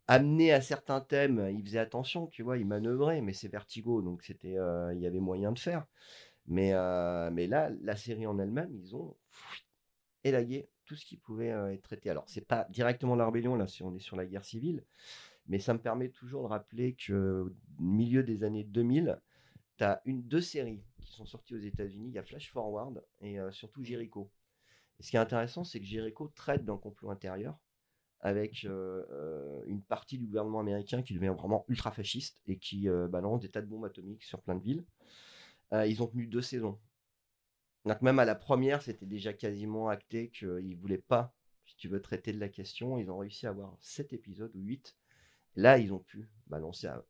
amenée 0.08 0.52
à 0.52 0.62
certains 0.62 1.00
thèmes, 1.00 1.50
ils 1.54 1.64
faisaient 1.64 1.80
attention, 1.80 2.28
tu 2.28 2.44
vois, 2.44 2.58
ils 2.58 2.66
manœuvraient, 2.66 3.22
mais 3.22 3.34
c'est 3.34 3.48
Vertigo, 3.48 4.02
donc 4.02 4.24
c'était, 4.24 4.58
euh, 4.58 4.94
il 4.94 5.00
y 5.00 5.08
avait 5.08 5.20
moyen 5.20 5.54
de 5.54 5.60
faire. 5.60 5.86
Mais, 6.52 6.74
euh, 6.74 7.32
mais 7.32 7.48
là, 7.48 7.72
la 7.82 7.96
série 7.96 8.28
en 8.28 8.38
elle-même, 8.38 8.76
ils 8.76 8.94
ont 8.94 9.16
élagué 10.26 10.70
tout 10.84 10.98
ce 10.98 11.06
qui 11.06 11.16
pouvait 11.16 11.54
euh, 11.54 11.72
être 11.72 11.84
traité. 11.84 12.10
Alors, 12.10 12.26
c'est 12.28 12.46
pas 12.46 12.68
directement 12.70 13.16
la 13.16 13.26
rébellion, 13.26 13.56
là, 13.56 13.68
si 13.68 13.84
on 13.84 13.96
est 13.96 14.02
sur 14.02 14.18
la 14.18 14.26
guerre 14.26 14.44
civile, 14.44 14.84
mais 15.48 15.60
ça 15.60 15.74
me 15.74 15.80
permet 15.80 16.10
toujours 16.10 16.44
de 16.44 16.48
rappeler 16.48 16.94
que 16.94 17.46
au 17.46 17.82
milieu 17.82 18.22
des 18.22 18.44
années 18.44 18.66
2000, 18.66 19.18
tu 19.78 19.84
as 19.86 20.02
une, 20.04 20.24
deux 20.24 20.42
séries 20.42 20.84
qui 21.00 21.14
sont 21.14 21.26
sorties 21.26 21.56
aux 21.56 21.62
États-Unis. 21.62 22.10
Il 22.10 22.16
y 22.16 22.20
a 22.20 22.24
Flash 22.24 22.52
Forward 22.52 23.02
et 23.22 23.40
euh, 23.40 23.50
surtout 23.54 23.82
Jericho. 23.82 24.30
Et 25.00 25.04
ce 25.04 25.10
qui 25.10 25.16
est 25.16 25.22
intéressant, 25.22 25.64
c'est 25.64 25.80
que 25.80 25.86
Jericho 25.86 26.28
traite 26.36 26.66
d'un 26.66 26.78
complot 26.78 27.12
intérieur 27.12 27.58
avec 28.20 28.64
une 28.64 29.82
partie 29.88 30.20
du 30.20 30.28
gouvernement 30.28 30.60
américain 30.60 31.02
qui 31.02 31.16
devient 31.16 31.34
vraiment 31.36 31.66
ultra 31.70 31.92
fasciste 31.92 32.40
et 32.46 32.60
qui 32.60 32.88
balance 33.10 33.42
des 33.42 33.50
tas 33.50 33.62
de 33.62 33.66
bombes 33.66 33.86
atomiques 33.86 34.22
sur 34.22 34.44
plein 34.44 34.54
de 34.54 34.62
villes. 34.62 34.86
Euh, 35.74 35.86
ils 35.88 36.02
ont 36.04 36.08
tenu 36.08 36.28
deux 36.28 36.42
saisons. 36.42 36.80
Donc 37.86 38.02
même 38.02 38.20
à 38.20 38.26
la 38.26 38.36
première, 38.36 38.82
c'était 38.82 39.06
déjà 39.06 39.34
quasiment 39.34 39.90
acté 39.90 40.30
qu'ils 40.30 40.78
voulaient 40.78 40.98
pas, 40.98 41.34
si 41.66 41.76
tu 41.78 41.88
veux, 41.88 42.02
traiter 42.02 42.32
de 42.32 42.40
la 42.40 42.50
question. 42.50 42.98
Ils 42.98 43.10
ont 43.10 43.18
réussi 43.18 43.48
à 43.48 43.50
avoir 43.50 43.76
sept 43.80 44.14
épisodes 44.14 44.56
ou 44.56 44.60
huit. 44.62 44.96
Là, 45.56 45.78
ils 45.80 45.94
ont 45.94 46.00
pu 46.00 46.30
balancer 46.48 46.88
à- 46.88 47.04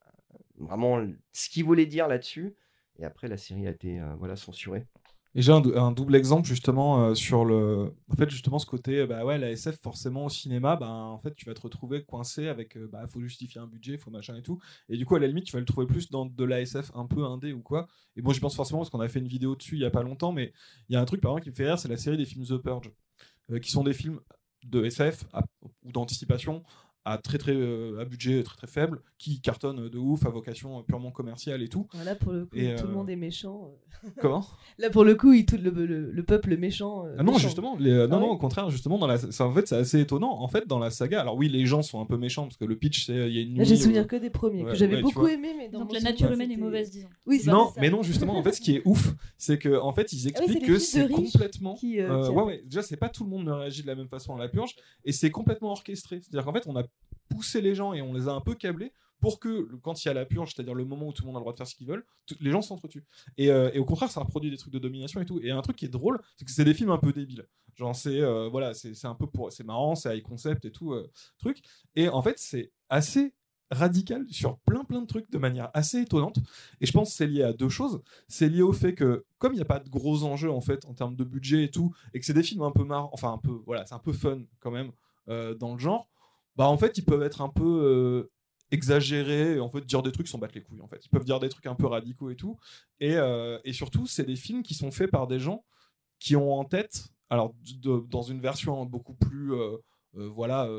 vraiment 0.58 1.06
ce 1.34 1.50
qu'ils 1.50 1.66
voulaient 1.66 1.86
dire 1.86 2.08
là-dessus. 2.08 2.56
Et 3.00 3.06
après, 3.06 3.28
la 3.28 3.38
série 3.38 3.68
a 3.68 3.72
été 3.72 4.00
euh, 4.00 4.16
voilà, 4.16 4.36
censurée. 4.36 4.88
Et 5.34 5.42
j'ai 5.42 5.52
un, 5.54 5.62
dou- 5.62 5.74
un 5.78 5.92
double 5.94 6.16
exemple 6.16 6.46
justement 6.48 7.06
euh, 7.06 7.16
sur 7.16 7.46
le, 7.46 7.94
en 8.12 8.16
fait 8.16 8.30
justement 8.30 8.60
ce 8.60 8.66
côté, 8.66 9.00
euh, 9.00 9.08
bah 9.08 9.24
ouais, 9.24 9.38
la 9.38 9.50
SF 9.52 9.80
forcément 9.82 10.26
au 10.26 10.30
cinéma, 10.30 10.76
bah 10.76 10.90
en 10.90 11.20
fait 11.20 11.34
tu 11.36 11.46
vas 11.46 11.54
te 11.54 11.62
retrouver 11.62 12.04
coincé 12.04 12.50
avec, 12.50 12.76
euh, 12.78 12.88
bah 12.92 13.08
faut 13.08 13.22
justifier 13.22 13.62
un 13.62 13.68
budget, 13.68 13.98
faut 13.98 14.12
machin 14.12 14.36
et 14.36 14.42
tout. 14.42 14.60
Et 14.90 14.98
du 14.98 15.06
coup 15.06 15.16
à 15.16 15.20
la 15.20 15.28
limite 15.28 15.46
tu 15.46 15.54
vas 15.54 15.60
le 15.60 15.66
trouver 15.66 15.88
plus 15.88 16.10
dans 16.10 16.26
de 16.26 16.44
la 16.44 16.60
SF 16.62 16.92
un 16.96 17.06
peu 17.06 17.24
indé 17.24 17.54
ou 17.54 17.62
quoi. 17.62 17.88
Et 18.18 18.22
moi 18.22 18.34
j'y 18.34 18.42
pense 18.42 18.56
forcément 18.56 18.80
parce 18.80 18.90
qu'on 18.90 19.00
a 19.00 19.08
fait 19.08 19.20
une 19.20 19.28
vidéo 19.28 19.56
dessus 19.56 19.76
il 19.76 19.82
y 19.82 19.86
a 19.86 19.90
pas 19.92 20.04
longtemps, 20.04 20.34
mais 20.34 20.52
il 20.90 20.94
y 20.94 20.96
a 20.98 21.02
un 21.02 21.06
truc 21.06 21.22
par 21.22 21.32
exemple 21.32 21.44
qui 21.46 21.50
me 21.52 21.56
fait 21.56 21.66
rire, 21.66 21.80
c'est 21.80 21.88
la 21.88 21.98
série 21.98 22.18
des 22.18 22.26
films 22.26 22.46
The 22.46 22.58
Purge, 22.58 22.92
qui 23.62 23.72
sont 23.72 23.84
des 23.84 23.94
films 23.94 24.20
de 24.64 24.86
SF 24.86 25.26
ou 25.84 25.92
d'anticipation 25.92 26.64
à 27.06 27.18
très 27.18 27.38
très 27.38 27.54
euh, 27.56 28.00
à 28.00 28.06
budget 28.06 28.44
très 28.44 28.56
très 28.56 28.68
faible, 28.68 29.02
qui 29.18 29.42
cartonnent 29.42 29.90
de 29.90 29.98
ouf 29.98 30.26
à 30.26 30.30
vocation 30.30 30.80
euh, 30.80 30.82
purement 30.84 31.12
commerciale 31.12 31.62
et 31.64 31.68
tout. 31.68 31.88
Là, 32.06 32.16
pour 32.16 32.32
le 32.32 32.46
coup, 32.46 32.56
Et, 32.58 32.76
tout 32.76 32.84
euh, 32.84 32.88
le 32.88 32.94
monde 32.94 33.10
est 33.10 33.16
méchant. 33.16 33.72
euh. 34.06 34.10
Comment? 34.20 34.46
Là, 34.78 34.90
pour 34.90 35.04
le 35.04 35.16
coup, 35.16 35.34
il, 35.34 35.46
tout 35.46 35.58
le, 35.58 35.70
le- 35.72 36.12
le 36.12 36.24
peuple 36.24 36.58
méchant. 36.58 37.06
euh, 37.06 37.16
Ah 37.20 37.24
non, 37.24 37.34
méchant. 37.34 37.48
justement, 37.48 37.76
les, 37.78 37.92
euh, 37.92 38.08
non, 38.08 38.18
Ah 38.18 38.20
non, 38.20 38.26
ouais 38.28 38.32
au 38.34 38.38
contraire, 38.38 38.70
justement, 38.70 38.98
dans 38.98 39.08
la, 39.08 39.18
ça, 39.18 39.46
en 39.46 39.54
fait, 39.54 39.68
c'est 39.68 39.76
assez 39.76 40.00
étonnant. 40.00 40.32
En 40.42 40.48
fait, 40.48 40.68
dans 40.68 40.80
la 40.80 40.90
saga, 40.92 41.22
alors 41.22 41.36
oui, 41.36 41.50
les 41.50 41.66
gens 41.66 41.82
sont 41.82 42.00
un 42.02 42.06
peu 42.06 42.18
méchants 42.18 42.44
parce 42.44 42.58
que 42.58 42.66
le 42.66 42.76
pitch, 42.76 43.06
c'est 43.06 43.14
il 43.30 43.36
y 43.36 43.40
a 43.40 43.42
une 43.42 43.64
j'ai 43.66 43.76
souvenir 43.78 44.04
euh, 44.04 44.06
que 44.06 44.16
des 44.16 44.30
premiers, 44.30 44.64
ouais, 44.64 44.72
que 44.72 44.78
j'avais 44.78 44.96
ouais, 44.96 45.02
beaucoup 45.02 45.28
aimé, 45.28 45.54
mais 45.58 45.70
dans 45.70 45.80
Donc 45.80 45.94
la 45.94 46.00
nature 46.02 46.32
humaine 46.32 46.52
est 46.52 46.58
mauvaise, 46.58 46.92
disons. 46.92 47.10
Oui, 47.26 47.40
c'est 47.40 47.52
Non, 47.52 47.70
ça. 47.74 47.82
mais 47.82 47.90
non, 47.90 48.02
justement, 48.04 48.38
en 48.38 48.44
fait, 48.44 48.54
ce 48.54 48.62
qui 48.62 48.76
est 48.76 48.82
ouf, 48.86 49.14
c'est 49.38 49.58
que 49.58 49.80
en 49.80 49.94
fait, 49.94 50.14
ils 50.14 50.28
Ah 50.36 50.40
oui, 50.42 50.46
c'est 50.48 50.52
expliquent 50.54 50.66
que 50.68 50.80
c'est 50.80 51.08
complètement. 51.10 51.74
qui, 51.76 52.00
euh, 52.00 52.10
euh, 52.12 52.26
qui 52.28 52.32
ouais, 52.32 52.42
a- 52.42 52.46
ouais. 52.46 52.62
Déjà, 52.66 52.82
c'est 52.84 52.98
pas 52.98 53.10
tout 53.10 53.24
le 53.24 53.30
monde 53.30 53.46
ne 53.46 53.52
réagit 53.52 53.82
de 53.84 53.88
la 53.88 53.96
même 53.96 54.08
façon 54.10 54.36
à 54.36 54.40
la 54.40 54.48
purge, 54.50 54.76
et 55.06 55.12
c'est 55.12 55.32
complètement 55.32 55.72
orchestré. 55.72 56.22
C'est-à-dire 56.22 56.46
qu'en 56.46 56.54
fait, 56.54 56.64
on 56.68 56.76
a 56.76 56.84
poussé 57.32 57.62
les 57.62 57.76
gens 57.76 57.94
et 57.94 58.02
on 58.02 58.14
les 58.14 58.28
a 58.28 58.32
un 58.32 58.42
peu 58.42 58.56
câblés 58.56 58.92
pour 59.22 59.40
que 59.40 59.70
quand 59.84 60.04
il 60.04 60.08
y 60.08 60.12
a 60.12 60.14
la 60.14 60.26
purge, 60.26 60.54
c'est-à-dire 60.54 60.74
le 60.74 60.84
moment 60.84 61.08
où 61.08 61.14
tout 61.14 61.22
le 61.24 61.28
monde 61.28 61.38
a 61.38 61.40
le 61.40 61.44
droit 61.44 61.54
de 61.54 61.58
faire 61.58 61.68
ce 61.68 61.76
qu'ils 61.76 61.88
veulent, 61.88 62.04
les 62.40 62.52
gens 62.52 62.64
s'entretuent. 62.64 63.06
Et, 63.38 63.52
euh, 63.52 63.70
et 63.74 63.80
au 63.80 63.86
contraire, 63.86 64.10
ça 64.10 64.20
a 64.20 64.26
produit 64.26 64.50
des 64.50 64.58
trucs 64.58 64.74
de 64.74 64.80
domination 64.80 65.22
et 65.22 65.26
tout. 65.26 65.40
Et 65.42 65.52
un 65.52 65.62
truc 65.62 65.78
qui 65.78 65.86
est 65.86 65.90
drôle, 65.90 66.20
c'est 66.36 66.44
que 66.44 66.52
c'est 66.52 66.66
des 66.66 66.74
films 66.74 66.90
un 66.90 66.98
peu 66.98 67.14
débiles. 67.14 67.48
Genre, 67.76 67.96
c'est 67.96 68.20
euh, 68.20 68.50
voilà, 68.50 68.74
c'est 68.74 69.06
un 69.06 69.16
peu 69.16 69.28
pour, 69.28 69.54
c'est 69.54 69.64
marrant, 69.64 69.96
c'est 69.96 70.18
high 70.18 70.24
concept 70.24 70.66
et 70.66 70.72
tout 70.72 70.94
euh, 70.94 71.10
truc. 71.38 71.62
Et 71.96 72.10
en 72.10 72.22
fait, 72.22 72.38
c'est 72.40 72.72
assez 72.90 73.34
radical 73.70 74.26
sur 74.30 74.58
plein 74.60 74.84
plein 74.84 75.02
de 75.02 75.08
trucs 75.08 75.32
de 75.32 75.38
manière 75.38 75.70
assez 75.74 76.02
étonnante. 76.02 76.40
Et 76.82 76.86
je 76.86 76.92
pense 76.92 77.14
c'est 77.14 77.28
lié 77.28 77.44
à 77.44 77.54
deux 77.54 77.70
choses. 77.70 78.02
C'est 78.28 78.50
lié 78.50 78.64
au 78.64 78.74
fait 78.74 78.94
que 78.94 79.24
comme 79.38 79.54
il 79.54 79.58
n'y 79.58 79.62
a 79.62 79.66
pas 79.66 79.80
de 79.80 79.90
gros 79.90 80.24
enjeux 80.24 80.52
en 80.52 80.60
fait 80.60 80.84
en 80.86 80.94
termes 80.94 81.16
de 81.16 81.24
budget 81.24 81.64
et 81.64 81.72
tout, 81.72 81.94
et 82.14 82.20
que 82.20 82.26
c'est 82.26 82.34
des 82.34 82.44
films 82.44 82.64
un 82.64 82.72
peu 82.72 82.84
marrants, 82.84 83.10
enfin 83.14 83.32
un 83.32 83.38
peu 83.38 83.62
voilà, 83.66 83.86
c'est 83.86 83.96
un 83.96 84.00
peu 84.00 84.12
fun 84.12 84.42
quand 84.60 84.72
même 84.72 84.92
dans 85.28 85.74
le 85.74 85.80
genre. 85.80 86.10
Bah 86.56 86.68
en 86.68 86.78
fait, 86.78 86.98
ils 86.98 87.06
peuvent 87.06 87.24
être 87.24 87.42
un 87.42 87.50
peu 87.50 87.64
euh, 87.64 88.32
exagérés 88.72 89.60
en 89.60 89.70
fait 89.70 89.86
dire 89.86 90.02
des 90.02 90.12
trucs 90.12 90.28
sans 90.28 90.38
battre 90.38 90.56
les 90.56 90.64
couilles 90.64 90.82
en 90.82 90.88
fait. 90.88 91.06
Ils 91.06 91.10
peuvent 91.10 91.26
dire 91.26 91.40
des 91.40 91.50
trucs 91.50 91.66
un 91.66 91.76
peu 91.76 91.88
radicaux 91.88 92.30
et 92.30 92.36
tout. 92.36 92.58
Et, 93.00 93.16
euh, 93.16 93.60
et 93.64 93.74
surtout, 93.74 94.08
c'est 94.08 94.26
des 94.26 94.36
films 94.36 94.64
qui 94.64 94.74
sont 94.74 94.92
faits 94.92 95.12
par 95.12 95.28
des 95.28 95.40
gens 95.40 95.64
qui 96.20 96.36
ont 96.36 96.54
en 96.54 96.66
tête, 96.66 97.08
alors 97.30 97.56
dans 98.10 98.22
une 98.22 98.42
version 98.42 98.86
beaucoup 98.86 99.16
plus 99.16 99.54
euh, 99.54 99.78
voilà 100.14 100.70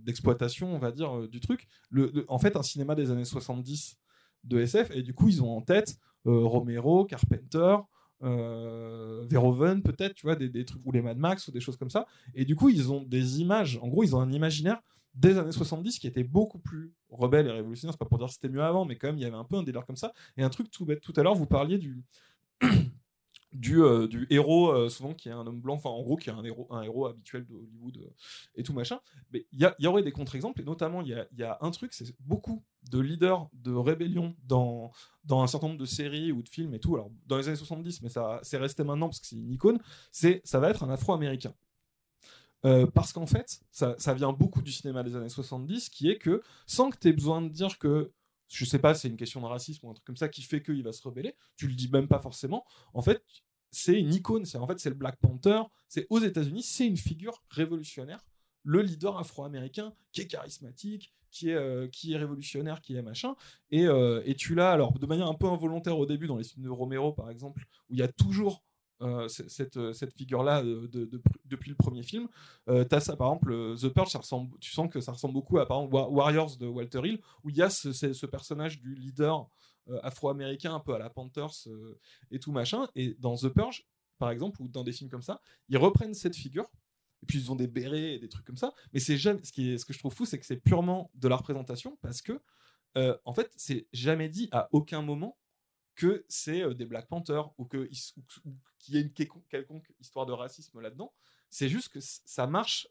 d'exploitation, 0.00 0.74
on 0.74 0.78
va 0.78 0.92
dire 0.92 1.28
du 1.28 1.40
truc. 1.40 1.66
Le, 1.90 2.24
en 2.28 2.38
fait, 2.38 2.56
un 2.56 2.62
cinéma 2.62 2.94
des 2.94 3.10
années 3.10 3.24
70 3.24 3.98
de 4.44 4.60
SF 4.60 4.90
et 4.92 5.02
du 5.02 5.12
coup 5.12 5.28
ils 5.28 5.42
ont 5.42 5.56
en 5.56 5.60
tête 5.60 5.98
Romero, 6.24 7.04
Carpenter. 7.04 7.76
Euh, 8.22 9.26
Verhoeven 9.28 9.82
peut-être 9.82 10.14
tu 10.14 10.26
vois 10.26 10.36
des 10.36 10.64
trucs 10.64 10.80
ou 10.86 10.90
les 10.90 11.02
Mad 11.02 11.18
Max 11.18 11.48
ou 11.48 11.52
des 11.52 11.60
choses 11.60 11.76
comme 11.76 11.90
ça 11.90 12.06
et 12.34 12.46
du 12.46 12.56
coup 12.56 12.70
ils 12.70 12.90
ont 12.90 13.02
des 13.02 13.42
images 13.42 13.78
en 13.82 13.88
gros 13.88 14.04
ils 14.04 14.16
ont 14.16 14.20
un 14.20 14.32
imaginaire 14.32 14.80
des 15.16 15.38
années 15.38 15.52
70 15.52 15.98
qui 15.98 16.06
était 16.06 16.24
beaucoup 16.24 16.58
plus 16.58 16.92
rebelle 17.08 17.46
et 17.46 17.50
révolutionnaire 17.50 17.94
c'est 17.94 17.98
pas 17.98 18.04
pour 18.04 18.18
dire 18.18 18.28
que 18.28 18.34
c'était 18.34 18.50
mieux 18.50 18.62
avant 18.62 18.84
mais 18.84 18.96
quand 18.96 19.08
même 19.08 19.16
il 19.16 19.22
y 19.22 19.24
avait 19.24 19.36
un 19.36 19.44
peu 19.44 19.56
un 19.56 19.62
délire 19.62 19.84
comme 19.84 19.96
ça. 19.96 20.12
Et 20.36 20.42
un 20.42 20.50
truc 20.50 20.70
tout 20.70 20.84
bête 20.84 21.00
tout 21.00 21.14
à 21.16 21.22
l'heure 21.22 21.34
vous 21.34 21.46
parliez 21.46 21.78
du 21.78 22.04
euh, 23.80 24.06
du 24.06 24.26
héros 24.28 24.70
euh, 24.70 24.88
souvent 24.90 25.14
qui 25.14 25.30
est 25.30 25.32
un 25.32 25.46
homme 25.46 25.60
blanc. 25.60 25.74
Enfin 25.74 25.88
en 25.88 26.02
gros 26.02 26.16
qui 26.16 26.28
est 26.28 26.32
un 26.32 26.44
héros 26.44 26.68
un 26.70 26.82
héros 26.82 27.06
habituel 27.06 27.46
de 27.46 27.54
Hollywood 27.54 27.96
euh, 27.96 28.10
et 28.56 28.62
tout 28.62 28.74
machin. 28.74 29.00
Mais 29.32 29.46
il 29.52 29.62
y, 29.62 29.82
y 29.82 29.86
aurait 29.86 30.02
des 30.02 30.12
contre-exemples 30.12 30.60
et 30.60 30.64
notamment 30.64 31.00
il 31.00 31.08
y 31.08 31.40
y 31.40 31.44
a 31.44 31.56
un 31.62 31.70
truc 31.70 31.94
c'est 31.94 32.14
beaucoup 32.20 32.62
de 32.90 33.00
leaders 33.00 33.48
de 33.54 33.72
rébellion 33.72 34.36
dans 34.44 34.92
dans 35.24 35.42
un 35.42 35.46
certain 35.46 35.68
nombre 35.68 35.80
de 35.80 35.86
séries 35.86 36.30
ou 36.30 36.42
de 36.42 36.48
films 36.50 36.74
et 36.74 36.78
tout. 36.78 36.94
Alors 36.94 37.10
dans 37.26 37.38
les 37.38 37.48
années 37.48 37.56
70 37.56 38.02
mais 38.02 38.10
ça 38.10 38.38
c'est 38.42 38.58
resté 38.58 38.84
maintenant 38.84 39.08
parce 39.08 39.20
que 39.20 39.26
c'est 39.26 39.36
une 39.36 39.50
icône 39.50 39.78
c'est 40.12 40.42
ça 40.44 40.60
va 40.60 40.68
être 40.68 40.84
un 40.84 40.90
afro-américain 40.90 41.54
euh, 42.64 42.86
parce 42.86 43.12
qu'en 43.12 43.26
fait, 43.26 43.60
ça, 43.70 44.14
vient 44.14 44.32
beaucoup 44.32 44.62
du 44.62 44.72
cinéma 44.72 45.02
des 45.02 45.14
années 45.16 45.28
70, 45.28 45.88
qui 45.90 46.10
est 46.10 46.18
que 46.18 46.42
sans 46.66 46.90
que 46.90 46.98
tu 46.98 47.08
aies 47.08 47.12
besoin 47.12 47.42
de 47.42 47.48
dire 47.48 47.78
que, 47.78 48.12
je 48.48 48.64
sais 48.64 48.78
pas, 48.78 48.94
c'est 48.94 49.08
une 49.08 49.16
question 49.16 49.40
de 49.40 49.46
racisme 49.46 49.86
ou 49.86 49.90
un 49.90 49.94
truc 49.94 50.06
comme 50.06 50.16
ça 50.16 50.28
qui 50.28 50.42
fait 50.42 50.62
qu'il 50.62 50.82
va 50.82 50.92
se 50.92 51.02
rebeller, 51.02 51.34
tu 51.56 51.68
le 51.68 51.74
dis 51.74 51.88
même 51.88 52.08
pas 52.08 52.20
forcément. 52.20 52.64
En 52.94 53.02
fait, 53.02 53.22
c'est 53.70 53.98
une 53.98 54.12
icône. 54.12 54.44
C'est 54.44 54.58
en 54.58 54.66
fait 54.66 54.78
c'est 54.78 54.88
le 54.88 54.94
Black 54.94 55.16
Panther. 55.20 55.62
C'est 55.88 56.06
aux 56.10 56.18
États-Unis, 56.18 56.62
c'est 56.62 56.86
une 56.86 56.96
figure 56.96 57.42
révolutionnaire, 57.50 58.24
le 58.62 58.82
leader 58.82 59.18
afro-américain 59.18 59.92
qui 60.12 60.22
est 60.22 60.26
charismatique, 60.26 61.12
qui 61.30 61.50
est 61.50 61.54
euh, 61.54 61.88
qui 61.88 62.14
est 62.14 62.16
révolutionnaire, 62.16 62.80
qui 62.80 62.96
est 62.96 63.02
machin. 63.02 63.36
Et, 63.70 63.86
euh, 63.86 64.22
et 64.24 64.34
tu 64.34 64.54
l'as 64.54 64.72
alors 64.72 64.98
de 64.98 65.06
manière 65.06 65.28
un 65.28 65.34
peu 65.34 65.46
involontaire 65.46 65.98
au 65.98 66.06
début 66.06 66.26
dans 66.26 66.36
les 66.36 66.44
films 66.44 66.64
de 66.64 66.70
Romero 66.70 67.12
par 67.12 67.30
exemple, 67.30 67.62
où 67.90 67.94
il 67.94 67.98
y 67.98 68.02
a 68.02 68.08
toujours 68.08 68.64
euh, 69.02 69.28
cette, 69.28 69.76
euh, 69.76 69.92
cette 69.92 70.14
figure-là 70.14 70.62
de- 70.62 71.10
depuis 71.44 71.70
le 71.70 71.76
premier 71.76 72.02
film. 72.02 72.28
Euh, 72.68 72.84
t'as 72.84 73.00
ça, 73.00 73.16
par 73.16 73.28
exemple, 73.28 73.52
euh, 73.52 73.76
The 73.76 73.88
Purge, 73.88 74.16
tu 74.60 74.70
sens 74.70 74.88
que 74.90 75.00
ça 75.00 75.12
ressemble 75.12 75.34
beaucoup 75.34 75.58
à 75.58 75.66
par 75.66 75.78
exemple, 75.78 75.94
Wa- 75.94 76.08
Warriors 76.08 76.56
de 76.56 76.66
Walter 76.66 77.00
Hill, 77.04 77.20
où 77.44 77.50
il 77.50 77.56
y 77.56 77.62
a 77.62 77.70
ce, 77.70 78.26
personnage 78.26 78.80
du 78.80 78.94
leader 78.94 79.48
euh, 79.88 80.00
afro-américain, 80.02 80.74
un 80.74 80.80
peu 80.80 80.94
à 80.94 80.98
la 80.98 81.10
Panthers 81.10 81.66
euh, 81.68 81.98
et 82.30 82.38
tout 82.38 82.52
machin. 82.52 82.88
Et 82.94 83.14
dans 83.18 83.36
The 83.36 83.48
Purge, 83.48 83.86
par 84.18 84.30
exemple, 84.30 84.62
ou 84.62 84.68
dans 84.68 84.82
des 84.82 84.92
films 84.92 85.10
comme 85.10 85.22
ça, 85.22 85.40
ils 85.68 85.78
reprennent 85.78 86.14
cette 86.14 86.36
figure. 86.36 86.68
Et 87.22 87.26
puis 87.26 87.38
ils 87.38 87.50
ont 87.52 87.56
des 87.56 87.66
bérets 87.66 88.14
et 88.14 88.18
des 88.18 88.28
trucs 88.28 88.44
comme 88.46 88.56
ça. 88.56 88.72
Mais 88.92 89.00
c'est 89.00 89.16
jamais. 89.16 89.40
Ce, 89.44 89.52
qui 89.52 89.78
ce 89.78 89.84
que 89.84 89.92
je 89.92 89.98
trouve 89.98 90.14
fou, 90.14 90.24
c'est 90.26 90.38
que 90.38 90.46
c'est 90.46 90.56
purement 90.56 91.10
de 91.14 91.28
la 91.28 91.36
représentation 91.36 91.98
parce 92.02 92.20
que, 92.22 92.40
euh, 92.96 93.16
en 93.24 93.34
fait, 93.34 93.50
c'est 93.56 93.86
jamais 93.92 94.28
dit 94.28 94.48
à 94.52 94.68
aucun 94.72 95.02
moment 95.02 95.36
que 95.96 96.24
c'est 96.28 96.62
euh, 96.62 96.74
des 96.74 96.84
Black 96.84 97.08
Panthers 97.08 97.50
ou 97.58 97.64
qu'il 97.64 97.88
y 98.88 98.98
ait 98.98 99.00
une 99.00 99.12
quelconque, 99.12 99.92
histoire 99.98 100.26
de 100.26 100.32
racisme 100.32 100.80
là-dedans. 100.80 101.12
C'est 101.48 101.68
juste 101.68 101.88
que 101.88 102.00
ça 102.00 102.46
marche 102.46 102.88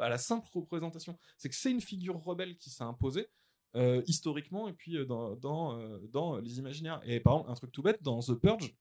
à 0.00 0.08
la 0.08 0.18
simple 0.18 0.48
représentation. 0.52 1.18
C'est 1.38 1.48
que 1.48 1.54
c'est 1.54 1.70
une 1.70 1.80
figure 1.80 2.16
rebelle 2.22 2.56
qui 2.56 2.70
s'est 2.70 2.82
imposée 2.82 3.28
euh, 3.76 4.02
historiquement 4.06 4.68
et 4.68 4.72
puis 4.72 4.96
euh, 4.96 5.04
dans, 5.04 5.36
dans, 5.36 5.78
dans 6.08 6.38
les 6.38 6.58
imaginaires. 6.58 7.00
Et 7.04 7.20
par 7.20 7.34
exemple, 7.34 7.50
un 7.50 7.54
truc 7.54 7.72
tout 7.72 7.82
bête, 7.82 8.02
dans 8.02 8.20
The 8.20 8.34
Purge, 8.34 8.74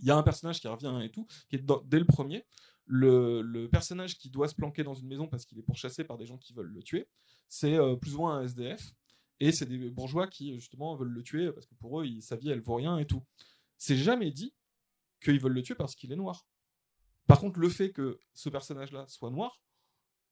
il 0.00 0.06
y 0.06 0.10
a 0.10 0.16
un 0.16 0.22
personnage 0.22 0.60
qui 0.60 0.68
revient 0.68 1.00
et 1.02 1.10
tout, 1.10 1.26
qui 1.48 1.56
est 1.56 1.64
dès 1.86 1.98
le 1.98 2.04
premier. 2.04 2.44
Le, 2.84 3.42
le 3.42 3.68
personnage 3.68 4.18
qui 4.18 4.28
doit 4.28 4.48
se 4.48 4.56
planquer 4.56 4.82
dans 4.82 4.94
une 4.94 5.06
maison 5.06 5.28
parce 5.28 5.46
qu'il 5.46 5.58
est 5.58 5.62
pourchassé 5.62 6.02
par 6.02 6.18
des 6.18 6.26
gens 6.26 6.36
qui 6.36 6.52
veulent 6.52 6.72
le 6.72 6.82
tuer, 6.82 7.08
c'est 7.48 7.78
plus 8.00 8.16
ou 8.16 8.18
moins 8.18 8.38
un 8.38 8.42
SDF. 8.42 8.92
Et 9.40 9.52
c'est 9.52 9.66
des 9.66 9.90
bourgeois 9.90 10.28
qui, 10.28 10.54
justement, 10.54 10.94
veulent 10.94 11.08
le 11.08 11.22
tuer 11.22 11.52
parce 11.52 11.66
que 11.66 11.74
pour 11.74 12.00
eux, 12.00 12.06
il- 12.06 12.22
sa 12.22 12.36
vie, 12.36 12.50
elle 12.50 12.60
vaut 12.60 12.76
rien 12.76 12.98
et 12.98 13.06
tout. 13.06 13.22
C'est 13.78 13.96
jamais 13.96 14.30
dit 14.30 14.54
qu'ils 15.22 15.40
veulent 15.40 15.52
le 15.52 15.62
tuer 15.62 15.74
parce 15.74 15.94
qu'il 15.94 16.12
est 16.12 16.16
noir. 16.16 16.46
Par 17.26 17.40
contre, 17.40 17.58
le 17.58 17.68
fait 17.68 17.92
que 17.92 18.18
ce 18.34 18.48
personnage-là 18.48 19.06
soit 19.08 19.30
noir, 19.30 19.60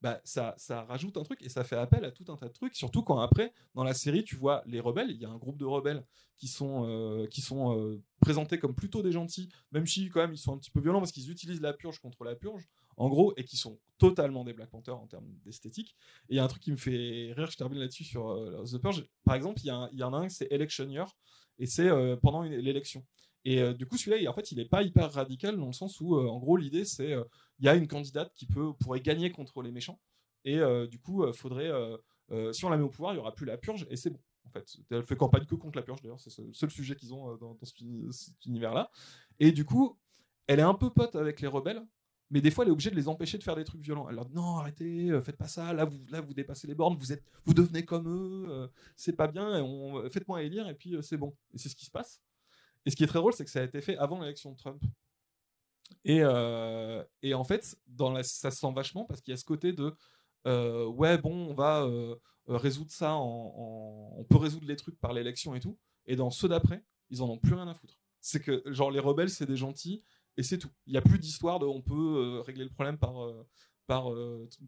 bah, 0.01 0.21
ça, 0.25 0.55
ça 0.57 0.83
rajoute 0.85 1.17
un 1.19 1.25
truc 1.25 1.43
et 1.43 1.51
ça 1.51 1.63
fait 1.63 1.77
appel 1.77 2.05
à 2.07 2.11
tout 2.11 2.25
un 2.29 2.37
tas 2.37 2.49
de 2.49 2.53
trucs, 2.53 2.75
surtout 2.75 3.03
quand 3.03 3.21
après, 3.21 3.53
dans 3.75 3.85
la 3.85 3.93
série, 3.93 4.25
tu 4.25 4.35
vois 4.35 4.63
les 4.65 4.81
rebelles, 4.81 5.11
il 5.11 5.19
y 5.19 5.27
a 5.27 5.29
un 5.29 5.37
groupe 5.37 5.59
de 5.59 5.67
rebelles 5.67 6.07
qui 6.39 6.49
sont, 6.49 6.87
euh, 6.89 7.27
qui 7.27 7.43
sont 7.43 7.77
euh, 7.79 8.03
présentés 8.19 8.59
comme 8.59 8.75
plutôt 8.75 9.03
des 9.03 9.13
gentils, 9.13 9.51
même 9.73 9.87
si 9.87 10.09
quand 10.09 10.21
même 10.21 10.33
ils 10.33 10.39
sont 10.39 10.55
un 10.55 10.59
petit 10.59 10.71
peu 10.71 10.81
violents 10.81 11.01
parce 11.01 11.13
qu'ils 11.13 11.31
utilisent 11.31 11.61
la 11.61 11.75
purge 11.75 11.99
contre 11.99 12.25
la 12.25 12.35
purge, 12.35 12.67
en 13.01 13.09
gros, 13.09 13.33
et 13.37 13.45
qui 13.45 13.57
sont 13.57 13.79
totalement 13.99 14.45
des 14.45 14.53
Black 14.53 14.71
Panthers 14.71 14.99
en 14.99 15.07
termes 15.07 15.29
d'esthétique. 15.45 15.97
Et 16.29 16.35
il 16.35 16.37
y 16.37 16.39
a 16.39 16.45
un 16.45 16.49
truc 16.49 16.63
qui 16.63 16.71
me 16.71 16.77
fait 16.77 17.33
rire, 17.33 17.51
je 17.51 17.57
termine 17.57 17.79
là-dessus 17.79 18.05
sur 18.05 18.31
euh, 18.31 18.65
The 18.65 18.79
Purge. 18.79 19.07
Par 19.25 19.35
exemple, 19.35 19.61
il 19.63 19.67
y, 19.67 19.97
y, 19.99 20.03
en 20.03 20.13
a 20.13 20.19
un, 20.19 20.29
c'est 20.29 20.49
Election 20.51 20.89
Year, 20.89 21.11
et 21.59 21.67
c'est 21.67 21.91
pendant 22.23 22.43
l'élection. 22.43 23.05
Et 23.45 23.75
du 23.75 23.87
coup, 23.87 23.97
celui-là, 23.97 24.31
en 24.31 24.35
fait, 24.35 24.53
il 24.53 24.59
n'est 24.59 24.67
pas 24.67 24.83
hyper 24.83 25.13
radical 25.13 25.57
dans 25.57 25.67
le 25.67 25.73
sens 25.73 26.01
où, 26.01 26.17
en 26.17 26.39
gros, 26.39 26.57
l'idée, 26.57 26.85
c'est 26.85 27.17
il 27.61 27.67
y 27.67 27.69
a 27.69 27.75
une 27.75 27.87
candidate 27.87 28.33
qui 28.35 28.47
peut, 28.47 28.73
pourrait 28.81 29.01
gagner 29.01 29.31
contre 29.31 29.63
les 29.63 29.71
méchants. 29.71 30.01
Et 30.45 30.59
euh, 30.59 30.87
du 30.87 30.99
coup, 30.99 31.23
euh, 31.23 31.33
faudrait, 31.33 31.71
euh, 31.71 32.53
si 32.53 32.65
on 32.65 32.71
la 32.71 32.77
met 32.77 32.83
au 32.83 32.89
pouvoir, 32.89 33.13
il 33.13 33.17
n'y 33.17 33.21
aura 33.21 33.35
plus 33.35 33.47
la 33.47 33.59
purge 33.59 33.87
et 33.91 33.97
c'est 33.97 34.11
bon. 34.11 34.21
En 34.45 34.51
fait, 34.51 34.67
elle 34.91 35.05
fait 35.05 35.17
campagne 35.17 35.45
que 35.45 35.55
contre 35.55 35.79
la 35.79 35.83
purge 35.83 36.03
d'ailleurs, 36.03 36.19
c'est 36.19 36.37
le 36.39 36.53
seul 36.53 36.71
sujet 36.71 36.97
qu'ils 36.97 37.15
ont 37.15 37.37
dans, 37.37 37.57
cet 37.63 38.47
univers-là. 38.47 38.91
Et 39.39 39.53
du 39.53 39.65
coup, 39.65 39.97
elle 40.47 40.59
est 40.59 40.63
un 40.63 40.75
peu 40.75 40.91
pote 40.91 41.15
avec 41.15 41.41
les 41.41 41.47
rebelles, 41.47 41.83
mais 42.31 42.41
des 42.41 42.51
fois 42.51 42.65
elle 42.65 42.69
est 42.69 42.73
obligée 42.73 42.91
de 42.91 42.97
les 42.97 43.09
empêcher 43.09 43.39
de 43.39 43.43
faire 43.43 43.57
des 43.57 43.65
trucs 43.65 43.83
violents. 43.83 44.09
Elle 44.09 44.17
leur 44.17 44.27
dit 44.27 44.35
non, 44.35 44.59
arrêtez, 44.59 45.11
faites 45.23 45.37
pas 45.37 45.49
ça, 45.49 45.73
là 45.73 45.85
vous, 45.85 45.99
là 46.11 46.21
vous 46.21 46.35
dépassez 46.35 46.67
les 46.67 46.75
bornes, 46.75 46.97
vous 46.97 47.13
êtes, 47.13 47.25
vous 47.45 47.55
devenez 47.55 47.85
comme 47.85 48.09
eux, 48.09 48.71
c'est 48.97 49.17
pas 49.17 49.27
bien, 49.27 49.65
faites-moi 50.11 50.43
élire 50.43 50.69
et 50.69 50.75
puis 50.75 50.97
c'est 51.03 51.17
bon. 51.17 51.37
Et 51.53 51.59
c'est 51.59 51.69
ce 51.69 51.77
qui 51.77 51.85
se 51.85 51.91
passe. 51.91 52.21
Et 52.87 52.91
ce 52.91 52.97
qui 52.97 53.05
est 53.05 53.07
très 53.07 53.19
drôle, 53.19 53.33
c'est 53.33 53.45
que 53.45 53.51
ça 53.51 53.61
a 53.61 53.65
été 53.65 53.81
fait 53.81 53.97
avant 53.99 54.21
l'élection 54.21 54.53
de 54.53 54.57
Trump. 54.57 54.83
Et, 56.05 56.21
euh, 56.23 57.05
et 57.23 57.35
en 57.35 57.45
fait, 57.45 57.77
dans 57.87 58.11
la, 58.11 58.23
ça 58.23 58.51
se 58.51 58.59
sent 58.59 58.73
vachement 58.75 59.05
parce 59.05 59.21
qu'il 59.21 59.33
y 59.33 59.35
a 59.35 59.37
ce 59.37 59.45
côté 59.45 59.73
de 59.73 59.95
euh, 60.47 60.87
ouais, 60.87 61.19
bon, 61.19 61.51
on 61.51 61.55
va 61.55 61.83
euh, 61.83 62.17
résoudre 62.47 62.91
ça, 62.91 63.17
on 63.17 64.25
peut 64.29 64.39
résoudre 64.39 64.67
les 64.67 64.77
trucs 64.77 64.99
par 64.99 65.13
l'élection 65.13 65.55
et 65.55 65.61
tout. 65.61 65.79
Et 66.07 66.17
dans 66.17 66.31
ceux 66.31 66.49
d'après, 66.49 66.85
ils 67.11 67.23
en 67.23 67.29
ont 67.29 67.39
plus 67.39 67.55
rien 67.55 67.69
à 67.69 67.75
foutre. 67.75 67.99
C'est 68.21 68.41
que, 68.41 68.63
genre, 68.67 68.91
les 68.91 69.01
rebelles, 69.01 69.31
c'est 69.31 69.47
des 69.47 69.57
gentils 69.57 70.03
et 70.41 70.43
c'est 70.43 70.59
tout. 70.59 70.71
Il 70.87 70.93
n'y 70.93 70.99
a 70.99 71.03
plus 71.03 71.19
d'histoire 71.19 71.59
de 71.59 71.67
on 71.67 71.83
peut 71.83 72.41
régler 72.47 72.65
le 72.65 72.71
problème 72.71 72.99
par, 72.99 73.15
par, 73.87 74.07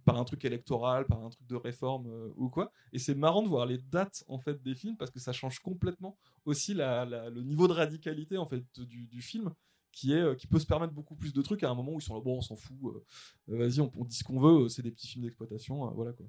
par 0.05 0.19
un 0.19 0.25
truc 0.25 0.45
électoral, 0.45 1.07
par 1.07 1.25
un 1.25 1.31
truc 1.31 1.47
de 1.47 1.57
réforme 1.57 2.33
ou 2.37 2.49
quoi. 2.49 2.73
Et 2.93 2.99
c'est 2.99 3.15
marrant 3.15 3.43
de 3.43 3.49
voir 3.49 3.67
les 3.67 3.79
dates 3.79 4.25
en 4.29 4.39
fait 4.39 4.63
des 4.63 4.75
films 4.75 4.97
parce 4.97 5.11
que 5.11 5.19
ça 5.19 5.33
change 5.33 5.61
complètement 5.61 6.19
aussi 6.45 6.75
le 6.75 7.43
niveau 7.43 7.69
de 7.69 7.73
radicalité 7.73 8.37
en 8.37 8.47
fait 8.47 8.65
du, 8.81 9.23
film 9.23 9.53
qui, 9.93 10.13
est, 10.13 10.21
euh, 10.21 10.35
qui 10.35 10.47
peut 10.47 10.59
se 10.59 10.67
permettre 10.67 10.93
beaucoup 10.93 11.15
plus 11.15 11.33
de 11.33 11.43
trucs 11.43 11.63
à 11.63 11.71
un 11.71 11.75
moment 11.75 11.93
où 11.93 11.99
ils 11.99 12.03
sont 12.03 12.15
là, 12.15 12.21
bon, 12.21 12.39
on 12.39 12.41
s'en 12.41 12.57
fout, 12.57 12.77
euh, 12.85 13.05
euh, 13.51 13.59
vas-y, 13.59 13.81
on, 13.81 14.05
dit 14.05 14.17
ce 14.17 14.25
qu'on 14.25 14.41
veut, 14.41 14.69
c'est 14.69 14.83
des 14.83 14.91
petits 14.91 15.07
films 15.07 15.25
d'exploitation, 15.25 15.89
voilà 15.93 16.13
quoi. 16.13 16.27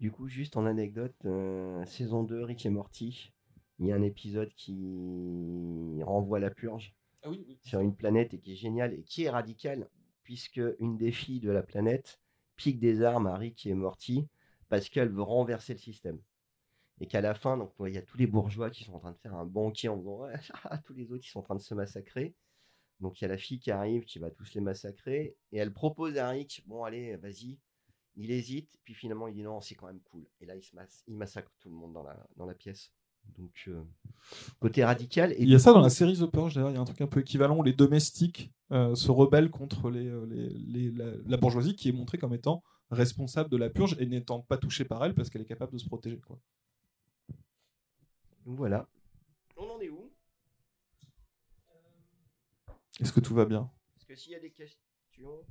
Du 0.00 0.10
coup, 0.10 0.28
juste 0.28 0.56
en 0.56 0.64
anecdote, 0.64 1.14
saison 1.84 2.24
2, 2.24 2.42
Rick 2.44 2.64
et 2.64 2.70
Morty, 2.70 3.32
il 3.78 3.86
y 3.86 3.92
a 3.92 3.94
un 3.94 4.02
épisode 4.02 4.50
qui 4.54 6.02
renvoie 6.02 6.40
la 6.40 6.50
purge 6.50 6.94
ah 7.22 7.30
sur 7.62 7.80
une 7.80 7.94
planète 7.94 8.34
et 8.34 8.40
qui 8.40 8.52
est 8.52 8.56
génial 8.56 8.94
et 8.94 9.02
qui 9.02 9.24
est 9.24 9.30
radical, 9.30 9.88
puisque 10.22 10.60
une 10.78 10.96
des 10.96 11.12
filles 11.12 11.40
de 11.40 11.50
la 11.50 11.62
planète 11.62 12.20
pique 12.56 12.78
des 12.78 13.02
armes 13.02 13.26
à 13.26 13.36
Rick 13.36 13.66
et 13.66 13.74
Morty 13.74 14.28
parce 14.68 14.88
qu'elle 14.88 15.08
veut 15.10 15.22
renverser 15.22 15.72
le 15.72 15.78
système 15.78 16.20
et 17.00 17.06
qu'à 17.06 17.20
la 17.20 17.34
fin, 17.34 17.56
donc 17.56 17.72
il 17.80 17.94
y 17.94 17.98
a 17.98 18.02
tous 18.02 18.18
les 18.18 18.26
bourgeois 18.26 18.70
qui 18.70 18.84
sont 18.84 18.92
en 18.94 19.00
train 19.00 19.12
de 19.12 19.18
faire 19.18 19.34
un 19.34 19.46
banquet 19.46 19.88
en 19.88 19.96
disant 19.96 20.26
tous 20.84 20.92
les 20.94 21.10
autres 21.10 21.24
ils 21.24 21.30
sont 21.30 21.40
en 21.40 21.42
train 21.42 21.56
de 21.56 21.60
se 21.60 21.74
massacrer. 21.74 22.34
Donc 23.00 23.20
il 23.20 23.24
y 23.24 23.24
a 23.24 23.28
la 23.28 23.38
fille 23.38 23.58
qui 23.58 23.70
arrive 23.70 24.04
qui 24.04 24.18
va 24.18 24.30
tous 24.30 24.54
les 24.54 24.60
massacrer 24.60 25.36
et 25.52 25.58
elle 25.58 25.72
propose 25.72 26.18
à 26.18 26.28
Rick 26.28 26.62
bon 26.66 26.84
allez 26.84 27.16
vas-y. 27.16 27.58
Il 28.16 28.30
hésite 28.30 28.78
puis 28.84 28.94
finalement 28.94 29.28
il 29.28 29.34
dit 29.34 29.42
non 29.42 29.60
c'est 29.62 29.74
quand 29.74 29.86
même 29.86 30.02
cool 30.02 30.26
et 30.40 30.46
là 30.46 30.54
il 30.54 30.62
se 30.62 30.76
il 31.06 31.16
massacre 31.16 31.52
tout 31.58 31.70
le 31.70 31.74
monde 31.74 31.94
dans 32.36 32.46
la 32.46 32.54
pièce. 32.54 32.92
Donc 33.38 33.64
euh, 33.68 33.82
côté 34.58 34.84
radical. 34.84 35.32
Et 35.32 35.42
il 35.42 35.48
y 35.48 35.54
a 35.54 35.58
ça 35.58 35.72
dans 35.72 35.80
la 35.80 35.90
série 35.90 36.16
The 36.16 36.26
Purge 36.26 36.54
d'ailleurs 36.54 36.70
il 36.70 36.74
y 36.74 36.76
a 36.76 36.80
un 36.80 36.84
truc 36.84 37.00
un 37.00 37.06
peu 37.06 37.20
équivalent 37.20 37.62
les 37.62 37.72
domestiques 37.72 38.52
euh, 38.72 38.94
se 38.94 39.10
rebellent 39.10 39.50
contre 39.50 39.90
les, 39.90 40.06
euh, 40.06 40.26
les, 40.28 40.92
la, 41.26 41.36
bourgeoisie 41.36 41.74
qui 41.74 41.88
est 41.88 41.92
montrée 41.92 42.18
comme 42.18 42.34
étant 42.34 42.62
responsable 42.90 43.50
de 43.50 43.56
la 43.56 43.68
purge 43.68 43.96
et 43.98 44.06
n'étant 44.06 44.40
pas 44.40 44.58
touchée 44.58 44.84
par 44.84 45.04
elle 45.04 45.14
parce 45.14 45.28
qu'elle 45.28 45.42
est 45.42 45.46
capable 45.46 45.72
de 45.72 45.78
se 45.78 45.86
protéger 45.86 46.20
quoi. 46.20 46.38
Voilà. 48.44 48.88
On 49.56 49.68
en 49.68 49.80
est 49.80 49.90
où? 49.90 50.12
Est-ce 53.00 53.12
que 53.12 53.20
tout 53.20 53.34
va 53.34 53.44
bien? 53.44 53.70
Est-ce 53.96 54.06
que 54.06 54.14
s'il 54.14 54.32
y 54.32 54.36
a 54.36 54.40
des 54.40 54.50
questions? 54.50 55.44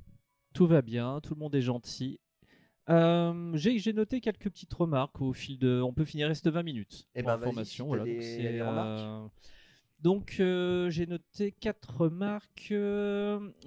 Tout 0.54 0.68
va 0.68 0.82
bien, 0.82 1.20
tout 1.22 1.34
le 1.36 1.40
monde 1.40 1.56
est 1.56 1.62
gentil. 1.62 2.20
Euh, 2.90 3.52
j'ai 3.56 3.94
noté 3.94 4.20
quelques 4.20 4.50
petites 4.50 4.74
remarques 4.74 5.22
au 5.22 5.34
fil 5.34 5.60
de. 5.60 5.82
On 5.82 5.94
peut 5.94 6.06
finir, 6.06 6.28
reste 6.28 6.48
20 6.48 6.64
minutes. 6.64 7.08
Et 7.14 7.20
eh 7.20 7.24
ben, 7.24 7.34
information. 7.34 7.88
Voilà, 7.88 8.06
donc, 10.02 10.38
euh, 10.40 10.86
euh, 10.86 10.90
j'ai 10.90 11.06
noté 11.06 11.52
quatre 11.52 11.98
remarques. 11.98 12.74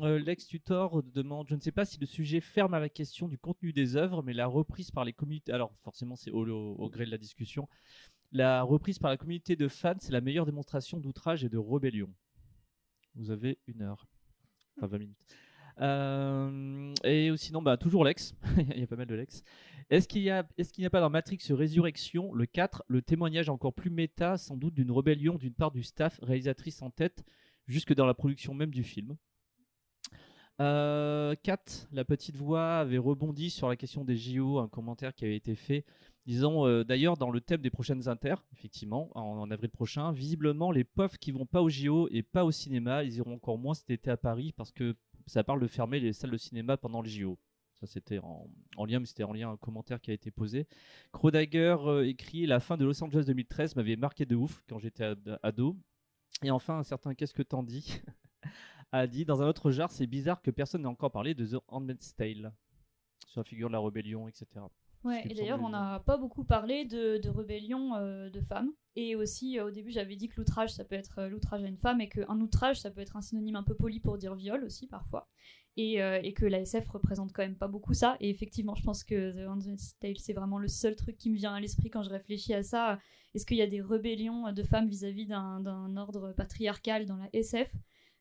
L'ex-tutor 0.00 1.02
demande 1.02 1.46
Je 1.48 1.54
ne 1.54 1.60
sais 1.60 1.72
pas 1.72 1.84
si 1.84 2.00
le 2.00 2.06
sujet 2.06 2.40
ferme 2.40 2.72
à 2.72 2.80
la 2.80 2.88
question 2.88 3.28
du 3.28 3.38
contenu 3.38 3.72
des 3.72 3.96
œuvres, 3.96 4.22
mais 4.22 4.32
la 4.32 4.46
reprise 4.46 4.90
par 4.90 5.04
les 5.04 5.12
communautés. 5.12 5.52
Alors, 5.52 5.72
forcément, 5.82 6.16
c'est 6.16 6.30
au, 6.30 6.88
gré 6.88 7.04
de 7.04 7.10
la 7.10 7.18
discussion. 7.18 7.68
La 8.32 8.62
reprise 8.62 8.98
par 8.98 9.10
la 9.10 9.18
communauté 9.18 9.56
de 9.56 9.68
fans, 9.68 9.94
c'est 10.00 10.12
la 10.12 10.22
meilleure 10.22 10.46
démonstration 10.46 10.98
d'outrage 10.98 11.44
et 11.44 11.50
de 11.50 11.58
rébellion. 11.58 12.08
Vous 13.14 13.30
avez 13.30 13.58
une 13.66 13.82
heure. 13.82 14.06
Enfin, 14.78 14.86
20 14.86 14.98
minutes. 14.98 15.18
Euh, 15.80 16.92
et 17.04 17.30
sinon, 17.36 17.62
bah, 17.62 17.76
toujours 17.76 18.04
Lex. 18.04 18.34
Il 18.74 18.78
y 18.78 18.82
a 18.82 18.86
pas 18.86 18.96
mal 18.96 19.06
de 19.06 19.14
Lex. 19.14 19.42
Est-ce 19.90 20.08
qu'il 20.08 20.22
n'y 20.22 20.30
a, 20.30 20.46
est 20.56 20.84
a 20.84 20.90
pas 20.90 21.00
dans 21.00 21.10
Matrix 21.10 21.40
Résurrection, 21.50 22.32
le 22.32 22.46
4, 22.46 22.84
le 22.88 23.02
témoignage 23.02 23.48
encore 23.48 23.74
plus 23.74 23.90
méta, 23.90 24.38
sans 24.38 24.56
doute 24.56 24.74
d'une 24.74 24.90
rébellion 24.90 25.34
d'une 25.36 25.54
part 25.54 25.70
du 25.70 25.82
staff, 25.82 26.18
réalisatrice 26.22 26.80
en 26.82 26.90
tête, 26.90 27.24
jusque 27.66 27.94
dans 27.94 28.06
la 28.06 28.14
production 28.14 28.54
même 28.54 28.70
du 28.70 28.84
film? 28.84 29.16
Euh, 30.60 31.34
Kat, 31.42 31.64
la 31.90 32.04
petite 32.04 32.36
voix, 32.36 32.78
avait 32.78 32.98
rebondi 32.98 33.50
sur 33.50 33.68
la 33.68 33.76
question 33.76 34.04
des 34.04 34.16
JO, 34.16 34.58
un 34.58 34.68
commentaire 34.68 35.14
qui 35.14 35.24
avait 35.24 35.36
été 35.36 35.54
fait 35.54 35.84
Disons 36.24 36.66
euh, 36.68 36.84
d'ailleurs 36.84 37.16
dans 37.16 37.30
le 37.30 37.40
thème 37.40 37.62
des 37.62 37.70
prochaines 37.70 38.08
inter, 38.08 38.36
effectivement, 38.52 39.10
en, 39.16 39.50
avril 39.50 39.70
prochain, 39.70 40.12
visiblement 40.12 40.70
les 40.70 40.84
pauvres 40.84 41.18
qui 41.18 41.32
vont 41.32 41.46
pas 41.46 41.62
au 41.62 41.68
JO 41.68 42.08
et 42.12 42.22
pas 42.22 42.44
au 42.44 42.52
cinéma, 42.52 43.02
ils 43.02 43.16
iront 43.16 43.34
encore 43.34 43.58
moins 43.58 43.74
cet 43.74 43.90
été 43.90 44.08
à 44.08 44.16
Paris 44.16 44.52
parce 44.56 44.70
que 44.70 44.94
ça 45.26 45.44
parle 45.44 45.60
de 45.60 45.66
fermer 45.66 46.00
les 46.00 46.12
salles 46.12 46.30
de 46.30 46.36
cinéma 46.36 46.76
pendant 46.76 47.02
le 47.02 47.08
JO. 47.08 47.38
Ça 47.80 47.86
c'était 47.86 48.18
en, 48.18 48.46
lien, 48.84 49.00
mais 49.00 49.06
c'était 49.06 49.24
en 49.24 49.32
lien 49.32 49.50
un 49.50 49.56
commentaire 49.56 50.00
qui 50.00 50.10
a 50.10 50.14
été 50.14 50.30
posé. 50.30 50.66
Crodagger 51.10 51.76
euh, 51.84 52.06
écrit 52.06 52.46
La 52.46 52.60
fin 52.60 52.76
de 52.76 52.84
Los 52.84 53.02
Angeles 53.02 53.24
2013 53.26 53.76
m'avait 53.76 53.96
marqué 53.96 54.24
de 54.24 54.36
ouf 54.36 54.62
quand 54.68 54.78
j'étais 54.78 55.14
ado. 55.42 55.76
Et 56.42 56.50
enfin, 56.50 56.78
un 56.78 56.84
certain 56.84 57.14
Qu'est-ce 57.14 57.34
que 57.34 57.42
t'en 57.42 57.62
dis 57.62 58.00
a 58.92 59.06
dit 59.06 59.24
Dans 59.24 59.42
un 59.42 59.48
autre 59.48 59.70
genre, 59.70 59.90
c'est 59.90 60.06
bizarre 60.06 60.42
que 60.42 60.50
personne 60.50 60.82
n'ait 60.82 60.88
encore 60.88 61.10
parlé 61.10 61.34
de 61.34 61.46
The 61.46 61.62
Handmaid's 61.68 62.14
Tale 62.14 62.52
sur 63.26 63.40
la 63.40 63.44
figure 63.44 63.68
de 63.68 63.72
la 63.72 63.80
rébellion, 63.80 64.28
etc. 64.28 64.46
Ouais, 65.04 65.24
et 65.28 65.34
d'ailleurs, 65.34 65.60
on 65.62 65.68
n'a 65.68 66.00
pas 66.06 66.16
beaucoup 66.16 66.44
parlé 66.44 66.84
de, 66.84 67.18
de 67.18 67.28
rébellion 67.28 67.96
euh, 67.96 68.30
de 68.30 68.40
femmes. 68.40 68.70
Et 68.94 69.16
aussi, 69.16 69.58
euh, 69.58 69.66
au 69.66 69.70
début, 69.70 69.90
j'avais 69.90 70.14
dit 70.14 70.28
que 70.28 70.36
l'outrage, 70.36 70.72
ça 70.72 70.84
peut 70.84 70.94
être 70.94 71.18
euh, 71.18 71.28
l'outrage 71.28 71.64
à 71.64 71.66
une 71.66 71.76
femme, 71.76 72.00
et 72.00 72.08
qu'un 72.08 72.40
outrage, 72.40 72.80
ça 72.80 72.90
peut 72.90 73.00
être 73.00 73.16
un 73.16 73.20
synonyme 73.20 73.56
un 73.56 73.64
peu 73.64 73.74
poli 73.74 73.98
pour 73.98 74.16
dire 74.16 74.34
viol 74.34 74.62
aussi, 74.64 74.86
parfois. 74.86 75.28
Et, 75.78 75.94
et 75.94 76.34
que 76.34 76.44
la 76.44 76.60
SF 76.60 76.86
représente 76.90 77.32
quand 77.32 77.42
même 77.42 77.56
pas 77.56 77.66
beaucoup 77.66 77.94
ça. 77.94 78.18
Et 78.20 78.28
effectivement, 78.28 78.74
je 78.74 78.82
pense 78.82 79.04
que 79.04 79.32
The 79.32 79.48
Handmaid's 79.48 79.96
Tale, 80.00 80.18
c'est 80.18 80.34
vraiment 80.34 80.58
le 80.58 80.68
seul 80.68 80.94
truc 80.96 81.16
qui 81.16 81.30
me 81.30 81.34
vient 81.34 81.54
à 81.54 81.60
l'esprit 81.60 81.88
quand 81.88 82.02
je 82.02 82.10
réfléchis 82.10 82.52
à 82.52 82.62
ça. 82.62 82.98
Est-ce 83.32 83.46
qu'il 83.46 83.56
y 83.56 83.62
a 83.62 83.66
des 83.66 83.80
rébellions 83.80 84.52
de 84.52 84.62
femmes 84.62 84.86
vis-à-vis 84.86 85.24
d'un 85.24 85.96
ordre 85.96 86.34
patriarcal 86.36 87.06
dans 87.06 87.16
la 87.16 87.30
SF 87.32 87.74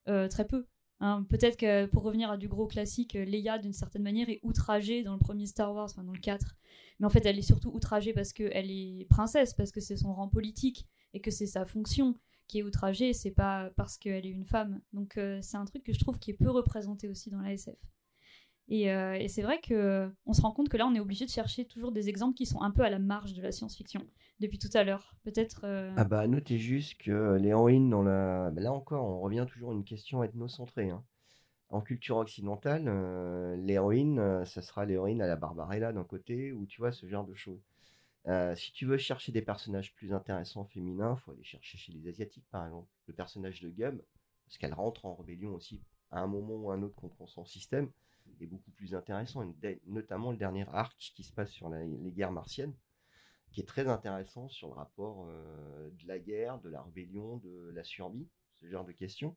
Très 0.06 0.48
peu. 0.48 0.66
Hein, 1.04 1.26
peut-être 1.28 1.58
que 1.58 1.88
pour 1.88 2.04
revenir 2.04 2.30
à 2.30 2.38
du 2.38 2.48
gros 2.48 2.68
classique, 2.68 3.16
euh, 3.16 3.26
Leia 3.26 3.58
d'une 3.58 3.74
certaine 3.74 4.04
manière 4.04 4.30
est 4.30 4.40
outragée 4.44 5.02
dans 5.02 5.14
le 5.14 5.20
premier 5.20 5.48
Star 5.48 5.74
Wars, 5.74 5.90
enfin 5.90 6.04
dans 6.04 6.14
le 6.14 6.20
4. 6.20 6.56
Mais 7.00 7.08
en 7.08 7.10
fait, 7.10 7.26
elle 7.26 7.40
est 7.40 7.42
surtout 7.42 7.72
outragée 7.74 8.14
parce 8.14 8.34
qu'elle 8.34 8.70
est 8.70 9.08
princesse, 9.10 9.56
parce 9.56 9.72
que 9.72 9.82
c'est 9.82 9.98
son 9.98 10.14
rang 10.14 10.28
politique 10.28 10.88
et 11.16 11.20
que 11.20 11.32
c'est 11.32 11.48
sa 11.48 11.66
fonction 11.66 12.20
qui 12.48 12.60
est 12.60 12.64
outragée, 12.64 13.14
c'est 13.14 13.32
pas 13.32 13.72
parce 13.78 13.98
qu'elle 13.98 14.28
est 14.28 14.32
une 14.32 14.46
femme. 14.46 14.80
Donc 14.94 15.18
euh, 15.18 15.40
c'est 15.42 15.58
un 15.58 15.66
truc 15.66 15.84
que 15.84 15.92
je 15.92 16.00
trouve 16.00 16.20
qui 16.20 16.32
est 16.32 16.36
peu 16.36 16.52
représenté 16.52 17.10
aussi 17.10 17.32
dans 17.32 17.42
la 17.42 17.54
SF. 17.54 17.80
Euh, 18.72 19.14
et, 19.14 19.28
c'est 19.28 19.42
vrai 19.42 19.60
que 19.60 19.74
euh, 19.74 20.10
on 20.26 20.34
se 20.34 20.42
rend 20.42 20.52
compte 20.52 20.70
que 20.70 20.78
là, 20.78 20.88
on 20.88 20.96
est 20.96 21.00
obligé 21.00 21.26
de 21.26 21.30
chercher 21.30 21.66
toujours 21.66 21.92
des 21.92 22.08
exemples 22.08 22.36
qui 22.36 22.46
sont 22.46 22.62
un 22.62 22.72
peu 22.72 22.84
à 22.84 22.90
la 22.90 23.00
marge 23.00 23.34
de 23.34 23.42
la 23.42 23.52
science-fiction 23.52 24.06
depuis 24.40 24.60
tout 24.60 24.70
à 24.74 24.84
l'heure. 24.84 25.14
Peut-être. 25.24 25.62
Euh, 25.66 25.94
ah 25.98 26.06
bah 26.06 26.26
notez 26.28 26.58
juste 26.58 26.98
que 27.02 27.36
l'héroïne 27.36 27.90
dans 27.90 28.02
la, 28.02 28.50
bah, 28.52 28.62
là 28.62 28.72
encore, 28.72 29.06
on 29.06 29.20
revient 29.20 29.46
toujours 29.48 29.72
à 29.72 29.74
une 29.74 29.84
question 29.84 30.24
ethnocentrée. 30.24 30.90
Hein. 30.90 31.04
En 31.70 31.82
culture 31.82 32.18
occidentale, 32.18 32.84
l'héroïne, 33.64 34.44
ça 34.46 34.62
sera 34.62 34.86
l'héroïne 34.86 35.22
à 35.22 35.28
la 35.28 35.38
Barbarella 35.38 35.94
d'un 35.94 36.04
côté, 36.04 36.52
ou 36.52 36.66
tu 36.66 36.82
vois 36.82 36.92
ce 36.92 37.06
genre 37.06 37.26
de 37.26 37.34
choses. 37.34 37.62
si 38.56 38.74
tu 38.74 38.86
veux 38.86 38.98
chercher 38.98 39.32
des 39.32 39.42
personnages 39.42 39.94
plus 39.94 40.12
intéressants 40.12 40.66
féminins, 40.66 41.16
faut 41.16 41.32
aller 41.32 41.46
chercher 41.46 41.78
chez 41.78 41.94
les 41.94 42.10
asiatiques 42.10 42.44
par 42.52 42.66
exemple. 42.66 42.90
Le 43.08 43.14
personnage 43.14 43.62
de 43.62 43.70
Gum, 43.70 44.02
parce 44.46 44.58
qu'elle 44.58 44.74
rentre 44.74 45.06
en 45.06 45.16
rébellion 45.16 45.56
aussi 45.56 45.80
à 46.12 46.20
un 46.20 46.28
moment 46.28 46.56
ou 46.56 46.72
à 46.72 46.74
un 46.74 46.84
autre 46.84 46.96
contre 46.96 47.26
son 47.26 47.46
système 47.46 47.90
est 48.44 48.48
beaucoup 48.48 48.72
plus 48.72 48.96
intéressant, 48.96 49.44
notamment 49.86 50.32
le 50.32 50.38
dernier 50.38 50.66
arc 50.74 50.98
qui 51.16 51.24
se 51.24 51.34
passe 51.34 51.52
sur 51.52 51.70
les 51.70 52.12
guerres 52.12 52.32
martiennes, 52.32 52.74
qui 53.52 53.62
est 53.62 53.66
très 53.66 53.88
intéressant 53.88 54.48
sur 54.50 54.68
le 54.70 54.74
rapport 54.74 55.26
de 55.28 56.08
la 56.08 56.20
guerre, 56.20 56.60
de 56.60 56.70
la 56.70 56.82
rébellion, 56.82 57.38
de 57.38 57.72
la 57.74 57.84
survie, 57.84 58.28
ce 58.56 58.68
genre 58.68 58.86
de 58.86 58.92
questions. 58.92 59.36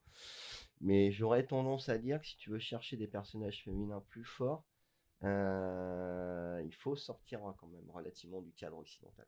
Mais 0.80 1.10
j'aurais 1.12 1.46
tendance 1.46 1.88
à 1.88 1.98
dire 1.98 2.20
que 2.20 2.26
si 2.26 2.36
tu 2.36 2.50
veux 2.50 2.58
chercher 2.58 2.96
des 2.96 3.08
personnages 3.08 3.62
féminins 3.64 4.02
plus 4.08 4.24
forts, 4.24 4.64
il 5.22 6.74
faut 6.78 6.96
sortir 6.96 7.44
hein, 7.44 7.54
quand 7.58 7.68
même 7.68 7.90
relativement 7.90 8.42
du 8.42 8.52
cadre 8.52 8.78
occidental. 8.78 9.26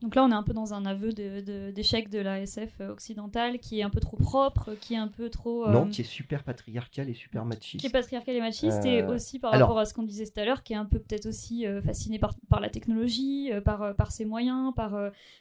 Donc 0.00 0.14
là, 0.14 0.24
on 0.24 0.30
est 0.30 0.34
un 0.34 0.42
peu 0.42 0.52
dans 0.52 0.74
un 0.74 0.86
aveu 0.86 1.12
d'échec 1.12 2.08
de, 2.08 2.18
la 2.18 2.40
SF 2.40 2.80
occidentale 2.80 3.58
qui 3.58 3.80
est 3.80 3.82
un 3.82 3.90
peu 3.90 4.00
trop 4.00 4.16
propre, 4.16 4.74
qui 4.74 4.94
est 4.94 4.98
un 4.98 5.08
peu 5.08 5.28
trop. 5.28 5.66
Euh, 5.66 5.72
non, 5.72 5.88
qui 5.88 6.02
est 6.02 6.04
super 6.04 6.44
patriarcal 6.44 7.08
et 7.08 7.14
super 7.14 7.44
machiste. 7.44 7.80
Qui 7.80 7.86
est 7.86 7.90
patriarcal 7.90 8.36
et 8.36 8.40
machiste, 8.40 8.84
et 8.84 9.02
euh, 9.02 9.14
aussi 9.14 9.38
par 9.38 9.52
rapport 9.52 9.78
à 9.78 9.86
ce 9.86 9.94
qu'on 9.94 10.04
disait 10.04 10.26
tout 10.26 10.38
à 10.38 10.44
l'heure, 10.44 10.62
qui 10.62 10.72
est 10.72 10.76
un 10.76 10.84
peu 10.84 11.00
peut-être 11.00 11.26
aussi 11.26 11.66
euh, 11.66 11.82
fasciné 11.82 12.18
par, 12.18 12.34
par 12.48 12.60
la 12.60 12.70
technologie, 12.70 13.50
par, 13.64 13.94
par 13.96 14.12
ses 14.12 14.24
moyens, 14.24 14.72
par, 14.74 14.96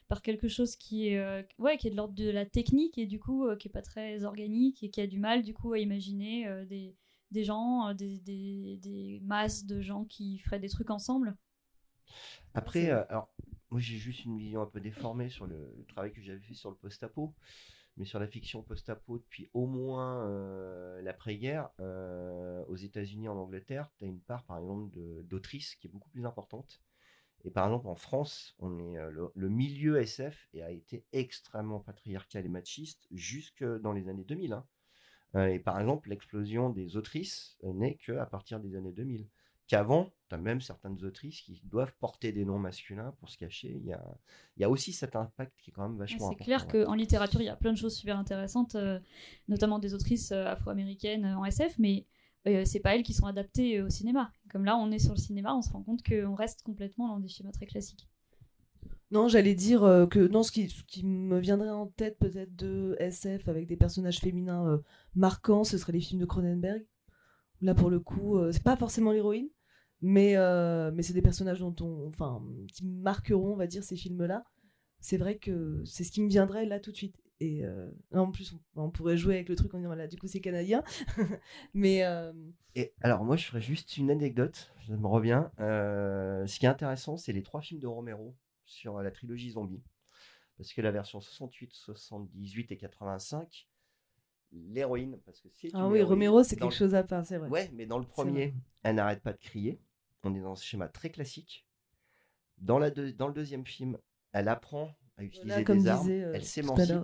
par 0.08 0.22
quelque 0.22 0.48
chose 0.48 0.76
qui 0.76 1.10
est, 1.10 1.46
ouais, 1.60 1.78
qui 1.78 1.88
est 1.88 1.92
de 1.92 1.96
l'ordre 1.96 2.16
de 2.16 2.30
la 2.30 2.46
technique 2.46 2.98
et 2.98 3.06
du 3.06 3.20
coup 3.20 3.48
qui 3.60 3.68
est 3.68 3.72
pas 3.72 3.82
très 3.82 4.24
organique 4.24 4.84
et 4.84 4.90
qui 4.90 5.02
a 5.02 5.08
du 5.08 5.20
mal 5.20 5.44
du 5.44 5.54
coup 5.54 5.74
à 5.74 5.80
imaginer 5.80 6.48
des, 6.68 6.96
des 7.32 7.44
gens, 7.44 7.94
des, 7.94 8.20
des, 8.20 8.80
des 8.82 9.22
masses 9.24 9.66
de 9.66 9.82
gens 9.82 10.06
qui 10.06 10.40
feraient 10.40 10.60
des 10.60 10.70
trucs 10.70 10.90
ensemble. 10.90 11.36
Après, 12.54 12.90
alors 12.90 13.30
moi 13.70 13.80
j'ai 13.80 13.98
juste 13.98 14.26
une 14.26 14.38
vision 14.38 14.62
un 14.62 14.66
peu 14.66 14.80
déformée 14.80 15.30
sur 15.30 15.46
le, 15.46 15.86
travail 15.88 16.14
que 16.14 16.22
j'avais 16.22 16.40
fait 16.40 16.54
sur 16.54 16.70
le 16.70 16.76
post-apo, 16.76 17.34
mais 17.98 18.06
sur 18.06 18.20
la 18.20 18.28
fiction 18.28 18.62
post-apo 18.64 19.18
depuis 19.18 19.50
au 19.54 19.66
moins 19.66 20.26
euh, 20.28 21.02
l'après-guerre, 21.02 21.70
euh, 21.80 22.64
aux 22.68 22.76
États-Unis, 22.76 23.28
en 23.28 23.38
Angleterre, 23.38 23.90
tu 23.98 24.06
as 24.06 24.08
une 24.08 24.22
part 24.22 24.44
par 24.46 24.58
exemple 24.58 24.98
d'autrices 25.24 25.76
qui 25.76 25.88
est 25.88 25.90
beaucoup 25.90 26.10
plus 26.10 26.26
importante. 26.26 26.82
Et 27.44 27.52
par 27.52 27.66
exemple 27.66 27.88
en 27.88 27.96
France, 27.96 28.56
on 28.60 28.80
est 28.80 28.98
euh, 28.98 29.30
le, 29.34 29.50
milieu 29.50 30.00
SF 30.02 30.50
a 30.62 30.72
été 30.72 31.06
extrêmement 31.12 31.80
patriarcal 31.80 32.46
et 32.46 32.50
machiste 32.50 33.08
jusque 33.12 33.64
dans 33.64 33.94
les 33.94 34.10
années 34.10 34.26
2000. 34.26 34.54
Hein. 34.54 35.48
et 35.48 35.60
par 35.60 35.80
exemple, 35.80 36.10
l'explosion 36.10 36.70
des 36.70 36.96
autrices 36.98 37.58
n'est 37.64 37.96
qu'à 37.96 38.26
partir 38.26 38.60
des 38.60 38.76
années 38.76 38.94
2000 38.94 39.28
qu'avant, 39.68 40.12
tu 40.30 40.36
as 40.36 40.38
même 40.38 40.62
certaines 40.62 41.04
autrices 41.04 41.42
qui 41.42 41.62
doivent 41.66 41.94
porter 42.00 42.32
des 42.32 42.46
noms 42.46 42.60
masculins 42.60 43.14
pour 43.20 43.30
se 43.30 43.38
cacher. 43.38 43.78
Il 43.80 43.86
y 43.86 43.94
a, 43.94 44.04
il 44.56 44.62
y 44.62 44.64
a 44.64 44.70
aussi 44.70 44.94
cet 44.94 45.16
impact 45.16 45.54
qui 45.62 45.70
est 45.70 45.74
quand 45.74 45.88
même 45.88 45.98
vachement 45.98 46.28
important. 46.28 46.38
C'est 46.40 46.44
clair 46.46 46.68
qu'en 46.68 46.94
littérature, 46.94 47.42
il 47.42 47.46
y 47.46 47.50
a 47.50 47.56
plein 47.56 47.74
de 47.74 47.78
choses 47.78 47.96
super 47.96 48.18
intéressantes, 48.18 48.76
euh, 48.76 49.00
notamment 49.48 49.80
des 49.80 49.94
autrices 49.94 50.32
euh, 50.32 50.46
afro-américaines 50.46 51.26
euh, 51.26 51.38
en 51.38 51.46
SF, 51.46 51.78
mais 51.80 52.06
c'est 52.64 52.80
pas 52.80 52.96
elles 52.96 53.04
qui 53.04 53.14
sont 53.14 53.26
adaptées 53.26 53.82
au 53.82 53.90
cinéma. 53.90 54.32
Comme 54.50 54.64
là, 54.64 54.78
on 54.78 54.90
est 54.90 55.00
sur 55.00 55.12
le 55.12 55.20
cinéma, 55.20 55.54
on 55.54 55.62
se 55.62 55.70
rend 55.70 55.84
compte 55.84 56.02
qu'on 56.02 56.34
reste 56.34 56.62
complètement 56.62 57.10
dans 57.10 57.20
des 57.20 57.28
schémas 57.28 57.52
très 57.52 57.66
classiques. 57.66 58.08
Non, 59.12 59.28
j'allais 59.28 59.54
dire 59.54 59.82
que 60.10 60.30
non, 60.30 60.44
ce 60.44 60.54
qui, 60.54 60.68
qui, 60.88 61.06
me 61.06 61.40
viendrait 61.40 61.72
en 61.72 61.88
tête 61.88 62.18
peut-être 62.20 62.56
de 62.56 62.96
SF 63.00 63.50
avec 63.50 63.68
des 63.68 63.76
personnages 63.76 64.20
féminins 64.20 64.82
marquants, 65.14 65.66
ce 65.66 65.78
serait 65.78 65.92
les 65.92 66.00
films 66.00 66.22
de 66.22 66.26
Cronenberg. 66.26 66.86
Là, 67.60 67.76
pour 67.76 67.90
le 67.90 68.00
coup, 68.00 68.40
c'est 68.54 68.64
pas 68.64 68.78
forcément 68.78 69.12
l'héroïne, 69.12 69.50
mais, 70.02 70.36
euh, 70.38 70.92
mais 70.94 71.04
c'est 71.04 71.14
des 71.14 71.22
personnages 71.22 71.60
dont 71.60 71.76
on, 71.82 72.08
enfin, 72.08 72.44
qui 72.68 72.86
marqueront, 72.86 73.54
on 73.54 73.56
va 73.56 73.68
dire, 73.68 73.84
ces 73.84 73.96
films-là. 73.96 74.44
C'est 75.00 75.18
vrai 75.18 75.38
que 75.38 75.84
c'est 75.86 76.04
ce 76.04 76.12
qui 76.12 76.22
me 76.22 76.30
viendrait 76.30 76.66
là 76.66 76.80
tout 76.80 76.92
de 76.92 76.98
suite. 76.98 77.16
Et 77.40 77.64
euh, 77.64 77.92
en 78.14 78.32
plus, 78.32 78.56
on, 78.76 78.90
pourrait 78.90 79.18
jouer 79.18 79.36
avec 79.36 79.50
le 79.50 79.56
truc 79.56 79.72
en 79.74 79.78
disant 79.78 79.90
voilà, 79.90 80.08
du 80.08 80.18
coup, 80.18 80.28
c'est 80.28 80.42
canadien. 80.42 80.84
mais. 81.74 82.04
Euh, 82.04 82.34
Et 82.76 82.94
alors, 83.02 83.24
moi, 83.24 83.36
je 83.36 83.46
ferais 83.46 83.62
juste 83.62 83.98
une 83.98 84.10
anecdote, 84.10 84.74
ça 84.88 84.96
me 84.96 85.08
revient. 85.08 85.46
ce 85.58 86.60
qui 86.60 86.66
est 86.66 86.70
intéressant, 86.70 87.18
c'est 87.18 87.34
les 87.34 87.44
trois 87.44 87.62
films 87.62 87.80
de 87.80 87.88
Romero 87.88 88.36
sur 88.66 89.02
la 89.02 89.12
trilogie 89.12 89.52
zombie. 89.52 89.84
Parce 90.58 90.74
que 90.74 90.82
la 90.82 90.92
version 90.92 91.22
68, 91.22 91.74
78 91.74 92.72
et 92.72 92.78
85, 92.78 93.68
l'héroïne, 94.52 95.20
parce 95.26 95.40
que 95.40 95.50
c'est. 95.50 95.70
Ah 95.74 95.88
oui, 95.88 96.02
Romero, 96.02 96.44
c'est 96.44 96.56
quelque 96.56 96.74
chose 96.74 96.96
à 96.96 97.04
part, 97.04 97.26
c'est 97.26 97.38
vrai. 97.38 97.50
Ouais, 97.50 97.70
mais 97.74 97.86
dans 97.86 98.00
le 98.00 98.06
premier, 98.06 98.56
elle 98.84 98.96
n'arrête 98.96 99.22
pas 99.22 99.34
de 99.34 99.38
crier. 99.38 99.80
On 100.24 100.34
est 100.36 100.42
dans 100.42 100.56
ce 100.56 100.66
schéma 100.66 100.88
très 100.88 101.10
classique. 101.10 101.66
Dans, 102.58 102.80
la 102.80 102.90
dans 102.90 103.28
le 103.28 103.34
deuxième 103.34 103.66
film, 103.66 103.98
elle 104.32 104.48
apprend 104.48 104.96
à 105.18 105.24
utiliser 105.24 105.64
des 105.64 105.88
armes, 105.88 106.10
euh, 106.10 106.32
elle 106.34 106.46
s'émancipe. 106.46 106.96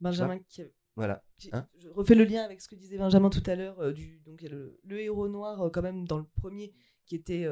Benjamin 0.00 0.38
qui... 0.38 0.62
Voilà. 0.94 1.24
Hein 1.52 1.66
je 1.78 1.88
refais 1.88 2.14
le 2.14 2.24
lien 2.24 2.42
avec 2.42 2.60
ce 2.60 2.68
que 2.68 2.74
disait 2.74 2.98
Benjamin 2.98 3.30
tout 3.30 3.42
à 3.46 3.54
l'heure. 3.54 3.78
Euh, 3.80 3.92
du 3.92 4.20
donc 4.20 4.42
le, 4.42 4.80
le, 4.84 5.00
héros 5.00 5.28
noir, 5.28 5.60
euh, 5.62 5.70
quand 5.70 5.82
même, 5.82 6.06
dans 6.06 6.18
le 6.18 6.24
premier, 6.24 6.72
qui 7.06 7.14
était 7.14 7.46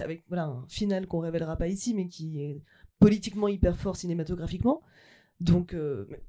avec 0.00 0.24
voilà, 0.28 0.44
un 0.44 0.66
final 0.68 1.06
qu'on 1.06 1.20
révélera 1.20 1.56
pas 1.56 1.68
ici, 1.68 1.94
mais 1.94 2.08
qui 2.08 2.40
est 2.40 2.62
politiquement 2.98 3.48
hyper 3.48 3.76
fort 3.76 3.96
cinématographiquement. 3.96 4.82
Donc, 5.40 5.74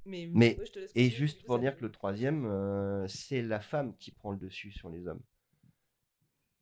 mais, 0.05 0.29
mais, 0.33 0.57
et 0.95 1.09
juste 1.09 1.43
pour 1.45 1.59
dire 1.59 1.77
que 1.77 1.83
le 1.83 1.91
troisième, 1.91 3.05
c'est 3.07 3.41
la 3.41 3.59
femme 3.59 3.95
qui 3.97 4.11
prend 4.11 4.31
le 4.31 4.37
dessus 4.37 4.71
sur 4.71 4.89
les 4.89 5.07
hommes. 5.07 5.21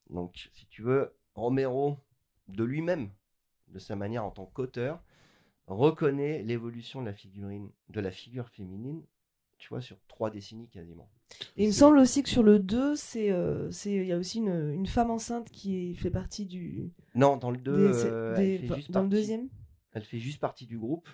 Donc, 0.09 0.49
si 0.53 0.67
tu 0.67 0.83
veux, 0.83 1.15
Romero, 1.35 1.97
de 2.47 2.63
lui-même, 2.63 3.09
de 3.69 3.79
sa 3.79 3.95
manière 3.95 4.23
en 4.23 4.31
tant 4.31 4.45
qu'auteur, 4.45 5.01
reconnaît 5.67 6.43
l'évolution 6.43 7.01
de 7.01 7.07
la 7.07 7.13
figurine, 7.13 7.69
de 7.89 7.99
la 8.01 8.11
figure 8.11 8.49
féminine, 8.49 9.03
tu 9.57 9.69
vois, 9.69 9.81
sur 9.81 9.97
trois 10.07 10.29
décennies 10.29 10.69
quasiment. 10.69 11.09
Et 11.57 11.63
il 11.63 11.67
me 11.67 11.73
semble 11.73 11.97
aussi 11.97 12.21
que 12.21 12.29
sur 12.29 12.43
le 12.43 12.59
2, 12.59 12.95
c'est, 12.95 13.31
euh, 13.31 13.71
il 13.85 14.05
y 14.05 14.11
a 14.11 14.17
aussi 14.17 14.39
une, 14.39 14.85
femme 14.85 15.09
enceinte 15.09 15.49
qui 15.49 15.95
fait 15.95 16.11
partie 16.11 16.45
du. 16.45 16.91
Non, 17.15 17.37
dans 17.37 17.49
le 17.49 17.57
2, 17.57 17.71
euh, 18.05 18.59
dans 18.89 19.03
le 19.03 19.09
deuxième? 19.09 19.49
Elle 19.93 20.03
fait 20.03 20.19
juste 20.19 20.39
partie 20.39 20.65
du 20.65 20.77
groupe 20.77 21.07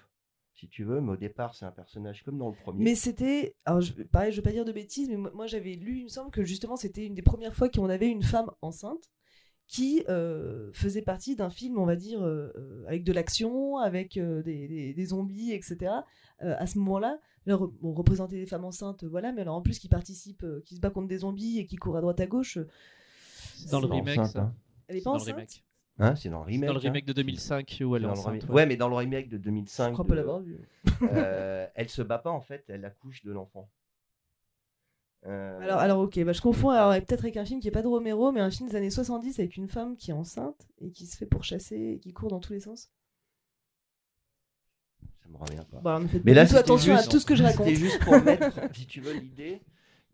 si 0.59 0.67
tu 0.67 0.83
veux, 0.83 0.99
mais 0.99 1.13
au 1.13 1.17
départ, 1.17 1.55
c'est 1.55 1.65
un 1.65 1.71
personnage 1.71 2.23
comme 2.23 2.37
dans 2.37 2.49
le 2.49 2.55
premier. 2.55 2.83
Mais 2.83 2.95
c'était. 2.95 3.55
Alors, 3.65 3.81
je, 3.81 3.93
pareil, 4.03 4.31
je 4.31 4.37
vais 4.37 4.41
pas 4.41 4.51
dire 4.51 4.65
de 4.65 4.71
bêtises, 4.71 5.09
mais 5.09 5.17
moi, 5.17 5.47
j'avais 5.47 5.73
lu, 5.73 5.99
il 5.99 6.03
me 6.03 6.09
semble 6.09 6.31
que 6.31 6.43
justement, 6.43 6.75
c'était 6.75 7.05
une 7.05 7.15
des 7.15 7.21
premières 7.21 7.55
fois 7.55 7.69
qu'on 7.69 7.89
avait 7.89 8.09
une 8.09 8.23
femme 8.23 8.51
enceinte 8.61 9.09
qui 9.67 10.03
euh, 10.09 10.71
faisait 10.73 11.03
partie 11.03 11.35
d'un 11.35 11.51
film, 11.51 11.77
on 11.77 11.85
va 11.85 11.95
dire, 11.95 12.21
euh, 12.21 12.51
euh, 12.57 12.83
avec 12.87 13.03
de 13.03 13.13
l'action, 13.13 13.77
avec 13.77 14.19
des, 14.19 15.05
zombies, 15.05 15.53
etc. 15.53 15.93
à 16.39 16.65
ce 16.65 16.77
moment-là, 16.79 17.19
on 17.47 17.93
représentait 17.93 18.37
des 18.37 18.47
femmes 18.47 18.65
enceintes, 18.65 19.03
voilà, 19.03 19.31
mais 19.31 19.41
alors 19.41 19.55
en 19.55 19.61
plus 19.61 19.79
qui 19.79 19.87
participent, 19.87 20.45
qui 20.65 20.75
se 20.75 20.81
bat 20.81 20.89
contre 20.89 21.07
des 21.07 21.19
zombies 21.19 21.59
et 21.59 21.65
qui 21.65 21.75
courent 21.75 21.97
à 21.97 22.01
droite 22.01 22.19
à 22.19 22.27
gauche. 22.27 22.57
Dans 23.71 23.79
le 23.79 23.87
remake, 23.87 24.25
ça. 24.25 24.41
Hein. 24.41 24.55
Elle 24.87 24.97
est 24.97 25.01
pas 25.01 25.11
enceinte? 25.11 25.63
Hein, 25.99 26.15
c'est 26.15 26.29
dans 26.29 26.39
le 26.39 26.45
remake. 26.45 26.67
Dans 26.67 26.73
le 26.73 26.79
remake 26.79 27.05
de 27.05 27.13
2005 27.13 27.81
où 27.85 27.95
elle 27.95 28.03
est 28.03 28.07
enceinte. 28.07 28.45
Ouais. 28.47 28.65
mais 28.65 28.77
dans 28.77 28.87
le 28.87 28.95
remake 28.95 29.27
de 29.27 29.37
2005. 29.37 29.89
Je 29.89 29.93
crois 29.93 30.05
pas 30.05 30.15
l'avoir 30.15 30.39
vu. 30.39 30.57
euh, 31.01 31.67
elle 31.75 31.89
se 31.89 32.01
bat 32.01 32.17
pas 32.19 32.31
en 32.31 32.39
fait, 32.41 32.63
elle 32.69 32.85
accouche 32.85 33.23
de 33.23 33.31
l'enfant. 33.31 33.69
Euh, 35.25 35.59
alors, 35.59 35.79
alors 35.79 35.99
ok, 35.99 36.23
bah, 36.23 36.31
je 36.31 36.39
confonds 36.39 36.69
alors 36.69 36.93
peut-être 36.93 37.25
avec 37.25 37.35
un 37.35 37.43
film 37.43 37.59
qui 37.59 37.67
est 37.67 37.71
pas 37.71 37.81
de 37.81 37.87
Romero, 37.87 38.31
mais 38.31 38.39
un 38.39 38.49
film 38.49 38.69
des 38.69 38.77
années 38.77 38.89
70 38.89 39.39
avec 39.39 39.57
une 39.57 39.67
femme 39.67 39.97
qui 39.97 40.11
est 40.11 40.13
enceinte 40.13 40.69
et 40.79 40.91
qui 40.91 41.05
se 41.05 41.17
fait 41.17 41.25
pourchasser 41.25 41.75
et 41.75 41.99
qui 41.99 42.13
court 42.13 42.29
dans 42.29 42.39
tous 42.39 42.53
les 42.53 42.61
sens. 42.61 42.89
Ça 45.21 45.27
me 45.29 45.35
revient 45.37 45.65
pas. 45.69 45.79
Bah, 45.81 45.99
mais 46.23 46.33
là, 46.33 46.43
attention 46.55 46.95
à 46.95 47.03
tout 47.03 47.19
ce 47.19 47.25
que 47.25 47.35
je 47.35 47.43
raconte. 47.49 47.67
C'était 47.67 47.79
juste 47.79 47.99
pour 47.99 48.21
mettre, 48.23 48.73
si 48.73 48.87
tu 48.87 49.01
veux, 49.01 49.13
l'idée 49.13 49.61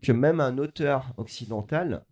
que 0.02 0.10
même 0.10 0.40
un 0.40 0.58
auteur 0.58 1.12
occidental 1.16 2.04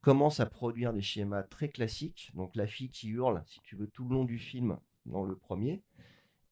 commence 0.00 0.40
à 0.40 0.46
produire 0.46 0.92
des 0.92 1.02
schémas 1.02 1.42
très 1.42 1.68
classiques. 1.68 2.30
Donc 2.34 2.54
la 2.56 2.66
fille 2.66 2.90
qui 2.90 3.08
hurle, 3.08 3.42
si 3.46 3.60
tu 3.62 3.76
veux, 3.76 3.88
tout 3.88 4.04
le 4.08 4.14
long 4.14 4.24
du 4.24 4.38
film 4.38 4.78
dans 5.06 5.24
le 5.24 5.36
premier. 5.36 5.82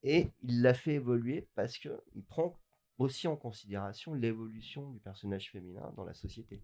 Et 0.03 0.31
il 0.43 0.61
l'a 0.61 0.73
fait 0.73 0.95
évoluer 0.95 1.47
parce 1.55 1.77
qu'il 1.77 2.23
prend 2.27 2.59
aussi 2.97 3.27
en 3.27 3.35
considération 3.35 4.13
l'évolution 4.13 4.89
du 4.91 4.99
personnage 4.99 5.51
féminin 5.51 5.93
dans 5.95 6.03
la 6.03 6.13
société. 6.13 6.61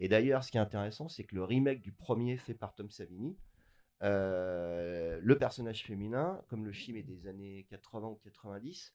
Et 0.00 0.08
d'ailleurs, 0.08 0.44
ce 0.44 0.50
qui 0.50 0.56
est 0.56 0.60
intéressant, 0.60 1.08
c'est 1.08 1.24
que 1.24 1.34
le 1.34 1.44
remake 1.44 1.80
du 1.80 1.92
premier 1.92 2.36
fait 2.36 2.54
par 2.54 2.74
Tom 2.74 2.90
Savini, 2.90 3.36
euh, 4.02 5.18
le 5.22 5.38
personnage 5.38 5.84
féminin, 5.84 6.40
comme 6.48 6.64
le 6.64 6.72
film 6.72 6.96
est 6.96 7.02
des 7.02 7.26
années 7.26 7.66
80 7.70 8.08
ou 8.08 8.20
90, 8.22 8.94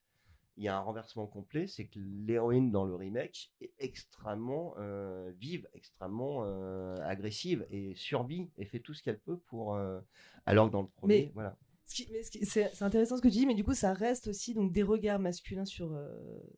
il 0.58 0.64
y 0.64 0.68
a 0.68 0.78
un 0.78 0.82
renversement 0.82 1.26
complet, 1.28 1.68
c'est 1.68 1.86
que 1.86 2.00
l'héroïne 2.00 2.72
dans 2.72 2.86
le 2.86 2.96
remake 2.96 3.52
est 3.62 3.74
extrêmement 3.80 4.76
euh, 4.78 5.32
vive, 5.40 5.68
extrêmement 5.74 6.44
euh, 6.44 6.96
agressive 7.02 7.66
et 7.70 7.96
survit 7.96 8.52
et 8.58 8.66
fait 8.66 8.80
tout 8.80 8.94
ce 8.94 9.02
qu'elle 9.02 9.20
peut 9.20 9.38
pour. 9.38 9.76
Euh, 9.76 10.00
alors 10.46 10.68
que 10.68 10.74
dans 10.74 10.82
le 10.82 10.88
premier, 10.88 11.32
voilà. 11.34 11.58
C'est 11.86 12.82
intéressant 12.82 13.18
ce 13.18 13.22
que 13.22 13.28
tu 13.28 13.40
dis, 13.40 13.46
mais 13.46 13.56
du 13.56 13.64
coup, 13.64 13.74
ça 13.74 13.94
reste 13.94 14.28
aussi 14.28 14.54
donc 14.54 14.72
des 14.72 14.84
regards 14.84 15.20
masculins 15.20 15.66
sur, 15.66 15.96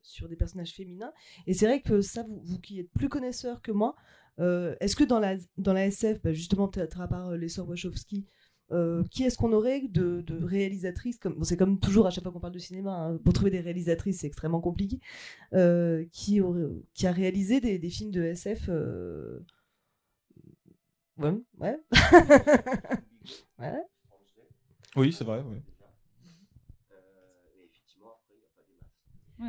sur 0.01 0.29
des 0.29 0.35
personnages 0.35 0.73
féminins. 0.73 1.11
Et 1.47 1.53
c'est 1.53 1.65
vrai 1.65 1.81
que 1.81 1.99
ça, 2.01 2.23
vous, 2.23 2.39
vous, 2.43 2.59
qui 2.59 2.79
êtes 2.79 2.91
plus 2.91 3.09
connaisseurs 3.09 3.61
que 3.61 3.71
moi, 3.71 3.95
est-ce 4.37 4.95
que 4.95 5.03
dans 5.03 5.19
la, 5.19 5.35
dans 5.57 5.73
la 5.73 5.87
SF, 5.87 6.21
bah, 6.21 6.31
justement, 6.31 6.67
peut-être 6.67 7.01
à 7.01 7.07
part 7.07 7.31
les 7.31 7.49
sœurs 7.49 7.67
Wachowski, 7.67 8.27
euh, 8.71 9.03
qui 9.11 9.23
est-ce 9.23 9.37
qu'on 9.37 9.53
aurait 9.53 9.81
de, 9.87 10.21
de 10.21 10.43
réalisatrices 10.43 11.19
comme 11.19 11.43
c'est 11.43 11.57
comme 11.57 11.79
toujours 11.79 12.07
à 12.07 12.09
chaque 12.09 12.23
fois 12.23 12.31
qu'on 12.31 12.39
parle 12.39 12.53
de 12.53 12.59
cinéma 12.59 12.95
hein, 12.95 13.17
pour 13.23 13.33
trouver 13.33 13.51
des 13.51 13.59
réalisatrices 13.59 14.21
c'est 14.21 14.27
extrêmement 14.27 14.61
compliqué 14.61 14.99
euh, 15.53 16.05
qui 16.11 16.41
aurait, 16.41 16.63
qui 16.93 17.05
a 17.05 17.11
réalisé 17.11 17.61
des, 17.61 17.77
des 17.77 17.89
films 17.89 18.11
de 18.11 18.23
SF 18.23 18.69
euh, 18.69 19.39
ouais 21.19 21.33
ouais, 21.59 21.77
ouais. 23.59 23.83
Oui, 24.95 25.11
c'est 25.11 25.25
vrai. 25.25 25.41
Ouais. 25.41 25.61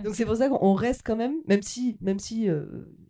Donc 0.03 0.17
c'est 0.17 0.25
pour 0.25 0.37
ça 0.37 0.49
qu'on 0.49 0.75
reste 0.75 1.03
quand 1.05 1.17
même, 1.17 1.37
même 1.47 1.63
si, 1.63 1.97
même 2.01 2.19
si 2.19 2.49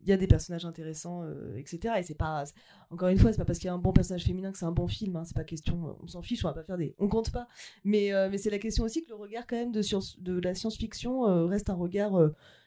il 0.07 0.11
euh, 0.11 0.13
y 0.13 0.13
a 0.13 0.17
des 0.17 0.27
personnages 0.27 0.65
intéressants, 0.65 1.23
euh, 1.25 1.57
etc. 1.57 1.95
Et 1.99 2.03
c'est 2.03 2.15
pas, 2.15 2.45
encore 2.91 3.09
une 3.09 3.19
fois, 3.19 3.33
c'est 3.33 3.39
pas 3.39 3.45
parce 3.45 3.59
qu'il 3.59 3.67
y 3.67 3.71
a 3.71 3.75
un 3.75 3.79
bon 3.79 3.93
personnage 3.93 4.25
féminin 4.25 4.53
que 4.53 4.59
c'est 4.59 4.65
un 4.65 4.73
bon 4.73 4.87
film. 4.87 5.17
Hein, 5.17 5.25
c'est 5.25 5.37
pas 5.37 5.45
question, 5.45 5.97
on 6.03 6.07
s'en 6.07 6.23
fiche, 6.23 6.45
on 6.45 6.49
va 6.49 6.55
pas 6.55 6.63
faire 6.63 6.79
des, 6.79 6.95
on 6.99 7.09
compte 7.09 7.31
pas. 7.31 7.49
Mais, 7.85 8.13
euh, 8.13 8.31
c'est 8.37 8.51
la 8.51 8.59
question 8.59 8.85
aussi 8.85 9.03
que 9.03 9.09
le 9.09 9.17
regard 9.17 9.47
quand 9.47 9.57
même 9.57 9.73
de, 9.73 10.41
la 10.41 10.55
science-fiction 10.55 11.47
reste 11.47 11.71
un 11.71 11.75
regard 11.75 12.13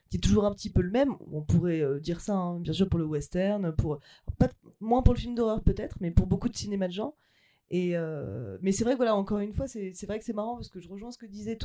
qui 0.10 0.18
est 0.18 0.20
toujours 0.20 0.46
un 0.46 0.54
petit 0.54 0.70
peu 0.70 0.82
le 0.82 0.92
même. 0.92 1.16
On 1.32 1.42
pourrait 1.42 2.00
dire 2.00 2.22
ça, 2.22 2.36
hein, 2.36 2.60
bien 2.60 2.74
sûr, 2.74 2.90
pour 2.90 3.00
le 3.00 3.06
western, 3.06 3.72
pour 3.76 4.00
moins 4.80 5.04
pour 5.04 5.14
le 5.14 5.20
film 5.20 5.36
d'horreur 5.36 5.62
peut-être, 5.62 5.98
mais 6.02 6.12
pour 6.12 6.28
beaucoup 6.28 6.50
de 6.50 6.58
cinéma 6.58 6.88
de 6.88 6.94
genre. 6.94 7.16
Euh, 7.72 8.58
mais 8.62 8.72
c'est 8.72 8.84
vrai 8.84 8.94
que 8.94 8.98
voilà, 8.98 9.16
encore 9.16 9.40
une 9.40 9.54
fois, 9.54 9.68
c'est 9.68 10.06
vrai 10.06 10.20
que 10.20 10.26
c'est 10.26 10.34
marrant 10.34 10.56
parce 10.56 10.70
que 10.70 10.80
je 10.80 10.90
rejoins 10.90 11.12
ce 11.12 11.18
que 11.18 11.26
disait 11.26 11.58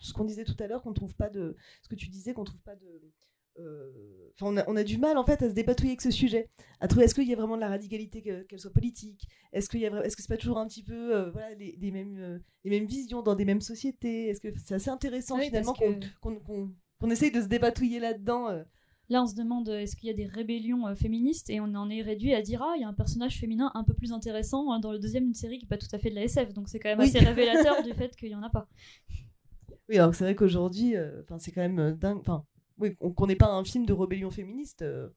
ce 0.00 0.12
qu'on 0.12 0.24
disait 0.24 0.44
tout 0.44 0.56
à 0.58 0.66
l'heure, 0.66 0.82
qu'on 0.82 0.92
trouve 0.92 1.14
pas 1.14 1.28
de, 1.28 1.56
ce 1.82 1.88
que 1.88 1.94
tu 1.94 2.08
disais, 2.08 2.32
qu'on 2.32 2.44
trouve 2.44 2.62
pas 2.62 2.76
de, 2.76 2.86
euh, 2.86 3.10
on, 4.42 4.56
a, 4.56 4.64
on, 4.68 4.76
a, 4.76 4.84
du 4.84 4.98
mal 4.98 5.18
en 5.18 5.24
fait 5.24 5.42
à 5.42 5.48
se 5.48 5.54
dépatouiller 5.54 5.92
avec 5.92 6.00
ce 6.00 6.10
sujet, 6.10 6.48
à 6.80 6.88
trouver 6.88 7.04
est-ce 7.04 7.14
qu'il 7.14 7.28
y 7.28 7.32
a 7.32 7.36
vraiment 7.36 7.56
de 7.56 7.60
la 7.60 7.68
radicalité 7.68 8.22
qu'elle 8.22 8.58
soit 8.58 8.72
politique, 8.72 9.28
est-ce 9.52 9.68
qu'il 9.68 9.80
y 9.80 9.86
a, 9.86 10.04
est-ce 10.04 10.16
que 10.16 10.22
c'est 10.22 10.28
pas 10.28 10.36
toujours 10.36 10.58
un 10.58 10.66
petit 10.66 10.82
peu 10.82 11.14
euh, 11.14 11.30
voilà 11.30 11.54
les, 11.54 11.76
les 11.80 11.90
mêmes 11.90 12.18
euh, 12.18 12.38
les 12.64 12.70
mêmes 12.70 12.86
visions 12.86 13.22
dans 13.22 13.34
des 13.34 13.44
mêmes 13.44 13.60
sociétés, 13.60 14.28
est-ce 14.28 14.40
que 14.40 14.48
c'est 14.64 14.74
assez 14.74 14.90
intéressant 14.90 15.36
oui, 15.38 15.46
finalement 15.46 15.74
qu'on 15.74 17.10
essaye 17.10 17.30
de 17.30 17.40
se 17.40 17.46
dépatouiller 17.46 17.98
là-dedans. 17.98 18.50
Euh? 18.50 18.62
Là, 19.10 19.24
on 19.24 19.26
se 19.26 19.34
demande 19.34 19.68
est-ce 19.68 19.96
qu'il 19.96 20.06
y 20.06 20.10
a 20.10 20.14
des 20.14 20.26
rébellions 20.26 20.86
euh, 20.86 20.94
féministes? 20.94 21.50
Et 21.50 21.60
on 21.60 21.74
en 21.74 21.90
est 21.90 22.00
réduit 22.00 22.32
à 22.32 22.42
dire 22.42 22.62
ah, 22.62 22.74
il 22.76 22.82
y 22.82 22.84
a 22.84 22.88
un 22.88 22.94
personnage 22.94 23.40
féminin 23.40 23.72
un 23.74 23.82
peu 23.82 23.92
plus 23.92 24.12
intéressant 24.12 24.70
hein, 24.70 24.78
dans 24.78 24.92
le 24.92 25.00
deuxième 25.00 25.24
d'une 25.24 25.34
série 25.34 25.58
qui 25.58 25.64
n'est 25.64 25.68
pas 25.68 25.78
tout 25.78 25.88
à 25.92 25.98
fait 25.98 26.10
de 26.10 26.14
la 26.14 26.22
SF. 26.22 26.52
Donc 26.52 26.68
c'est 26.68 26.78
quand 26.78 26.90
même 26.90 27.00
Oui. 27.00 27.08
assez 27.08 27.18
révélateur 27.18 27.82
du 27.82 27.92
fait 27.92 28.14
qu'il 28.14 28.28
n'y 28.28 28.36
en 28.36 28.42
a 28.42 28.50
pas. 28.50 28.68
Oui, 29.88 29.98
alors 29.98 30.14
c'est 30.14 30.22
vrai 30.22 30.36
qu'aujourd'hui, 30.36 30.94
euh, 30.94 31.22
enfin 31.22 31.38
c'est 31.38 31.50
quand 31.50 31.60
même 31.60 31.80
euh, 31.80 31.92
dingue. 31.92 32.18
Enfin, 32.20 32.44
oui, 32.80 32.96
on- 33.00 33.12
qu'on 33.12 33.26
n'ait 33.26 33.36
pas 33.36 33.48
un 33.52 33.64
film 33.64 33.86
de 33.86 33.92
rébellion 33.92 34.30
féministe 34.30 34.82
euh, 34.82 35.08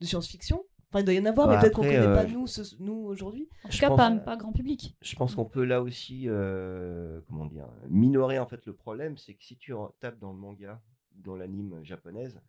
de 0.00 0.06
science-fiction. 0.06 0.62
Enfin, 0.92 1.00
il 1.00 1.04
doit 1.04 1.14
y 1.14 1.20
en 1.20 1.24
avoir, 1.26 1.46
Ouais, 1.48 1.54
mais 1.54 1.60
peut-être 1.60 1.74
qu'on 1.74 1.82
après, 1.82 1.94
connaît 1.96 2.06
euh, 2.08 2.14
pas 2.14 2.24
nous, 2.24 2.46
ce- 2.48 2.74
nous 2.80 2.94
aujourd'hui. 2.94 3.48
En 3.64 3.68
tout 3.68 3.76
Je 3.76 3.80
cas, 3.80 3.88
pense, 3.88 3.96
pas, 3.96 4.10
euh, 4.12 4.18
pas 4.18 4.36
grand 4.36 4.52
public. 4.52 4.96
Je 5.02 5.14
pense 5.14 5.34
qu'on 5.36 5.44
peut 5.44 5.64
là 5.64 5.82
aussi, 5.82 6.24
euh, 6.26 7.20
comment 7.28 7.46
dire, 7.46 7.68
minorer 7.88 8.38
en 8.40 8.46
fait 8.46 8.64
le 8.66 8.72
problème, 8.74 9.16
c'est 9.16 9.34
que 9.34 9.44
si 9.44 9.56
tu 9.56 9.72
en- 9.72 9.92
tapes 10.00 10.18
dans 10.18 10.32
le 10.32 10.38
manga, 10.38 10.80
dans 11.14 11.36
l'anime 11.36 11.78
japonaise, 11.84 12.40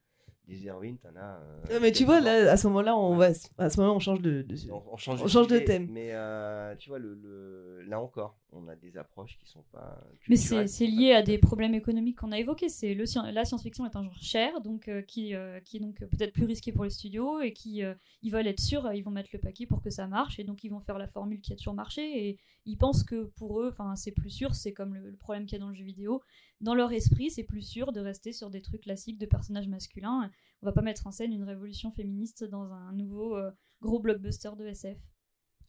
des 0.48 0.66
héroïnes, 0.66 0.98
t'en 0.98 1.16
as. 1.16 1.40
euh, 1.40 1.62
Euh, 1.72 1.80
mais 1.82 1.92
tu 1.92 2.04
vois, 2.06 2.20
là, 2.20 2.52
à 2.52 2.58
ce 2.58 2.68
moment-là, 2.68 2.96
on 2.98 3.16
va, 3.16 3.30
à 3.58 3.70
ce 3.70 3.80
moment, 3.80 3.96
on 3.96 4.00
change 4.00 4.22
de. 4.22 4.42
de- 4.42 4.72
on, 4.72 4.84
on 4.94 4.98
change, 4.98 5.22
on 5.22 5.28
change 5.28 5.48
de 5.48 5.60
thème. 5.60 5.88
Mais 5.90 6.10
euh, 6.12 6.76
tu 6.76 6.90
vois, 6.90 7.00
le, 7.00 7.14
le- 7.16 7.82
là 7.88 8.00
encore, 8.00 8.38
on 8.52 8.68
a 8.68 8.76
des 8.76 8.98
approches 8.98 9.38
qui 9.40 9.48
sont 9.50 9.64
pas. 9.72 10.02
Mais 10.28 10.36
c'est 10.36 10.88
lié 10.88 11.14
à 11.14 11.22
des 11.22 11.38
problèmes 11.38 11.74
économiques 11.74 12.18
qu'on 12.20 12.32
a 12.32 12.40
évoqués. 12.40 12.70
C'est 12.70 12.94
le 12.94 13.06
la 13.32 13.46
science-fiction 13.46 13.86
est 13.86 13.96
un 13.96 14.04
genre 14.04 14.14
cher, 14.22 14.62
donc 14.62 14.88
euh, 14.88 15.02
qui, 15.02 15.34
euh, 15.36 15.60
qui 15.62 15.78
est 15.78 15.80
donc 15.80 16.00
peut-être 16.00 16.34
plus 16.34 16.46
risqué 16.46 16.72
pour 16.72 16.84
les 16.84 16.90
studios 16.90 17.40
et 17.42 17.54
qui 17.54 17.84
euh, 17.84 17.94
ils 18.22 18.32
veulent 18.32 18.48
être 18.48 18.60
sûrs, 18.60 18.92
ils 18.94 19.02
vont 19.04 19.12
mettre 19.12 19.30
le 19.34 19.40
paquet 19.40 19.66
pour 19.66 19.82
que 19.82 19.90
ça 19.90 20.08
marche 20.08 20.40
et 20.40 20.44
donc 20.44 20.64
ils 20.64 20.70
vont 20.70 20.80
faire 20.80 20.98
la 20.98 21.08
formule 21.08 21.42
qui 21.42 21.54
a 21.54 21.56
toujours 21.56 21.74
marché 21.74 22.30
et 22.30 22.38
ils 22.66 22.78
pensent 22.78 23.04
que 23.04 23.24
pour 23.36 23.62
eux, 23.62 23.70
enfin 23.72 23.96
c'est 23.96 24.12
plus 24.12 24.30
sûr. 24.30 24.54
C'est 24.56 24.74
comme 24.74 24.96
le, 24.96 25.10
le 25.12 25.18
problème 25.18 25.46
qu'il 25.46 25.58
y 25.58 25.62
a 25.62 25.64
dans 25.64 25.70
le 25.70 25.76
jeu 25.76 25.84
vidéo. 25.86 26.22
Dans 26.62 26.76
leur 26.76 26.92
esprit, 26.94 27.32
c'est 27.32 27.44
plus 27.44 27.62
sûr 27.64 27.92
de 27.92 28.00
rester 28.00 28.34
sur 28.34 28.50
des 28.50 28.62
trucs 28.62 28.82
classiques 28.82 29.18
de 29.18 29.26
personnages 29.26 29.68
masculins. 29.68 30.30
On 30.62 30.66
va 30.66 30.72
pas 30.72 30.82
mettre 30.82 31.08
en 31.08 31.12
scène 31.12 31.34
une 31.34 31.44
révolution 31.44 31.92
féministe 31.92 32.44
dans 32.44 32.72
un 32.72 32.94
nouveau 32.94 33.36
euh, 33.36 33.52
gros 33.82 34.00
blockbuster 34.00 34.52
de 34.58 34.68
SF. 34.68 34.98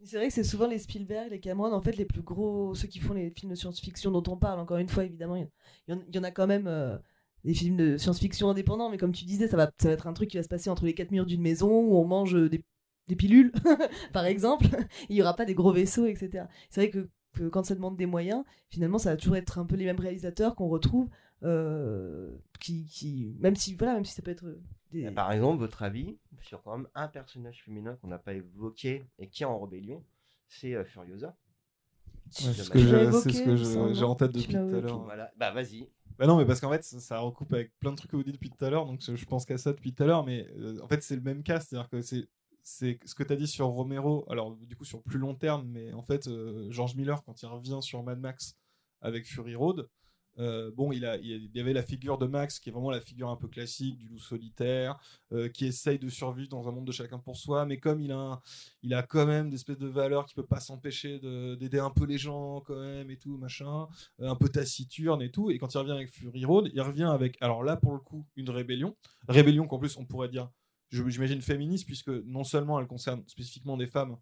C'est 0.05 0.17
vrai 0.17 0.29
que 0.29 0.35
c'est 0.35 0.45
souvent 0.45 0.67
les 0.67 0.79
Spielberg, 0.79 1.31
les 1.31 1.41
Cameron, 1.41 1.73
en 1.73 1.81
fait, 1.81 1.97
les 1.97 2.05
plus 2.05 2.23
gros, 2.23 2.75
ceux 2.75 2.89
qui 2.89 2.99
font 2.99 3.15
les 3.15 3.31
films 3.31 3.51
de 3.51 3.57
science-fiction 3.57 4.11
dont 4.11 4.23
on 4.33 4.37
parle. 4.37 4.59
Encore 4.59 4.79
une 4.79 4.89
fois, 4.89 5.05
évidemment, 5.05 5.37
il 5.37 5.49
y, 5.89 6.19
en- 6.19 6.25
a 6.25 6.31
quand 6.33 6.47
même 6.49 6.67
euh, 6.67 6.99
des 7.45 7.55
films 7.55 7.77
de 7.77 7.97
science-fiction 7.97 8.51
indépendants, 8.51 8.91
mais 8.91 8.99
comme 8.99 9.13
tu 9.13 9.25
disais, 9.25 9.47
ça 9.49 9.57
va, 9.57 9.71
être 9.85 10.07
un 10.07 10.13
truc 10.13 10.29
qui 10.29 10.37
va 10.37 10.43
se 10.43 10.49
passer 10.49 10.71
entre 10.71 10.85
les 10.85 10.95
quatre 10.95 11.13
murs 11.13 11.27
d'une 11.27 11.41
maison 11.41 11.71
où 11.71 11.97
on 11.97 12.05
mange 12.05 12.35
euh, 12.35 12.49
des, 12.49 12.65
des 13.07 13.17
pilules, 13.17 13.53
par 14.13 14.27
exemple. 14.27 14.67
il 15.09 15.17
y 15.17 15.23
aura 15.23 15.37
pas 15.37 15.45
des 15.45 15.55
gros 15.55 15.73
vaisseaux, 15.73 16.07
etc. 16.07 16.49
C'est 16.69 16.81
vrai 16.81 16.91
que, 16.91 17.09
que 17.33 17.49
quand 17.49 17.65
ça 17.65 17.75
demande 17.75 17.97
des 17.97 18.07
moyens, 18.07 18.45
finalement, 18.69 18.99
ça 18.99 19.11
va 19.11 19.17
toujours 19.17 19.37
être 19.37 19.59
un 19.59 19.67
peu 19.67 19.77
les 19.77 19.85
mêmes 19.85 20.01
réalisateurs 20.01 20.55
qu'on 20.55 20.69
retrouve, 20.69 21.09
euh, 21.43 22.31
qui, 22.61 22.85
qui, 22.87 23.35
même 23.41 23.57
si, 23.57 23.75
voilà, 23.75 23.95
même 23.95 24.05
si 24.05 24.15
ça 24.15 24.23
peut 24.23 24.31
être 24.31 24.47
euh, 24.47 24.63
des. 24.91 25.11
Par 25.11 25.33
exemple, 25.33 25.59
votre 25.59 25.83
avis 25.83 26.19
sur 26.43 26.63
quand 26.63 26.77
même 26.79 26.89
un 26.95 27.09
personnage 27.09 27.63
féminin 27.65 27.97
qu'on 27.97 28.09
n'a 28.09 28.19
pas 28.19 28.35
évoqué 28.35 29.05
et 29.19 29.29
qui 29.29 29.43
est 29.43 29.47
en 29.47 29.59
rébellion, 29.59 30.05
c'est 30.49 30.75
euh, 30.75 30.85
Furiosa. 30.85 31.29
Ouais, 31.29 32.53
c'est 32.53 32.53
ce 32.63 32.71
que 32.71 33.95
j'ai 33.95 34.05
en 34.05 34.15
tête 34.15 34.33
depuis 34.33 34.53
tout 34.55 34.57
à 34.57 34.81
l'heure. 34.81 35.05
Voilà, 35.05 35.33
bah 35.37 35.51
vas-y. 35.51 35.89
Bah 36.19 36.27
non, 36.27 36.37
mais 36.37 36.45
parce 36.45 36.61
qu'en 36.61 36.71
fait, 36.71 36.85
ça, 36.85 37.01
ça 37.01 37.19
recoupe 37.19 37.53
avec 37.53 37.77
plein 37.79 37.91
de 37.91 37.97
trucs 37.97 38.11
que 38.11 38.17
vous 38.17 38.23
dites 38.23 38.35
depuis 38.35 38.51
tout 38.51 38.65
à 38.65 38.71
l'heure, 38.71 38.87
donc 38.87 39.01
je, 39.01 39.17
je 39.17 39.25
pense 39.27 39.45
qu'à 39.45 39.59
ça 39.59 39.73
depuis 39.73 39.93
tout 39.93 40.03
à 40.03 40.07
l'heure, 40.07 40.25
mais 40.25 40.47
euh, 40.59 40.79
en 40.83 40.89
fait, 40.89 41.03
c'est 41.03 41.17
le 41.17 41.23
même 41.23 41.43
cas, 41.43 41.61
c'est-à-dire 41.61 41.89
que 41.89 42.01
c'est 42.01 42.29
c'est 42.63 42.99
ce 43.05 43.15
que 43.15 43.23
tu 43.23 43.33
as 43.33 43.37
dit 43.37 43.49
sur 43.49 43.67
Romero, 43.67 44.25
alors 44.31 44.57
du 44.57 44.77
coup 44.77 44.85
sur 44.85 45.03
plus 45.03 45.19
long 45.19 45.35
terme, 45.35 45.67
mais 45.69 45.93
en 45.93 46.03
fait, 46.03 46.29
euh, 46.29 46.71
George 46.71 46.95
Miller, 46.97 47.23
quand 47.25 47.43
il 47.43 47.47
revient 47.47 47.79
sur 47.81 48.03
Mad 48.03 48.21
Max 48.21 48.57
avec 49.01 49.27
Fury 49.27 49.55
Road, 49.55 49.89
euh, 50.39 50.71
bon, 50.75 50.93
il, 50.93 51.05
a, 51.05 51.19
il 51.19 51.51
y 51.55 51.61
avait 51.61 51.75
la 51.75 51.83
figure 51.83 52.17
de 52.17 52.27
Max 52.27 52.59
qui 52.59 52.71
est 52.71 52.73
vraiment 52.73 52.91
la 52.91 53.03
figure 53.03 53.29
un 53.29 53.37
peu 53.37 53.49
classique 53.49 53.99
du 53.99 54.09
loup 54.09 54.19
solitaire, 54.19 54.99
euh, 55.33 55.49
qui 55.51 55.67
essaye 55.67 55.99
de 55.99 56.09
survivre 56.09 56.49
dans 56.49 56.69
un 56.69 56.73
monde 56.73 56.87
de 56.87 56.93
chacun 56.93 57.19
pour 57.19 57.37
soi, 57.37 57.67
mais 57.67 57.79
comme 57.79 58.01
il 58.01 58.13
a, 58.13 58.41
il 58.83 58.95
a 58.95 59.03
quand 59.03 59.27
même 59.27 59.51
des 59.51 59.57
espèces 59.57 59.77
de 59.79 59.89
valeurs 59.89 60.25
qui 60.25 60.35
peut 60.35 60.47
pas 60.47 60.61
s'empêcher 60.61 61.19
de- 61.19 61.55
d'aider 61.57 61.81
un 61.81 61.91
peu 61.91 62.07
les 62.07 62.17
gens 62.17 62.63
quand 62.63 62.81
même 62.81 63.11
et 63.11 63.19
tout, 63.19 63.37
machin, 63.37 63.89
un 64.21 64.37
peu 64.37 64.49
taciturne 64.49 65.21
et 65.21 65.31
tout, 65.31 65.51
et 65.51 65.59
quand 65.59 65.75
il 65.75 65.79
revient 65.79 65.93
avec 65.93 66.09
Fury 66.09 66.45
Road, 66.47 66.71
il 66.73 66.81
revient 66.81 67.11
avec, 67.13 67.37
alors 67.43 67.63
là 67.63 67.77
pour 67.77 67.93
le 67.93 68.01
coup, 68.01 68.25
une 68.37 68.49
rébellion, 68.49 68.97
rébellion 69.29 69.67
qu'en 69.67 69.79
plus 69.79 69.99
on 69.99 70.07
pourrait 70.07 70.31
dire, 70.31 70.49
j'imagine 70.93 71.43
féministe, 71.43 71.87
puisque 71.87 72.11
non 72.11 72.45
seulement 72.45 72.79
elle 72.79 72.87
concerne 72.87 73.25
spécifiquement 73.27 73.77
des 73.77 73.87
femmes, 73.87 74.17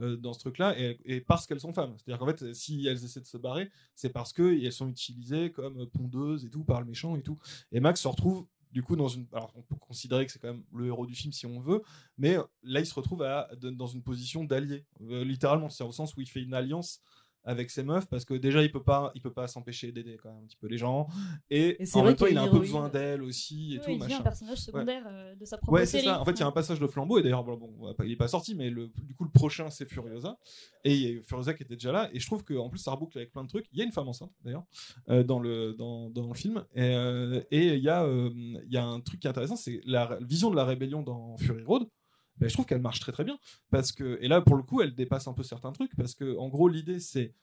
euh, 0.00 0.16
dans 0.16 0.32
ce 0.32 0.38
truc-là 0.38 0.74
et, 0.78 1.20
parce 1.20 1.46
qu'elles 1.46 1.60
sont 1.60 1.74
femmes. 1.74 1.94
C'est-à-dire 1.98 2.18
qu'en 2.18 2.26
fait, 2.26 2.54
si 2.54 2.86
elles 2.86 3.04
essaient 3.04 3.20
de 3.20 3.26
se 3.26 3.36
barrer, 3.36 3.70
c'est 3.94 4.08
parce 4.08 4.32
qu'elles 4.32 4.72
sont 4.72 4.88
utilisées 4.88 5.52
comme 5.52 5.86
pondeuses 5.90 6.46
et 6.46 6.50
tout 6.50 6.64
par 6.64 6.80
le 6.80 6.86
méchant 6.86 7.14
et 7.14 7.22
tout. 7.22 7.38
Et 7.72 7.80
Max 7.80 8.00
se 8.00 8.08
retrouve 8.08 8.46
du 8.70 8.82
coup 8.82 8.96
dans 8.96 9.08
une. 9.08 9.26
Alors 9.32 9.52
on 9.54 9.60
peut 9.60 9.76
considérer 9.76 10.24
que 10.24 10.32
c'est 10.32 10.38
quand 10.38 10.48
même 10.48 10.64
le 10.72 10.86
héros 10.86 11.04
du 11.04 11.14
film 11.14 11.30
si 11.30 11.44
on 11.44 11.60
veut, 11.60 11.82
mais 12.16 12.36
là 12.62 12.80
il 12.80 12.86
se 12.86 12.94
retrouve 12.94 13.22
à, 13.22 13.50
dans 13.60 13.86
une 13.86 14.02
position 14.02 14.44
d'allié, 14.44 14.86
euh, 15.02 15.24
littéralement. 15.24 15.68
C'est 15.68 15.84
au 15.84 15.92
sens 15.92 16.16
où 16.16 16.22
il 16.22 16.28
fait 16.28 16.42
une 16.42 16.54
alliance 16.54 17.02
avec 17.44 17.70
ses 17.70 17.82
meufs 17.82 18.06
parce 18.08 18.24
que 18.24 18.34
déjà 18.34 18.62
il 18.62 18.70
peut 18.70 18.82
pas 18.82 19.10
il 19.14 19.20
peut 19.20 19.32
pas 19.32 19.48
s'empêcher 19.48 19.90
d'aider 19.92 20.16
quand 20.22 20.28
même 20.30 20.42
un 20.42 20.46
petit 20.46 20.56
peu 20.56 20.66
les 20.68 20.78
gens 20.78 21.08
et, 21.50 21.76
en 21.94 22.04
même 22.04 22.14
temps 22.16 22.26
il 22.26 22.38
a 22.38 22.42
un 22.42 22.48
peu 22.48 22.58
besoin 22.60 22.88
d'elle 22.88 23.22
aussi 23.22 23.74
et 23.74 23.78
Ouais, 23.78 23.84
tout 23.84 23.90
il 23.90 23.98
machin 23.98 24.18
un 24.18 24.22
personnage 24.22 24.58
secondaire 24.58 25.02
euh, 25.06 25.34
de 25.34 25.44
sa 25.44 25.56
propre 25.58 25.72
Ouais, 25.72 25.86
c'est 25.86 25.98
série. 25.98 26.04
ça. 26.04 26.20
En 26.20 26.24
fait, 26.24 26.32
il 26.32 26.40
y 26.40 26.42
a 26.42 26.46
un 26.46 26.48
Ouais. 26.48 26.54
passage 26.54 26.78
de 26.78 26.86
flambeau, 26.86 27.18
et 27.18 27.22
d'ailleurs, 27.22 27.42
bon, 27.44 27.56
bon, 27.56 27.94
il 28.04 28.12
est 28.12 28.16
pas 28.16 28.28
sorti, 28.28 28.54
mais 28.54 28.70
le, 28.70 28.88
du 29.02 29.14
coup, 29.14 29.24
le 29.24 29.30
prochain, 29.30 29.70
c'est 29.70 29.86
Furiosa. 29.88 30.38
Et 30.84 30.94
il 30.94 31.00
y 31.00 31.18
a 31.18 31.22
Furiosa 31.22 31.54
qui 31.54 31.62
était 31.62 31.74
déjà 31.74 31.92
là, 31.92 32.10
et 32.12 32.20
je 32.20 32.26
trouve 32.26 32.44
qu'en 32.44 32.68
plus, 32.68 32.78
ça 32.78 32.90
reboucle 32.92 33.18
avec 33.18 33.32
plein 33.32 33.42
de 33.42 33.48
trucs. 33.48 33.66
Il 33.72 33.78
y 33.78 33.82
a 33.82 33.84
une 33.84 33.92
femme 33.92 34.08
enceinte, 34.08 34.32
d'ailleurs, 34.44 34.64
euh, 35.08 35.22
dans, 35.24 35.38
le, 35.40 35.72
dans, 35.74 36.10
dans 36.10 36.28
le 36.28 36.34
film. 36.34 36.64
Et 36.74 36.82
euh, 36.94 37.40
et 37.50 37.74
il 37.74 37.82
y, 37.82 37.88
a, 37.88 38.04
euh, 38.04 38.30
il 38.34 38.72
y 38.72 38.76
a 38.76 38.84
un 38.84 39.00
truc 39.00 39.20
qui 39.20 39.26
est 39.26 39.30
intéressant, 39.30 39.56
c'est 39.56 39.80
la 39.84 40.18
vision 40.20 40.50
de 40.50 40.56
la 40.56 40.64
rébellion 40.64 41.02
dans 41.02 41.36
Fury 41.38 41.64
Road. 41.64 41.88
Ben, 42.36 42.48
je 42.48 42.54
trouve 42.54 42.66
qu'elle 42.66 42.80
marche 42.80 43.00
très 43.00 43.12
très 43.12 43.24
bien. 43.24 43.38
Parce 43.70 43.92
que, 43.92 44.18
et 44.20 44.28
là, 44.28 44.40
pour 44.40 44.56
le 44.56 44.62
coup, 44.62 44.80
elle 44.80 44.94
dépasse 44.94 45.28
un 45.28 45.32
peu 45.32 45.42
certains 45.42 45.72
trucs, 45.72 45.94
parce 45.96 46.14
que, 46.14 46.34
gros, 46.48 46.68
l'idée, 46.68 47.00
c'est 47.00 47.34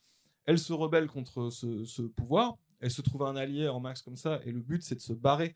elle 0.45 0.59
se 0.59 0.73
rebelle 0.73 1.07
contre 1.07 1.49
ce, 1.49 1.85
ce 1.85 2.01
pouvoir, 2.01 2.57
elle 2.79 2.91
se 2.91 3.01
trouve 3.01 3.23
un 3.23 3.35
allié 3.35 3.67
en 3.67 3.79
max 3.79 4.01
comme 4.01 4.15
ça, 4.15 4.39
et 4.45 4.51
le 4.51 4.61
but, 4.61 4.81
c'est 4.81 4.95
de 4.95 5.01
se 5.01 5.13
barrer 5.13 5.55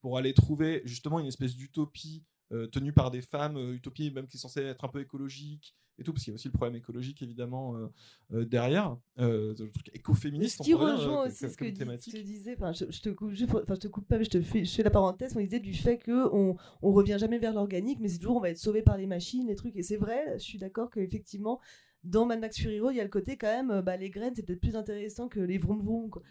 pour 0.00 0.18
aller 0.18 0.34
trouver 0.34 0.82
justement 0.84 1.18
une 1.18 1.26
espèce 1.26 1.56
d'utopie 1.56 2.24
euh, 2.52 2.66
tenue 2.66 2.92
par 2.92 3.10
des 3.10 3.22
femmes, 3.22 3.56
euh, 3.56 3.74
utopie 3.74 4.10
même 4.10 4.26
qui 4.26 4.36
est 4.36 4.40
censée 4.40 4.60
être 4.60 4.84
un 4.84 4.88
peu 4.88 5.00
écologique 5.00 5.74
et 5.98 6.02
tout, 6.02 6.12
parce 6.12 6.24
qu'il 6.24 6.32
y 6.32 6.34
a 6.34 6.36
aussi 6.36 6.48
le 6.48 6.52
problème 6.52 6.76
écologique 6.76 7.22
évidemment 7.22 7.76
euh, 7.76 7.86
euh, 8.32 8.44
derrière, 8.44 8.96
euh, 9.18 9.54
le 9.58 9.70
truc 9.70 9.90
écoféministe. 9.94 10.58
Ce 10.58 10.62
qui 10.62 10.74
rejoint 10.74 11.24
euh, 11.24 11.28
aussi 11.28 11.36
ce 11.36 11.56
que 11.56 11.66
ce 11.66 12.10
que 12.10 12.22
disais, 12.22 12.54
enfin 12.56 12.72
je, 12.72 12.84
je 12.90 13.00
te 13.00 13.10
coupe, 13.10 13.32
enfin 13.32 13.74
je 13.74 13.80
te 13.80 13.88
coupe 13.88 14.06
pas, 14.08 14.18
mais 14.18 14.24
je 14.24 14.30
te 14.30 14.40
fais, 14.40 14.64
je 14.64 14.74
fais 14.74 14.82
la 14.82 14.90
parenthèse, 14.90 15.36
on 15.36 15.40
disait 15.40 15.60
du 15.60 15.74
fait 15.74 15.98
que 15.98 16.28
on, 16.34 16.56
on 16.82 16.92
revient 16.92 17.16
jamais 17.18 17.38
vers 17.38 17.54
l'organique, 17.54 17.98
mais 18.00 18.08
c'est 18.08 18.18
toujours 18.18 18.36
on 18.36 18.40
va 18.40 18.50
être 18.50 18.58
sauvé 18.58 18.82
par 18.82 18.96
les 18.96 19.06
machines, 19.06 19.46
les 19.46 19.54
trucs, 19.54 19.76
et 19.76 19.82
c'est 19.82 19.96
vrai, 19.96 20.34
je 20.38 20.42
suis 20.44 20.58
d'accord 20.58 20.90
qu'effectivement 20.90 21.60
dans 22.02 22.26
Mad 22.26 22.40
Max 22.40 22.58
Fury 22.58 22.80
Road, 22.80 22.94
il 22.94 22.98
y 22.98 23.00
a 23.00 23.04
le 23.04 23.10
côté 23.10 23.36
quand 23.36 23.46
même, 23.46 23.80
bah, 23.80 23.96
les 23.96 24.10
graines 24.10 24.34
c'est 24.34 24.42
peut-être 24.42 24.60
plus 24.60 24.76
intéressant 24.76 25.28
que 25.28 25.40
les 25.40 25.58
vroom 25.58 25.80
vroom 25.80 26.10
quoi. 26.10 26.22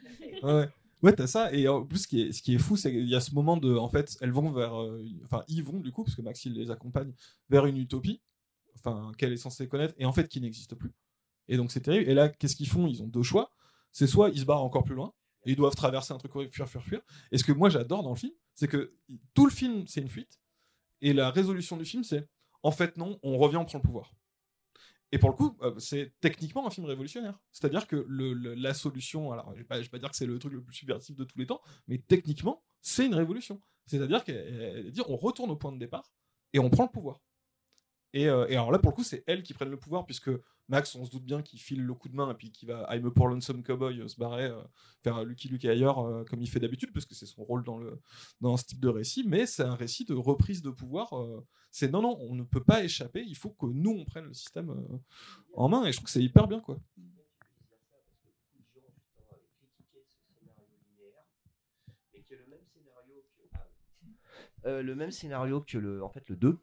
Ouais, 1.02 1.12
t'as 1.12 1.28
ça. 1.28 1.52
Et 1.52 1.68
en 1.68 1.86
plus, 1.86 2.04
ce 2.04 2.08
qui 2.08 2.22
est, 2.22 2.32
ce 2.32 2.42
qui 2.42 2.56
est 2.56 2.58
fou, 2.58 2.78
c'est 2.78 2.90
qu'il 2.90 3.10
y 3.10 3.14
a 3.14 3.20
ce 3.20 3.36
moment 3.36 3.58
de. 3.58 3.76
En 3.76 3.90
fait, 3.90 4.16
elles 4.22 4.32
vont 4.32 4.50
vers. 4.54 4.74
euh, 4.82 5.04
enfin, 5.26 5.44
ils 5.50 5.62
vont, 5.62 5.82
du 5.82 5.92
coup, 5.92 6.06
parce 6.06 6.16
que 6.16 6.22
Max, 6.22 6.46
il 6.46 6.54
les 6.54 6.72
accompagne 6.72 7.12
vers 7.50 7.66
une 7.66 7.76
utopie, 7.76 8.22
enfin, 8.76 9.12
qu'elle 9.18 9.34
est 9.34 9.38
censée 9.38 9.68
connaître, 9.68 9.94
et 9.98 10.06
en 10.06 10.14
fait, 10.14 10.28
qui 10.28 10.42
n'existe 10.42 10.76
plus. 10.76 10.92
Et 11.48 11.58
donc 11.58 11.72
c'est 11.72 11.82
terrible. 11.82 12.10
Et 12.10 12.14
là, 12.14 12.30
qu'est-ce 12.30 12.56
qu'ils 12.56 12.70
font? 12.70 12.88
Ils 12.88 13.02
ont 13.02 13.08
deux 13.08 13.24
choix. 13.24 13.52
C'est 13.92 14.08
soit 14.08 14.30
ils 14.30 14.40
se 14.40 14.46
barrent 14.46 14.64
encore 14.64 14.84
plus 14.84 14.96
loin, 14.96 15.14
et 15.46 15.52
ils 15.52 15.56
doivent 15.56 15.76
traverser 15.76 16.14
un 16.14 16.18
truc, 16.18 16.32
fuir, 16.52 16.68
fuir, 16.68 16.84
fuir. 16.84 17.02
Et 17.32 17.38
ce 17.38 17.44
que 17.44 17.52
moi 17.52 17.70
j'adore 17.70 18.04
dans 18.04 18.10
le 18.10 18.16
film, 18.16 18.34
c'est 18.56 18.68
que 18.68 18.96
tout 19.34 19.46
le 19.46 19.52
film, 19.52 19.86
c'est 19.88 20.02
une 20.02 20.10
fuite. 20.10 20.40
Et 21.02 21.14
la 21.14 21.30
résolution 21.32 21.78
du 21.78 21.86
film, 21.86 22.04
c'est 22.04 22.28
en 22.64 22.72
fait 22.72 22.98
non, 22.98 23.20
on 23.24 23.38
revient, 23.38 23.58
on 23.58 23.66
prend 23.66 23.78
le 23.78 23.84
pouvoir. 23.84 24.14
Et 25.12 25.20
pour 25.20 25.30
le 25.30 25.36
coup, 25.36 25.56
euh, 25.62 25.78
c'est 25.78 26.12
techniquement 26.22 26.66
un 26.66 26.72
film 26.72 26.88
révolutionnaire. 26.88 27.40
C'est-à-dire 27.52 27.86
que 27.86 28.04
la 28.10 28.74
solution, 28.74 29.32
alors 29.32 29.46
je 29.52 29.52
ne 29.52 29.58
vais, 29.58 29.64
pas 29.64 30.00
dire 30.00 30.10
que 30.10 30.16
c'est 30.16 30.26
le 30.26 30.40
truc 30.40 30.54
le 30.54 30.64
plus 30.64 30.74
subversif 30.74 31.16
de 31.16 31.24
tous 31.24 31.38
les 31.38 31.46
temps, 31.46 31.62
mais 31.88 32.00
techniquement, 32.00 32.64
c'est 32.82 33.06
une 33.06 33.14
révolution. 33.14 33.62
C'est-à-dire 33.86 34.24
qu'elle 34.24 34.90
dit 34.92 35.02
on 35.08 35.16
retourne 35.16 35.52
au 35.52 35.56
point 35.56 35.72
de 35.72 35.78
départ 35.78 36.12
et 36.52 36.60
on 36.60 36.72
prend 36.72 36.86
le 36.86 36.90
pouvoir. 36.90 37.22
Et, 38.14 38.30
euh, 38.30 38.46
et 38.48 38.56
alors 38.56 38.72
là, 38.72 38.80
pour 38.80 38.92
le 38.92 38.96
coup, 38.96 39.04
c'est 39.04 39.24
elle 39.28 39.44
qui 39.44 39.54
prennent 39.54 39.72
le 39.72 39.80
pouvoir, 39.80 40.06
puisque 40.06 40.30
Max, 40.70 40.96
on 40.96 41.04
se 41.04 41.12
doute 41.12 41.26
bien 41.26 41.42
qu'il 41.42 41.60
file 41.60 41.84
le 41.84 41.94
coup 41.94 42.08
de 42.08 42.16
main 42.16 42.32
et 42.32 42.34
puis 42.34 42.50
qu'il 42.50 42.70
va 42.70 42.88
I'm 42.90 43.06
a 43.06 43.12
poor 43.12 43.28
lonesome 43.28 43.64
cowboy 43.64 44.00
euh, 44.00 44.08
se 44.08 44.18
barrer 44.18 44.46
euh, 44.46 44.62
faire 45.04 45.24
Lucky 45.26 45.50
Luke 45.50 45.66
et 45.66 45.70
ailleurs 45.70 46.00
euh, 46.00 46.24
comme 46.24 46.42
il 46.42 46.50
fait 46.50 46.62
d'habitude 46.62 46.94
parce 46.94 47.06
que 47.06 47.16
c'est 47.16 47.26
son 47.26 47.44
rôle 47.44 47.64
dans 47.64 47.78
le 47.78 48.00
dans 48.40 48.56
ce 48.56 48.66
type 48.66 48.80
de 48.80 48.88
récit. 48.88 49.26
Mais 49.28 49.46
c'est 49.46 49.64
un 49.64 49.76
récit 49.76 50.06
de 50.06 50.14
reprise 50.14 50.62
de 50.62 50.70
pouvoir 50.70 51.14
c'est 51.72 51.92
non 51.92 52.02
non 52.02 52.18
on 52.22 52.34
ne 52.34 52.44
peut 52.44 52.64
pas 52.64 52.84
échapper 52.84 53.24
il 53.26 53.36
faut 53.36 53.50
que 53.50 53.66
nous 53.66 53.92
on 53.92 54.06
prenne 54.06 54.26
le 54.26 54.34
système 54.34 54.74
en 55.54 55.68
main 55.68 55.86
et 55.86 55.92
je 55.92 55.98
trouve 55.98 56.06
que 56.06 56.12
c'est 56.12 56.24
hyper 56.24 56.48
bien 56.48 56.62
quoi. 56.62 56.80
Le 64.66 64.96
même 64.96 65.12
scénario 65.12 65.60
que 65.60 65.78
le 65.78 66.02
en 66.04 66.10
fait 66.10 66.30
le 66.30 66.38
2 66.38 66.58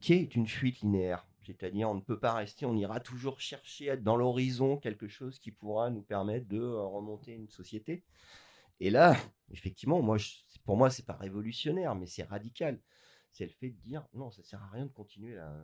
qui 0.00 0.14
est 0.14 0.34
une 0.34 0.46
fuite 0.46 0.80
linéaire 0.80 1.26
c'est-à-dire, 1.46 1.88
on 1.88 1.94
ne 1.94 2.00
peut 2.00 2.18
pas 2.18 2.34
rester, 2.34 2.66
on 2.66 2.76
ira 2.76 2.98
toujours 2.98 3.40
chercher 3.40 3.96
dans 3.96 4.16
l'horizon 4.16 4.78
quelque 4.78 5.06
chose 5.06 5.38
qui 5.38 5.52
pourra 5.52 5.90
nous 5.90 6.02
permettre 6.02 6.48
de 6.48 6.60
euh, 6.60 6.82
remonter 6.82 7.32
une 7.32 7.48
société. 7.48 8.04
Et 8.80 8.90
là, 8.90 9.16
effectivement, 9.52 10.02
moi, 10.02 10.16
pour 10.64 10.76
moi, 10.76 10.90
c'est 10.90 11.06
pas 11.06 11.14
révolutionnaire, 11.14 11.94
mais 11.94 12.06
c'est 12.06 12.24
radical. 12.24 12.80
C'est 13.30 13.44
le 13.44 13.52
fait 13.52 13.70
de 13.70 13.78
dire 13.80 14.06
non, 14.12 14.30
ça 14.32 14.42
sert 14.42 14.60
à 14.62 14.68
rien 14.70 14.86
de 14.86 14.90
continuer 14.90 15.36
là. 15.36 15.54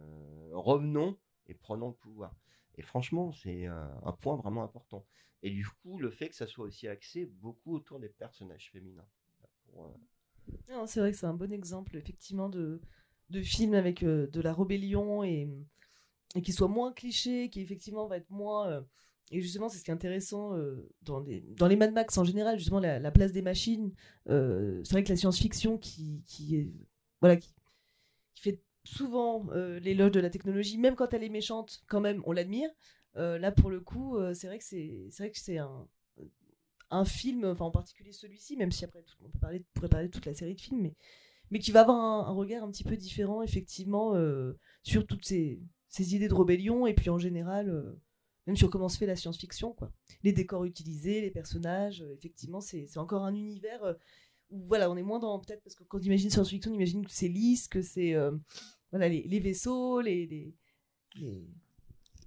Revenons 0.53 1.19
et 1.47 1.55
prenons 1.55 1.89
le 1.89 1.95
pouvoir. 1.95 2.35
Et 2.77 2.83
franchement, 2.83 3.33
c'est 3.33 3.66
un, 3.66 4.12
point 4.20 4.37
vraiment 4.37 4.62
important. 4.62 5.05
Et 5.43 5.51
du 5.51 5.66
coup, 5.66 5.99
le 5.99 6.11
fait 6.11 6.29
que 6.29 6.35
ça 6.35 6.47
soit 6.47 6.65
aussi 6.65 6.87
axé 6.87 7.27
beaucoup 7.27 7.74
autour 7.74 7.99
des 7.99 8.09
personnages 8.09 8.70
féminins. 8.70 9.09
Euh, 9.77 10.87
c'est 10.87 11.01
vrai 11.01 11.11
que 11.11 11.16
c'est 11.16 11.27
un 11.27 11.35
bon 11.35 11.53
exemple, 11.53 11.97
effectivement, 11.97 12.49
de, 12.49 12.81
de 13.33 13.43
films 13.43 13.75
avec 13.75 14.05
euh, 14.05 14.29
de 14.29 14.41
la 14.41 14.53
rébellion 14.53 15.25
et, 15.25 15.49
qui 16.43 16.53
soit 16.53 16.69
moins 16.69 16.93
cliché, 16.93 17.51
qui 17.51 17.61
effectivement 17.61 18.07
va 18.07 18.19
être 18.19 18.31
moins. 18.31 18.69
Euh, 18.69 18.81
et 19.33 19.41
justement, 19.41 19.69
c'est 19.69 19.79
ce 19.79 19.85
qui 19.85 19.91
est 19.91 19.95
intéressant 19.95 20.55
euh, 20.55 20.89
dans, 21.03 21.21
les, 21.21 21.41
dans 21.41 21.67
les 21.67 21.77
Mad 21.77 21.93
Max 21.93 22.17
en 22.19 22.25
général, 22.25 22.59
justement, 22.59 22.81
la, 22.81 23.11
place 23.11 23.33
des 23.33 23.43
machines. 23.43 23.93
c'est 24.27 24.91
vrai 24.91 25.03
que 25.03 25.09
la 25.09 25.17
science-fiction 25.17 25.79
qui, 25.79 26.23
qui, 26.27 26.71
voilà, 27.21 27.37
qui, 27.37 27.51
fait 28.35 28.61
souvent 28.85 29.47
l'éloge 29.81 30.11
de 30.11 30.21
la 30.21 30.29
technologie, 30.29 30.77
même 30.77 30.97
quand 30.97 31.15
elle 31.15 31.23
est 31.23 31.29
méchante, 31.29 31.83
quand 31.87 32.01
même, 32.01 32.23
on 32.27 32.33
l'admire. 32.33 32.69
là, 33.15 33.53
pour 33.53 33.71
le 33.71 33.81
coup, 33.81 34.19
c'est 34.35 34.49
vrai 34.49 34.59
que 34.59 34.65
c'est 35.39 35.59
un, 35.59 35.89
un 36.91 37.05
film, 37.07 37.45
enfin 37.45 37.65
en 37.65 37.71
particulier 37.71 38.13
celui-ci, 38.13 38.57
même 38.57 38.71
si 38.71 38.85
après 38.85 39.03
on 39.25 39.31
peut 39.31 39.39
parler, 39.39 39.65
pourrait 39.73 39.89
parler 39.89 40.09
de 40.09 40.13
toute 40.13 40.27
la 40.27 40.35
série 40.35 40.55
de 40.55 40.61
films, 40.61 40.83
mais 40.83 40.95
mais 41.53 41.59
qui 41.59 41.70
va 41.70 41.83
avoir 41.83 41.99
un, 42.29 42.33
regard 42.33 42.65
un 42.65 42.70
petit 42.70 42.83
peu 42.83 42.97
différent, 42.97 43.43
effectivement, 43.43 44.15
euh, 44.15 44.59
sur 44.83 45.07
toutes 45.07 45.27
ces, 45.27 45.61
idées 45.99 46.29
de 46.29 46.35
rébellion, 46.35 46.87
et 46.87 46.95
puis 46.95 47.11
en 47.11 47.19
général, 47.19 47.69
euh, 47.69 48.01
même 48.47 48.57
sur 48.57 48.70
comment 48.70 48.89
se 48.89 48.97
fait 48.97 49.05
la 49.05 49.16
science-fiction, 49.16 49.74
quoi. 49.74 49.93
Les 50.23 50.33
décors 50.33 50.65
utilisés, 50.65 51.20
les 51.20 51.31
personnages, 51.31 52.01
euh, 52.01 52.15
effectivement, 52.15 52.62
c'est 52.62 52.89
encore 52.97 53.24
un 53.24 53.35
univers 53.35 53.81
où, 54.49 54.65
voilà, 54.65 54.91
on 54.91 54.97
est 54.97 55.03
moins 55.03 55.19
dans, 55.19 55.39
peut-être, 55.39 55.62
parce 55.62 55.74
que 55.74 55.85
quand 55.85 55.99
on 55.99 56.01
imagine 56.01 56.31
science-fiction, 56.31 56.70
on 56.70 56.74
imagine 56.74 57.05
que 57.05 57.12
c'est 57.12 57.29
lisse, 57.29 57.69
que 57.69 57.83
c'est, 57.83 58.16
voilà, 58.91 59.11
les, 59.11 59.41
vaisseaux, 59.41 60.01
les, 60.01 60.55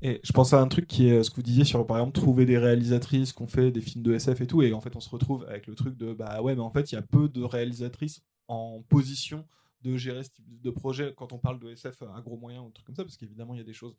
Et 0.04 0.22
je 0.24 0.34
pense 0.34 0.54
à 0.54 0.62
un 0.62 0.68
truc 0.68 0.86
qui 0.86 1.08
est 1.08 1.24
ce 1.24 1.32
que 1.32 1.38
vous 1.38 1.42
disiez 1.42 1.64
sur, 1.64 1.84
par 1.88 1.98
exemple, 1.98 2.14
trouver 2.14 2.46
des 2.46 2.60
réalisatrices 2.60 3.34
qui 3.34 3.42
ont 3.42 3.48
fait 3.48 3.72
des 3.72 3.82
films 3.82 4.04
de 4.04 4.14
SF 4.14 4.42
et 4.42 4.48
tout, 4.48 4.62
et 4.62 4.72
en 4.72 4.82
fait, 4.82 4.96
on 4.96 5.00
se 5.00 5.10
retrouve 5.10 5.46
avec 5.46 5.66
le 5.66 5.74
truc 5.74 5.98
de, 5.98 6.14
bah 6.14 6.44
ouais, 6.44 6.54
mais 6.54 6.62
en 6.62 6.70
fait, 6.70 6.92
il 6.92 6.96
y 6.96 6.98
a 7.00 7.02
peu 7.02 7.28
de 7.28 7.42
réalisatrices 7.42 8.22
en 8.48 8.82
position 8.84 9.48
de 9.82 9.98
gérer 9.98 10.24
ce 10.24 10.32
type 10.32 10.62
de 10.62 10.70
projet 10.72 11.14
quand 11.16 11.32
on 11.34 11.38
parle 11.38 11.60
de 11.60 11.70
SF 11.70 12.02
à 12.02 12.22
gros 12.22 12.38
moyens 12.38 12.66
ou 12.66 12.72
trucs 12.72 12.88
comme 12.88 12.96
ça, 12.96 13.04
parce 13.04 13.18
qu'évidemment, 13.18 13.54
il 13.54 13.58
y 13.58 13.62
a 13.62 13.66
des 13.66 13.74
choses 13.74 13.98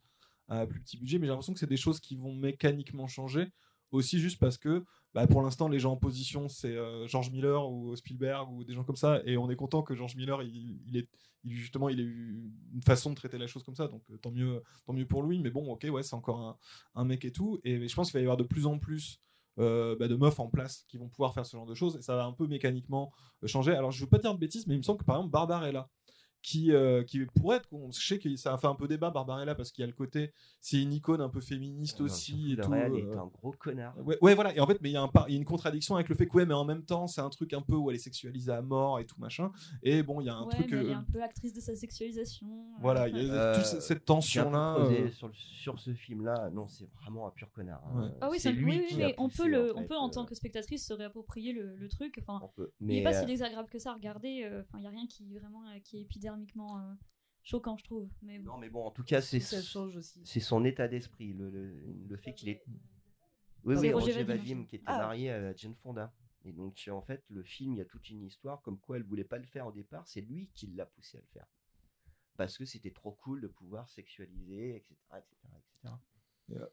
à 0.49 0.65
plus 0.65 0.81
petit 0.81 0.97
budget, 0.97 1.19
mais 1.19 1.25
j'ai 1.25 1.31
l'impression 1.31 1.53
que 1.53 1.59
c'est 1.59 1.67
des 1.67 1.77
choses 1.77 1.99
qui 1.99 2.15
vont 2.15 2.33
mécaniquement 2.33 3.07
changer, 3.07 3.47
aussi 3.91 4.19
juste 4.19 4.39
parce 4.39 4.57
que 4.57 4.83
bah, 5.13 5.25
pour 5.27 5.41
l'instant, 5.41 5.67
les 5.67 5.79
gens 5.79 5.93
en 5.93 5.97
position, 5.97 6.49
c'est 6.49 6.75
euh, 6.75 7.07
George 7.07 7.31
Miller 7.31 7.69
ou 7.69 7.95
Spielberg 7.95 8.51
ou 8.51 8.63
des 8.63 8.73
gens 8.73 8.83
comme 8.83 8.95
ça, 8.95 9.21
et 9.25 9.37
on 9.37 9.49
est 9.49 9.55
content 9.55 9.81
que 9.81 9.95
George 9.95 10.15
Miller, 10.15 10.41
il, 10.43 10.79
il 10.87 11.07
justement, 11.45 11.89
il 11.89 11.99
ait 11.99 12.03
eu 12.03 12.51
une 12.73 12.81
façon 12.81 13.11
de 13.11 13.15
traiter 13.15 13.37
la 13.37 13.47
chose 13.47 13.63
comme 13.63 13.75
ça, 13.75 13.87
donc 13.87 14.03
euh, 14.11 14.17
tant 14.17 14.31
mieux, 14.31 14.61
tant 14.85 14.93
mieux 14.93 15.05
pour 15.05 15.23
lui, 15.23 15.39
mais 15.39 15.49
bon, 15.49 15.71
ok, 15.71 15.87
ouais, 15.89 16.03
c'est 16.03 16.15
encore 16.15 16.39
un, 16.41 16.57
un, 16.95 17.05
mec 17.05 17.23
et 17.25 17.31
tout, 17.31 17.59
et 17.63 17.87
je 17.87 17.95
pense 17.95 18.07
qu'il 18.07 18.17
va 18.17 18.21
y 18.21 18.23
avoir 18.23 18.37
de 18.37 18.43
plus 18.43 18.65
en 18.65 18.77
plus 18.77 19.21
euh, 19.59 19.95
bah, 19.99 20.07
de 20.07 20.15
meufs 20.15 20.39
en 20.39 20.47
place 20.47 20.85
qui 20.87 20.97
vont 20.97 21.09
pouvoir 21.09 21.33
faire 21.33 21.45
ce 21.45 21.57
genre 21.57 21.65
de 21.65 21.73
choses 21.73 21.97
et 21.97 22.01
ça 22.01 22.15
va 22.15 22.25
un 22.25 22.33
peu 22.33 22.47
mécaniquement 22.47 23.11
euh, 23.43 23.47
changer. 23.47 23.73
Alors 23.73 23.91
je 23.91 24.01
veux 24.01 24.09
pas 24.09 24.19
dire 24.19 24.33
de 24.33 24.39
bêtises, 24.39 24.67
mais 24.67 24.75
il 24.75 24.79
me 24.79 24.83
semble 24.83 24.99
que 24.99 25.05
par 25.05 25.17
exemple 25.17 25.31
Barbarella, 25.31 25.89
qui, 26.47 26.71
euh, 26.71 27.03
qui 27.03 27.25
pourrait 27.25 27.57
être. 27.57 27.67
Je 27.91 28.07
sais 28.07 28.19
que 28.19 28.33
ça 28.37 28.53
a 28.53 28.57
fait 28.57 28.67
un 28.67 28.75
peu 28.75 28.87
débat 28.87 29.09
Barbarella 29.09 29.53
parce 29.53 29.69
qu'il 29.69 29.81
y 29.81 29.83
a 29.83 29.87
le 29.87 29.93
côté. 29.93 30.31
C'est 30.61 30.81
une 30.81 30.93
icône 30.93 31.19
un 31.19 31.27
peu 31.27 31.41
féministe 31.41 31.99
aussi. 31.99 32.53
Et 32.53 32.55
tout, 32.55 32.73
est 32.73 32.89
euh, 32.89 33.19
un 33.19 33.27
gros 33.27 33.51
connard. 33.51 33.93
Ouais, 34.21 34.33
voilà. 34.33 34.55
Et 34.55 34.61
en 34.61 34.65
fait, 34.65 34.79
mais 34.81 34.89
il 34.89 34.93
y, 34.93 34.97
a 34.97 35.01
un, 35.01 35.11
il 35.27 35.33
y 35.33 35.35
a 35.35 35.39
une 35.39 35.43
contradiction 35.43 35.95
avec 35.95 36.07
le 36.07 36.15
fait 36.15 36.25
que, 36.25 36.37
ouais, 36.37 36.45
mais 36.45 36.53
en 36.53 36.63
même 36.63 36.83
temps, 36.83 37.07
c'est 37.07 37.19
un 37.19 37.29
truc 37.29 37.51
un 37.51 37.61
peu 37.61 37.75
où 37.75 37.89
elle 37.89 37.97
est 37.97 37.99
sexualisée 37.99 38.53
à 38.53 38.61
mort 38.61 38.97
et 38.97 39.05
tout 39.05 39.19
machin. 39.19 39.51
Et 39.83 40.03
bon, 40.03 40.21
il 40.21 40.27
y 40.27 40.29
a 40.29 40.35
un 40.35 40.47
truc. 40.47 40.71
Mais 40.71 40.77
elle 40.77 40.85
est 40.87 40.91
euh, 40.91 40.97
un 40.97 41.05
peu 41.11 41.21
actrice 41.21 41.51
de 41.51 41.59
sa 41.59 41.75
sexualisation. 41.75 42.47
Voilà, 42.79 43.09
il 43.09 43.17
y 43.17 43.29
a 43.29 43.55
toute 43.55 43.65
cette 43.65 44.05
tension-là. 44.05 44.77
Sur, 45.11 45.29
sur, 45.35 45.79
ce 45.79 45.93
film-là, 45.93 46.49
non, 46.53 46.69
c'est 46.69 46.87
vraiment 47.01 47.27
un 47.27 47.31
pur 47.31 47.51
connard. 47.51 47.83
Hein. 47.93 48.13
Ah 48.21 48.29
oui, 48.31 48.39
c'est 48.39 48.53
lui. 48.53 48.79
Oui, 48.89 48.95
mais 48.97 49.15
on 49.17 49.27
peut, 49.27 49.49
le, 49.49 49.75
on 49.75 49.83
peut 49.83 49.97
en 49.97 50.09
tant 50.09 50.23
que 50.23 50.33
spectatrice 50.33 50.87
se 50.87 50.93
réapproprier 50.93 51.51
le, 51.51 51.89
truc. 51.89 52.21
Enfin, 52.21 52.39
il 52.79 52.87
n'est 52.87 53.03
pas 53.03 53.13
si 53.13 53.25
désagréable 53.25 53.67
que 53.69 53.79
ça 53.79 53.91
à 53.91 53.95
regarder. 53.95 54.45
Enfin, 54.61 54.77
il 54.77 54.81
n'y 54.81 54.87
a 54.87 54.91
rien 54.91 55.07
qui 55.07 55.37
vraiment 55.37 55.63
qui 55.83 55.99
est 55.99 56.05
épidermiquement 56.37 56.79
euh, 56.79 56.93
choquant, 57.43 57.77
je 57.77 57.83
trouve. 57.83 58.09
Mais 58.21 58.39
Non, 58.39 58.57
mais 58.57 58.69
bon, 58.69 58.85
en 58.85 58.91
tout 58.91 59.03
cas, 59.03 59.21
c'est 59.21 59.39
c'est 59.39 60.39
son 60.39 60.65
état 60.65 60.87
d'esprit, 60.87 61.33
le, 61.33 61.49
le, 61.49 62.17
fait 62.17 62.33
qu'il 62.33 62.49
est. 62.49 62.63
Oui, 63.63 63.75
oui, 63.75 63.91
Roger, 63.91 64.23
Vadim, 64.23 64.65
qui 64.65 64.77
était 64.77 64.85
ah. 64.87 64.97
marié 64.97 65.31
à 65.31 65.55
Jane 65.55 65.75
Fonda. 65.75 66.13
Et 66.45 66.53
donc, 66.53 66.87
en 66.89 67.01
fait, 67.01 67.23
le 67.29 67.43
film, 67.43 67.73
il 67.73 67.79
y 67.79 67.81
a 67.81 67.85
toute 67.85 68.09
une 68.09 68.23
histoire 68.23 68.61
comme 68.61 68.79
quoi 68.79 68.97
elle 68.97 69.03
voulait 69.03 69.25
pas 69.25 69.37
le 69.37 69.45
faire 69.45 69.67
au 69.67 69.71
départ. 69.71 70.07
C'est 70.07 70.21
lui 70.21 70.49
qui 70.53 70.67
l'a 70.67 70.85
poussé 70.85 71.17
à 71.17 71.21
le 71.21 71.27
faire. 71.27 71.47
Parce 72.37 72.57
que 72.57 72.65
c'était 72.65 72.91
trop 72.91 73.11
cool 73.11 73.41
de 73.41 73.47
pouvoir 73.47 73.89
sexualiser, 73.89 74.77
etc. 74.77 74.95
etc., 75.17 75.93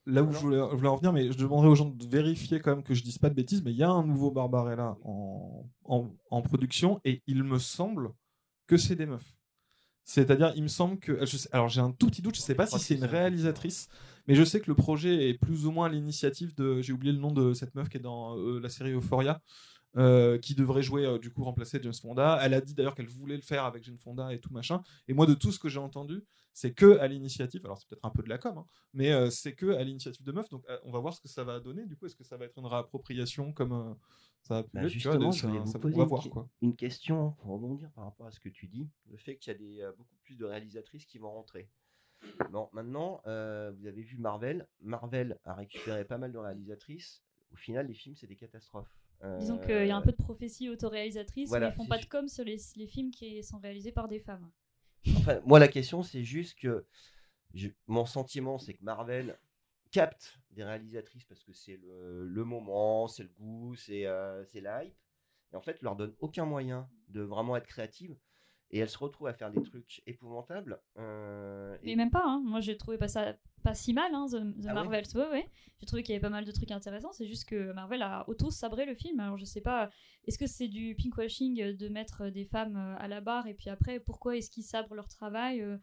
Là 0.06 0.22
où 0.22 0.30
je 0.30 0.38
voulais, 0.38 0.58
je 0.70 0.76
voulais, 0.76 0.88
en 0.88 0.96
venir, 0.96 1.12
mais 1.12 1.32
je 1.32 1.36
demanderais 1.36 1.68
aux 1.68 1.74
gens 1.74 1.90
de 1.90 2.06
vérifier 2.06 2.60
quand 2.60 2.76
même 2.76 2.84
que 2.84 2.94
je 2.94 3.02
dise 3.02 3.18
pas 3.18 3.28
de 3.28 3.34
bêtises, 3.34 3.64
mais 3.64 3.72
il 3.72 3.76
y 3.76 3.82
a 3.82 3.90
un 3.90 4.06
nouveau 4.06 4.30
Barbarella 4.30 4.96
en, 5.02 5.68
en, 5.84 6.14
en, 6.30 6.42
production 6.42 7.00
et 7.04 7.24
il 7.26 7.42
me 7.42 7.58
semble 7.58 8.12
que 8.68 8.76
c'est 8.76 8.94
des 8.94 9.06
meufs. 9.06 9.34
C'est-à-dire, 10.04 10.52
il 10.54 10.62
me 10.62 10.68
semble 10.68 10.98
que. 10.98 11.18
alors, 11.52 11.68
j'ai 11.68 11.80
un 11.80 11.90
tout 11.90 12.08
petit 12.08 12.22
doute, 12.22 12.34
je 12.34 12.40
ne 12.40 12.44
sais 12.44 12.54
pas 12.54 12.66
si 12.66 12.78
c'est 12.78 12.94
une 12.94 13.04
réalisatrice, 13.04 13.88
mais 14.28 14.34
je 14.34 14.44
sais 14.44 14.60
que 14.60 14.68
le 14.68 14.74
projet 14.74 15.30
est 15.30 15.34
plus 15.34 15.66
ou 15.66 15.70
moins 15.70 15.88
l'initiative 15.88 16.54
de. 16.54 16.82
J'ai 16.82 16.92
oublié 16.92 17.12
le 17.12 17.18
nom 17.18 17.32
de 17.32 17.54
cette 17.54 17.74
meuf 17.74 17.88
qui 17.88 17.96
est 17.96 18.00
dans 18.00 18.36
euh, 18.36 18.60
la 18.60 18.68
série 18.68 18.92
Euphoria. 18.92 19.40
Euh, 19.96 20.38
qui 20.38 20.56
devrait 20.56 20.82
jouer 20.82 21.06
euh, 21.06 21.18
du 21.18 21.30
coup 21.30 21.44
remplacer 21.44 21.78
James 21.80 21.94
Fonda. 21.94 22.40
Elle 22.42 22.54
a 22.54 22.60
dit 22.60 22.74
d'ailleurs 22.74 22.96
qu'elle 22.96 23.06
voulait 23.06 23.36
le 23.36 23.42
faire 23.42 23.64
avec 23.64 23.84
James 23.84 23.98
Fonda 23.98 24.32
et 24.32 24.40
tout 24.40 24.52
machin. 24.52 24.82
Et 25.06 25.14
moi 25.14 25.24
de 25.24 25.34
tout 25.34 25.52
ce 25.52 25.58
que 25.60 25.68
j'ai 25.68 25.78
entendu, 25.78 26.24
c'est 26.52 26.72
que 26.72 26.98
à 26.98 27.06
l'initiative. 27.06 27.60
Alors 27.64 27.78
c'est 27.78 27.88
peut-être 27.88 28.04
un 28.04 28.10
peu 28.10 28.24
de 28.24 28.28
la 28.28 28.38
com, 28.38 28.58
hein, 28.58 28.66
mais 28.92 29.30
c'est 29.30 29.54
que 29.54 29.66
à 29.66 29.84
l'initiative 29.84 30.24
de 30.24 30.32
meuf. 30.32 30.48
Donc 30.48 30.64
on 30.84 30.90
va 30.90 30.98
voir 30.98 31.14
ce 31.14 31.20
que 31.20 31.28
ça 31.28 31.44
va 31.44 31.60
donner. 31.60 31.86
Du 31.86 31.96
coup, 31.96 32.06
est-ce 32.06 32.16
que 32.16 32.24
ça 32.24 32.36
va 32.36 32.46
être 32.46 32.58
une 32.58 32.66
réappropriation 32.66 33.52
comme 33.52 33.96
ça 34.44 34.62
bah, 34.74 34.86
justement, 34.86 35.30
je 35.30 35.46
voulais 35.46 35.58
vous 35.60 35.78
poser 35.78 36.30
une, 36.60 36.76
question 36.76 37.32
pour 37.38 37.52
rebondir 37.52 37.90
par 37.92 38.04
rapport 38.04 38.26
à 38.26 38.30
ce 38.30 38.40
que 38.40 38.50
tu 38.50 38.66
dis, 38.66 38.90
le 39.10 39.16
fait 39.16 39.36
qu'il 39.36 39.52
y 39.52 39.56
a 39.56 39.58
des, 39.58 39.80
euh, 39.80 39.92
beaucoup 39.96 40.16
plus 40.22 40.36
de 40.36 40.44
réalisatrices 40.44 41.06
qui 41.06 41.16
vont 41.16 41.32
rentrer. 41.32 41.70
Bon, 42.50 42.68
maintenant, 42.72 43.22
euh, 43.26 43.72
vous 43.76 43.86
avez 43.86 44.02
vu 44.02 44.18
Marvel. 44.18 44.66
Marvel 44.80 45.38
a 45.44 45.54
récupéré 45.54 46.04
pas 46.04 46.18
mal 46.18 46.30
de 46.30 46.38
réalisatrices. 46.38 47.22
Au 47.52 47.56
final, 47.56 47.86
les 47.86 47.94
films, 47.94 48.16
c'est 48.16 48.26
des 48.26 48.36
catastrophes. 48.36 48.94
Disons 49.38 49.58
qu'il 49.58 49.86
y 49.86 49.90
a 49.90 49.96
un 49.96 50.02
peu 50.02 50.12
de 50.12 50.16
prophétie 50.16 50.68
autoréalisatrice, 50.68 51.50
mais 51.50 51.66
ils 51.66 51.72
font 51.72 51.86
pas 51.86 51.98
de 51.98 52.04
com 52.04 52.28
sur 52.28 52.44
les, 52.44 52.58
les, 52.76 52.86
films 52.86 53.10
qui 53.10 53.42
sont 53.42 53.58
réalisés 53.58 53.92
par 53.92 54.06
des 54.06 54.20
femmes. 54.20 54.50
Enfin, 55.16 55.40
moi, 55.46 55.58
la 55.58 55.68
question, 55.68 56.02
c'est 56.02 56.24
juste 56.24 56.58
que 56.58 56.84
mon 57.86 58.06
sentiment, 58.06 58.58
c'est 58.58 58.74
que 58.74 58.84
Marvel 58.84 59.38
capte 59.90 60.40
des 60.50 60.64
réalisatrices 60.64 61.24
parce 61.24 61.44
que 61.44 61.52
c'est 61.52 61.76
le, 61.76 62.44
moment, 62.44 63.06
c'est 63.06 63.22
le 63.22 63.28
goût, 63.28 63.74
c'est 63.76 64.06
euh, 64.06 64.44
l'hype. 64.52 64.94
Et 65.52 65.56
en 65.56 65.60
fait, 65.60 65.80
leur 65.82 65.94
donne 65.94 66.14
aucun 66.18 66.44
moyen 66.44 66.88
de 67.08 67.20
vraiment 67.22 67.56
être 67.56 67.66
créative. 67.66 68.16
Et 68.70 68.78
elle 68.78 68.88
se 68.88 68.98
retrouve 68.98 69.26
à 69.28 69.34
faire 69.34 69.50
des 69.50 69.62
trucs 69.62 70.02
épouvantables. 70.06 70.80
Euh, 70.98 71.76
Mais 71.82 71.96
même 71.96 72.10
pas, 72.10 72.24
hein. 72.24 72.42
moi 72.44 72.60
j'ai 72.60 72.76
trouvé 72.76 72.98
pas 72.98 73.08
ça 73.08 73.36
pas 73.62 73.74
si 73.74 73.94
mal, 73.94 74.14
hein, 74.14 74.26
The, 74.30 74.66
Ah 74.68 74.74
Marvels. 74.74 75.06
Ouais, 75.14 75.30
ouais. 75.30 75.50
J'ai 75.80 75.86
trouvé 75.86 76.02
qu'il 76.02 76.12
y 76.12 76.16
avait 76.16 76.22
pas 76.22 76.28
mal 76.28 76.44
de 76.44 76.52
trucs 76.52 76.70
intéressants, 76.70 77.12
c'est 77.12 77.26
juste 77.26 77.48
que 77.48 77.72
Marvel 77.72 78.02
a 78.02 78.28
auto-sabré 78.28 78.84
le 78.84 78.94
film. 78.94 79.20
Alors 79.20 79.38
je 79.38 79.44
sais 79.44 79.62
pas, 79.62 79.90
est-ce 80.26 80.38
que 80.38 80.46
c'est 80.46 80.68
du 80.68 80.94
pinkwashing 80.94 81.74
de 81.74 81.88
mettre 81.88 82.28
des 82.28 82.44
femmes 82.44 82.76
euh, 82.76 82.96
à 82.98 83.08
la 83.08 83.20
barre 83.20 83.46
et 83.46 83.54
puis 83.54 83.70
après, 83.70 84.00
pourquoi 84.00 84.36
est-ce 84.36 84.50
qu'ils 84.50 84.64
sabrent 84.64 84.94
leur 84.94 85.08
travail 85.08 85.62
euh, 85.62 85.78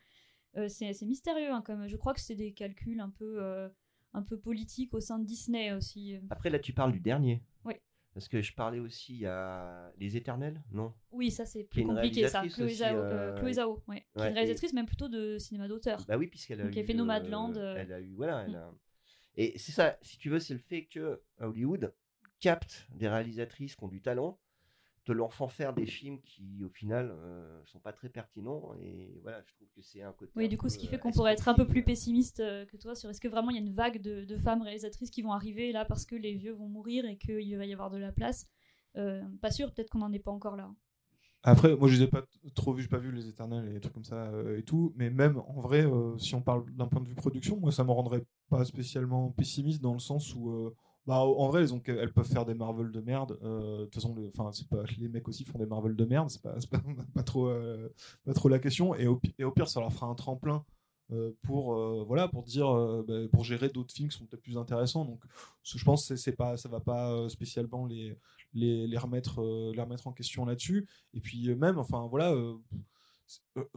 euh, 0.57 0.67
c'est, 0.67 0.93
c'est 0.93 1.05
mystérieux, 1.05 1.51
hein, 1.51 1.61
comme 1.61 1.87
je 1.87 1.95
crois 1.95 2.13
que 2.13 2.19
c'est 2.19 2.35
des 2.35 2.53
calculs 2.53 2.99
un 2.99 3.09
peu, 3.09 3.41
euh, 3.41 3.69
un 4.13 4.21
peu 4.21 4.37
politiques 4.37 4.93
au 4.93 4.99
sein 4.99 5.19
de 5.19 5.25
Disney 5.25 5.71
aussi. 5.73 6.17
Après, 6.29 6.49
là, 6.49 6.59
tu 6.59 6.73
parles 6.73 6.91
du 6.91 6.99
dernier. 6.99 7.41
Oui. 7.63 7.75
Parce 8.13 8.27
que 8.27 8.41
je 8.41 8.53
parlais 8.53 8.79
aussi, 8.79 9.25
a 9.25 9.91
Les 9.97 10.17
Éternels, 10.17 10.61
non? 10.71 10.93
Oui, 11.11 11.31
ça 11.31 11.45
c'est 11.45 11.63
plus 11.63 11.83
compliqué 11.85 12.27
ça. 12.27 12.45
Chloé 12.47 12.73
Zhao, 12.75 12.97
euh, 12.97 13.11
euh, 13.11 13.37
Chloé 13.39 13.53
Zhao, 13.53 13.81
ouais. 13.87 14.05
qui 14.15 14.23
est 14.23 14.27
une 14.27 14.33
réalisatrice 14.33 14.73
même 14.73 14.85
plutôt 14.85 15.07
de 15.07 15.37
cinéma 15.37 15.67
d'auteur. 15.69 16.03
Bah 16.07 16.17
oui, 16.17 16.27
puisqu'elle 16.27 16.59
a 16.61 16.65
Donc, 16.65 16.75
eu. 16.75 16.79
elle 16.79 16.85
fait 16.85 16.93
Nomadland, 16.93 17.55
euh. 17.55 17.75
Elle 17.77 17.93
a 17.93 17.99
eu, 18.01 18.13
voilà, 18.15 18.43
elle 18.45 18.51
Mm. 18.51 18.55
a- 18.55 18.75
Et 19.37 19.57
c'est 19.57 19.71
ça, 19.71 19.97
si 20.01 20.17
tu 20.17 20.29
veux, 20.29 20.39
c'est 20.39 20.53
le 20.53 20.59
fait 20.59 20.85
que 20.87 21.21
Hollywood 21.39 21.93
capte 22.41 22.85
des 22.93 23.07
réalisatrices 23.07 23.75
qui 23.77 23.83
ont 23.83 23.87
du 23.87 24.01
talent, 24.01 24.37
te 25.03 25.11
leur 25.11 25.33
font 25.33 25.47
faire 25.47 25.73
des 25.73 25.85
films 25.85 26.21
qui, 26.21 26.63
au 26.63 26.69
final, 26.69 27.11
euh, 27.11 27.61
sont 27.65 27.79
pas 27.79 27.93
très 27.93 28.09
pertinents. 28.09 28.73
Et 28.79 29.19
voilà, 29.21 29.41
je 29.47 29.53
trouve 29.55 29.67
que 29.75 29.81
c'est 29.81 30.01
un 30.01 30.13
côté. 30.13 30.31
Oui, 30.35 30.45
un 30.45 30.47
du 30.47 30.57
coup, 30.57 30.69
ce 30.69 30.77
qui 30.77 30.87
fait 30.87 30.95
euh, 30.95 30.99
qu'on 30.99 31.11
pourrait 31.11 31.33
être 31.33 31.47
un 31.47 31.53
peu 31.53 31.65
plus 31.65 31.79
escroquerie. 31.79 31.93
pessimiste 31.93 32.39
euh, 32.39 32.65
que 32.65 32.77
toi 32.77 32.95
sur 32.95 33.09
est-ce 33.09 33.21
que 33.21 33.27
vraiment 33.27 33.49
il 33.49 33.55
y 33.55 33.59
a 33.59 33.61
une 33.61 33.73
vague 33.73 34.01
de, 34.01 34.25
de 34.25 34.37
femmes 34.37 34.61
réalisatrices 34.61 35.09
qui 35.09 35.21
vont 35.21 35.31
arriver 35.31 35.71
là 35.71 35.85
parce 35.85 36.05
que 36.05 36.15
les 36.15 36.33
vieux 36.35 36.53
vont 36.53 36.67
mourir 36.67 37.05
et 37.05 37.17
qu'il 37.17 37.57
va 37.57 37.65
y 37.65 37.73
avoir 37.73 37.89
de 37.89 37.97
la 37.97 38.11
place? 38.11 38.47
Euh, 38.97 39.23
pas 39.41 39.51
sûr, 39.51 39.73
peut-être 39.73 39.89
qu'on 39.89 39.99
n'en 39.99 40.11
est 40.11 40.19
pas 40.19 40.31
encore 40.31 40.55
là. 40.55 40.71
Après, 41.43 41.75
moi, 41.75 41.87
je 41.87 41.95
les 41.95 42.03
ai 42.03 42.07
pas 42.07 42.21
trop 42.53 42.73
vus, 42.73 42.83
j'ai 42.83 42.87
pas 42.87 42.99
vu 42.99 43.11
les 43.11 43.27
Éternels 43.27 43.67
et 43.67 43.73
des 43.73 43.79
trucs 43.79 43.93
comme 43.93 44.03
ça 44.03 44.27
euh, 44.27 44.59
et 44.59 44.63
tout. 44.63 44.93
Mais 44.95 45.09
même 45.09 45.41
en 45.47 45.59
vrai, 45.59 45.83
euh, 45.85 46.15
si 46.19 46.35
on 46.35 46.41
parle 46.41 46.69
d'un 46.75 46.87
point 46.87 47.01
de 47.01 47.07
vue 47.07 47.15
production, 47.15 47.59
moi, 47.59 47.71
ça 47.71 47.83
me 47.83 47.91
rendrait 47.91 48.23
pas 48.49 48.63
spécialement 48.63 49.31
pessimiste 49.31 49.81
dans 49.81 49.93
le 49.93 49.99
sens 49.99 50.35
où, 50.35 50.51
euh, 50.51 50.75
bah, 51.07 51.17
en 51.19 51.47
vrai, 51.49 51.61
elles, 51.61 51.73
ont, 51.73 51.81
elles 51.87 52.13
peuvent 52.13 52.27
faire 52.27 52.45
des 52.45 52.53
Marvel 52.53 52.91
de 52.91 53.01
merde. 53.01 53.37
euh, 53.43 53.79
toute 53.85 53.95
façon, 53.95 54.13
le- 54.15 54.31
les 54.99 55.07
mecs 55.09 55.27
aussi 55.27 55.43
font 55.45 55.57
des 55.59 55.65
Marvel 55.65 55.95
de 55.95 56.05
merde. 56.05 56.29
C'est 56.29 56.41
pas, 56.41 56.55
pas, 56.69 56.81
pas 57.15 57.23
trop, 57.23 57.47
euh, 57.49 57.89
pas 58.25 58.33
trop 58.33 58.49
la 58.49 58.59
question. 58.59 58.95
Et 58.95 59.07
au, 59.07 59.15
pire, 59.51 59.67
ça 59.67 59.79
leur 59.79 59.91
fera 59.93 60.07
un 60.07 60.15
tremplin. 60.15 60.63
euh, 61.11 61.31
pour 61.43 61.75
voilà 62.05 62.27
pour 62.29 62.43
dire 62.43 62.67
bah, 63.07 63.15
pour 63.33 63.43
gérer 63.43 63.67
d'autres 63.69 63.93
films 63.93 64.07
qui 64.09 64.17
sont 64.17 64.25
peut-être 64.25 64.41
plus 64.43 64.57
intéressants 64.57 65.03
donc 65.05 65.21
je 65.63 65.83
pense 65.83 66.07
que 66.07 66.15
c'est- 66.15 66.31
pas 66.31 66.55
ça 66.57 66.69
va 66.69 66.79
pas 66.79 67.27
spécialement 67.29 67.85
les 67.85 68.15
les, 68.53 68.87
les 68.87 68.97
remettre 68.97 69.41
les 69.75 69.81
remettre 69.81 70.07
en 70.07 70.13
question 70.13 70.45
là-dessus 70.45 70.87
et 71.13 71.19
puis 71.19 71.53
même 71.55 71.77
enfin 71.79 72.07
voilà 72.09 72.33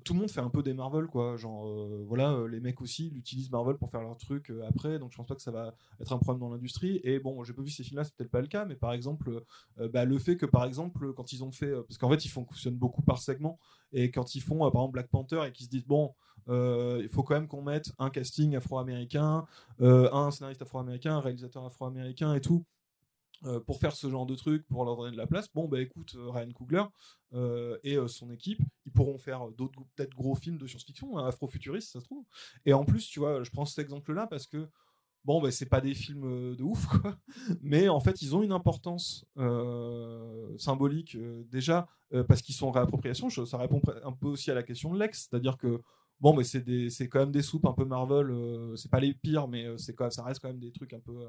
tout 0.04 0.14
le 0.14 0.20
monde 0.20 0.30
fait 0.30 0.40
un 0.40 0.50
peu 0.50 0.62
des 0.62 0.74
Marvel 0.74 1.06
quoi. 1.06 1.36
Genre 1.36 1.66
euh, 1.66 2.04
voilà 2.06 2.32
euh, 2.32 2.48
les 2.48 2.60
mecs 2.60 2.80
aussi 2.80 3.08
ils 3.08 3.18
utilisent 3.18 3.50
Marvel 3.50 3.76
pour 3.76 3.90
faire 3.90 4.02
leur 4.02 4.16
truc 4.16 4.50
euh, 4.50 4.66
après 4.68 4.98
donc 4.98 5.12
je 5.12 5.16
pense 5.16 5.26
pas 5.26 5.34
que 5.34 5.42
ça 5.42 5.50
va 5.50 5.74
être 6.00 6.12
un 6.12 6.18
problème 6.18 6.40
dans 6.40 6.50
l'industrie. 6.50 7.00
Et 7.04 7.18
bon 7.18 7.42
j'ai 7.44 7.52
pas 7.52 7.62
vu 7.62 7.70
ces 7.70 7.82
films 7.82 7.98
là 7.98 8.04
c'est 8.04 8.14
peut-être 8.16 8.30
pas 8.30 8.40
le 8.40 8.46
cas 8.46 8.64
mais 8.64 8.76
par 8.76 8.92
exemple 8.92 9.42
euh, 9.78 9.88
bah, 9.88 10.04
le 10.04 10.18
fait 10.18 10.36
que 10.36 10.46
par 10.46 10.64
exemple 10.64 11.12
quand 11.12 11.32
ils 11.32 11.44
ont 11.44 11.52
fait 11.52 11.66
euh, 11.66 11.82
parce 11.82 11.98
qu'en 11.98 12.10
fait 12.10 12.24
ils 12.24 12.30
fonctionnent 12.30 12.76
beaucoup 12.76 13.02
par 13.02 13.18
segment 13.18 13.58
et 13.92 14.10
quand 14.10 14.34
ils 14.34 14.40
font 14.40 14.66
euh, 14.66 14.70
par 14.70 14.82
exemple 14.82 14.92
Black 14.92 15.08
Panther 15.08 15.42
et 15.46 15.52
qu'ils 15.52 15.66
se 15.66 15.70
disent 15.70 15.86
bon 15.86 16.14
euh, 16.48 17.00
il 17.02 17.08
faut 17.08 17.22
quand 17.22 17.34
même 17.34 17.48
qu'on 17.48 17.62
mette 17.62 17.92
un 17.98 18.10
casting 18.10 18.56
afro-américain 18.56 19.46
euh, 19.80 20.12
un 20.12 20.30
scénariste 20.30 20.62
afro-américain 20.62 21.16
un 21.16 21.20
réalisateur 21.20 21.64
afro-américain 21.64 22.34
et 22.34 22.40
tout 22.40 22.64
euh, 23.46 23.60
pour 23.60 23.78
faire 23.78 23.94
ce 23.94 24.08
genre 24.08 24.24
de 24.24 24.34
truc, 24.34 24.66
pour 24.68 24.84
leur 24.84 24.96
donner 24.96 25.12
de 25.12 25.18
la 25.18 25.26
place, 25.26 25.52
bon 25.52 25.68
bah 25.68 25.80
écoute, 25.80 26.14
euh, 26.16 26.30
Ryan 26.30 26.50
Coogler 26.52 26.84
euh, 27.34 27.76
et 27.84 27.96
euh, 27.96 28.08
son 28.08 28.30
équipe, 28.30 28.62
pourront 28.94 29.18
faire 29.18 29.50
d'autres 29.50 29.80
peut-être 29.94 30.14
gros 30.14 30.34
films 30.34 30.58
de 30.58 30.66
science-fiction, 30.66 31.18
hein, 31.18 31.26
afro-futuristes, 31.26 31.92
ça 31.92 32.00
se 32.00 32.04
trouve. 32.04 32.24
Et 32.64 32.72
en 32.72 32.84
plus, 32.84 33.06
tu 33.08 33.18
vois, 33.18 33.42
je 33.42 33.50
prends 33.50 33.66
cet 33.66 33.80
exemple-là 33.80 34.26
parce 34.26 34.46
que 34.46 34.68
bon, 35.24 35.40
bah, 35.40 35.50
c'est 35.50 35.68
pas 35.68 35.80
des 35.80 35.94
films 35.94 36.24
euh, 36.24 36.56
de 36.56 36.62
ouf, 36.62 36.86
quoi. 37.00 37.16
Mais 37.60 37.88
en 37.88 38.00
fait, 38.00 38.22
ils 38.22 38.34
ont 38.36 38.42
une 38.42 38.52
importance 38.52 39.26
euh, 39.38 40.56
symbolique 40.58 41.16
euh, 41.16 41.44
déjà 41.50 41.88
parce 42.28 42.42
qu'ils 42.42 42.54
sont 42.54 42.68
en 42.68 42.70
réappropriation. 42.70 43.28
Ça 43.28 43.58
répond 43.58 43.82
un 44.04 44.12
peu 44.12 44.28
aussi 44.28 44.48
à 44.48 44.54
la 44.54 44.62
question 44.62 44.94
de 44.94 45.00
Lex, 45.00 45.26
c'est-à-dire 45.28 45.56
que 45.56 45.82
bon, 46.20 46.32
mais 46.36 46.44
c'est 46.44 46.88
c'est 46.88 47.08
quand 47.08 47.18
même 47.18 47.32
des 47.32 47.42
soupes 47.42 47.66
un 47.66 47.72
peu 47.72 47.84
Marvel. 47.84 48.32
c'est 48.76 48.88
pas 48.90 49.00
les 49.00 49.14
pires, 49.14 49.48
mais 49.48 49.66
c'est 49.78 49.96
ça 50.10 50.22
reste 50.22 50.40
quand 50.40 50.46
même 50.46 50.60
des 50.60 50.70
trucs 50.70 50.92
un 50.92 51.00
peu 51.00 51.26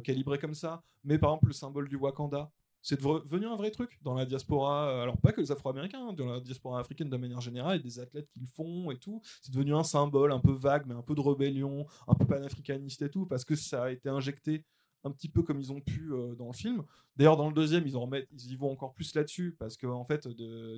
calibrés 0.00 0.38
comme 0.38 0.54
ça. 0.54 0.82
Mais 1.02 1.18
par 1.18 1.32
exemple, 1.32 1.48
le 1.48 1.52
symbole 1.52 1.90
du 1.90 1.96
Wakanda. 1.96 2.50
C'est 2.84 3.00
devenu 3.00 3.46
un 3.46 3.56
vrai 3.56 3.70
truc 3.70 3.98
dans 4.02 4.12
la 4.12 4.26
diaspora, 4.26 4.90
euh, 4.90 5.02
alors 5.02 5.16
pas 5.16 5.32
que 5.32 5.40
les 5.40 5.50
Afro-Américains, 5.50 6.06
hein, 6.06 6.12
dans 6.12 6.26
la 6.26 6.40
diaspora 6.40 6.78
africaine 6.78 7.08
de 7.08 7.16
manière 7.16 7.40
générale, 7.40 7.78
et 7.78 7.82
des 7.82 7.98
athlètes 7.98 8.28
qui 8.28 8.40
le 8.40 8.46
font 8.46 8.90
et 8.90 8.98
tout. 8.98 9.22
C'est 9.40 9.54
devenu 9.54 9.74
un 9.74 9.82
symbole 9.82 10.32
un 10.32 10.38
peu 10.38 10.52
vague, 10.52 10.84
mais 10.86 10.94
un 10.94 11.00
peu 11.00 11.14
de 11.14 11.20
rébellion, 11.22 11.86
un 12.06 12.14
peu 12.14 12.26
panafricaniste 12.26 13.00
et 13.00 13.08
tout, 13.08 13.24
parce 13.24 13.46
que 13.46 13.56
ça 13.56 13.84
a 13.84 13.90
été 13.90 14.10
injecté 14.10 14.66
un 15.02 15.10
petit 15.10 15.30
peu 15.30 15.42
comme 15.42 15.60
ils 15.60 15.72
ont 15.72 15.80
pu 15.80 16.12
euh, 16.12 16.34
dans 16.34 16.48
le 16.48 16.52
film. 16.52 16.84
D'ailleurs, 17.16 17.38
dans 17.38 17.48
le 17.48 17.54
deuxième, 17.54 17.86
ils 17.86 17.96
en 17.96 18.02
remettent, 18.02 18.28
ils 18.32 18.52
y 18.52 18.56
vont 18.56 18.70
encore 18.70 18.92
plus 18.92 19.14
là-dessus 19.14 19.56
parce 19.58 19.78
que 19.78 19.86
en 19.86 20.04
fait, 20.04 20.28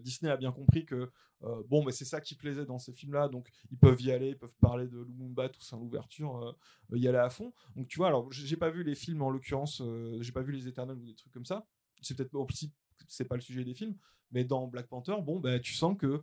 Disney 0.02 0.30
a 0.30 0.36
bien 0.36 0.52
compris 0.52 0.84
que 0.84 1.10
euh, 1.42 1.62
bon, 1.68 1.84
mais 1.84 1.92
c'est 1.92 2.04
ça 2.04 2.20
qui 2.20 2.36
plaisait 2.36 2.66
dans 2.66 2.78
ces 2.78 2.92
films-là, 2.92 3.28
donc 3.28 3.50
ils 3.72 3.78
peuvent 3.78 4.00
y 4.00 4.12
aller, 4.12 4.28
ils 4.28 4.38
peuvent 4.38 4.56
parler 4.60 4.86
de 4.86 4.98
Lumumba, 4.98 5.48
tout 5.48 5.62
ça, 5.62 5.76
l'ouverture, 5.76 6.56
y 6.92 7.08
aller 7.08 7.18
à 7.18 7.30
fond. 7.30 7.52
Donc 7.74 7.88
tu 7.88 7.98
vois, 7.98 8.08
alors 8.08 8.30
j'ai 8.30 8.56
pas 8.56 8.70
vu 8.70 8.84
les 8.84 8.94
films 8.94 9.22
en 9.22 9.30
l'occurrence, 9.30 9.82
j'ai 10.20 10.32
pas 10.32 10.42
vu 10.42 10.52
les 10.52 10.68
Éternels 10.68 10.98
ou 10.98 11.06
des 11.06 11.14
trucs 11.14 11.32
comme 11.32 11.44
ça. 11.44 11.66
C'est 12.02 12.16
peut-être 12.16 12.34
aussi 12.34 12.72
c'est 13.08 13.24
pas 13.24 13.36
le 13.36 13.40
sujet 13.40 13.64
des 13.64 13.74
films, 13.74 13.96
mais 14.32 14.44
dans 14.44 14.66
Black 14.66 14.88
Panther, 14.88 15.16
bon, 15.22 15.38
bah 15.38 15.60
tu 15.60 15.74
sens 15.74 15.96
que 15.96 16.22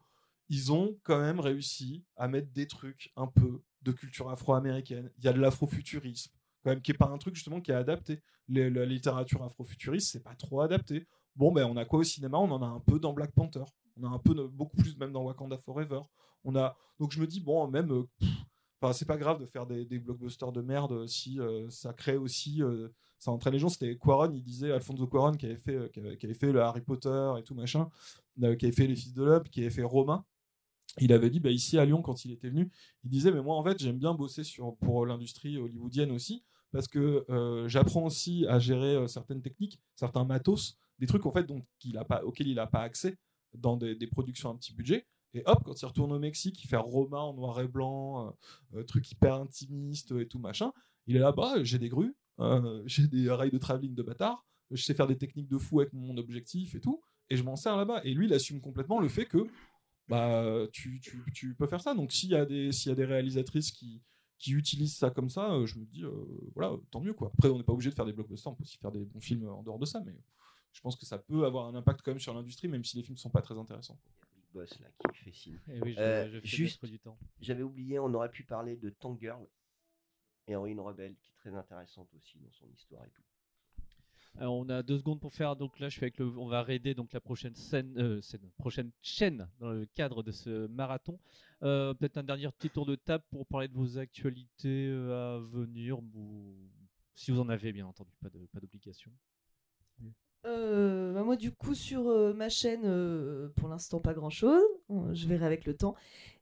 ils 0.50 0.74
ont 0.74 1.00
quand 1.04 1.20
même 1.20 1.40
réussi 1.40 2.04
à 2.18 2.28
mettre 2.28 2.52
des 2.52 2.68
trucs 2.68 3.12
un 3.16 3.28
peu 3.28 3.64
de 3.82 3.92
culture 3.92 4.30
afro-américaine. 4.30 5.12
Il 5.18 5.24
y 5.24 5.28
a 5.28 5.34
de 5.34 5.40
l'afrofuturisme 5.40 6.34
quand 6.64 6.72
même 6.72 6.82
qui 6.82 6.92
est 6.92 6.98
pas 6.98 7.08
un 7.08 7.18
truc 7.18 7.36
justement 7.36 7.62
qui 7.62 7.72
est 7.72 7.76
adapté. 7.76 8.22
La 8.48 8.86
littérature 8.86 9.44
afrofuturiste, 9.44 10.12
c'est 10.12 10.24
pas 10.24 10.36
trop 10.36 10.62
adapté. 10.62 11.08
Bon, 11.36 11.52
ben 11.52 11.66
on 11.66 11.78
a 11.78 11.86
quoi 11.86 12.00
au 12.00 12.04
cinéma? 12.04 12.38
On 12.38 12.52
en 12.52 12.62
a 12.62 12.68
un 12.68 12.80
peu 12.80 13.00
dans 13.00 13.14
Black 13.14 13.32
Panther. 13.32 13.64
On 13.96 14.04
a 14.04 14.10
un 14.10 14.20
peu, 14.20 14.34
beaucoup 14.48 14.78
plus 14.78 14.98
même 14.98 15.12
dans 15.12 15.24
Wakanda 15.24 15.58
Forever. 15.58 16.02
On 16.44 16.56
a 16.56 16.76
donc 17.00 17.12
je 17.12 17.20
me 17.20 17.28
dis 17.28 17.40
bon, 17.40 17.68
même, 17.68 17.92
euh, 17.92 18.94
c'est 18.94 19.08
pas 19.08 19.18
grave 19.18 19.40
de 19.40 19.46
faire 19.46 19.66
des, 19.66 19.86
des 19.86 20.00
blockbusters 20.00 20.52
de 20.52 20.62
merde 20.62 21.08
si 21.08 21.40
euh, 21.40 21.70
ça 21.70 21.94
crée 21.94 22.18
aussi, 22.18 22.62
euh, 22.62 22.90
ça 23.24 23.50
les 23.50 23.60
gens. 23.60 23.70
C'était 23.70 23.96
Quaron, 23.98 24.34
il 24.34 24.44
disait 24.44 24.72
Alfonso 24.72 25.08
Cuarón 25.08 25.34
qui 25.34 25.46
avait 25.46 25.58
fait, 25.58 25.76
euh, 25.76 25.88
qui 25.88 26.26
avait, 26.26 26.34
fait 26.34 26.52
le 26.52 26.62
Harry 26.62 26.82
Potter 26.82 27.34
et 27.40 27.44
tout 27.44 27.56
machin, 27.56 27.90
euh, 28.44 28.56
qui 28.56 28.66
avait 28.66 28.76
fait 28.76 28.88
les 28.88 28.96
Fils 28.96 29.14
de 29.14 29.24
l'Up, 29.24 29.50
qui 29.50 29.62
avait 29.62 29.70
fait 29.70 29.84
Romain 29.84 30.26
il 31.00 31.12
avait 31.12 31.32
dit 31.32 31.40
bah, 31.40 31.50
ici 31.50 31.80
à 31.80 31.86
Lyon 31.86 32.04
quand 32.04 32.24
il 32.24 32.32
était 32.32 32.50
venu 32.50 32.70
il 33.04 33.10
disait 33.10 33.32
mais 33.32 33.42
moi 33.42 33.56
en 33.56 33.64
fait 33.64 33.80
j'aime 33.80 33.98
bien 33.98 34.14
bosser 34.14 34.44
sur 34.44 34.76
pour 34.76 35.08
l'industrie 35.08 35.58
hollywoodienne 35.58 36.12
aussi 36.12 36.44
parce 36.72 36.88
que 36.88 37.26
euh, 37.32 37.68
j'apprends 37.68 38.06
aussi 38.06 38.46
à 38.48 38.60
gérer 38.60 39.08
certaines 39.08 39.42
techniques 39.42 39.82
certains 39.96 40.24
matos 40.24 40.78
des 41.00 41.08
trucs 41.08 41.26
en 41.26 41.32
fait 41.32 41.46
dont 41.46 41.64
il 41.84 41.98
a 41.98 42.06
pas 42.06 42.24
auxquels 42.24 42.48
il 42.48 42.56
n'a 42.56 42.68
pas 42.68 42.82
accès 42.82 43.18
dans 43.56 43.76
des, 43.76 43.96
productions 44.06 44.52
à 44.52 44.56
petit 44.56 44.76
budget 44.76 45.08
et 45.34 45.42
hop 45.48 45.64
quand 45.66 45.82
il 45.82 45.86
retourne 45.88 46.12
au 46.12 46.20
Mexique 46.20 46.64
il 46.64 46.68
fait 46.68 46.78
Roma 46.78 47.22
en 47.22 47.34
noir 47.34 47.60
et 47.60 47.68
blanc 47.68 48.32
truc 48.86 49.10
hyper 49.10 49.34
intimiste 49.34 50.12
et 50.12 50.28
tout 50.28 50.38
machin 50.38 50.74
il 51.08 51.16
est 51.16 51.20
là 51.20 51.32
bah 51.32 51.64
j'ai 51.64 51.80
des 51.80 51.90
grues 51.90 52.16
euh, 52.40 52.82
j'ai 52.86 53.08
des 53.08 53.30
rails 53.30 53.52
de 53.52 53.58
travelling 53.58 53.94
de 53.96 54.04
bâtard 54.04 54.46
je 54.72 54.82
sais 54.82 54.94
faire 54.94 55.08
des 55.08 55.18
techniques 55.18 55.48
de 55.50 55.58
fou 55.58 55.80
avec 55.82 55.94
mon 55.94 56.18
objectif 56.18 56.74
et 56.76 56.80
tout 56.82 57.02
et 57.30 57.38
je 57.38 57.44
m'en 57.44 57.56
sers 57.56 57.76
là-bas 57.78 58.02
et 58.04 58.14
lui 58.14 58.26
il 58.28 58.34
assume 58.34 58.60
complètement 58.62 59.00
le 59.00 59.08
fait 59.10 59.26
que 59.26 59.46
bah 60.10 60.68
tu, 60.72 61.00
tu, 61.00 61.24
tu 61.34 61.56
peux 61.56 61.68
faire 61.68 61.80
ça. 61.82 61.94
Donc 61.96 62.12
s'il 62.12 62.30
y 62.32 62.36
a 62.36 62.46
des 62.46 62.72
s'il 62.72 62.90
y 62.90 62.92
a 62.92 62.96
des 62.96 63.06
réalisatrices 63.06 63.72
qui 63.72 64.02
qui 64.38 64.52
utilisent 64.52 64.98
ça 64.98 65.10
comme 65.10 65.30
ça, 65.30 65.54
euh, 65.54 65.66
je 65.66 65.80
me 65.80 65.86
dis 65.86 66.04
euh, 66.04 66.12
voilà 66.56 66.76
tant 66.92 67.00
mieux 67.00 67.14
quoi. 67.14 67.32
Après 67.38 67.50
on 67.50 67.58
n'est 67.58 67.64
pas 67.64 67.72
obligé 67.74 67.90
de 67.90 67.96
faire 67.96 68.06
des 68.06 68.12
blockbusters, 68.14 68.52
on 68.52 68.56
peut 68.56 68.64
aussi 68.64 68.78
faire 68.78 68.92
des 68.92 69.06
bons 69.06 69.22
films 69.22 69.48
en 69.48 69.64
dehors 69.64 69.80
de 69.80 69.86
ça, 69.86 70.02
mais 70.06 70.14
je 70.74 70.82
pense 70.82 70.98
que 70.98 71.06
ça 71.06 71.18
peut 71.18 71.46
avoir 71.46 71.68
un 71.68 71.76
impact 71.76 72.02
quand 72.04 72.12
même 72.12 72.20
sur 72.20 72.34
l'industrie, 72.34 72.68
même 72.68 72.84
si 72.84 72.98
les 72.98 73.04
films 73.04 73.18
sont 73.18 73.30
pas 73.30 73.42
très 73.42 73.58
intéressants. 73.58 73.98
Il 74.04 74.20
y 74.20 74.22
a 74.22 74.36
Big 74.36 74.46
Boss 74.54 74.80
là 74.82 74.88
qui 75.14 75.24
fait 75.24 75.32
signe. 75.32 75.60
Eh 75.70 75.82
oui, 75.82 75.94
je, 75.94 76.00
Euh, 76.02 76.30
je 76.34 76.40
fais 76.42 76.48
juste- 76.48 76.82
mettre 76.84 76.92
du 76.92 77.00
temps. 77.00 77.18
J'avais 77.40 77.64
oublié, 77.64 78.00
on 78.00 78.14
aurait 78.14 78.32
pu 78.32 78.44
parler 78.44 78.76
de 78.76 78.90
Tank 78.90 79.20
Girl, 79.22 79.46
héroïne 80.48 80.80
rebelle, 80.80 81.16
qui 81.16 81.30
est 81.32 81.36
très 81.36 81.54
intéressante 81.56 82.10
aussi 82.16 82.38
dans 82.40 82.52
son 82.52 82.68
histoire 82.72 83.04
et 83.06 83.10
tout. 83.10 83.22
Alors, 84.40 84.56
on 84.56 84.68
a 84.70 84.82
deux 84.82 84.98
secondes 84.98 85.20
pour 85.20 85.32
faire. 85.32 85.56
Donc 85.56 85.80
là, 85.80 85.90
je 85.90 85.94
suis 85.96 86.04
avec 86.04 86.18
le. 86.18 86.26
On 86.40 86.48
va 86.48 86.64
raider 86.64 86.96
donc 86.96 87.14
la 87.14 87.20
prochaine 87.20 87.54
scène, 87.54 87.96
euh, 88.00 88.20
scène- 88.22 88.50
prochaine 88.58 88.92
chaîne 89.04 89.48
dans 89.60 89.70
le 89.70 89.86
cadre 89.86 90.24
de 90.24 90.32
ce 90.32 90.66
marathon. 90.68 91.20
Euh, 91.62 91.94
Peut-être 91.94 92.18
un 92.18 92.24
dernier 92.24 92.50
petit 92.52 92.72
tour 92.72 92.86
de 92.88 92.96
table 92.96 93.24
pour 93.30 93.46
parler 93.46 93.68
de 93.68 93.76
vos 93.76 94.00
actualités 94.00 94.88
euh, 94.90 95.36
à 95.36 95.40
venir, 95.40 96.00
ou 96.00 96.56
si 97.16 97.30
vous 97.30 97.40
en 97.40 97.48
avez 97.50 97.72
bien 97.72 97.86
entendu, 97.86 98.12
pas 98.24 98.30
de 98.30 98.40
pas 98.52 98.60
d'obligation. 98.60 99.12
Euh, 100.46 101.14
bah 101.14 101.24
moi, 101.24 101.38
du 101.38 101.52
coup, 101.52 101.74
sur 101.74 102.08
euh, 102.10 102.34
ma 102.34 102.50
chaîne, 102.50 102.82
euh, 102.84 103.48
pour 103.56 103.70
l'instant, 103.70 104.02
pas 104.02 104.14
grand 104.14 104.30
chose. 104.30 104.62
Je 105.14 105.28
verrai 105.28 105.46
avec 105.46 105.66
le 105.66 105.76
temps. 105.78 105.96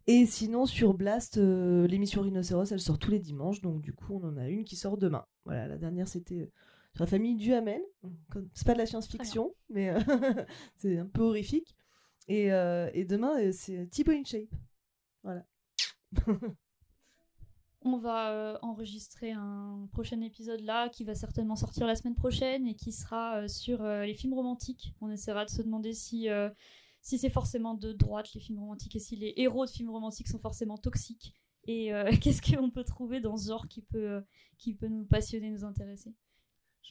Et 0.07 0.25
sinon, 0.25 0.65
sur 0.65 0.93
Blast, 0.93 1.37
euh, 1.37 1.85
l'émission 1.87 2.21
Rhinocéros, 2.21 2.71
elle 2.71 2.79
sort 2.79 2.97
tous 2.97 3.11
les 3.11 3.19
dimanches. 3.19 3.61
Donc, 3.61 3.81
du 3.81 3.93
coup, 3.93 4.19
on 4.21 4.27
en 4.27 4.37
a 4.37 4.49
une 4.49 4.63
qui 4.63 4.75
sort 4.75 4.97
demain. 4.97 5.25
Voilà, 5.45 5.67
la 5.67 5.77
dernière, 5.77 6.07
c'était 6.07 6.41
euh, 6.41 6.51
sur 6.95 7.03
la 7.03 7.07
famille 7.07 7.35
Duhamel. 7.35 7.81
C'est 8.53 8.65
pas 8.65 8.73
de 8.73 8.79
la 8.79 8.85
science-fiction, 8.85 9.53
mais 9.69 9.89
euh, 9.89 9.99
c'est 10.77 10.97
un 10.97 11.05
peu 11.05 11.21
horrifique. 11.21 11.75
Et, 12.27 12.45
et 12.45 13.03
demain, 13.03 13.51
c'est 13.51 13.89
Thibaut 13.89 14.13
InShape. 14.13 14.53
Voilà. 15.23 15.45
On 17.83 17.97
va 17.97 18.57
enregistrer 18.61 19.31
un 19.31 19.89
prochain 19.91 20.21
épisode 20.21 20.61
là 20.61 20.87
qui 20.87 21.03
va 21.03 21.13
certainement 21.13 21.57
sortir 21.57 21.87
la 21.87 21.95
semaine 21.95 22.15
prochaine 22.15 22.67
et 22.67 22.75
qui 22.75 22.93
sera 22.93 23.49
sur 23.49 23.83
les 23.83 24.13
films 24.13 24.35
romantiques. 24.35 24.93
On 25.01 25.09
essaiera 25.09 25.43
de 25.43 25.49
se 25.49 25.61
demander 25.61 25.93
si 25.93 26.29
si 27.01 27.17
c'est 27.17 27.29
forcément 27.29 27.73
de 27.73 27.93
droite 27.93 28.33
les 28.33 28.39
films 28.39 28.59
romantiques 28.59 28.95
et 28.95 28.99
si 28.99 29.15
les 29.15 29.33
héros 29.37 29.65
de 29.65 29.71
films 29.71 29.89
romantiques 29.89 30.27
sont 30.27 30.39
forcément 30.39 30.77
toxiques 30.77 31.33
et 31.65 31.93
euh, 31.93 32.11
qu'est-ce 32.21 32.41
qu'on 32.41 32.69
peut 32.69 32.83
trouver 32.83 33.19
dans 33.19 33.37
ce 33.37 33.49
genre 33.49 33.67
qui 33.67 33.81
peut, 33.81 34.09
euh, 34.09 34.21
qui 34.57 34.73
peut 34.73 34.87
nous 34.87 35.05
passionner, 35.05 35.49
nous 35.49 35.65
intéresser? 35.65 36.13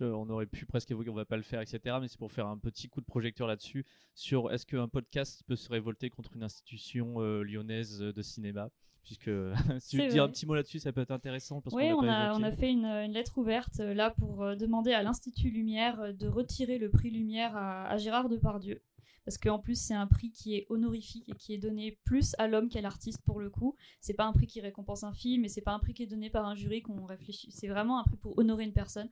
on 0.03 0.31
aurait 0.31 0.47
pu 0.47 0.65
presque 0.65 0.91
évoquer, 0.91 1.11
on 1.11 1.15
va 1.15 1.27
pas 1.27 1.37
le 1.37 1.43
faire, 1.43 1.61
etc. 1.61 1.99
Mais 2.01 2.09
c'est 2.09 2.17
pour 2.17 2.33
faire 2.33 2.47
un 2.47 2.57
petit 2.57 2.89
coup 2.89 3.03
de 3.03 3.05
projecteur 3.05 3.47
là-dessus 3.47 3.85
sur 4.15 4.51
est-ce 4.51 4.65
qu'un 4.65 4.89
podcast 4.89 5.43
peut 5.47 5.57
se 5.57 5.69
révolter 5.69 6.09
contre 6.09 6.37
une 6.37 6.43
institution 6.43 7.21
euh, 7.21 7.43
lyonnaise 7.43 7.99
de 7.99 8.23
cinéma? 8.23 8.71
Puisque 9.03 9.31
si 9.81 9.91
tu 9.91 9.99
veux 9.99 10.09
dire 10.09 10.25
un 10.25 10.31
petit 10.31 10.47
mot 10.47 10.55
là-dessus, 10.55 10.79
ça 10.79 10.93
peut 10.93 11.03
être 11.03 11.11
intéressant. 11.11 11.61
Parce 11.61 11.77
oui, 11.77 11.93
on, 11.93 12.09
a, 12.09 12.33
on 12.33 12.43
a, 12.43 12.51
fait 12.51 12.71
une, 12.71 12.87
une 12.87 13.13
lettre 13.13 13.37
ouverte 13.37 13.77
là 13.77 14.09
pour 14.09 14.57
demander 14.57 14.95
à 14.95 15.03
l'Institut 15.03 15.51
Lumière 15.51 16.15
de 16.15 16.29
retirer 16.29 16.79
le 16.79 16.89
prix 16.89 17.11
Lumière 17.11 17.55
à, 17.55 17.87
à 17.87 17.99
Gérard 17.99 18.31
Depardieu 18.31 18.81
parce 19.25 19.39
qu'en 19.39 19.59
plus 19.59 19.81
c'est 19.81 19.95
un 19.95 20.07
prix 20.07 20.31
qui 20.31 20.55
est 20.55 20.67
honorifique 20.71 21.29
et 21.29 21.35
qui 21.35 21.55
est 21.55 21.59
donné 21.59 21.99
plus 22.05 22.35
à 22.39 22.49
l'homme 22.49 22.69
qu'à 22.69 22.81
l'artiste 22.81 23.23
pour 23.25 23.41
le 23.41 23.51
coup. 23.51 23.77
C'est 24.01 24.15
pas 24.15 24.25
un 24.25 24.33
prix 24.33 24.47
qui 24.47 24.61
récompense 24.61 25.05
un 25.05 25.13
film 25.13 25.45
et 25.45 25.49
c'est 25.49 25.61
pas 25.61 25.73
un 25.73 25.79
prix 25.79 25.95
qui 25.95 26.03
est 26.03 26.07
donné 26.07 26.31
par 26.31 26.47
un 26.47 26.55
jury 26.55 26.83
qu'on 26.83 27.05
réfléchit. 27.05 27.51
C'est 27.53 27.69
vraiment 27.69 27.99
un 27.99 28.05
prix 28.05 28.17
pour 28.17 28.39
honorer 28.39 28.65
une 28.65 28.73
personne. 28.73 29.11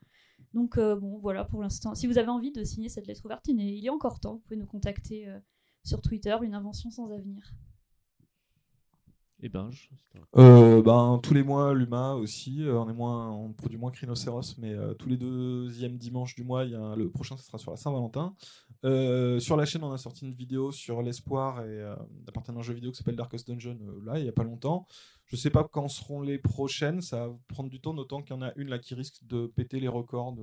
Donc 0.54 0.78
euh, 0.78 0.96
bon 0.96 1.18
voilà 1.18 1.44
pour 1.44 1.62
l'instant. 1.62 1.94
Si 1.94 2.06
vous 2.06 2.18
avez 2.18 2.28
envie 2.28 2.52
de 2.52 2.64
signer 2.64 2.88
cette 2.88 3.06
lettre 3.06 3.24
ouverte, 3.24 3.46
il 3.48 3.86
est, 3.86 3.90
encore 3.90 4.20
temps. 4.20 4.34
Vous 4.34 4.40
pouvez 4.40 4.56
nous 4.56 4.66
contacter 4.66 5.28
euh, 5.28 5.38
sur 5.84 6.00
Twitter, 6.00 6.36
une 6.42 6.54
invention 6.54 6.90
sans 6.90 7.10
avenir. 7.10 7.52
Et 9.40 9.48
ben, 9.48 9.70
euh, 10.36 10.82
ben 10.82 11.20
tous 11.22 11.32
les 11.32 11.44
mois 11.44 11.72
l'UMA 11.72 12.14
aussi. 12.14 12.64
on 12.66 12.88
est 12.88 12.92
moins, 12.92 13.30
on 13.30 13.52
produit 13.52 13.78
moins 13.78 13.92
Rhinocéros, 13.92 14.58
mais 14.58 14.74
tous 14.98 15.08
les 15.08 15.16
deuxièmes 15.16 15.96
dimanches 15.96 16.34
du 16.34 16.42
mois, 16.42 16.64
y 16.64 16.74
a 16.74 16.96
le 16.96 17.08
prochain, 17.08 17.36
ce 17.36 17.44
sera 17.44 17.58
sur 17.58 17.70
la 17.70 17.76
Saint-Valentin. 17.76 18.34
Euh, 18.84 19.40
sur 19.40 19.56
la 19.56 19.64
chaîne, 19.64 19.82
on 19.82 19.92
a 19.92 19.98
sorti 19.98 20.24
une 20.24 20.34
vidéo 20.34 20.70
sur 20.70 21.02
l'espoir 21.02 21.60
et 21.62 21.68
euh, 21.68 21.96
d'appartenir 22.24 22.58
à 22.58 22.60
un 22.60 22.62
jeu 22.62 22.74
vidéo 22.74 22.92
qui 22.92 22.98
s'appelle 22.98 23.16
Darkest 23.16 23.48
Dungeon, 23.48 23.78
euh, 23.82 24.04
là, 24.04 24.18
il 24.18 24.22
n'y 24.22 24.28
a 24.28 24.32
pas 24.32 24.44
longtemps. 24.44 24.86
Je 25.26 25.36
sais 25.36 25.50
pas 25.50 25.64
quand 25.64 25.88
seront 25.88 26.22
les 26.22 26.38
prochaines, 26.38 27.00
ça 27.00 27.26
va 27.26 27.36
prendre 27.48 27.70
du 27.70 27.80
temps, 27.80 27.92
d'autant 27.92 28.22
qu'il 28.22 28.36
y 28.36 28.38
en 28.38 28.42
a 28.42 28.52
une 28.56 28.68
là 28.68 28.78
qui 28.78 28.94
risque 28.94 29.26
de 29.26 29.46
péter 29.46 29.80
les 29.80 29.88
records 29.88 30.36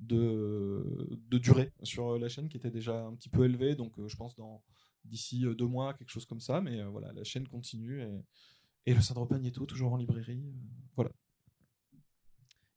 de, 0.00 0.84
de, 1.28 1.38
durée 1.38 1.72
sur 1.82 2.18
la 2.18 2.28
chaîne 2.28 2.48
qui 2.48 2.58
était 2.58 2.70
déjà 2.70 3.06
un 3.06 3.14
petit 3.14 3.30
peu 3.30 3.46
élevée, 3.46 3.74
donc 3.74 3.94
je 4.06 4.16
pense 4.16 4.36
dans 4.36 4.62
d'ici 5.06 5.44
deux 5.56 5.66
mois, 5.66 5.94
quelque 5.94 6.10
chose 6.10 6.26
comme 6.26 6.40
ça, 6.40 6.60
mais 6.60 6.82
voilà, 6.84 7.12
la 7.12 7.24
chaîne 7.24 7.46
continue 7.48 8.02
et, 8.02 8.24
et 8.86 8.94
le 8.94 9.00
Syndrome 9.00 9.28
Magneto 9.30 9.66
toujours 9.66 9.92
en 9.92 9.96
librairie. 9.96 10.42
voilà. 10.94 11.10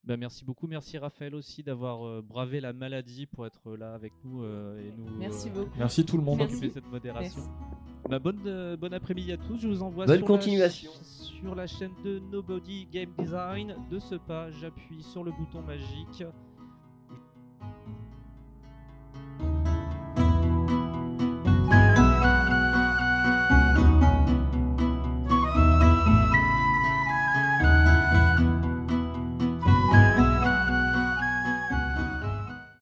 Bah, 0.10 0.18
merci 0.18 0.43
beaucoup, 0.43 0.65
merci 0.65 0.97
Raphaël 0.97 1.35
aussi 1.35 1.61
d'avoir 1.61 2.03
euh, 2.03 2.23
bravé 2.27 2.61
la 2.61 2.73
maladie 2.73 3.27
pour 3.27 3.45
être 3.45 3.76
là 3.76 3.93
avec 3.93 4.14
nous 4.23 4.43
euh, 4.43 4.81
et 4.81 4.91
nous. 4.97 5.07
Merci 5.18 5.49
euh, 5.49 5.53
beaucoup. 5.53 5.77
Merci 5.77 6.03
tout 6.03 6.18
le 6.18 6.23
monde. 6.23 6.39
Merci. 6.39 6.72
cette 6.72 6.89
modération. 6.89 7.43
Bah, 8.10 8.18
bonne 8.18 8.76
bonne 8.77 8.93
après-midi 8.93 9.34
à 9.34 9.38
tous. 9.38 9.60
Je 9.60 9.68
vous 9.68 9.84
envoie 9.84 10.07
bonne 10.07 10.18
sur 10.18 10.26
continuation 10.26 10.89
la, 10.97 11.03
sur 11.06 11.56
la 11.56 11.68
chaîne 11.68 11.91
de 12.03 12.18
Nobody 12.18 12.88
Game 12.88 13.14
Design. 13.19 13.76
De 13.91 13.99
ce 13.99 14.15
pas, 14.15 14.49
j'appuie 14.49 15.03
sur 15.03 15.23
le 15.23 15.31
bouton 15.31 15.61
magique 15.61 16.23